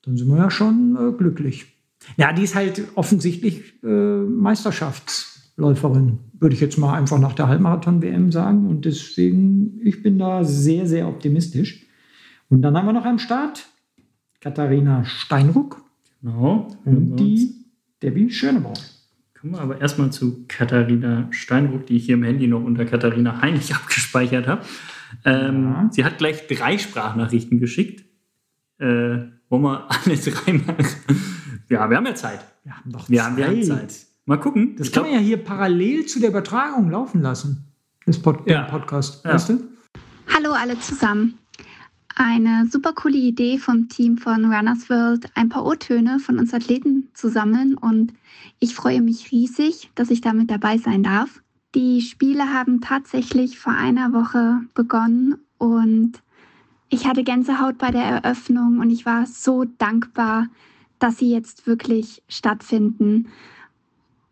Dann 0.02 0.16
sind 0.16 0.28
wir 0.28 0.36
ja 0.36 0.50
schon 0.50 0.96
äh, 0.96 1.16
glücklich. 1.16 1.75
Ja, 2.16 2.32
die 2.32 2.42
ist 2.42 2.54
halt 2.54 2.82
offensichtlich 2.94 3.82
äh, 3.82 3.86
Meisterschaftsläuferin, 3.86 6.18
würde 6.38 6.54
ich 6.54 6.60
jetzt 6.60 6.78
mal 6.78 6.94
einfach 6.94 7.18
nach 7.18 7.34
der 7.34 7.48
Halbmarathon-WM 7.48 8.32
sagen. 8.32 8.68
Und 8.68 8.84
deswegen, 8.84 9.80
ich 9.82 10.02
bin 10.02 10.18
da 10.18 10.44
sehr, 10.44 10.86
sehr 10.86 11.08
optimistisch. 11.08 11.86
Und 12.48 12.62
dann 12.62 12.76
haben 12.76 12.86
wir 12.86 12.92
noch 12.92 13.04
am 13.04 13.18
Start 13.18 13.66
Katharina 14.40 15.04
Steinruck. 15.04 15.82
Genau. 16.22 16.68
Und 16.84 17.16
die 17.16 17.54
Debbie 18.02 18.30
Schönebaum. 18.30 18.74
Kommen 19.40 19.54
wir 19.54 19.60
aber 19.60 19.80
erstmal 19.80 20.12
zu 20.12 20.44
Katharina 20.48 21.28
Steinruck, 21.30 21.86
die 21.86 21.96
ich 21.96 22.06
hier 22.06 22.14
im 22.14 22.22
Handy 22.22 22.46
noch 22.46 22.64
unter 22.64 22.84
Katharina 22.84 23.42
Heinrich 23.42 23.74
abgespeichert 23.74 24.46
habe. 24.46 24.62
Ähm, 25.24 25.64
ja. 25.64 25.88
Sie 25.90 26.04
hat 26.04 26.18
gleich 26.18 26.46
drei 26.46 26.78
Sprachnachrichten 26.78 27.58
geschickt. 27.58 28.04
Äh, 28.78 29.18
wollen 29.48 29.62
wir 29.62 29.90
alle 29.90 30.16
drei 30.16 30.52
machen? 30.52 30.86
Ja, 31.68 31.90
wir 31.90 31.96
haben 31.96 32.06
ja 32.06 32.14
Zeit. 32.14 32.44
Wir 32.64 32.76
haben 32.76 32.92
doch 32.92 33.08
wir 33.08 33.18
Zeit. 33.18 33.26
Haben, 33.26 33.36
wir 33.36 33.46
haben 33.46 33.62
Zeit. 33.62 34.06
Mal 34.24 34.38
gucken. 34.38 34.76
Das 34.76 34.88
ich 34.88 34.92
kann 34.92 35.04
glaub, 35.04 35.14
man 35.14 35.20
ja 35.20 35.26
hier 35.26 35.42
parallel 35.42 36.06
zu 36.06 36.20
der 36.20 36.30
Übertragung 36.30 36.90
laufen 36.90 37.22
lassen. 37.22 37.64
Das 38.06 38.20
Pod 38.20 38.48
ja. 38.48 38.62
Podcast. 38.64 39.24
Ja. 39.24 39.34
Weißt 39.34 39.48
du? 39.48 39.68
Hallo 40.32 40.52
alle 40.52 40.78
zusammen. 40.78 41.38
Eine 42.14 42.66
super 42.70 42.92
coole 42.92 43.18
Idee 43.18 43.58
vom 43.58 43.88
Team 43.88 44.16
von 44.16 44.50
Runners 44.50 44.88
World, 44.88 45.26
ein 45.34 45.48
paar 45.48 45.66
O-Töne 45.66 46.18
von 46.18 46.38
uns 46.38 46.54
Athleten 46.54 47.10
zu 47.12 47.28
sammeln 47.28 47.74
und 47.74 48.14
ich 48.58 48.74
freue 48.74 49.02
mich 49.02 49.32
riesig, 49.32 49.90
dass 49.94 50.10
ich 50.10 50.22
damit 50.22 50.50
dabei 50.50 50.78
sein 50.78 51.02
darf. 51.02 51.42
Die 51.74 52.00
Spiele 52.00 52.54
haben 52.54 52.80
tatsächlich 52.80 53.58
vor 53.58 53.74
einer 53.74 54.14
Woche 54.14 54.60
begonnen 54.72 55.36
und 55.58 56.22
ich 56.88 57.06
hatte 57.06 57.22
Gänsehaut 57.22 57.76
bei 57.76 57.90
der 57.90 58.04
Eröffnung 58.04 58.78
und 58.78 58.88
ich 58.90 59.04
war 59.04 59.26
so 59.26 59.64
dankbar, 59.76 60.46
dass 60.98 61.18
sie 61.18 61.30
jetzt 61.30 61.66
wirklich 61.66 62.22
stattfinden. 62.28 63.28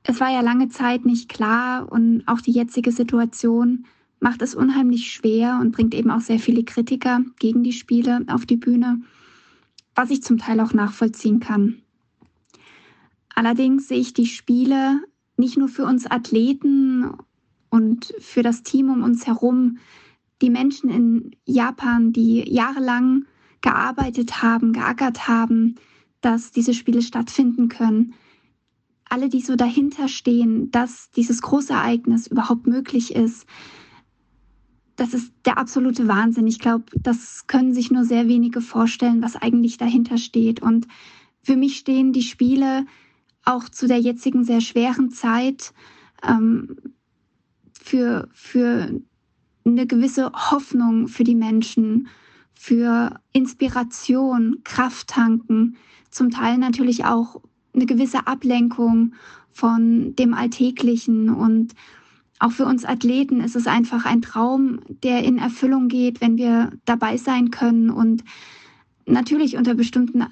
Es 0.03 0.21
war 0.21 0.31
ja 0.31 0.41
lange 0.41 0.69
Zeit 0.69 1.05
nicht 1.05 1.29
klar 1.29 1.91
und 1.91 2.25
auch 2.27 2.41
die 2.41 2.53
jetzige 2.53 2.93
Situation 2.93 3.87
macht 4.21 4.43
es 4.43 4.55
unheimlich 4.55 5.13
schwer 5.13 5.59
und 5.61 5.73
bringt 5.73 5.95
eben 5.95 6.11
auch 6.11 6.21
sehr 6.21 6.39
viele 6.39 6.65
Kritiker 6.65 7.21
gegen 7.39 7.63
die 7.63 7.73
Spiele 7.73 8.25
auf 8.29 8.47
die 8.47 8.57
Bühne, 8.57 9.01
was 9.95 10.11
ich 10.11 10.23
zum 10.23 10.39
Teil 10.39 10.61
auch 10.61 10.73
nachvollziehen 10.73 11.41
kann. 11.41 11.83
Allerdings 13.35 13.89
sehe 13.89 13.99
ich 13.99 14.15
die 14.15 14.27
Spiele 14.27 15.01
nicht 15.37 15.59
nur 15.59 15.69
für 15.69 15.85
uns 15.85 16.07
Athleten 16.07 17.11
und 17.71 18.15
für 18.21 18.43
das 18.43 18.63
Team 18.63 18.91
um 18.91 19.03
uns 19.03 19.27
herum, 19.27 19.79
die 20.41 20.51
Menschen 20.51 20.91
in 20.91 21.37
Japan, 21.45 22.13
die 22.13 22.49
jahrelang 22.49 23.25
gearbeitet 23.61 24.43
haben, 24.43 24.73
geackert 24.73 25.27
haben, 25.27 25.77
dass 26.25 26.51
diese 26.51 26.75
Spiele 26.75 27.03
stattfinden 27.03 27.69
können. 27.69 28.15
Alle, 29.09 29.29
die 29.29 29.41
so 29.41 29.57
dahinter 29.57 30.09
stehen, 30.09 30.71
dass 30.71 31.11
dieses 31.11 31.43
Großereignis 31.43 32.27
überhaupt 32.27 32.67
möglich 32.67 33.15
ist, 33.15 33.47
das 34.97 35.13
ist 35.13 35.33
der 35.45 35.59
absolute 35.59 36.09
Wahnsinn. 36.09 36.47
Ich 36.47 36.59
glaube, 36.59 36.85
das 36.97 37.47
können 37.47 37.75
sich 37.75 37.91
nur 37.91 38.05
sehr 38.05 38.29
wenige 38.29 38.61
vorstellen, 38.61 39.23
was 39.23 39.37
eigentlich 39.37 39.77
dahinter 39.77 40.19
steht. 40.19 40.63
Und 40.63 40.87
für 41.43 41.57
mich 41.57 41.77
stehen 41.77 42.13
die 42.13 42.23
Spiele 42.23 42.87
auch 43.45 43.69
zu 43.69 43.87
der 43.87 43.99
jetzigen 43.99 44.45
sehr 44.45 44.61
schweren 44.61 45.11
Zeit 45.11 45.75
ähm, 46.27 46.77
für, 47.73 48.29
für 48.33 49.01
eine 49.67 49.87
gewisse 49.87 50.33
Hoffnung 50.33 51.09
für 51.09 51.25
die 51.25 51.35
Menschen, 51.35 52.09
für 52.55 53.21
Inspiration, 53.33 54.61
Kraft 54.65 55.09
tanken, 55.09 55.77
zum 56.15 56.31
Teil 56.31 56.59
natürlich 56.59 57.05
auch 57.05 57.41
eine 57.75 57.87
gewisse 57.87 58.27
Ablenkung 58.27 59.15
von 59.53 60.15
dem 60.17 60.33
Alltäglichen 60.33 61.29
und 61.29 61.75
auch 62.39 62.53
für 62.53 62.67
uns 62.67 62.85
Athleten 62.85 63.41
ist 63.41 63.57
es 63.57 63.67
einfach 63.67 64.05
ein 64.05 64.23
Traum, 64.23 64.81
der 65.03 65.25
in 65.25 65.39
Erfüllung 65.39 65.89
geht, 65.89 66.21
wenn 66.21 66.37
wir 66.37 66.73
dabei 66.85 67.17
sein 67.17 67.51
können 67.51 67.91
und 67.91 68.25
natürlich 69.07 69.57
unter 69.57 69.75
bestimmten 69.75 70.25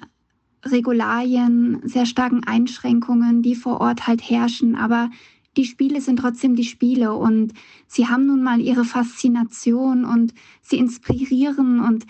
Regularien, 0.65 1.81
sehr 1.83 2.05
starken 2.05 2.43
Einschränkungen, 2.43 3.41
die 3.41 3.55
vor 3.55 3.81
Ort 3.81 4.07
halt 4.07 4.21
herrschen. 4.21 4.75
Aber 4.75 5.09
die 5.57 5.65
Spiele 5.65 6.01
sind 6.01 6.17
trotzdem 6.17 6.55
die 6.55 6.63
Spiele 6.63 7.13
und 7.13 7.53
sie 7.87 8.07
haben 8.07 8.25
nun 8.25 8.43
mal 8.43 8.61
ihre 8.61 8.85
Faszination 8.85 10.05
und 10.05 10.33
sie 10.61 10.77
inspirieren 10.77 11.79
und 11.79 12.05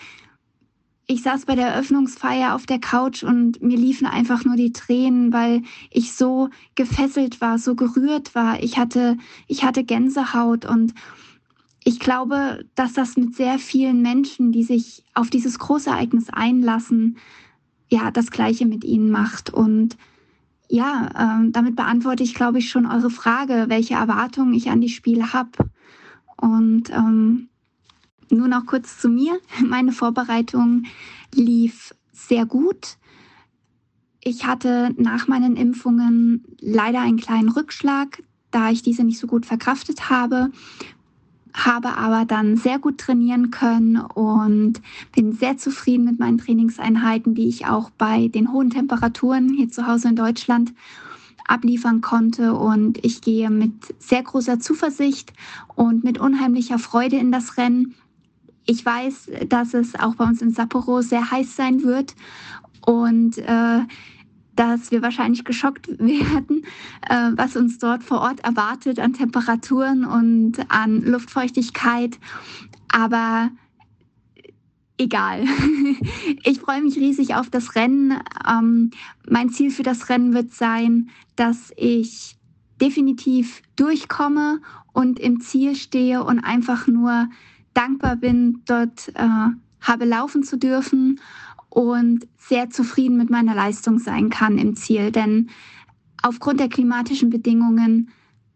ich 1.14 1.22
saß 1.22 1.45
bei 1.45 1.53
der 1.53 1.68
Eröffnungsfeier 1.68 2.55
auf 2.55 2.66
der 2.66 2.80
Couch 2.80 3.24
und 3.24 3.61
mir 3.61 3.78
liefen 3.78 4.07
einfach 4.07 4.45
nur 4.45 4.55
die 4.55 4.74
Tränen, 4.74 5.32
weil 5.32 5.61
ich 5.91 6.14
so 6.14 6.49
gefesselt 6.74 7.39
war, 7.39 7.59
so 7.59 7.76
gerührt 7.76 8.34
war. 8.34 8.64
Ich 8.64 8.80
hatte, 8.80 9.18
ich 9.47 9.64
hatte 9.64 9.84
Gänsehaut 9.84 10.66
und 10.66 10.95
ich 11.84 11.99
glaube, 11.99 12.66
dass 12.74 12.93
das 12.93 13.16
mit 13.16 13.36
sehr 13.36 13.59
vielen 13.59 14.01
Menschen, 14.01 14.51
die 14.51 14.64
sich 14.64 15.03
auf 15.14 15.30
dieses 15.30 15.59
Großereignis 15.59 16.30
einlassen, 16.32 17.18
ja, 17.89 18.09
das 18.09 18.32
Gleiche 18.32 18.66
mit 18.66 18.84
ihnen 18.84 19.11
macht. 19.11 19.53
Und 19.53 19.97
ja, 20.68 21.09
ähm, 21.16 21.51
damit 21.51 21.76
beantworte 21.76 22.24
ich, 22.24 22.34
glaube 22.34 22.57
ich, 22.57 22.72
schon 22.72 22.88
eure 22.88 23.11
Frage, 23.11 23.66
welche 23.68 23.93
Erwartungen 23.93 24.55
ich 24.55 24.72
an 24.72 24.82
die 24.82 24.89
Spiele 24.89 25.32
habe. 25.32 25.51
Und 26.38 26.89
ähm, 26.89 27.49
nur 28.34 28.47
noch 28.47 28.65
kurz 28.65 28.99
zu 28.99 29.09
mir. 29.09 29.39
Meine 29.65 29.91
Vorbereitung 29.91 30.84
lief 31.34 31.93
sehr 32.11 32.45
gut. 32.45 32.97
Ich 34.21 34.45
hatte 34.45 34.93
nach 34.97 35.27
meinen 35.27 35.57
Impfungen 35.57 36.45
leider 36.59 37.01
einen 37.01 37.17
kleinen 37.17 37.49
Rückschlag, 37.49 38.23
da 38.51 38.69
ich 38.69 38.81
diese 38.81 39.03
nicht 39.03 39.19
so 39.19 39.27
gut 39.27 39.45
verkraftet 39.45 40.09
habe, 40.09 40.51
habe 41.53 41.97
aber 41.97 42.25
dann 42.25 42.57
sehr 42.57 42.79
gut 42.79 42.97
trainieren 42.97 43.51
können 43.51 43.97
und 43.97 44.81
bin 45.13 45.34
sehr 45.34 45.57
zufrieden 45.57 46.05
mit 46.05 46.19
meinen 46.19 46.38
Trainingseinheiten, 46.38 47.36
die 47.36 47.47
ich 47.47 47.67
auch 47.67 47.89
bei 47.91 48.27
den 48.27 48.51
hohen 48.51 48.69
Temperaturen 48.69 49.53
hier 49.53 49.69
zu 49.69 49.88
Hause 49.88 50.09
in 50.09 50.15
Deutschland 50.15 50.73
abliefern 51.45 52.01
konnte. 52.01 52.53
Und 52.53 53.03
ich 53.05 53.21
gehe 53.21 53.49
mit 53.49 53.73
sehr 53.99 54.23
großer 54.23 54.59
Zuversicht 54.59 55.34
und 55.75 56.03
mit 56.03 56.17
unheimlicher 56.17 56.79
Freude 56.79 57.17
in 57.17 57.31
das 57.31 57.57
Rennen. 57.57 57.93
Ich 58.66 58.86
weiß, 58.86 59.32
dass 59.47 59.74
es 59.74 59.95
auch 59.95 60.16
bei 60.16 60.26
uns 60.26 60.41
in 60.41 60.51
Sapporo 60.51 61.01
sehr 61.01 61.32
heiß 61.32 61.55
sein 61.55 61.84
wird 61.84 62.16
und 62.86 63.38
äh, 63.38 63.80
dass 64.55 64.91
wir 64.91 65.01
wahrscheinlich 65.01 65.43
geschockt 65.43 65.88
werden, 65.99 66.66
äh, 67.09 67.32
was 67.36 67.55
uns 67.55 67.80
dort 67.80 68.03
vor 68.03 68.22
Ort 68.22 68.41
erwartet 68.41 68.99
an 68.99 69.14
Temperaturen 69.14 70.05
und 70.05 70.72
an 70.72 71.01
Luftfeuchtigkeit. 71.01 72.20
Aber 72.89 73.49
egal. 74.97 75.45
Ich 76.45 76.59
freue 76.59 76.82
mich 76.82 76.97
riesig 76.97 77.36
auf 77.36 77.49
das 77.49 77.76
Rennen. 77.76 78.20
Ähm, 78.47 78.91
mein 79.30 79.49
Ziel 79.49 79.72
für 79.72 79.84
das 79.84 80.09
Rennen 80.09 80.34
wird 80.34 80.53
sein, 80.53 81.09
dass 81.36 81.72
ich 81.78 82.36
definitiv 82.82 83.61
durchkomme 83.78 84.59
und 84.91 85.20
im 85.20 85.39
Ziel 85.39 85.76
stehe 85.76 86.24
und 86.24 86.39
einfach 86.39 86.88
nur 86.88 87.30
dankbar 87.74 88.15
bin, 88.15 88.61
dort 88.65 89.09
äh, 89.15 89.49
habe 89.82 90.05
laufen 90.05 90.43
zu 90.43 90.57
dürfen 90.57 91.19
und 91.69 92.28
sehr 92.38 92.69
zufrieden 92.69 93.17
mit 93.17 93.30
meiner 93.30 93.55
Leistung 93.55 93.99
sein 93.99 94.30
kann 94.30 94.57
im 94.57 94.76
Ziel. 94.76 95.11
Denn 95.11 95.49
aufgrund 96.21 96.59
der 96.59 96.69
klimatischen 96.69 97.30
Bedingungen 97.30 98.11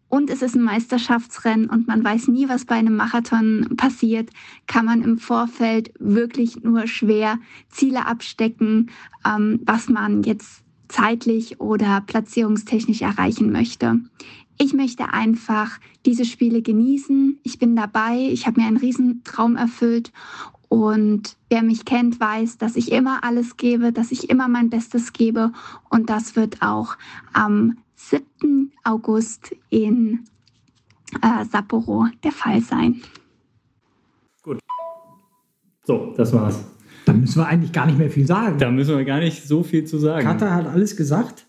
und 0.08 0.30
es 0.30 0.40
ist 0.40 0.54
ein 0.54 0.62
Meisterschaftsrennen 0.62 1.68
und 1.68 1.86
man 1.86 2.02
weiß 2.02 2.28
nie, 2.28 2.48
was 2.48 2.64
bei 2.64 2.76
einem 2.76 2.96
Marathon 2.96 3.74
passiert, 3.76 4.30
kann 4.66 4.86
man 4.86 5.02
im 5.02 5.18
Vorfeld 5.18 5.92
wirklich 5.98 6.62
nur 6.62 6.86
schwer 6.86 7.38
Ziele 7.68 8.06
abstecken, 8.06 8.90
ähm, 9.26 9.60
was 9.64 9.90
man 9.90 10.22
jetzt 10.22 10.62
zeitlich 10.88 11.60
oder 11.60 12.00
platzierungstechnisch 12.00 13.02
erreichen 13.02 13.52
möchte. 13.52 14.00
Ich 14.58 14.74
möchte 14.74 15.12
einfach 15.12 15.78
diese 16.04 16.24
Spiele 16.24 16.62
genießen. 16.62 17.38
Ich 17.44 17.58
bin 17.58 17.76
dabei. 17.76 18.28
Ich 18.30 18.46
habe 18.46 18.60
mir 18.60 18.66
einen 18.66 18.76
Riesentraum 18.76 19.56
erfüllt. 19.56 20.12
Und 20.68 21.36
wer 21.48 21.62
mich 21.62 21.84
kennt, 21.84 22.20
weiß, 22.20 22.58
dass 22.58 22.76
ich 22.76 22.92
immer 22.92 23.24
alles 23.24 23.56
gebe, 23.56 23.92
dass 23.92 24.10
ich 24.10 24.28
immer 24.28 24.48
mein 24.48 24.68
Bestes 24.68 25.12
gebe. 25.12 25.52
Und 25.88 26.10
das 26.10 26.36
wird 26.36 26.60
auch 26.60 26.96
am 27.32 27.78
7. 27.94 28.72
August 28.84 29.54
in 29.70 30.24
äh, 31.22 31.44
Sapporo 31.44 32.06
der 32.22 32.32
Fall 32.32 32.60
sein. 32.60 33.00
Gut. 34.42 34.58
So, 35.84 36.12
das 36.16 36.32
war's. 36.32 36.64
Da 37.06 37.12
müssen 37.14 37.40
wir 37.40 37.46
eigentlich 37.46 37.72
gar 37.72 37.86
nicht 37.86 37.98
mehr 37.98 38.10
viel 38.10 38.26
sagen. 38.26 38.58
Da 38.58 38.70
müssen 38.70 38.96
wir 38.96 39.04
gar 39.04 39.20
nicht 39.20 39.46
so 39.46 39.62
viel 39.62 39.84
zu 39.84 39.98
sagen. 39.98 40.26
Katha 40.26 40.50
hat 40.50 40.66
alles 40.66 40.96
gesagt. 40.96 41.46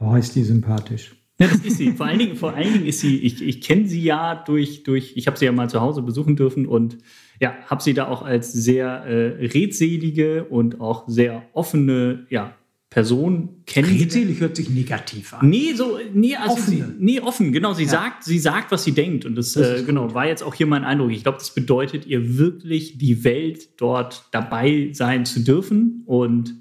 Oh, 0.00 0.14
ist 0.14 0.34
die 0.34 0.44
sympathisch. 0.44 1.16
Ja, 1.40 1.48
das 1.48 1.60
ist 1.60 1.78
sie. 1.78 1.92
Vor 1.92 2.06
allen 2.06 2.18
Dingen, 2.18 2.36
vor 2.36 2.54
allen 2.54 2.72
Dingen 2.72 2.86
ist 2.86 3.00
sie, 3.00 3.18
ich, 3.18 3.42
ich 3.42 3.60
kenne 3.60 3.88
sie 3.88 4.02
ja 4.02 4.36
durch, 4.36 4.84
durch 4.84 5.16
ich 5.16 5.26
habe 5.26 5.36
sie 5.36 5.46
ja 5.46 5.52
mal 5.52 5.68
zu 5.68 5.80
Hause 5.80 6.02
besuchen 6.02 6.36
dürfen 6.36 6.66
und 6.66 6.98
ja, 7.40 7.54
habe 7.66 7.82
sie 7.82 7.94
da 7.94 8.06
auch 8.06 8.22
als 8.22 8.52
sehr 8.52 9.04
äh, 9.04 9.46
redselige 9.46 10.44
und 10.44 10.80
auch 10.80 11.08
sehr 11.08 11.42
offene 11.52 12.26
ja, 12.30 12.54
Person 12.94 13.64
kennengelernt. 13.66 14.14
Redselig 14.14 14.40
hört 14.40 14.54
sich 14.54 14.70
negativ 14.70 15.34
an. 15.34 15.48
Nee, 15.48 15.72
so, 15.74 15.98
nee, 16.12 16.36
also 16.36 16.62
sie, 16.62 16.84
nee, 17.00 17.18
offen, 17.18 17.50
genau. 17.50 17.74
Sie 17.74 17.82
ja. 17.82 17.90
sagt, 17.90 18.22
sie 18.22 18.38
sagt, 18.38 18.70
was 18.70 18.84
sie 18.84 18.92
denkt. 18.92 19.24
Und 19.24 19.34
das, 19.34 19.54
das 19.54 19.80
äh, 19.80 19.84
genau, 19.84 20.14
war 20.14 20.28
jetzt 20.28 20.44
auch 20.44 20.54
hier 20.54 20.66
mein 20.68 20.84
Eindruck. 20.84 21.10
Ich 21.10 21.24
glaube, 21.24 21.38
das 21.38 21.52
bedeutet 21.52 22.06
ihr 22.06 22.38
wirklich, 22.38 22.96
die 22.96 23.24
Welt 23.24 23.80
dort 23.80 24.28
dabei 24.30 24.90
sein 24.92 25.26
zu 25.26 25.40
dürfen. 25.40 26.04
Und 26.06 26.54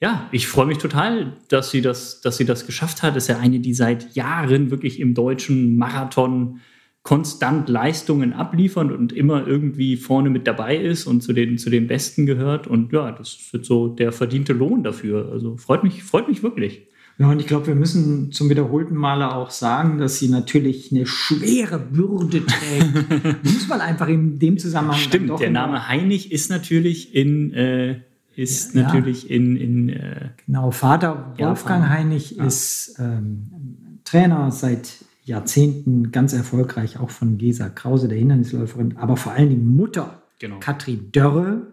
ja, 0.00 0.28
ich 0.30 0.46
freue 0.46 0.66
mich 0.66 0.78
total, 0.78 1.36
dass 1.48 1.70
sie 1.70 1.82
das, 1.82 2.20
dass 2.20 2.36
sie 2.36 2.44
das 2.44 2.66
geschafft 2.66 3.02
hat. 3.02 3.16
Das 3.16 3.24
ist 3.24 3.28
ja 3.28 3.38
eine, 3.38 3.58
die 3.58 3.74
seit 3.74 4.14
Jahren 4.14 4.70
wirklich 4.70 5.00
im 5.00 5.14
deutschen 5.14 5.76
Marathon 5.76 6.60
konstant 7.02 7.68
Leistungen 7.68 8.32
abliefert 8.32 8.92
und 8.92 9.12
immer 9.12 9.46
irgendwie 9.46 9.96
vorne 9.96 10.30
mit 10.30 10.46
dabei 10.46 10.76
ist 10.76 11.06
und 11.06 11.22
zu 11.22 11.32
den, 11.32 11.58
zu 11.58 11.70
den 11.70 11.86
Besten 11.86 12.26
gehört. 12.26 12.66
Und 12.66 12.92
ja, 12.92 13.10
das 13.10 13.38
wird 13.50 13.64
so 13.64 13.88
der 13.88 14.12
verdiente 14.12 14.52
Lohn 14.52 14.84
dafür. 14.84 15.30
Also 15.32 15.56
freut 15.56 15.82
mich, 15.82 16.04
freut 16.04 16.28
mich 16.28 16.42
wirklich. 16.42 16.86
Ja, 17.18 17.30
und 17.30 17.40
ich 17.40 17.48
glaube, 17.48 17.66
wir 17.66 17.74
müssen 17.74 18.30
zum 18.30 18.48
wiederholten 18.48 18.94
Male 18.94 19.34
auch 19.34 19.50
sagen, 19.50 19.98
dass 19.98 20.18
sie 20.20 20.28
natürlich 20.28 20.92
eine 20.92 21.06
schwere 21.06 21.80
Bürde 21.80 22.44
trägt. 22.46 23.42
Muss 23.44 23.66
man 23.66 23.80
einfach 23.80 24.06
in 24.06 24.38
dem 24.38 24.58
Zusammenhang. 24.58 24.98
Stimmt, 24.98 25.40
der 25.40 25.50
Name 25.50 25.88
Heinig 25.88 26.30
ist 26.30 26.50
natürlich 26.50 27.16
in. 27.16 27.52
Äh, 27.52 28.02
ist 28.38 28.74
ja, 28.74 28.82
natürlich 28.82 29.30
in. 29.30 29.56
in 29.56 29.88
äh, 29.88 30.28
genau, 30.46 30.70
Vater 30.70 31.34
Wolfgang 31.38 31.82
Japan. 31.82 31.90
Heinig 31.90 32.30
ja. 32.32 32.44
ist 32.44 32.96
ähm, 32.98 34.00
Trainer 34.04 34.50
seit 34.52 35.04
Jahrzehnten, 35.24 36.12
ganz 36.12 36.32
erfolgreich, 36.32 36.98
auch 36.98 37.10
von 37.10 37.36
Gesa 37.36 37.68
Krause, 37.68 38.08
der 38.08 38.16
Hindernisläuferin, 38.16 38.96
aber 38.96 39.16
vor 39.16 39.32
allen 39.32 39.50
Dingen 39.50 39.76
Mutter 39.76 40.22
genau. 40.38 40.58
Katrin 40.60 41.10
Dörre, 41.12 41.66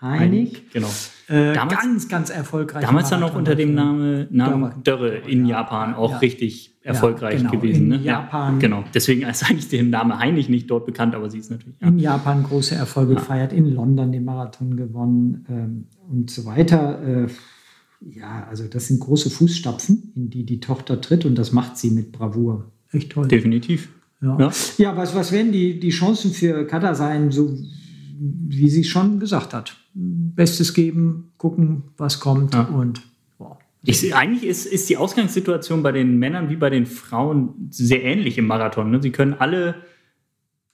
Heinig. 0.00 0.20
Heinig 0.20 0.72
genau. 0.72 0.88
Äh, 1.28 1.52
damals, 1.54 1.80
ganz, 1.80 2.08
ganz 2.08 2.30
erfolgreich. 2.30 2.84
Damals 2.84 3.10
dann 3.10 3.20
noch 3.20 3.34
unter 3.34 3.54
dem 3.54 3.74
Namen, 3.74 4.28
Namen 4.30 4.82
Dörre, 4.82 5.16
in 5.26 5.44
ja, 5.44 5.58
Japan 5.58 5.94
auch 5.94 6.12
ja. 6.12 6.18
richtig 6.18 6.78
erfolgreich 6.82 7.42
ja, 7.42 7.50
genau, 7.50 7.60
gewesen. 7.60 7.82
In 7.82 7.88
ne? 7.88 7.96
Japan. 7.98 8.58
genau. 8.58 8.84
Deswegen 8.94 9.22
ist 9.22 9.48
eigentlich 9.48 9.68
der 9.68 9.82
Name 9.82 10.18
Heinig 10.18 10.48
nicht 10.48 10.70
dort 10.70 10.86
bekannt, 10.86 11.14
aber 11.14 11.28
sie 11.30 11.38
ist 11.38 11.50
natürlich. 11.50 11.80
In 11.82 11.98
Japan 11.98 12.42
große 12.44 12.74
Erfolge 12.74 13.14
gefeiert, 13.14 13.52
in 13.52 13.66
London 13.74 14.10
den 14.12 14.24
Marathon 14.24 14.76
gewonnen 14.76 15.44
ähm, 15.48 15.86
und 16.08 16.30
so 16.30 16.46
weiter. 16.46 17.02
Äh, 17.02 17.26
ja, 18.00 18.46
also 18.48 18.66
das 18.68 18.86
sind 18.86 19.00
große 19.00 19.28
Fußstapfen, 19.28 20.12
in 20.14 20.30
die 20.30 20.44
die 20.44 20.60
Tochter 20.60 21.00
tritt 21.00 21.24
und 21.24 21.36
das 21.36 21.52
macht 21.52 21.76
sie 21.76 21.90
mit 21.90 22.12
Bravour. 22.12 22.72
Echt 22.90 23.12
toll. 23.12 23.28
Definitiv. 23.28 23.90
Ja, 24.22 24.38
ja. 24.38 24.52
ja 24.78 24.96
was, 24.96 25.14
was 25.14 25.32
werden 25.32 25.52
die, 25.52 25.78
die 25.78 25.90
Chancen 25.90 26.32
für 26.32 26.66
Kata 26.66 26.94
sein, 26.94 27.30
so 27.30 27.56
wie 28.18 28.70
sie 28.70 28.84
schon 28.84 29.20
gesagt 29.20 29.54
hat? 29.54 29.76
Bestes 30.00 30.74
geben, 30.74 31.32
gucken, 31.36 31.84
was 31.96 32.20
kommt 32.20 32.54
ja. 32.54 32.62
und 32.62 33.02
ich, 33.82 34.14
eigentlich 34.14 34.44
ist, 34.44 34.66
ist 34.66 34.88
die 34.90 34.96
Ausgangssituation 34.96 35.82
bei 35.82 35.92
den 35.92 36.18
Männern 36.18 36.50
wie 36.50 36.56
bei 36.56 36.68
den 36.68 36.84
Frauen 36.84 37.68
sehr 37.70 38.02
ähnlich 38.02 38.36
im 38.36 38.46
Marathon. 38.46 38.90
Ne? 38.90 39.00
Sie 39.00 39.12
können 39.12 39.34
alle 39.34 39.76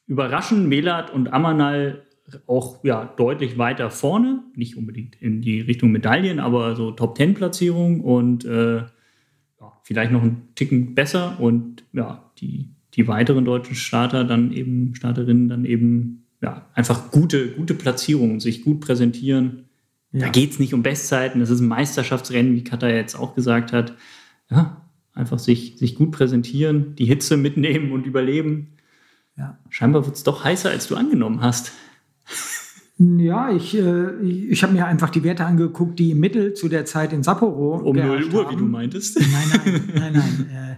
überraschen. 0.07 0.69
Melat 0.69 1.13
und 1.13 1.33
Amanal 1.33 2.03
auch 2.47 2.83
ja, 2.85 3.05
deutlich 3.05 3.59
weiter 3.59 3.91
vorne, 3.91 4.43
nicht 4.55 4.77
unbedingt 4.77 5.21
in 5.21 5.43
die 5.43 5.61
Richtung 5.61 5.93
Medaillen, 5.93 6.41
aber 6.41 6.75
so 6.75 6.91
Top-10-Platzierung 6.91 8.01
und 8.01 8.45
äh, 8.47 8.79
ja, 8.79 9.73
vielleicht 9.83 10.11
noch 10.11 10.23
einen 10.23 10.49
Ticken 10.55 10.95
besser 10.95 11.39
und 11.39 11.85
ja, 11.93 12.31
die, 12.39 12.71
die 12.95 13.07
weiteren 13.07 13.45
deutschen 13.45 13.77
Starter 13.77 14.25
dann 14.25 14.53
eben, 14.53 14.95
Starterinnen 14.95 15.49
dann 15.49 15.65
eben 15.67 16.24
ja, 16.45 16.67
einfach 16.75 17.11
gute, 17.11 17.49
gute 17.53 17.73
Platzierungen, 17.73 18.39
sich 18.39 18.63
gut 18.63 18.81
präsentieren. 18.81 19.65
Ja. 20.13 20.27
Da 20.27 20.29
geht 20.29 20.53
es 20.53 20.59
nicht 20.59 20.75
um 20.75 20.83
Bestzeiten, 20.83 21.41
das 21.41 21.49
ist 21.49 21.61
ein 21.61 21.69
Meisterschaftsrennen, 21.69 22.55
wie 22.55 22.63
Katha 22.63 22.89
jetzt 22.89 23.15
auch 23.15 23.35
gesagt 23.35 23.73
hat. 23.73 23.95
Ja, 24.51 24.83
einfach 25.15 25.39
sich, 25.39 25.79
sich 25.79 25.95
gut 25.95 26.13
präsentieren, 26.13 26.95
die 26.97 27.07
Hitze 27.07 27.39
mitnehmen 27.39 27.93
und 27.93 28.05
überleben. 28.05 28.77
Ja. 29.39 29.59
Scheinbar 29.71 30.05
wird 30.05 30.17
es 30.17 30.23
doch 30.23 30.45
heißer, 30.45 30.71
als 30.71 30.87
du 30.87 30.97
angenommen 30.97 31.41
hast. 31.41 31.73
Ja, 32.99 33.51
ich, 33.51 33.75
äh, 33.75 34.21
ich 34.21 34.63
habe 34.63 34.75
mir 34.75 34.87
einfach 34.87 35.11
die 35.11 35.25
Werte 35.25 35.47
angeguckt, 35.47 35.99
die 35.99 36.11
im 36.11 36.21
Mittel 36.21 36.53
zu 36.53 36.69
der 36.69 36.85
Zeit 36.85 37.13
in 37.13 37.23
Sapporo. 37.23 37.77
Um 37.79 37.97
0 37.97 38.25
Uhr, 38.33 38.45
haben. 38.45 38.55
wie 38.55 38.57
du 38.57 38.67
meintest. 38.67 39.19
Nein, 39.19 39.49
nein, 39.65 39.91
nein, 39.95 40.13
nein. 40.13 40.51
Äh, 40.53 40.77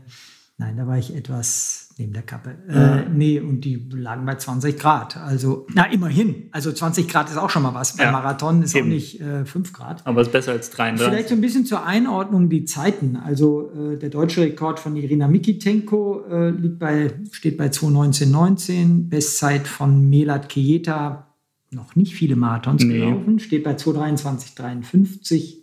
nein, 0.58 0.76
da 0.76 0.86
war 0.86 0.96
ich 0.96 1.14
etwas, 1.14 1.85
neben 1.98 2.12
der 2.12 2.22
Kappe. 2.22 2.56
Ja. 2.68 2.98
Äh, 2.98 3.08
nee, 3.08 3.40
und 3.40 3.62
die 3.62 3.88
lagen 3.90 4.26
bei 4.26 4.34
20 4.34 4.78
Grad. 4.78 5.16
Also, 5.16 5.66
na, 5.72 5.90
immerhin. 5.90 6.48
Also 6.52 6.70
20 6.70 7.08
Grad 7.08 7.30
ist 7.30 7.38
auch 7.38 7.48
schon 7.48 7.62
mal 7.62 7.72
was. 7.74 7.96
Beim 7.96 8.06
ja. 8.06 8.12
Marathon 8.12 8.62
ist 8.62 8.74
Eben. 8.74 8.86
auch 8.86 8.90
nicht 8.90 9.20
äh, 9.20 9.44
5 9.46 9.72
Grad. 9.72 10.06
Aber 10.06 10.20
ist 10.20 10.32
besser 10.32 10.52
als 10.52 10.70
33. 10.70 11.06
Vielleicht 11.06 11.28
so 11.30 11.34
ein 11.34 11.40
bisschen 11.40 11.64
zur 11.64 11.84
Einordnung 11.86 12.50
die 12.50 12.64
Zeiten. 12.64 13.16
Also 13.16 13.70
äh, 13.70 13.98
der 13.98 14.10
deutsche 14.10 14.42
Rekord 14.42 14.78
von 14.78 14.94
Irina 14.96 15.26
Mikitenko 15.26 16.24
äh, 16.30 16.50
liegt 16.50 16.78
bei, 16.78 17.12
steht 17.32 17.56
bei 17.56 17.68
2.19.19. 17.68 19.08
Bestzeit 19.08 19.66
von 19.66 20.08
Melat 20.10 20.50
Kejeta, 20.50 21.34
noch 21.70 21.96
nicht 21.96 22.14
viele 22.14 22.36
Marathons 22.36 22.84
nee. 22.84 22.98
gelaufen, 22.98 23.38
steht 23.38 23.64
bei 23.64 23.74
2.23.53. 23.74 25.62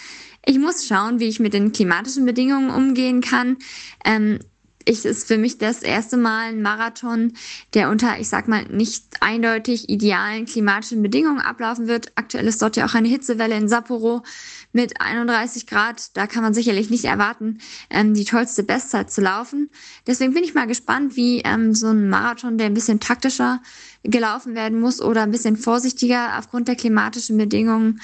Ich 0.45 0.59
muss 0.59 0.85
schauen, 0.85 1.19
wie 1.19 1.27
ich 1.27 1.39
mit 1.39 1.53
den 1.53 1.73
klimatischen 1.73 2.25
Bedingungen 2.25 2.69
umgehen 2.69 3.21
kann. 3.21 3.57
Ähm, 4.05 4.39
ich 4.87 5.05
ist 5.05 5.27
für 5.27 5.37
mich 5.37 5.57
das 5.57 5.83
erste 5.83 6.15
Mal 6.15 6.49
ein 6.49 6.61
Marathon, 6.61 7.33
der 7.73 7.89
unter, 7.89 8.19
ich 8.19 8.29
sag 8.29 8.47
mal, 8.47 8.63
nicht 8.65 9.03
eindeutig 9.19 9.89
idealen 9.89 10.45
klimatischen 10.45 11.01
Bedingungen 11.01 11.39
ablaufen 11.39 11.87
wird. 11.87 12.13
Aktuell 12.15 12.47
ist 12.47 12.61
dort 12.61 12.77
ja 12.77 12.85
auch 12.85 12.93
eine 12.93 13.09
Hitzewelle 13.09 13.55
in 13.55 13.67
Sapporo 13.67 14.23
mit 14.71 15.01
31 15.01 15.67
Grad. 15.67 16.15
Da 16.15 16.25
kann 16.25 16.41
man 16.41 16.53
sicherlich 16.53 16.89
nicht 16.89 17.03
erwarten, 17.03 17.59
ähm, 17.89 18.13
die 18.13 18.23
tollste 18.23 18.63
Bestzeit 18.63 19.11
zu 19.11 19.21
laufen. 19.21 19.69
Deswegen 20.07 20.33
bin 20.33 20.45
ich 20.45 20.53
mal 20.53 20.67
gespannt, 20.67 21.17
wie 21.17 21.41
ähm, 21.41 21.75
so 21.75 21.87
ein 21.87 22.07
Marathon, 22.07 22.57
der 22.57 22.67
ein 22.67 22.73
bisschen 22.73 23.01
taktischer 23.01 23.61
gelaufen 24.03 24.55
werden 24.55 24.79
muss 24.79 25.01
oder 25.01 25.23
ein 25.23 25.31
bisschen 25.31 25.57
vorsichtiger 25.57 26.37
aufgrund 26.37 26.69
der 26.69 26.75
klimatischen 26.75 27.37
Bedingungen, 27.37 27.99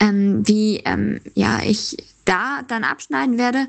ähm, 0.00 0.42
wie 0.46 0.82
ähm, 0.84 1.20
ja 1.34 1.60
ich 1.62 1.96
da 2.24 2.62
dann 2.66 2.84
abschneiden 2.84 3.38
werde 3.38 3.68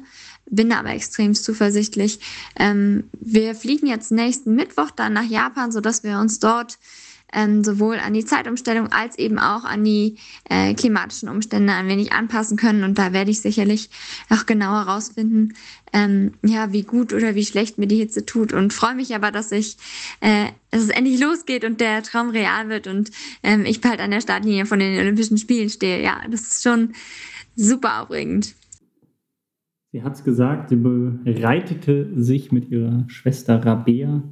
bin 0.50 0.72
aber 0.72 0.90
extrem 0.90 1.34
zuversichtlich. 1.34 2.20
Ähm, 2.58 3.06
wir 3.20 3.56
fliegen 3.56 3.88
jetzt 3.88 4.12
nächsten 4.12 4.56
Mittwoch 4.56 4.92
dann 4.92 5.14
nach 5.14 5.30
Japan, 5.30 5.72
sodass 5.72 6.04
wir 6.04 6.20
uns 6.20 6.40
dort 6.40 6.78
ähm, 7.34 7.64
sowohl 7.64 8.00
an 8.00 8.14
die 8.14 8.26
Zeitumstellung 8.26 8.92
als 8.92 9.18
eben 9.18 9.38
auch 9.40 9.66
an 9.66 9.84
die 9.84 10.18
äh, 10.50 10.74
klimatischen 10.74 11.28
Umstände 11.28 11.74
ein 11.74 11.88
wenig 11.88 12.14
anpassen 12.14 12.58
können. 12.58 12.84
Und 12.84 12.98
da 12.98 13.14
werde 13.14 13.32
ich 13.32 13.42
sicherlich 13.42 13.90
auch 14.30 14.46
genauer 14.46 14.86
herausfinden, 14.86 15.54
ähm, 15.92 16.34
ja, 16.44 16.72
wie 16.72 16.84
gut 16.84 17.14
oder 17.14 17.36
wie 17.36 17.46
schlecht 17.46 17.78
mir 17.78 17.88
die 17.88 17.98
Hitze 17.98 18.26
tut. 18.26 18.54
Und 18.54 18.74
freue 18.74 18.96
mich 18.96 19.14
aber, 19.14 19.32
dass 19.32 19.52
ich, 19.52 19.78
äh, 20.22 20.48
dass 20.72 20.84
es 20.84 20.90
endlich 20.90 21.20
losgeht 21.20 21.66
und 21.66 21.82
der 21.82 22.04
Traum 22.04 22.30
real 22.30 22.70
wird 22.70 22.88
und 22.88 23.12
ähm, 23.44 23.66
ich 23.66 23.82
bald 23.82 24.00
an 24.00 24.12
der 24.12 24.22
Startlinie 24.22 24.66
von 24.66 24.80
den 24.80 24.98
Olympischen 24.98 25.38
Spielen 25.38 25.70
stehe. 25.70 26.02
Ja, 26.02 26.22
das 26.30 26.42
ist 26.42 26.64
schon 26.64 26.94
super 27.56 28.02
aufregend. 28.02 28.56
Sie 29.96 30.04
hat 30.04 30.16
es 30.16 30.26
gesagt, 30.26 30.72
sie 30.72 30.76
bereitete 30.76 32.10
sich 32.18 32.52
mit 32.52 32.70
ihrer 32.70 33.06
Schwester 33.08 33.66
Rabea 33.66 34.24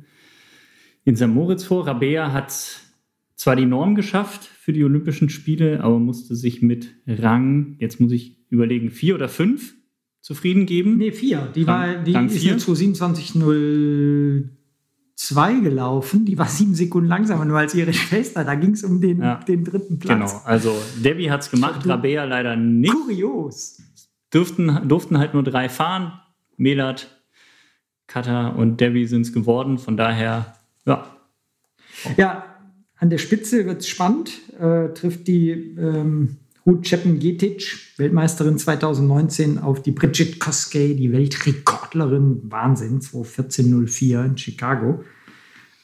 in 1.05 1.15
St. 1.15 1.27
Moritz 1.27 1.63
vor. 1.63 1.87
Rabea 1.87 2.33
hat 2.33 2.81
zwar 3.37 3.55
die 3.55 3.65
Norm 3.65 3.95
geschafft 3.95 4.43
für 4.43 4.73
die 4.73 4.83
Olympischen 4.83 5.29
Spiele, 5.29 5.81
aber 5.81 5.99
musste 5.99 6.35
sich 6.35 6.61
mit 6.61 6.93
Rang, 7.07 7.77
jetzt 7.79 8.01
muss 8.01 8.11
ich 8.11 8.45
überlegen, 8.49 8.91
vier 8.91 9.15
oder 9.15 9.29
fünf 9.29 9.73
zufrieden 10.19 10.65
geben. 10.65 10.97
Nee, 10.97 11.13
vier. 11.13 11.49
Die, 11.55 11.63
Rang, 11.63 11.95
war, 11.95 12.03
die 12.03 12.11
Rang 12.11 12.25
ist 12.25 12.43
jetzt 12.43 12.67
27.02 12.67 15.61
gelaufen. 15.61 16.25
Die 16.25 16.37
war 16.37 16.47
sieben 16.47 16.75
Sekunden 16.75 17.07
langsamer, 17.07 17.45
nur 17.45 17.59
als 17.59 17.73
ihre 17.73 17.93
Schwester. 17.93 18.43
Da 18.43 18.55
ging 18.55 18.71
es 18.71 18.83
um 18.83 18.99
den, 18.99 19.21
ja. 19.21 19.35
den 19.35 19.63
dritten 19.63 19.97
Platz. 19.97 20.33
Genau, 20.33 20.43
also 20.43 20.75
Debbie 21.01 21.31
hat 21.31 21.43
es 21.43 21.49
gemacht, 21.49 21.87
Rabea 21.87 22.25
leider 22.25 22.57
nicht. 22.57 22.91
Kurios 22.91 23.77
durften, 24.33 24.87
durften 24.87 25.17
halt 25.17 25.33
nur 25.33 25.43
drei 25.43 25.69
fahren. 25.69 26.13
Melat, 26.57 27.09
Kata 28.07 28.49
und 28.49 28.79
Debbie 28.79 29.05
sind 29.05 29.21
es 29.21 29.33
geworden. 29.33 29.77
Von 29.77 29.97
daher, 29.97 30.55
ja. 30.85 31.07
Ja, 32.17 32.43
an 32.97 33.09
der 33.09 33.17
Spitze 33.17 33.65
wird 33.65 33.81
es 33.81 33.87
spannend. 33.87 34.31
Äh, 34.59 34.89
trifft 34.93 35.27
die 35.27 35.51
ähm, 35.51 36.37
Ruth 36.65 36.87
Ceppen-Getic, 36.87 37.97
Weltmeisterin 37.97 38.57
2019, 38.57 39.59
auf 39.59 39.81
die 39.81 39.91
Bridget 39.91 40.39
Koskey, 40.39 40.95
die 40.95 41.11
Weltrekordlerin. 41.11 42.41
Wahnsinn, 42.45 43.01
2.14.04 43.01 44.25
in 44.25 44.37
Chicago. 44.37 45.03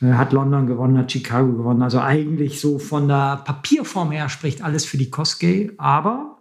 Äh, 0.01 0.13
hat 0.13 0.33
London 0.33 0.67
gewonnen, 0.67 0.97
hat 0.97 1.11
Chicago 1.11 1.51
gewonnen. 1.53 1.81
Also 1.81 1.99
eigentlich 1.99 2.61
so 2.61 2.79
von 2.79 3.07
der 3.07 3.43
Papierform 3.45 4.11
her 4.11 4.29
spricht 4.29 4.63
alles 4.63 4.85
für 4.85 4.97
die 4.97 5.09
Koskey. 5.09 5.71
Aber 5.77 6.38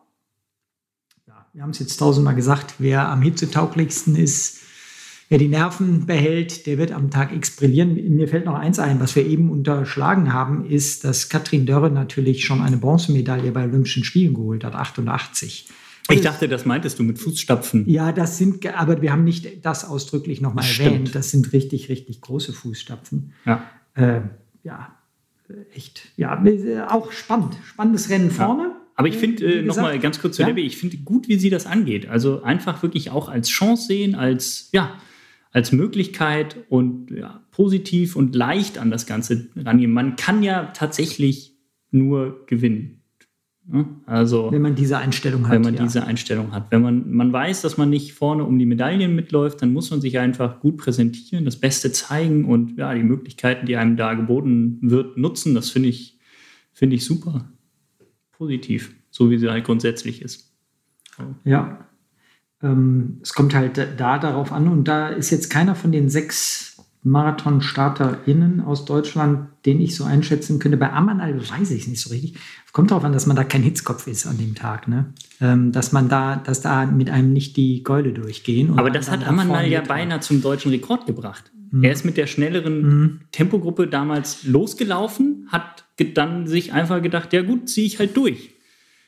wir 1.52 1.62
haben 1.62 1.70
es 1.70 1.78
jetzt 1.78 1.96
tausendmal 1.96 2.34
gesagt, 2.34 2.74
wer 2.78 3.08
am 3.08 3.22
hitzetauglichsten 3.22 4.16
ist, 4.16 4.60
wer 5.28 5.38
die 5.38 5.48
Nerven 5.48 6.06
behält, 6.06 6.66
der 6.66 6.78
wird 6.78 6.92
am 6.92 7.10
Tag 7.10 7.34
X 7.34 7.56
brillieren. 7.56 7.94
Mir 8.16 8.28
fällt 8.28 8.46
noch 8.46 8.54
eins 8.54 8.78
ein, 8.78 9.00
was 9.00 9.16
wir 9.16 9.26
eben 9.26 9.50
unterschlagen 9.50 10.32
haben, 10.32 10.66
ist, 10.66 11.04
dass 11.04 11.28
Katrin 11.28 11.66
Dörre 11.66 11.90
natürlich 11.90 12.44
schon 12.44 12.62
eine 12.62 12.76
Bronzemedaille 12.76 13.52
bei 13.52 13.64
Olympischen 13.64 14.04
Spielen 14.04 14.34
geholt 14.34 14.64
hat, 14.64 14.74
88. 14.74 15.68
Ich 16.10 16.22
dachte, 16.22 16.48
das 16.48 16.64
meintest 16.64 16.98
du 16.98 17.02
mit 17.02 17.18
Fußstapfen. 17.18 17.86
Ja, 17.86 18.12
das 18.12 18.38
sind, 18.38 18.64
aber 18.66 19.02
wir 19.02 19.12
haben 19.12 19.24
nicht 19.24 19.64
das 19.64 19.84
ausdrücklich 19.84 20.40
nochmal 20.40 20.64
erwähnt. 20.64 21.14
Das 21.14 21.30
sind 21.30 21.52
richtig, 21.52 21.90
richtig 21.90 22.22
große 22.22 22.54
Fußstapfen. 22.54 23.34
Ja. 23.44 23.62
Äh, 23.94 24.22
ja, 24.64 24.96
echt. 25.74 26.08
Ja, 26.16 26.42
auch 26.90 27.12
spannend. 27.12 27.56
Spannendes 27.66 28.08
Rennen 28.08 28.30
vorne. 28.30 28.62
Ja. 28.62 28.77
Aber 28.98 29.06
ich 29.06 29.16
finde, 29.16 29.44
äh, 29.44 29.62
nochmal 29.62 29.96
ganz 30.00 30.20
kurz 30.20 30.34
zu 30.34 30.42
ja? 30.42 30.48
Debbie, 30.48 30.62
ich 30.62 30.76
finde 30.76 30.96
gut, 30.96 31.28
wie 31.28 31.38
sie 31.38 31.50
das 31.50 31.66
angeht. 31.66 32.08
Also 32.08 32.42
einfach 32.42 32.82
wirklich 32.82 33.12
auch 33.12 33.28
als 33.28 33.48
Chance 33.48 33.86
sehen, 33.86 34.16
als, 34.16 34.70
ja, 34.72 34.98
als 35.52 35.70
Möglichkeit 35.70 36.56
und 36.68 37.12
ja, 37.12 37.44
positiv 37.52 38.16
und 38.16 38.34
leicht 38.34 38.76
an 38.76 38.90
das 38.90 39.06
Ganze 39.06 39.50
rangehen. 39.54 39.92
Man 39.92 40.16
kann 40.16 40.42
ja 40.42 40.72
tatsächlich 40.74 41.54
nur 41.92 42.44
gewinnen. 42.46 43.02
Also, 44.04 44.50
wenn 44.50 44.62
man 44.62 44.74
diese 44.74 44.98
Einstellung 44.98 45.46
hat. 45.46 45.52
Wenn 45.52 45.62
man 45.62 45.74
ja. 45.74 45.82
diese 45.84 46.04
Einstellung 46.04 46.50
hat. 46.50 46.72
Wenn 46.72 46.82
man, 46.82 47.12
man 47.12 47.32
weiß, 47.32 47.62
dass 47.62 47.76
man 47.76 47.90
nicht 47.90 48.14
vorne 48.14 48.42
um 48.42 48.58
die 48.58 48.66
Medaillen 48.66 49.14
mitläuft, 49.14 49.62
dann 49.62 49.72
muss 49.72 49.92
man 49.92 50.00
sich 50.00 50.18
einfach 50.18 50.58
gut 50.58 50.76
präsentieren, 50.76 51.44
das 51.44 51.60
Beste 51.60 51.92
zeigen 51.92 52.46
und 52.46 52.76
ja, 52.76 52.92
die 52.92 53.04
Möglichkeiten, 53.04 53.66
die 53.66 53.76
einem 53.76 53.96
da 53.96 54.14
geboten 54.14 54.78
wird, 54.80 55.18
nutzen. 55.18 55.54
Das 55.54 55.70
finde 55.70 55.90
ich, 55.90 56.18
finde 56.72 56.96
ich 56.96 57.04
super 57.04 57.48
positiv, 58.38 58.94
so 59.10 59.30
wie 59.30 59.38
sie 59.38 59.50
halt 59.50 59.64
grundsätzlich 59.64 60.22
ist. 60.22 60.52
Ja. 61.44 61.86
ähm, 62.62 63.18
es 63.22 63.34
kommt 63.34 63.54
halt 63.54 63.76
da 63.76 64.18
darauf 64.18 64.52
an 64.52 64.68
und 64.68 64.86
da 64.86 65.08
ist 65.08 65.30
jetzt 65.30 65.50
keiner 65.50 65.74
von 65.74 65.90
den 65.90 66.08
sechs 66.08 66.68
Marathon-StarterInnen 67.02 68.60
aus 68.60 68.84
Deutschland, 68.84 69.48
den 69.66 69.80
ich 69.80 69.96
so 69.96 70.04
einschätzen 70.04 70.58
könnte. 70.58 70.76
Bei 70.76 70.92
Amanal 70.92 71.38
weiß 71.38 71.70
ich 71.70 71.82
es 71.82 71.88
nicht 71.88 72.00
so 72.00 72.10
richtig. 72.10 72.34
Es 72.66 72.72
kommt 72.72 72.90
darauf 72.90 73.04
an, 73.04 73.12
dass 73.12 73.26
man 73.26 73.36
da 73.36 73.44
kein 73.44 73.62
Hitzkopf 73.62 74.06
ist 74.06 74.26
an 74.26 74.38
dem 74.38 74.54
Tag, 74.54 74.88
ne? 74.88 75.12
Ähm, 75.40 75.72
dass 75.72 75.92
man 75.92 76.08
da, 76.08 76.36
dass 76.36 76.60
da 76.60 76.86
mit 76.86 77.10
einem 77.10 77.32
nicht 77.32 77.56
die 77.56 77.82
Keule 77.82 78.12
durchgehen. 78.12 78.78
Aber 78.78 78.90
das 78.90 79.10
hat 79.10 79.26
Amanal 79.26 79.68
ja 79.68 79.80
beinahe 79.80 80.20
zum 80.20 80.42
deutschen 80.42 80.70
Rekord 80.70 81.06
gebracht. 81.06 81.50
Mhm. 81.70 81.84
Er 81.84 81.92
ist 81.92 82.04
mit 82.04 82.16
der 82.16 82.26
schnelleren 82.26 82.82
mhm. 82.82 83.20
Tempogruppe 83.32 83.86
damals 83.86 84.44
losgelaufen, 84.44 85.48
hat 85.50 85.84
dann 85.98 86.46
sich 86.46 86.72
einfach 86.72 87.02
gedacht, 87.02 87.32
ja 87.32 87.42
gut, 87.42 87.68
ziehe 87.68 87.86
ich 87.86 87.98
halt 87.98 88.16
durch. 88.16 88.50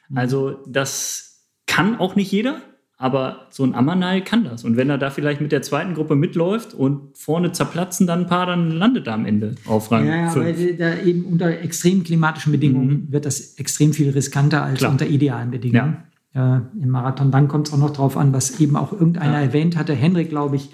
Mhm. 0.08 0.18
Also 0.18 0.58
das 0.66 1.46
kann 1.66 1.98
auch 1.98 2.16
nicht 2.16 2.30
jeder. 2.32 2.62
Aber 3.00 3.46
so 3.48 3.64
ein 3.64 3.74
Amanal 3.74 4.22
kann 4.22 4.44
das. 4.44 4.62
Und 4.62 4.76
wenn 4.76 4.90
er 4.90 4.98
da 4.98 5.08
vielleicht 5.08 5.40
mit 5.40 5.52
der 5.52 5.62
zweiten 5.62 5.94
Gruppe 5.94 6.16
mitläuft 6.16 6.74
und 6.74 7.16
vorne 7.16 7.50
zerplatzen 7.50 8.06
dann 8.06 8.20
ein 8.20 8.26
paar, 8.26 8.44
dann 8.44 8.72
landet 8.72 9.06
er 9.06 9.14
am 9.14 9.24
Ende 9.24 9.54
auf 9.64 9.90
Rang 9.90 10.06
Ja, 10.06 10.16
ja 10.16 10.36
weil 10.36 10.74
da 10.74 10.98
eben 10.98 11.24
unter 11.24 11.48
extrem 11.48 12.04
klimatischen 12.04 12.52
Bedingungen 12.52 13.06
mhm. 13.06 13.12
wird 13.12 13.24
das 13.24 13.54
extrem 13.54 13.94
viel 13.94 14.10
riskanter 14.10 14.62
als 14.62 14.80
Klar. 14.80 14.90
unter 14.90 15.06
idealen 15.06 15.50
Bedingungen. 15.50 15.96
Ja. 16.34 16.58
Äh, 16.58 16.60
Im 16.82 16.90
Marathon. 16.90 17.30
Dann 17.30 17.48
kommt 17.48 17.68
es 17.68 17.72
auch 17.72 17.78
noch 17.78 17.88
darauf 17.88 18.18
an, 18.18 18.34
was 18.34 18.60
eben 18.60 18.76
auch 18.76 18.92
irgendeiner 18.92 19.38
ja. 19.38 19.46
erwähnt 19.46 19.78
hatte, 19.78 19.94
Henrik, 19.94 20.28
glaube 20.28 20.56
ich, 20.56 20.68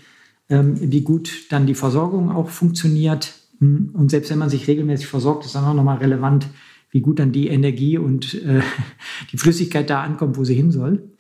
ähm, 0.49 0.75
wie 0.81 1.03
gut 1.03 1.31
dann 1.51 1.67
die 1.67 1.75
Versorgung 1.75 2.33
auch 2.33 2.49
funktioniert. 2.49 3.35
Hm, 3.61 3.91
und 3.93 4.11
selbst 4.11 4.31
wenn 4.31 4.39
man 4.39 4.51
sich 4.51 4.69
regelmäßig 4.69 5.07
versorgt, 5.07 5.45
ist 5.45 5.55
dann 5.55 5.65
auch 5.65 5.75
nochmal 5.75 5.99
relevant, 5.99 6.49
wie 6.91 7.01
gut 7.01 7.19
dann 7.19 7.33
die 7.33 7.49
Energie 7.49 7.99
und 7.99 8.35
äh, 8.35 8.63
die 9.33 9.39
Flüssigkeit 9.39 9.91
da 9.91 10.03
ankommt, 10.03 10.37
wo 10.37 10.45
sie 10.45 10.55
hin 10.55 10.71
soll. 10.71 11.11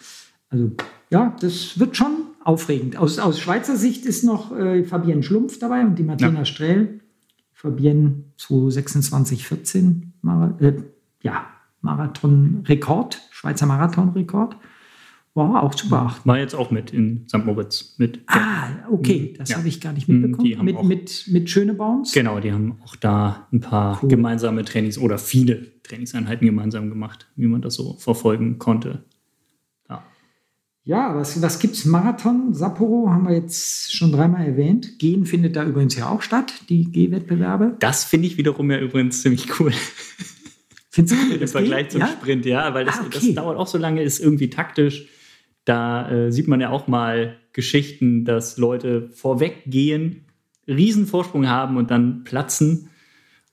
Also 0.49 0.73
ja, 1.11 1.37
das 1.41 1.79
wird 1.79 1.97
schon 1.97 2.17
aufregend. 2.45 2.97
Aus, 2.97 3.19
aus 3.19 3.41
Schweizer 3.41 3.77
Sicht 3.77 4.07
ist 4.07 4.25
noch 4.25 4.57
äh, 4.57 4.85
Fabienne 4.85 5.23
Schlumpf 5.23 5.59
dabei 5.59 5.85
und 5.85 5.99
die 5.99 6.03
Martina 6.03 6.39
ja. 6.41 6.45
Strehl. 6.45 7.01
Fabienne 7.53 8.25
22614, 8.37 10.13
Mar 10.21 10.57
äh, 10.61 10.75
ja, 11.23 11.47
Marathon-Rekord, 11.81 13.21
Schweizer 13.31 13.67
Marathon-Rekord. 13.67 14.57
War 15.37 15.63
auch 15.63 15.75
zu 15.75 15.89
beachten. 15.89 16.29
War 16.29 16.39
jetzt 16.39 16.55
auch 16.55 16.71
mit 16.71 16.93
in 16.93 17.27
St. 17.29 17.45
Moritz. 17.45 17.95
Mit 17.99 18.21
ah, 18.27 18.69
okay, 18.91 19.33
mhm. 19.33 19.39
das 19.39 19.51
ja. 19.51 19.59
habe 19.59 19.69
ich 19.69 19.81
gar 19.81 19.93
nicht 19.93 20.09
mitbekommen. 20.09 20.65
Mit, 20.65 20.83
mit, 20.83 21.25
mit 21.29 21.51
Schönebaums? 21.51 22.13
Genau, 22.13 22.41
die 22.41 22.53
haben 22.53 22.79
auch 22.85 22.97
da 22.97 23.47
ein 23.53 23.61
paar 23.61 24.01
cool. 24.03 24.09
gemeinsame 24.09 24.65
Trainings 24.65 24.99
oder 24.99 25.19
viele 25.19 25.81
Trainingseinheiten 25.83 26.47
gemeinsam 26.47 26.89
gemacht, 26.89 27.29
wie 27.37 27.47
man 27.47 27.61
das 27.61 27.75
so 27.75 27.95
verfolgen 27.99 28.59
konnte. 28.59 29.05
Ja, 30.87 31.17
was, 31.17 31.43
was 31.43 31.59
gibt 31.59 31.75
es? 31.75 31.85
Marathon, 31.85 32.55
Sapporo 32.55 33.11
haben 33.11 33.27
wir 33.27 33.35
jetzt 33.35 33.93
schon 33.93 34.13
dreimal 34.13 34.47
erwähnt. 34.47 35.01
Gehen 35.01 35.27
findet 35.27 35.57
da 35.57 35.65
übrigens 35.65 35.97
ja 35.97 36.09
auch 36.09 36.23
statt, 36.23 36.53
die 36.69 36.93
Gehwettbewerbe. 36.93 37.77
Das 37.81 38.05
finde 38.05 38.29
ich 38.29 38.37
wiederum 38.37 38.71
ja 38.71 38.79
übrigens 38.79 39.21
ziemlich 39.21 39.59
cool. 39.59 39.73
Findest 40.91 41.21
du 41.21 41.35
Im 41.41 41.49
Vergleich 41.49 41.89
zum 41.89 42.03
ja? 42.03 42.07
Sprint, 42.07 42.47
ja, 42.47 42.73
weil 42.73 42.85
das, 42.85 43.01
ah, 43.01 43.05
okay. 43.05 43.11
das 43.15 43.35
dauert 43.35 43.59
auch 43.59 43.67
so 43.67 43.79
lange, 43.79 44.01
ist 44.01 44.21
irgendwie 44.21 44.49
taktisch. 44.49 45.09
Da 45.66 46.10
äh, 46.10 46.32
sieht 46.32 46.48
man 46.48 46.60
ja 46.60 46.70
auch 46.70 46.86
mal 46.86 47.36
Geschichten, 47.52 48.24
dass 48.24 48.56
Leute 48.56 49.10
vorweggehen, 49.10 50.24
Riesenvorsprung 50.68 51.48
haben 51.48 51.76
und 51.76 51.90
dann 51.90 52.24
platzen. 52.24 52.88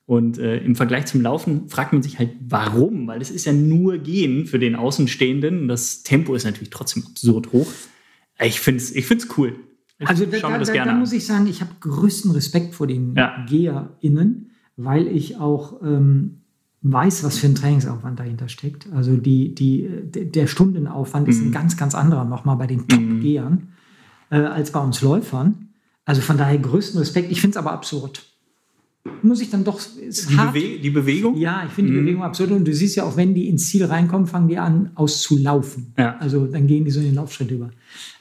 Und 0.05 0.37
äh, 0.37 0.57
im 0.57 0.75
Vergleich 0.75 1.07
zum 1.07 1.21
Laufen 1.21 1.69
fragt 1.69 1.91
man 1.91 2.03
sich 2.03 2.19
halt, 2.19 2.31
warum? 2.47 3.07
Weil 3.07 3.21
es 3.21 3.31
ist 3.31 3.45
ja 3.45 3.53
nur 3.53 3.97
Gehen 3.97 4.45
für 4.45 4.59
den 4.59 4.75
Außenstehenden. 4.75 5.67
Das 5.67 6.03
Tempo 6.03 6.35
ist 6.35 6.43
natürlich 6.43 6.69
trotzdem 6.69 7.03
absurd 7.05 7.51
hoch. 7.51 7.67
Ich 8.39 8.59
finde 8.59 8.77
es 8.77 8.93
ich 8.93 9.05
find's 9.07 9.27
cool. 9.37 9.55
Ich 9.97 10.07
also 10.07 10.25
da, 10.25 10.37
da, 10.37 10.57
da, 10.59 10.85
da 10.85 10.93
muss 10.93 11.13
ich 11.13 11.25
sagen, 11.25 11.47
ich 11.47 11.61
habe 11.61 11.71
größten 11.79 12.31
Respekt 12.31 12.75
vor 12.75 12.85
den 12.85 13.15
ja. 13.15 13.43
GeherInnen, 13.49 14.51
weil 14.75 15.07
ich 15.07 15.37
auch 15.37 15.81
ähm, 15.81 16.42
weiß, 16.83 17.23
was 17.23 17.39
für 17.39 17.47
ein 17.47 17.55
Trainingsaufwand 17.55 18.19
dahinter 18.19 18.49
steckt. 18.49 18.87
Also 18.93 19.15
die, 19.15 19.55
die, 19.55 19.89
der 20.03 20.47
Stundenaufwand 20.47 21.27
mhm. 21.27 21.31
ist 21.31 21.39
ein 21.39 21.47
mhm. 21.47 21.53
ganz, 21.53 21.77
ganz 21.77 21.95
anderer 21.95 22.25
nochmal 22.25 22.57
bei 22.57 22.67
den 22.67 22.79
mhm. 22.79 22.87
Top-Gehern 22.87 23.67
äh, 24.29 24.37
als 24.37 24.71
bei 24.71 24.79
uns 24.79 25.01
Läufern. 25.01 25.69
Also 26.05 26.21
von 26.21 26.37
daher 26.37 26.57
größten 26.57 26.99
Respekt. 26.99 27.31
Ich 27.31 27.41
finde 27.41 27.55
es 27.55 27.57
aber 27.57 27.71
absurd 27.71 28.33
muss 29.21 29.41
ich 29.41 29.49
dann 29.49 29.63
doch. 29.63 29.79
Die, 29.81 30.35
Bewe 30.35 30.79
die, 30.79 30.89
Bewegung? 30.89 31.35
Ja, 31.35 31.63
ich 31.65 31.73
finde 31.73 31.91
mhm. 31.91 31.95
die 31.95 32.01
Bewegung 32.01 32.23
absurd. 32.23 32.51
Und 32.51 32.65
du 32.65 32.73
siehst 32.73 32.95
ja 32.95 33.03
auch, 33.03 33.17
wenn 33.17 33.33
die 33.33 33.49
ins 33.49 33.67
Ziel 33.67 33.85
reinkommen, 33.85 34.27
fangen 34.27 34.47
die 34.47 34.57
an 34.57 34.91
auszulaufen. 34.95 35.93
Ja. 35.97 36.17
Also 36.17 36.45
dann 36.45 36.67
gehen 36.67 36.85
die 36.85 36.91
so 36.91 36.99
in 36.99 37.07
den 37.07 37.15
Laufschritt 37.15 37.51
über. 37.51 37.71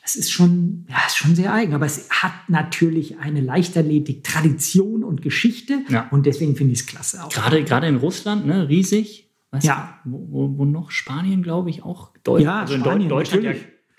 Es 0.04 0.16
ist 0.16 0.32
schon, 0.32 0.86
ja, 0.88 0.96
ist 1.06 1.16
schon 1.16 1.36
sehr 1.36 1.52
eigen. 1.52 1.74
Aber 1.74 1.86
es 1.86 2.10
hat 2.10 2.32
natürlich 2.48 3.18
eine 3.18 3.40
Leichtathletik, 3.40 4.24
Tradition 4.24 5.04
und 5.04 5.22
Geschichte. 5.22 5.82
Ja. 5.88 6.08
Und 6.10 6.26
deswegen 6.26 6.56
finde 6.56 6.72
ich 6.72 6.80
es 6.80 6.86
klasse. 6.86 7.24
Auch. 7.24 7.28
Gerade, 7.28 7.62
gerade 7.62 7.86
in 7.86 7.96
Russland, 7.96 8.46
ne, 8.46 8.68
riesig. 8.68 9.30
Weißt 9.52 9.66
ja. 9.66 10.00
Du, 10.04 10.26
wo, 10.30 10.58
wo, 10.58 10.64
noch? 10.64 10.90
Spanien, 10.90 11.42
glaube 11.42 11.70
ich, 11.70 11.84
auch. 11.84 12.12
Deutschland. 12.24 12.44
Ja, 12.44 12.60
also 12.60 12.78
Spanien, 12.78 13.02
in 13.02 13.08
Deutschland 13.08 13.44
ja. 13.44 13.52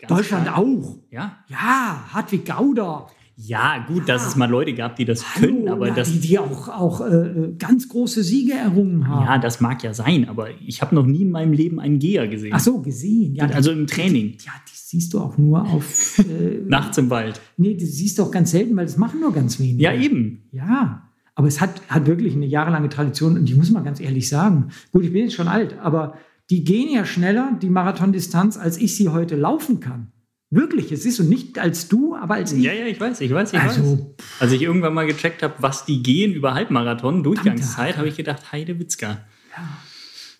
Deutschland 0.07 0.49
auch. 0.49 0.97
Ja. 1.09 1.43
Ja, 1.47 2.09
Hartwig 2.11 2.45
Gauder. 2.45 3.07
Ja, 3.35 3.83
gut, 3.87 4.07
dass 4.07 4.27
es 4.27 4.35
mal 4.35 4.49
Leute 4.49 4.73
gab, 4.73 4.95
die 4.95 5.05
das 5.05 5.35
Hallo, 5.35 5.47
können, 5.47 5.67
aber 5.67 5.87
na, 5.87 5.95
das. 5.95 6.11
Die, 6.11 6.19
die 6.19 6.39
auch, 6.39 6.67
auch 6.67 7.01
äh, 7.01 7.05
äh, 7.05 7.55
ganz 7.57 7.89
große 7.89 8.23
Siege 8.23 8.53
errungen 8.53 9.07
haben. 9.07 9.25
Ja, 9.25 9.37
das 9.39 9.59
mag 9.59 9.81
ja 9.83 9.93
sein, 9.93 10.29
aber 10.29 10.49
ich 10.65 10.81
habe 10.81 10.93
noch 10.93 11.05
nie 11.05 11.23
in 11.23 11.31
meinem 11.31 11.51
Leben 11.51 11.79
einen 11.79 11.97
Geher 11.97 12.27
gesehen. 12.27 12.51
Ach 12.53 12.59
so, 12.59 12.79
gesehen. 12.81 13.33
Ja, 13.35 13.47
also 13.47 13.71
im 13.71 13.87
Training. 13.87 14.37
Ja, 14.45 14.51
die 14.67 14.75
siehst 14.75 15.13
du 15.13 15.19
auch 15.19 15.37
nur 15.37 15.61
auf. 15.61 16.21
Äh, 16.23 16.61
Nachts 16.67 16.97
im 16.97 17.09
Wald. 17.09 17.41
Nee, 17.57 17.73
die 17.73 17.85
siehst 17.85 18.17
du 18.17 18.23
auch 18.23 18.31
ganz 18.31 18.51
selten, 18.51 18.75
weil 18.75 18.85
das 18.85 18.97
machen 18.97 19.19
nur 19.19 19.33
ganz 19.33 19.59
wenige. 19.59 19.83
Ja, 19.83 19.93
eben. 19.93 20.47
Ja. 20.51 21.09
Aber 21.35 21.47
es 21.47 21.59
hat, 21.59 21.81
hat 21.89 22.05
wirklich 22.05 22.35
eine 22.35 22.45
jahrelange 22.45 22.89
Tradition 22.89 23.37
und 23.37 23.45
die 23.49 23.55
muss 23.55 23.71
man 23.71 23.83
ganz 23.83 23.99
ehrlich 23.99 24.29
sagen. 24.29 24.69
Gut, 24.91 25.03
ich 25.03 25.11
bin 25.11 25.23
jetzt 25.23 25.33
schon 25.33 25.47
alt, 25.47 25.77
aber 25.79 26.15
die 26.49 26.63
gehen 26.63 26.93
ja 26.93 27.05
schneller, 27.05 27.57
die 27.61 27.69
Marathondistanz, 27.69 28.57
als 28.57 28.77
ich 28.77 28.95
sie 28.95 29.09
heute 29.09 29.35
laufen 29.35 29.79
kann. 29.79 30.12
Wirklich, 30.53 30.91
es 30.91 31.05
ist 31.05 31.15
so 31.15 31.23
nicht 31.23 31.57
als 31.57 31.87
du, 31.87 32.15
aber 32.15 32.35
als 32.35 32.53
ich. 32.53 32.63
Ja, 32.63 32.73
ja, 32.73 32.85
ich 32.85 32.99
weiß, 32.99 33.21
ich 33.21 33.33
weiß, 33.33 33.53
ich 33.53 33.59
also, 33.59 33.81
weiß. 33.81 33.99
Als 34.39 34.51
ich 34.51 34.61
irgendwann 34.61 34.93
mal 34.93 35.07
gecheckt 35.07 35.41
habe, 35.41 35.55
was 35.59 35.85
die 35.85 36.03
gehen 36.03 36.33
über 36.33 36.53
Halbmarathon, 36.53 37.23
Durchgangszeit, 37.23 37.97
habe 37.97 38.07
ich 38.07 38.17
gedacht, 38.17 38.51
Heide 38.51 38.79
Witzka. 38.79 39.17
Ja. 39.57 39.69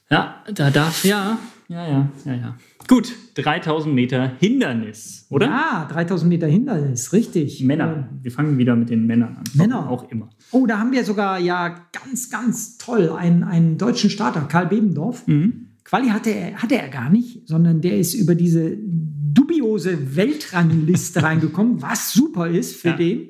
ja, 0.10 0.44
da 0.54 0.70
darf, 0.70 1.04
ja, 1.04 1.40
ja, 1.68 1.88
ja, 1.88 2.10
ja, 2.26 2.34
ja. 2.34 2.58
Gut, 2.88 3.14
3000 3.36 3.96
Meter 3.96 4.34
Hindernis, 4.40 5.26
oder? 5.30 5.48
Ja, 5.48 5.88
3000 5.92 6.30
Meter 6.30 6.48
Hindernis, 6.48 7.12
richtig. 7.14 7.64
Männer. 7.64 8.10
Wir 8.22 8.32
fangen 8.32 8.58
wieder 8.58 8.76
mit 8.76 8.92
den 8.92 9.08
Männern 9.08 9.38
an. 9.38 9.44
Männer. 9.56 9.90
Auch 9.90 10.12
immer. 10.12 10.30
Oh, 10.52 10.68
da 10.68 10.78
haben 10.78 10.92
wir 10.92 11.04
sogar 11.06 11.40
ja 11.40 11.88
ganz, 11.92 12.30
ganz 12.30 12.78
toll 12.78 13.10
einen, 13.10 13.44
einen 13.44 13.80
deutschen 13.80 14.12
Starter, 14.12 14.42
Karl 14.42 14.68
Bebendorf. 14.68 15.26
Mhm. 15.28 15.70
Quali 15.84 16.10
hatte 16.10 16.30
er, 16.30 16.62
hatte 16.62 16.76
er 16.76 16.90
gar 16.90 17.10
nicht, 17.10 17.48
sondern 17.48 17.82
der 17.82 17.98
ist 17.98 18.14
über 18.14 18.36
diese 18.36 18.78
dubiose 19.34 20.16
Weltrangliste 20.16 21.24
reingekommen, 21.24 21.82
was 21.82 22.14
super 22.14 22.48
ist 22.48 22.76
für 22.76 22.90
ja. 22.90 22.98
den. 22.98 23.30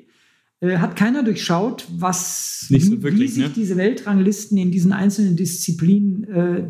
Äh, 0.60 0.78
hat 0.78 0.96
keiner 0.96 1.22
durchschaut, 1.22 1.86
was, 1.96 2.66
so 2.68 3.02
wirklich, 3.02 3.20
wie 3.20 3.28
sich 3.28 3.44
ne? 3.44 3.52
diese 3.54 3.76
Weltranglisten 3.76 4.56
in 4.58 4.70
diesen 4.70 4.92
einzelnen 4.92 5.36
Disziplinen 5.36 6.24
äh, 6.24 6.64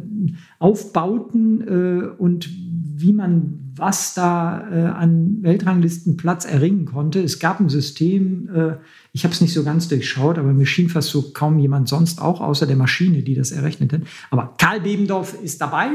aufbauten 0.58 1.60
äh, 1.60 2.06
und 2.18 2.50
wie 2.96 3.12
man 3.12 3.60
was 3.76 4.14
da 4.14 4.68
äh, 4.70 4.84
an 4.86 5.38
Weltranglistenplatz 5.42 6.44
erringen 6.44 6.84
konnte. 6.84 7.20
Es 7.20 7.38
gab 7.40 7.60
ein 7.60 7.68
System, 7.68 8.48
äh, 8.54 8.76
ich 9.12 9.24
habe 9.24 9.34
es 9.34 9.40
nicht 9.40 9.52
so 9.52 9.64
ganz 9.64 9.88
durchschaut, 9.88 10.38
aber 10.38 10.52
mir 10.52 10.66
schien 10.66 10.88
fast 10.88 11.08
so 11.08 11.32
kaum 11.32 11.58
jemand 11.58 11.88
sonst 11.88 12.20
auch, 12.20 12.40
außer 12.40 12.66
der 12.66 12.76
Maschine, 12.76 13.22
die 13.22 13.34
das 13.34 13.50
errechnet 13.50 13.92
hat. 13.92 14.02
Aber 14.30 14.54
Karl 14.58 14.80
Bebendorf 14.80 15.36
ist 15.42 15.60
dabei 15.60 15.90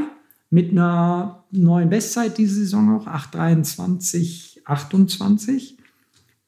mit 0.50 0.72
einer 0.72 1.44
neuen 1.52 1.88
Bestzeit 1.88 2.36
diese 2.36 2.56
Saison 2.56 2.96
auch, 2.96 3.06
8,23, 3.06 4.64
28. 4.64 5.78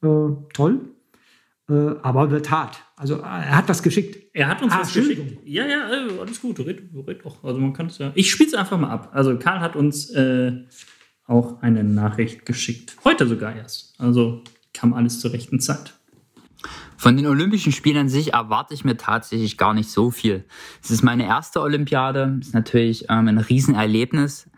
Äh, 0.02 0.06
toll. 0.52 0.80
Äh, 1.68 1.94
aber 2.02 2.30
wird 2.30 2.50
hart. 2.50 2.82
Also 2.96 3.18
er 3.18 3.56
hat 3.56 3.68
was 3.68 3.82
geschickt. 3.82 4.30
Er 4.34 4.48
hat 4.48 4.62
uns 4.62 4.72
ah, 4.72 4.80
was 4.80 4.92
geschickt. 4.92 5.38
Ja, 5.44 5.66
ja, 5.66 5.90
äh, 5.90 6.18
alles 6.20 6.40
gut. 6.40 6.58
Red, 6.58 6.82
red 7.06 7.24
doch. 7.24 7.42
Also 7.44 7.60
man 7.60 7.72
kann 7.72 7.86
es 7.86 7.98
ja. 7.98 8.10
Ich 8.14 8.30
spiele 8.30 8.48
es 8.48 8.54
einfach 8.54 8.78
mal 8.78 8.90
ab. 8.90 9.10
Also 9.12 9.38
Karl 9.38 9.60
hat 9.60 9.76
uns 9.76 10.10
äh, 10.10 10.52
auch 11.26 11.62
eine 11.62 11.84
Nachricht 11.84 12.44
geschickt. 12.44 12.96
Heute 13.04 13.28
sogar 13.28 13.54
erst. 13.54 13.94
Also 13.98 14.42
kam 14.74 14.92
alles 14.92 15.20
zur 15.20 15.32
rechten 15.32 15.60
Zeit. 15.60 15.94
Von 17.02 17.16
den 17.16 17.26
Olympischen 17.26 17.72
Spielen 17.72 17.96
an 17.96 18.08
sich 18.08 18.32
erwarte 18.32 18.74
ich 18.74 18.84
mir 18.84 18.96
tatsächlich 18.96 19.58
gar 19.58 19.74
nicht 19.74 19.90
so 19.90 20.12
viel. 20.12 20.44
Es 20.80 20.92
ist 20.92 21.02
meine 21.02 21.26
erste 21.26 21.60
Olympiade, 21.60 22.38
ist 22.40 22.54
natürlich 22.54 23.06
ähm, 23.08 23.26
ein 23.26 23.38
Riesenerlebnis. 23.38 24.48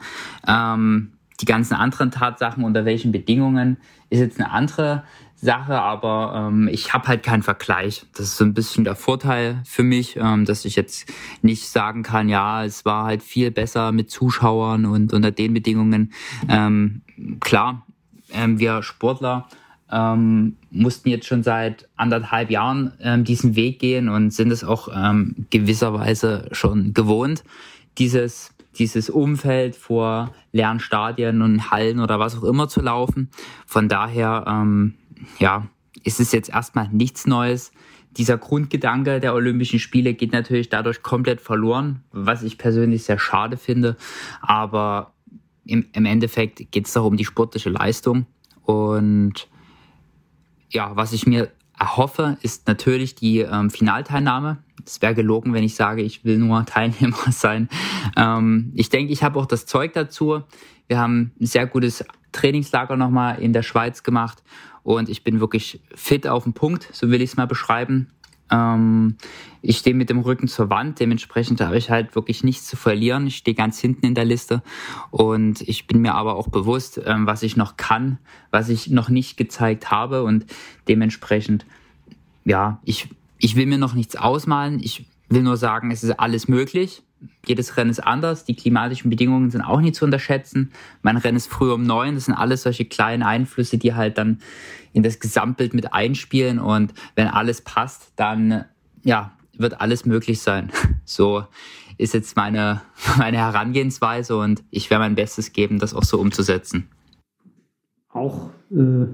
Ähm, 0.46 1.14
die 1.40 1.46
ganzen 1.46 1.72
anderen 1.72 2.10
Tatsachen, 2.10 2.62
unter 2.62 2.84
welchen 2.84 3.12
Bedingungen, 3.12 3.78
ist 4.10 4.20
jetzt 4.20 4.38
eine 4.38 4.50
andere 4.50 5.04
Sache, 5.36 5.80
aber 5.80 6.48
ähm, 6.50 6.68
ich 6.70 6.92
habe 6.92 7.08
halt 7.08 7.22
keinen 7.22 7.42
Vergleich. 7.42 8.04
Das 8.14 8.26
ist 8.26 8.36
so 8.36 8.44
ein 8.44 8.52
bisschen 8.52 8.84
der 8.84 8.94
Vorteil 8.94 9.62
für 9.64 9.82
mich, 9.82 10.16
ähm, 10.16 10.44
dass 10.44 10.66
ich 10.66 10.76
jetzt 10.76 11.10
nicht 11.40 11.70
sagen 11.70 12.02
kann, 12.02 12.28
ja, 12.28 12.62
es 12.62 12.84
war 12.84 13.06
halt 13.06 13.22
viel 13.22 13.52
besser 13.52 13.90
mit 13.90 14.10
Zuschauern 14.10 14.84
und 14.84 15.14
unter 15.14 15.30
den 15.30 15.54
Bedingungen. 15.54 16.12
Ähm, 16.46 17.00
klar, 17.40 17.86
ähm, 18.34 18.58
wir 18.58 18.82
Sportler 18.82 19.48
ähm, 19.90 20.56
mussten 20.70 21.08
jetzt 21.08 21.26
schon 21.26 21.42
seit 21.42 21.88
anderthalb 21.96 22.50
Jahren 22.50 22.92
ähm, 23.00 23.24
diesen 23.24 23.56
Weg 23.56 23.78
gehen 23.78 24.08
und 24.08 24.32
sind 24.32 24.50
es 24.50 24.64
auch 24.64 24.88
ähm, 24.94 25.46
gewisserweise 25.50 26.48
schon 26.52 26.94
gewohnt, 26.94 27.44
dieses, 27.98 28.54
dieses 28.78 29.10
Umfeld 29.10 29.76
vor 29.76 30.34
leeren 30.52 30.80
Stadien 30.80 31.42
und 31.42 31.70
Hallen 31.70 32.00
oder 32.00 32.18
was 32.18 32.36
auch 32.36 32.44
immer 32.44 32.68
zu 32.68 32.80
laufen. 32.80 33.30
Von 33.66 33.88
daher, 33.88 34.44
ähm, 34.48 34.94
ja, 35.38 35.68
ist 36.02 36.20
es 36.20 36.32
jetzt 36.32 36.50
erstmal 36.50 36.88
nichts 36.88 37.26
Neues. 37.26 37.72
Dieser 38.16 38.38
Grundgedanke 38.38 39.20
der 39.20 39.34
Olympischen 39.34 39.80
Spiele 39.80 40.14
geht 40.14 40.32
natürlich 40.32 40.68
dadurch 40.68 41.02
komplett 41.02 41.40
verloren, 41.40 42.04
was 42.12 42.42
ich 42.42 42.58
persönlich 42.58 43.04
sehr 43.04 43.18
schade 43.18 43.56
finde. 43.56 43.96
Aber 44.40 45.12
im, 45.64 45.86
im 45.92 46.04
Endeffekt 46.04 46.70
geht 46.70 46.86
es 46.86 46.92
doch 46.92 47.04
um 47.04 47.16
die 47.16 47.24
sportliche 47.24 47.70
Leistung. 47.70 48.26
Und 48.62 49.48
ja, 50.74 50.96
was 50.96 51.12
ich 51.12 51.26
mir 51.26 51.50
erhoffe, 51.78 52.36
ist 52.42 52.66
natürlich 52.66 53.14
die 53.14 53.40
ähm, 53.40 53.70
Finalteilnahme. 53.70 54.58
Es 54.84 55.00
wäre 55.00 55.14
gelogen, 55.14 55.54
wenn 55.54 55.64
ich 55.64 55.76
sage, 55.76 56.02
ich 56.02 56.24
will 56.24 56.38
nur 56.38 56.66
Teilnehmer 56.66 57.30
sein. 57.30 57.68
Ähm, 58.16 58.72
ich 58.74 58.90
denke, 58.90 59.12
ich 59.12 59.22
habe 59.22 59.38
auch 59.38 59.46
das 59.46 59.66
Zeug 59.66 59.92
dazu. 59.94 60.42
Wir 60.88 60.98
haben 60.98 61.32
ein 61.40 61.46
sehr 61.46 61.66
gutes 61.66 62.04
Trainingslager 62.32 62.96
nochmal 62.96 63.40
in 63.40 63.52
der 63.52 63.62
Schweiz 63.62 64.02
gemacht 64.02 64.42
und 64.82 65.08
ich 65.08 65.24
bin 65.24 65.40
wirklich 65.40 65.80
fit 65.94 66.26
auf 66.26 66.44
den 66.44 66.52
Punkt, 66.52 66.88
so 66.92 67.10
will 67.10 67.22
ich 67.22 67.30
es 67.30 67.36
mal 67.36 67.46
beschreiben. 67.46 68.10
Ähm, 68.54 69.16
ich 69.62 69.78
stehe 69.78 69.96
mit 69.96 70.10
dem 70.10 70.20
Rücken 70.20 70.46
zur 70.46 70.70
Wand, 70.70 71.00
dementsprechend 71.00 71.60
habe 71.60 71.76
ich 71.76 71.90
halt 71.90 72.14
wirklich 72.14 72.44
nichts 72.44 72.66
zu 72.66 72.76
verlieren. 72.76 73.26
Ich 73.26 73.36
stehe 73.36 73.54
ganz 73.54 73.80
hinten 73.80 74.06
in 74.06 74.14
der 74.14 74.24
Liste 74.24 74.62
und 75.10 75.62
ich 75.62 75.86
bin 75.86 76.02
mir 76.02 76.14
aber 76.14 76.36
auch 76.36 76.48
bewusst, 76.48 77.00
ähm, 77.04 77.26
was 77.26 77.42
ich 77.42 77.56
noch 77.56 77.76
kann, 77.76 78.18
was 78.50 78.68
ich 78.68 78.90
noch 78.90 79.08
nicht 79.08 79.36
gezeigt 79.36 79.90
habe 79.90 80.22
und 80.22 80.46
dementsprechend, 80.86 81.66
ja, 82.44 82.78
ich, 82.84 83.08
ich 83.38 83.56
will 83.56 83.66
mir 83.66 83.78
noch 83.78 83.94
nichts 83.94 84.16
ausmalen. 84.16 84.80
Ich 84.80 85.06
will 85.28 85.42
nur 85.42 85.56
sagen, 85.56 85.90
es 85.90 86.04
ist 86.04 86.20
alles 86.20 86.46
möglich 86.46 87.02
jedes 87.46 87.76
Rennen 87.76 87.90
ist 87.90 88.00
anders. 88.00 88.44
Die 88.44 88.56
klimatischen 88.56 89.10
Bedingungen 89.10 89.50
sind 89.50 89.62
auch 89.62 89.80
nicht 89.80 89.94
zu 89.94 90.04
unterschätzen. 90.04 90.72
Mein 91.02 91.16
Rennen 91.16 91.36
ist 91.36 91.50
früh 91.50 91.72
um 91.72 91.82
neun. 91.82 92.14
Das 92.14 92.26
sind 92.26 92.34
alles 92.34 92.62
solche 92.62 92.84
kleinen 92.84 93.22
Einflüsse, 93.22 93.78
die 93.78 93.94
halt 93.94 94.18
dann 94.18 94.40
in 94.92 95.02
das 95.02 95.20
Gesamtbild 95.20 95.74
mit 95.74 95.92
einspielen. 95.92 96.58
Und 96.58 96.94
wenn 97.14 97.28
alles 97.28 97.60
passt, 97.60 98.12
dann, 98.16 98.64
ja, 99.02 99.32
wird 99.56 99.80
alles 99.80 100.04
möglich 100.04 100.40
sein. 100.40 100.70
So 101.06 101.44
ist 101.98 102.14
jetzt 102.14 102.34
meine, 102.34 102.80
meine 103.18 103.36
Herangehensweise 103.36 104.36
und 104.38 104.64
ich 104.70 104.88
werde 104.88 105.04
mein 105.04 105.14
Bestes 105.14 105.52
geben, 105.52 105.78
das 105.78 105.92
auch 105.92 106.02
so 106.02 106.18
umzusetzen. 106.18 106.88
Auch 108.08 108.48
äh, 108.70 109.06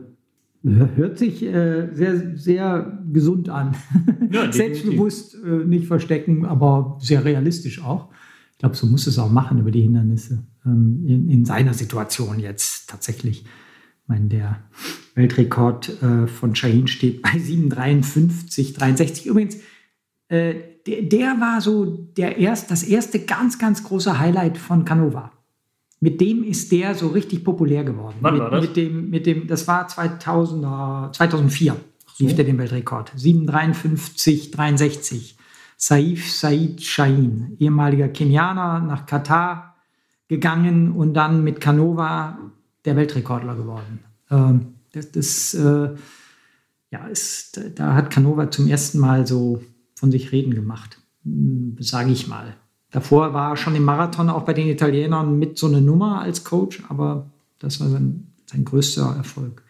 hört 0.63 1.19
sich 1.19 1.43
äh, 1.43 1.89
sehr, 1.93 2.37
sehr 2.37 3.03
gesund 3.13 3.49
an. 3.49 3.75
Ja, 4.31 4.53
Selbstbewusst 4.53 5.37
äh, 5.43 5.65
nicht 5.65 5.87
verstecken, 5.87 6.45
aber 6.45 6.99
sehr 7.01 7.25
realistisch 7.25 7.83
auch. 7.83 8.11
Ich 8.53 8.59
glaube, 8.59 8.77
so 8.77 8.87
muss 8.87 9.07
es 9.07 9.19
auch 9.19 9.31
machen 9.31 9.59
über 9.59 9.71
die 9.71 9.81
Hindernisse. 9.81 10.45
Ähm, 10.67 11.05
in, 11.07 11.29
in, 11.31 11.45
seiner 11.47 11.73
Situation 11.73 12.39
jetzt 12.39 12.91
tatsächlich. 12.91 13.43
Ich 13.43 14.09
meine, 14.09 14.27
der 14.27 14.61
Weltrekord 15.15 16.03
äh, 16.03 16.27
von 16.27 16.55
Shahin 16.55 16.87
steht 16.87 17.23
bei 17.23 17.31
7,53, 17.31 18.77
63. 18.77 19.27
Übrigens, 19.27 19.57
äh, 20.29 20.55
der, 20.87 21.03
der, 21.03 21.41
war 21.41 21.61
so 21.61 21.87
der 21.87 22.37
erst, 22.37 22.71
das 22.71 22.83
erste 22.83 23.21
ganz, 23.21 23.59
ganz 23.59 23.83
große 23.83 24.19
Highlight 24.19 24.59
von 24.59 24.85
Canova. 24.85 25.33
Mit 26.01 26.21
dem 26.21 26.43
ist 26.43 26.73
der 26.73 26.95
so 26.95 27.09
richtig 27.09 27.45
populär 27.45 27.85
geworden. 27.85 28.17
Wann 28.21 28.35
mit, 28.35 28.43
war 28.43 28.51
das? 28.51 28.63
Mit 28.63 28.77
dem, 28.77 29.11
mit 29.11 29.27
dem, 29.27 29.47
das 29.47 29.69
war 29.69 29.87
2000, 29.87 31.15
2004 31.15 31.77
so. 32.15 32.25
lief 32.25 32.35
der 32.35 32.47
den 32.47 32.59
Weltrekord. 32.59 33.13
7,53, 33.17 34.51
63. 34.51 35.37
Saif 35.77 36.31
Said 36.31 36.83
Shahin, 36.83 37.57
ehemaliger 37.59 38.09
Kenianer, 38.09 38.81
nach 38.81 39.07
Katar 39.07 39.77
gegangen 40.29 40.93
und 40.93 41.15
dann 41.15 41.43
mit 41.43 41.61
Canova 41.61 42.39
der 42.85 42.97
Weltrekordler 42.97 43.57
geworden. 43.57 44.01
Ähm, 44.31 44.75
das, 44.93 45.11
das 45.13 45.55
äh, 45.55 45.95
ja, 46.91 47.07
ist, 47.07 47.61
da 47.77 47.95
hat 47.95 48.11
Canova 48.11 48.51
zum 48.51 48.67
ersten 48.69 48.99
Mal 48.99 49.27
so 49.27 49.63
von 49.95 50.11
sich 50.11 50.33
reden 50.33 50.55
gemacht, 50.55 51.01
sage 51.79 52.11
ich 52.11 52.29
mal. 52.29 52.57
Davor 52.91 53.35
war 53.35 53.51
er 53.53 53.57
schon 53.57 53.77
im 53.77 53.85
Marathon 53.85 54.29
auch 54.29 54.43
bei 54.43 54.53
den 54.53 54.69
Italienern 54.69 55.39
mit 55.39 55.59
so 55.59 55.69
einer 55.69 55.81
Nummer 55.81 56.21
als 56.21 56.45
Coach, 56.45 56.83
aber 56.89 57.31
das 57.59 57.81
war 57.81 57.89
sein, 57.89 58.27
sein 58.47 58.65
größter 58.65 59.15
Erfolg. 59.17 59.63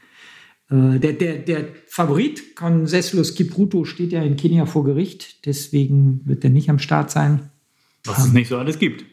Äh, 0.71 0.99
der, 0.99 1.13
der, 1.13 1.39
der 1.39 1.69
Favorit, 1.87 2.57
Conseslus 2.57 3.35
Kipruto, 3.35 3.85
steht 3.85 4.13
ja 4.13 4.23
in 4.23 4.37
Kenia 4.37 4.65
vor 4.65 4.85
Gericht, 4.85 5.45
deswegen 5.47 6.21
wird 6.25 6.45
er 6.45 6.51
nicht 6.51 6.71
am 6.71 6.79
Start 6.79 7.11
sein. 7.11 7.51
Was 8.05 8.27
es 8.27 8.33
nicht 8.33 8.49
so 8.49 8.57
alles 8.57 8.79
gibt. 8.79 9.05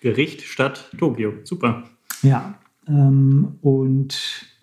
Gericht 0.00 0.42
statt 0.42 0.90
Tokio. 0.98 1.32
Super. 1.44 1.84
Ja, 2.22 2.58
ähm, 2.88 3.58
und 3.60 4.18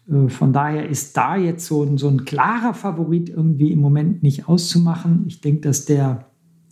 äh, 0.10 0.28
von 0.28 0.52
daher 0.52 0.90
ist 0.90 1.16
da 1.16 1.38
jetzt 1.38 1.66
so 1.66 1.84
ein, 1.84 1.98
so 1.98 2.10
ein 2.10 2.26
klarer 2.26 2.74
Favorit 2.74 3.30
irgendwie 3.30 3.72
im 3.72 3.80
Moment 3.80 4.24
nicht 4.24 4.48
auszumachen. 4.48 5.24
Ich 5.28 5.42
denke, 5.42 5.62
dass 5.62 5.86
der 5.86 6.26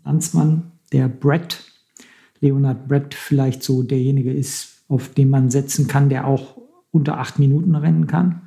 Landsmann, 0.03 0.71
der 0.91 1.07
Brett, 1.07 1.63
Leonard 2.41 2.87
Brett, 2.87 3.13
vielleicht 3.13 3.63
so 3.63 3.83
derjenige 3.83 4.31
ist, 4.31 4.83
auf 4.87 5.09
den 5.09 5.29
man 5.29 5.49
setzen 5.49 5.87
kann, 5.87 6.09
der 6.09 6.27
auch 6.27 6.57
unter 6.91 7.19
acht 7.19 7.39
Minuten 7.39 7.75
rennen 7.75 8.07
kann. 8.07 8.43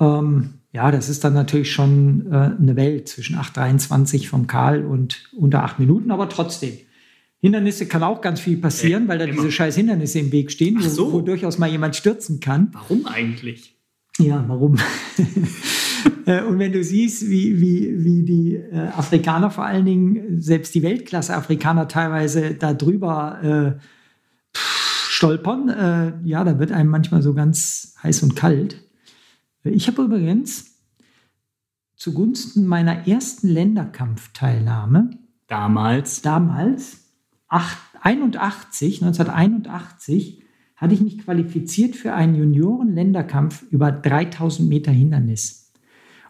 Ähm, 0.00 0.54
ja, 0.72 0.90
das 0.90 1.08
ist 1.08 1.24
dann 1.24 1.32
natürlich 1.32 1.72
schon 1.72 2.26
äh, 2.30 2.34
eine 2.34 2.76
Welt 2.76 3.08
zwischen 3.08 3.36
8,23 3.36 4.28
vom 4.28 4.46
Karl 4.46 4.84
und 4.84 5.30
unter 5.34 5.62
acht 5.64 5.78
Minuten, 5.78 6.10
aber 6.10 6.28
trotzdem. 6.28 6.74
Hindernisse 7.40 7.86
kann 7.86 8.02
auch 8.02 8.20
ganz 8.20 8.40
viel 8.40 8.56
passieren, 8.56 9.06
äh, 9.06 9.08
weil 9.08 9.18
da 9.18 9.24
immer. 9.24 9.34
diese 9.34 9.52
scheiß 9.52 9.76
Hindernisse 9.76 10.18
im 10.18 10.32
Weg 10.32 10.50
stehen, 10.50 10.76
wo, 10.78 10.88
so. 10.88 11.12
wo, 11.12 11.20
durchaus 11.20 11.58
mal 11.58 11.70
jemand 11.70 11.96
stürzen 11.96 12.40
kann. 12.40 12.68
Warum 12.72 13.06
eigentlich? 13.06 13.74
Ja, 14.18 14.44
warum? 14.48 14.76
Äh, 16.26 16.42
und 16.42 16.58
wenn 16.58 16.72
du 16.72 16.82
siehst, 16.82 17.30
wie, 17.30 17.60
wie, 17.60 18.02
wie 18.04 18.24
die 18.24 18.56
äh, 18.56 18.88
Afrikaner 18.96 19.48
vor 19.48 19.64
allen 19.64 19.84
Dingen, 19.84 20.40
selbst 20.40 20.74
die 20.74 20.82
Weltklasse-Afrikaner 20.82 21.86
teilweise 21.86 22.54
da 22.54 22.74
drüber 22.74 23.78
äh, 23.78 24.58
stolpern, 25.08 25.68
äh, 25.68 26.14
ja, 26.24 26.42
da 26.42 26.58
wird 26.58 26.72
einem 26.72 26.90
manchmal 26.90 27.22
so 27.22 27.32
ganz 27.32 27.94
heiß 28.02 28.24
und 28.24 28.34
kalt. 28.34 28.84
Ich 29.62 29.86
habe 29.86 30.02
übrigens 30.02 30.76
zugunsten 31.94 32.66
meiner 32.66 33.06
ersten 33.06 33.46
Länderkampfteilnahme 33.46 35.10
damals, 35.46 36.22
damals 36.22 37.04
8, 37.48 37.78
81, 38.00 39.02
1981, 39.02 40.42
hatte 40.76 40.94
ich 40.94 41.00
mich 41.00 41.18
qualifiziert 41.18 41.96
für 41.96 42.12
einen 42.12 42.34
Junioren-Länderkampf 42.34 43.62
über 43.70 43.92
3000 43.92 44.68
Meter 44.68 44.92
Hindernis 44.92 45.65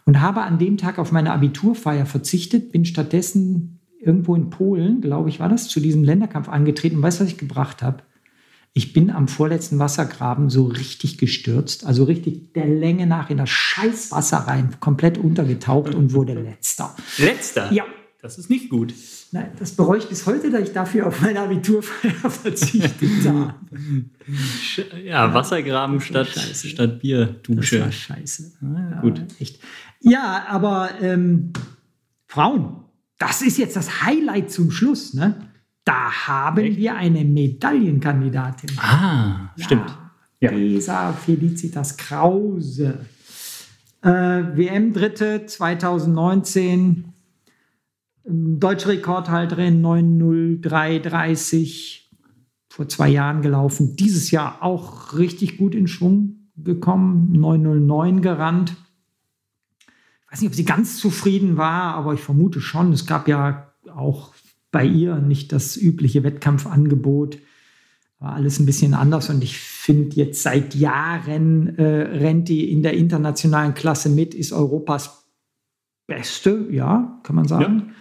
und 0.06 0.20
habe 0.20 0.42
an 0.42 0.58
dem 0.58 0.78
Tag 0.78 0.98
auf 0.98 1.12
meine 1.12 1.32
Abiturfeier 1.32 2.06
verzichtet, 2.06 2.72
bin 2.72 2.84
stattdessen 2.84 3.80
irgendwo 4.00 4.34
in 4.36 4.50
Polen, 4.50 5.00
glaube 5.00 5.28
ich, 5.28 5.40
war 5.40 5.48
das, 5.48 5.68
zu 5.68 5.80
diesem 5.80 6.04
Länderkampf 6.04 6.48
angetreten. 6.48 6.96
Und 6.96 7.02
weißt 7.02 7.20
du, 7.20 7.24
was 7.24 7.30
ich 7.30 7.38
gebracht 7.38 7.82
habe? 7.82 8.04
Ich 8.72 8.92
bin 8.92 9.10
am 9.10 9.26
vorletzten 9.26 9.78
Wassergraben 9.78 10.48
so 10.48 10.66
richtig 10.66 11.18
gestürzt, 11.18 11.86
also 11.86 12.04
richtig 12.04 12.52
der 12.52 12.66
Länge 12.66 13.06
nach 13.06 13.30
in 13.30 13.38
das 13.38 13.48
scheiß 13.48 14.12
Wasser 14.12 14.38
rein, 14.38 14.76
komplett 14.80 15.18
untergetaucht 15.18 15.94
und 15.94 16.12
wurde 16.12 16.34
letzter. 16.42 16.94
Letzter? 17.18 17.72
Ja. 17.72 17.84
Das 18.22 18.38
ist 18.38 18.50
nicht 18.50 18.70
gut. 18.70 18.92
Nein, 19.30 19.50
das 19.58 19.72
bereue 19.72 19.98
ich 19.98 20.08
bis 20.08 20.26
heute, 20.26 20.50
da 20.50 20.58
ich 20.58 20.72
dafür 20.72 21.06
auf 21.06 21.20
meine 21.20 21.40
Abiturfeier 21.40 22.28
verzichtet 22.30 23.10
habe. 23.28 23.54
Ja, 25.04 25.32
Wassergraben 25.32 26.00
statt, 26.00 26.28
statt 26.28 26.98
Bierdusche. 26.98 27.78
Das 27.78 27.86
war 27.86 27.92
scheiße. 27.92 28.52
Ja, 28.62 29.00
gut. 29.00 29.22
Echt. 29.38 29.60
Ja, 30.08 30.44
aber 30.48 30.90
ähm, 31.00 31.52
Frauen, 32.28 32.84
das 33.18 33.42
ist 33.42 33.58
jetzt 33.58 33.74
das 33.74 34.02
Highlight 34.02 34.52
zum 34.52 34.70
Schluss, 34.70 35.14
ne? 35.14 35.48
Da 35.84 36.28
haben 36.28 36.58
Echt? 36.58 36.76
wir 36.76 36.94
eine 36.94 37.24
Medaillenkandidatin. 37.24 38.70
Ah, 38.78 39.50
ja, 39.56 39.64
stimmt. 39.64 39.98
Ja. 40.40 40.52
Esa 40.52 41.12
Felicitas 41.12 41.96
Krause. 41.96 43.00
Äh, 44.02 44.08
WM-Dritte 44.08 45.46
2019. 45.46 47.12
Ähm, 48.26 48.60
deutsche 48.60 48.88
Rekordhalterin 48.88 49.80
90330 49.80 52.12
vor 52.68 52.88
zwei 52.88 53.08
Jahren 53.08 53.42
gelaufen. 53.42 53.96
Dieses 53.96 54.30
Jahr 54.30 54.62
auch 54.62 55.18
richtig 55.18 55.56
gut 55.56 55.74
in 55.74 55.88
Schwung 55.88 56.50
gekommen. 56.56 57.32
909 57.32 58.22
gerannt. 58.22 58.76
Ich 60.36 60.40
weiß 60.40 60.42
nicht, 60.42 60.50
ob 60.50 60.56
sie 60.56 60.64
ganz 60.66 60.98
zufrieden 60.98 61.56
war, 61.56 61.94
aber 61.94 62.12
ich 62.12 62.20
vermute 62.20 62.60
schon. 62.60 62.92
Es 62.92 63.06
gab 63.06 63.26
ja 63.26 63.72
auch 63.94 64.34
bei 64.70 64.84
ihr 64.84 65.16
nicht 65.16 65.50
das 65.50 65.78
übliche 65.78 66.24
Wettkampfangebot. 66.24 67.38
war 68.18 68.34
alles 68.34 68.58
ein 68.58 68.66
bisschen 68.66 68.92
anders 68.92 69.30
und 69.30 69.42
ich 69.42 69.56
finde 69.56 70.14
jetzt 70.14 70.42
seit 70.42 70.74
Jahren 70.74 71.78
äh, 71.78 72.02
rennt 72.18 72.50
die 72.50 72.70
in 72.70 72.82
der 72.82 72.92
internationalen 72.92 73.72
Klasse 73.72 74.10
mit, 74.10 74.34
ist 74.34 74.52
Europas 74.52 75.26
Beste, 76.06 76.68
ja, 76.70 77.18
kann 77.22 77.36
man 77.36 77.48
sagen. 77.48 77.92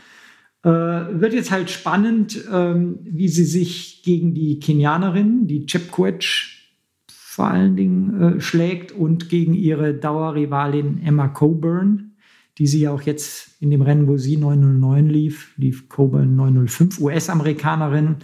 Ja. 0.66 1.07
Äh, 1.07 1.22
wird 1.22 1.34
jetzt 1.34 1.52
halt 1.52 1.70
spannend, 1.70 2.44
ähm, 2.52 2.99
wie 3.03 3.30
sie 3.30 3.45
sich 3.45 4.03
gegen 4.03 4.34
die 4.34 4.60
Kenianerin, 4.60 5.48
die 5.48 5.66
Chepkwech, 5.68 6.74
vor 7.07 7.48
allen 7.48 7.78
Dingen 7.78 8.22
äh, 8.22 8.41
schlägt 8.41 8.91
und 8.91 9.30
gegen 9.30 9.53
ihre 9.53 9.94
Dauerrivalin 9.94 11.02
Emma 11.02 11.30
Coburn, 11.30 12.15
die 12.57 12.68
sie 12.68 12.82
ja 12.82 12.91
auch 12.91 13.02
jetzt 13.02 13.61
in 13.61 13.69
dem 13.69 13.82
Rennen, 13.82 14.07
wo 14.07 14.18
sie 14.18 14.38
909 14.38 15.07
lief, 15.07 15.53
lief 15.57 15.90
Coburn 15.90 16.36
905, 16.36 16.99
US-Amerikanerin. 17.02 18.18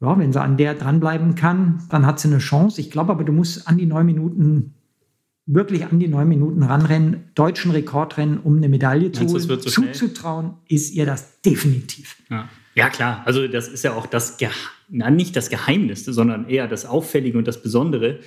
Ja, 0.00 0.18
wenn 0.18 0.32
sie 0.32 0.40
an 0.40 0.56
der 0.56 0.74
dranbleiben 0.74 1.34
kann, 1.34 1.82
dann 1.90 2.06
hat 2.06 2.20
sie 2.20 2.28
eine 2.28 2.38
Chance. 2.38 2.80
Ich 2.80 2.90
glaube 2.90 3.12
aber, 3.12 3.24
du 3.24 3.32
musst 3.32 3.68
an 3.68 3.78
die 3.78 3.86
neun 3.86 4.06
Minuten, 4.06 4.74
wirklich 5.46 5.84
an 5.84 5.98
die 5.98 6.08
neun 6.08 6.28
Minuten 6.28 6.62
ranrennen, 6.62 7.24
deutschen 7.34 7.70
Rekordrennen, 7.72 8.38
um 8.38 8.56
eine 8.56 8.68
Medaille 8.68 9.12
zu 9.12 9.26
holen. 9.26 9.40
So 9.40 9.56
Zuzutrauen 9.56 10.54
ist 10.68 10.92
ihr 10.92 11.06
das 11.06 11.40
definitiv. 11.42 12.16
Ja. 12.30 12.48
ja. 12.74 12.90
klar. 12.90 13.22
Also 13.24 13.46
das 13.48 13.68
ist 13.68 13.84
ja 13.84 13.94
auch 13.94 14.06
das, 14.06 14.36
Ge 14.38 14.48
na, 14.88 15.10
nicht 15.10 15.34
das 15.36 15.50
Geheimnis, 15.50 16.04
sondern 16.04 16.48
eher 16.48 16.68
das 16.68 16.84
Auffällige 16.84 17.38
und 17.38 17.48
das 17.48 17.62
Besondere 17.62 18.20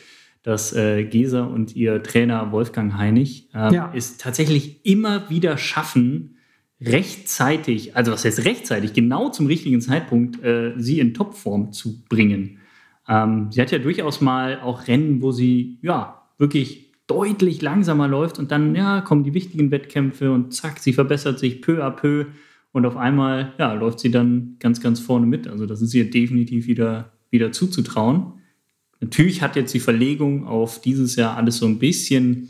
dass 0.45 0.73
äh, 0.73 1.03
Gesa 1.05 1.43
und 1.43 1.75
ihr 1.75 2.03
Trainer 2.03 2.51
Wolfgang 2.51 2.95
Heinig 2.95 3.49
äh, 3.55 3.73
ja. 3.73 3.91
es 3.95 4.17
tatsächlich 4.17 4.85
immer 4.85 5.27
wieder 5.31 5.57
schaffen, 5.57 6.37
rechtzeitig, 6.79 7.95
also 7.95 8.11
was 8.11 8.25
heißt 8.25 8.45
rechtzeitig, 8.45 8.93
genau 8.93 9.29
zum 9.29 9.47
richtigen 9.47 9.81
Zeitpunkt 9.81 10.43
äh, 10.43 10.73
sie 10.77 10.99
in 10.99 11.15
Topform 11.15 11.71
zu 11.71 12.05
bringen. 12.09 12.59
Ähm, 13.07 13.47
sie 13.49 13.59
hat 13.59 13.71
ja 13.71 13.79
durchaus 13.79 14.21
mal 14.21 14.59
auch 14.59 14.87
Rennen, 14.87 15.23
wo 15.23 15.31
sie 15.31 15.79
ja 15.81 16.21
wirklich 16.37 16.93
deutlich 17.07 17.63
langsamer 17.63 18.07
läuft 18.07 18.37
und 18.37 18.51
dann 18.51 18.75
ja 18.75 19.01
kommen 19.01 19.23
die 19.23 19.33
wichtigen 19.33 19.71
Wettkämpfe 19.71 20.31
und 20.31 20.53
zack, 20.53 20.77
sie 20.77 20.93
verbessert 20.93 21.39
sich 21.39 21.63
peu 21.63 21.83
à 21.83 21.89
peu 21.89 22.27
und 22.71 22.85
auf 22.85 22.97
einmal 22.97 23.53
ja 23.57 23.73
läuft 23.73 23.99
sie 23.99 24.11
dann 24.11 24.57
ganz 24.59 24.79
ganz 24.79 24.99
vorne 24.99 25.25
mit. 25.25 25.47
Also 25.47 25.65
das 25.65 25.81
ist 25.81 25.95
ihr 25.95 26.07
definitiv 26.07 26.67
wieder 26.67 27.13
wieder 27.31 27.51
zuzutrauen. 27.51 28.33
Natürlich 29.05 29.43
hat 29.43 29.55
jetzt 29.55 29.73
die 29.73 29.79
Verlegung 29.79 30.47
auf 30.47 30.81
dieses 30.81 31.15
Jahr 31.15 31.37
alles 31.37 31.57
so 31.57 31.67
ein 31.67 31.77
bisschen 31.77 32.49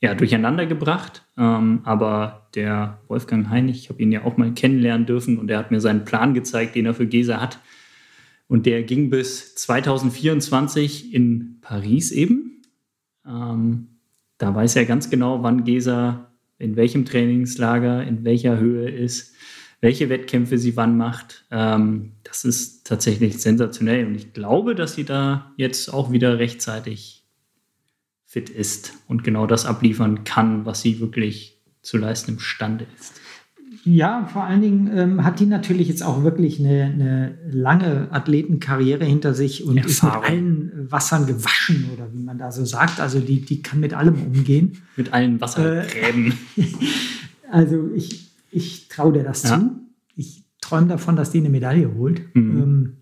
ja, 0.00 0.14
durcheinander 0.16 0.66
gebracht. 0.66 1.24
Ähm, 1.38 1.80
aber 1.84 2.48
der 2.56 2.98
Wolfgang 3.06 3.48
Heinig, 3.48 3.78
ich 3.78 3.88
habe 3.88 4.02
ihn 4.02 4.10
ja 4.10 4.24
auch 4.24 4.36
mal 4.36 4.52
kennenlernen 4.52 5.06
dürfen 5.06 5.38
und 5.38 5.48
er 5.48 5.58
hat 5.58 5.70
mir 5.70 5.80
seinen 5.80 6.04
Plan 6.04 6.34
gezeigt, 6.34 6.74
den 6.74 6.86
er 6.86 6.94
für 6.94 7.06
Gesa 7.06 7.40
hat. 7.40 7.60
Und 8.48 8.66
der 8.66 8.82
ging 8.82 9.10
bis 9.10 9.54
2024 9.54 11.14
in 11.14 11.58
Paris 11.60 12.10
eben. 12.10 12.62
Ähm, 13.24 13.86
da 14.38 14.52
weiß 14.52 14.74
er 14.74 14.86
ganz 14.86 15.08
genau, 15.08 15.44
wann 15.44 15.62
Gesa 15.62 16.32
in 16.58 16.74
welchem 16.74 17.04
Trainingslager, 17.04 18.02
in 18.02 18.24
welcher 18.24 18.58
Höhe 18.58 18.90
ist 18.90 19.31
welche 19.82 20.08
Wettkämpfe 20.08 20.56
sie 20.56 20.76
wann 20.76 20.96
macht. 20.96 21.44
Ähm, 21.50 22.12
das 22.22 22.44
ist 22.44 22.86
tatsächlich 22.86 23.38
sensationell. 23.38 24.06
Und 24.06 24.14
ich 24.14 24.32
glaube, 24.32 24.74
dass 24.74 24.94
sie 24.94 25.04
da 25.04 25.52
jetzt 25.56 25.92
auch 25.92 26.12
wieder 26.12 26.38
rechtzeitig 26.38 27.24
fit 28.24 28.48
ist 28.48 28.94
und 29.08 29.24
genau 29.24 29.46
das 29.46 29.66
abliefern 29.66 30.24
kann, 30.24 30.64
was 30.64 30.80
sie 30.80 31.00
wirklich 31.00 31.58
zu 31.82 31.98
leisten 31.98 32.32
imstande 32.32 32.86
ist. 32.98 33.20
Ja, 33.84 34.28
vor 34.32 34.44
allen 34.44 34.60
Dingen 34.60 34.96
ähm, 34.96 35.24
hat 35.24 35.40
die 35.40 35.46
natürlich 35.46 35.88
jetzt 35.88 36.04
auch 36.04 36.22
wirklich 36.22 36.60
eine, 36.60 36.84
eine 36.84 37.38
lange 37.50 38.06
Athletenkarriere 38.12 39.04
hinter 39.04 39.34
sich 39.34 39.64
und 39.64 39.76
Erfahrung. 39.78 39.90
ist 39.90 40.02
mit 40.02 40.30
allen 40.30 40.92
Wassern 40.92 41.26
gewaschen 41.26 41.90
oder 41.92 42.12
wie 42.12 42.22
man 42.22 42.38
da 42.38 42.52
so 42.52 42.64
sagt. 42.64 43.00
Also 43.00 43.18
die, 43.18 43.40
die 43.40 43.60
kann 43.62 43.80
mit 43.80 43.94
allem 43.94 44.14
umgehen. 44.14 44.78
Mit 44.96 45.12
allen 45.12 45.40
Wassergräben. 45.40 46.34
Äh, 46.56 46.62
also 47.50 47.90
ich, 47.94 48.31
ich 48.52 48.88
traue 48.88 49.12
dir 49.12 49.24
das 49.24 49.42
ja. 49.42 49.58
zu. 49.58 49.70
Ich 50.14 50.44
träume 50.60 50.86
davon, 50.86 51.16
dass 51.16 51.30
die 51.30 51.38
eine 51.38 51.50
Medaille 51.50 51.94
holt. 51.94 52.34
Mhm. 52.34 52.62
Ähm, 52.62 52.96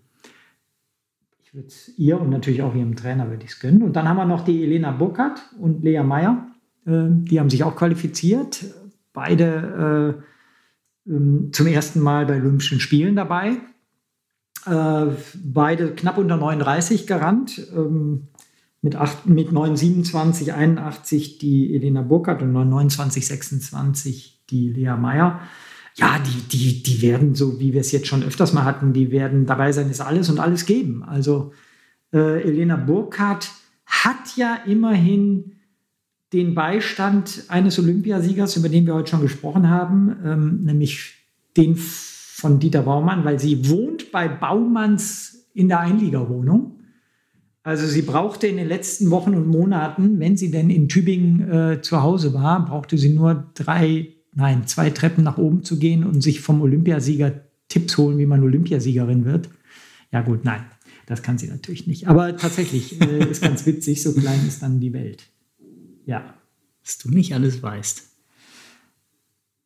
ich 1.43 1.53
würde 1.53 1.67
es 1.67 1.91
ihr 1.97 2.19
und 2.19 2.29
natürlich 2.29 2.61
auch 2.61 2.73
ihrem 2.73 2.95
Trainer 2.95 3.29
würde 3.29 3.43
ich 3.43 3.51
es 3.51 3.59
gönnen. 3.59 3.83
Und 3.83 3.95
dann 3.95 4.07
haben 4.07 4.17
wir 4.17 4.25
noch 4.25 4.45
die 4.45 4.63
Elena 4.63 4.91
Burkhardt 4.91 5.41
und 5.59 5.83
Lea 5.83 6.01
Meyer. 6.01 6.47
Äh, 6.85 7.07
die 7.09 7.39
haben 7.39 7.49
sich 7.49 7.63
auch 7.63 7.75
qualifiziert. 7.75 8.65
Beide 9.13 10.23
äh, 11.07 11.11
ähm, 11.11 11.49
zum 11.51 11.67
ersten 11.67 11.99
Mal 11.99 12.25
bei 12.25 12.37
Olympischen 12.37 12.79
Spielen 12.79 13.15
dabei. 13.15 13.57
Äh, 14.65 15.07
beide 15.43 15.91
knapp 15.91 16.17
unter 16.17 16.37
39 16.37 17.07
gerannt. 17.07 17.61
Ähm, 17.75 18.27
mit, 18.81 18.95
8, 18.95 19.27
mit 19.27 19.49
9,27, 19.49 20.53
81 20.53 21.37
die 21.37 21.75
Elena 21.75 22.01
Burkhardt 22.01 22.41
und 22.41 22.53
9,29, 22.53 23.25
26 23.25 24.40
die 24.51 24.69
Lea 24.69 24.95
Meyer. 24.99 25.41
Ja, 25.95 26.19
die, 26.19 26.47
die, 26.47 26.83
die 26.83 27.01
werden, 27.01 27.35
so 27.35 27.59
wie 27.59 27.73
wir 27.73 27.81
es 27.81 27.91
jetzt 27.91 28.07
schon 28.07 28.23
öfters 28.23 28.53
mal 28.53 28.63
hatten, 28.63 28.93
die 28.93 29.11
werden 29.11 29.45
dabei 29.45 29.71
sein, 29.71 29.89
ist 29.89 30.01
alles 30.01 30.29
und 30.29 30.39
alles 30.39 30.65
geben. 30.65 31.03
Also 31.03 31.51
äh, 32.13 32.41
Elena 32.43 32.75
Burkhardt 32.75 33.51
hat 33.85 34.35
ja 34.37 34.55
immerhin 34.65 35.53
den 36.33 36.55
Beistand 36.55 37.43
eines 37.49 37.77
Olympiasiegers, 37.77 38.55
über 38.55 38.69
den 38.69 38.85
wir 38.85 38.95
heute 38.95 39.11
schon 39.11 39.21
gesprochen 39.21 39.69
haben, 39.69 40.15
ähm, 40.23 40.63
nämlich 40.63 41.15
den 41.57 41.75
von 41.75 42.59
Dieter 42.59 42.83
Baumann, 42.83 43.25
weil 43.25 43.39
sie 43.39 43.69
wohnt 43.69 44.11
bei 44.11 44.27
Baumanns 44.27 45.49
in 45.53 45.67
der 45.67 45.81
Einliegerwohnung. 45.81 46.79
Also 47.63 47.85
sie 47.85 48.01
brauchte 48.01 48.47
in 48.47 48.57
den 48.57 48.67
letzten 48.67 49.11
Wochen 49.11 49.35
und 49.35 49.47
Monaten, 49.47 50.19
wenn 50.19 50.37
sie 50.37 50.49
denn 50.49 50.69
in 50.69 50.87
Tübingen 50.87 51.51
äh, 51.51 51.81
zu 51.81 52.01
Hause 52.01 52.33
war, 52.33 52.65
brauchte 52.65 52.97
sie 52.97 53.13
nur 53.13 53.51
drei 53.53 54.07
nein, 54.33 54.67
zwei 54.67 54.89
Treppen 54.89 55.23
nach 55.23 55.37
oben 55.37 55.63
zu 55.63 55.79
gehen 55.79 56.03
und 56.03 56.21
sich 56.21 56.41
vom 56.41 56.61
Olympiasieger 56.61 57.41
Tipps 57.67 57.97
holen, 57.97 58.17
wie 58.17 58.25
man 58.25 58.43
Olympiasiegerin 58.43 59.25
wird. 59.25 59.49
Ja 60.11 60.21
gut, 60.21 60.43
nein, 60.43 60.63
das 61.05 61.23
kann 61.23 61.37
sie 61.37 61.47
natürlich 61.47 61.87
nicht. 61.87 62.07
Aber 62.07 62.35
tatsächlich 62.35 62.99
äh, 63.01 63.29
ist 63.29 63.41
ganz 63.41 63.65
witzig, 63.65 64.03
so 64.03 64.13
klein 64.13 64.45
ist 64.47 64.61
dann 64.61 64.79
die 64.79 64.93
Welt. 64.93 65.23
Ja. 66.05 66.33
Was 66.83 66.97
du 66.97 67.09
nicht 67.09 67.33
alles 67.33 67.61
weißt. 67.61 68.09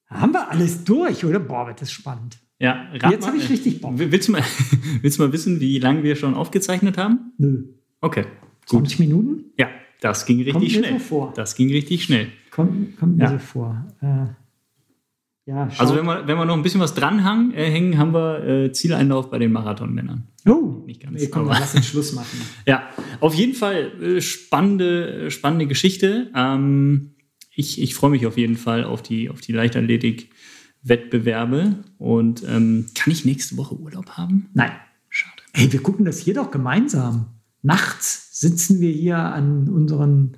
Haben 0.07 0.33
wir 0.33 0.51
alles 0.51 0.83
durch, 0.83 1.25
oder? 1.25 1.39
Boah, 1.39 1.67
wird 1.67 1.81
das 1.81 1.91
spannend. 1.91 2.37
Ja, 2.59 2.87
jetzt 3.09 3.27
habe 3.27 3.37
ich 3.37 3.49
richtig 3.49 3.81
Bock. 3.81 3.93
Willst 3.95 4.27
du, 4.27 4.33
mal, 4.33 4.43
willst 5.01 5.17
du 5.17 5.23
mal 5.23 5.33
wissen, 5.33 5.59
wie 5.59 5.79
lange 5.79 6.03
wir 6.03 6.15
schon 6.15 6.35
aufgezeichnet 6.35 6.97
haben? 6.97 7.33
Nö. 7.37 7.63
Okay. 8.01 8.25
Gut. 8.67 8.81
20 8.81 8.99
Minuten? 8.99 9.45
Ja, 9.57 9.69
das 10.01 10.25
ging 10.25 10.37
richtig 10.37 10.53
kommt 10.53 10.71
schnell. 10.71 10.93
Mir 10.93 10.99
so 10.99 11.05
vor. 11.05 11.33
Das 11.35 11.55
ging 11.55 11.69
richtig 11.69 12.03
schnell. 12.03 12.29
Kommt, 12.51 12.97
kommt 12.97 13.17
mir 13.17 13.23
ja. 13.23 13.31
so 13.31 13.39
vor. 13.39 13.85
Äh, 14.01 14.27
ja, 15.45 15.69
also 15.77 15.95
wenn 15.95 16.05
wir, 16.05 16.27
wenn 16.27 16.37
wir 16.37 16.45
noch 16.45 16.55
ein 16.55 16.63
bisschen 16.63 16.81
was 16.81 16.95
dranhängen, 16.95 17.53
äh, 17.53 17.69
hängen, 17.69 17.99
haben 17.99 18.15
wir 18.15 18.43
äh, 18.43 18.71
Zieleinlauf 18.71 19.29
bei 19.29 19.37
den 19.37 19.51
Marathonmännern. 19.51 20.23
Oh, 20.47 20.81
nicht 20.87 21.01
ganz. 21.01 21.21
Nee, 21.21 21.27
komm, 21.27 21.47
lass 21.47 21.75
uns 21.75 21.85
Schluss 21.85 22.13
machen. 22.13 22.41
ja, 22.65 22.89
auf 23.19 23.35
jeden 23.35 23.53
Fall 23.53 23.91
äh, 24.01 24.21
spannende, 24.21 25.29
spannende 25.29 25.67
Geschichte. 25.67 26.31
Ähm, 26.35 27.11
ich 27.53 27.79
ich 27.79 27.93
freue 27.93 28.09
mich 28.09 28.25
auf 28.25 28.39
jeden 28.39 28.57
Fall 28.57 28.85
auf 28.85 29.03
die, 29.03 29.29
auf 29.29 29.39
die 29.39 29.51
Leichtathletik-Wettbewerbe. 29.51 31.75
Und 31.99 32.43
ähm, 32.47 32.87
kann 32.95 33.13
ich 33.13 33.23
nächste 33.23 33.55
Woche 33.57 33.75
Urlaub 33.75 34.09
haben? 34.11 34.49
Nein. 34.55 34.71
Schade. 35.09 35.43
Hey, 35.53 35.71
wir 35.71 35.83
gucken 35.83 36.05
das 36.05 36.17
hier 36.17 36.33
doch 36.33 36.49
gemeinsam. 36.49 37.27
Nachts 37.61 38.39
sitzen 38.39 38.81
wir 38.81 38.91
hier 38.91 39.19
an 39.19 39.69
unseren 39.69 40.37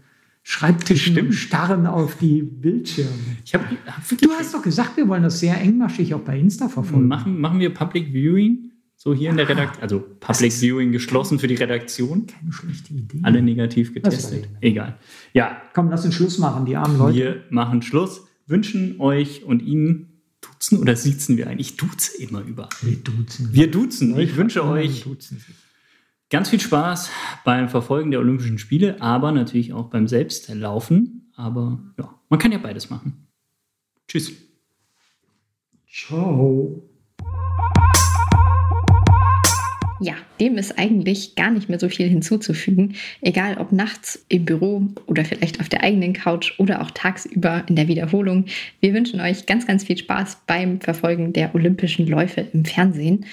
Schreibtischen 0.49 1.33
starren 1.33 1.85
auf 1.85 2.15
die 2.19 2.41
Bildschirme. 2.41 3.11
Ich 3.43 3.53
hab, 3.53 3.69
hab 3.69 4.07
du 4.07 4.31
hast 4.31 4.53
doch 4.53 4.61
gesagt, 4.61 4.95
wir 4.95 5.05
wollen 5.09 5.23
das 5.23 5.41
sehr 5.41 5.59
engmaschig 5.59 6.13
auch 6.13 6.21
bei 6.21 6.39
Insta 6.39 6.69
verfolgen. 6.69 7.05
Machen, 7.05 7.41
machen 7.41 7.59
wir 7.59 7.73
Public 7.73 8.13
Viewing? 8.13 8.71
So 8.95 9.13
hier 9.13 9.27
ah, 9.27 9.31
in 9.31 9.37
der 9.37 9.45
ah, 9.45 9.49
Redaktion. 9.49 9.83
Also 9.83 10.03
Public 10.21 10.53
Viewing 10.53 10.93
geschlossen 10.93 11.39
für 11.39 11.47
die 11.47 11.55
Redaktion. 11.55 12.27
Keine 12.27 12.53
schlechte 12.53 12.93
Idee. 12.93 13.19
Alle 13.23 13.41
negativ 13.41 13.93
getestet. 13.93 14.47
Egal. 14.61 14.97
Ja. 15.33 15.61
Komm, 15.73 15.89
lass 15.89 16.05
uns 16.05 16.15
Schluss 16.15 16.37
machen, 16.37 16.65
die 16.65 16.77
armen 16.77 16.97
Leute. 16.97 17.17
Wir 17.17 17.43
machen 17.49 17.81
Schluss. 17.81 18.21
Wünschen 18.45 19.01
euch 19.01 19.43
und 19.43 19.61
Ihnen 19.61 20.23
duzen 20.39 20.79
oder 20.79 20.95
siezen 20.95 21.35
wir 21.35 21.47
eigentlich? 21.47 21.71
Ich 21.71 21.75
duze 21.75 22.23
immer 22.23 22.39
überall. 22.39 22.69
Wir 22.83 22.95
duzen. 22.95 23.49
Wir 23.51 23.69
duzen. 23.69 24.17
Ich 24.17 24.37
wünsche 24.37 24.63
euch. 24.63 25.03
Duzen 25.03 25.41
Ganz 26.29 26.49
viel 26.49 26.59
Spaß 26.59 27.09
beim 27.45 27.69
Verfolgen 27.69 28.11
der 28.11 28.19
Olympischen 28.19 28.57
Spiele, 28.57 29.01
aber 29.01 29.31
natürlich 29.31 29.71
auch 29.71 29.89
beim 29.89 30.09
Selbstlaufen. 30.09 31.31
Aber 31.37 31.79
ja, 31.97 32.13
man 32.27 32.37
kann 32.37 32.51
ja 32.51 32.57
beides 32.57 32.89
machen. 32.89 33.27
Tschüss. 34.09 34.33
Ciao. 35.89 36.83
Ja, 40.01 40.15
dem 40.41 40.57
ist 40.57 40.77
eigentlich 40.77 41.35
gar 41.35 41.49
nicht 41.49 41.69
mehr 41.69 41.79
so 41.79 41.87
viel 41.87 42.09
hinzuzufügen. 42.09 42.95
Egal 43.21 43.57
ob 43.57 43.71
nachts 43.71 44.25
im 44.27 44.43
Büro 44.43 44.83
oder 45.05 45.23
vielleicht 45.23 45.61
auf 45.61 45.69
der 45.69 45.81
eigenen 45.81 46.11
Couch 46.11 46.59
oder 46.59 46.81
auch 46.81 46.91
tagsüber 46.91 47.63
in 47.69 47.77
der 47.77 47.87
Wiederholung. 47.87 48.47
Wir 48.81 48.93
wünschen 48.93 49.21
euch 49.21 49.45
ganz, 49.45 49.65
ganz 49.65 49.85
viel 49.85 49.97
Spaß 49.97 50.41
beim 50.45 50.81
Verfolgen 50.81 51.31
der 51.31 51.55
Olympischen 51.55 52.05
Läufe 52.05 52.41
im 52.51 52.65
Fernsehen. 52.65 53.25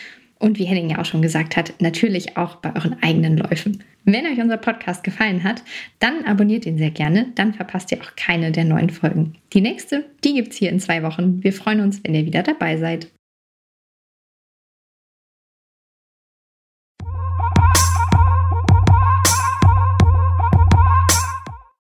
Und 0.45 0.59
wie 0.59 0.67
Henning 0.67 0.91
ja 0.91 0.99
auch 0.99 1.07
schon 1.07 1.23
gesagt 1.23 1.57
hat, 1.57 1.73
natürlich 1.81 2.37
auch 2.37 2.57
bei 2.57 2.77
euren 2.77 3.03
eigenen 3.03 3.39
Läufen. 3.39 3.83
Wenn 4.05 4.27
euch 4.27 4.39
unser 4.39 4.59
Podcast 4.59 5.03
gefallen 5.03 5.43
hat, 5.43 5.63
dann 6.01 6.23
abonniert 6.27 6.67
ihn 6.67 6.77
sehr 6.77 6.91
gerne, 6.91 7.29
dann 7.35 7.55
verpasst 7.55 7.91
ihr 7.93 8.03
auch 8.03 8.15
keine 8.15 8.53
der 8.53 8.67
neuen 8.67 8.91
Folgen. 8.91 9.37
Die 9.55 9.63
nächste, 9.63 10.05
die 10.23 10.35
gibt 10.35 10.53
es 10.53 10.59
hier 10.59 10.69
in 10.69 10.81
zwei 10.81 11.03
Wochen. 11.03 11.43
Wir 11.43 11.55
freuen 11.55 11.81
uns, 11.81 12.05
wenn 12.05 12.15
ihr 12.15 12.27
wieder 12.27 12.43
dabei 12.43 12.77
seid. 12.77 13.07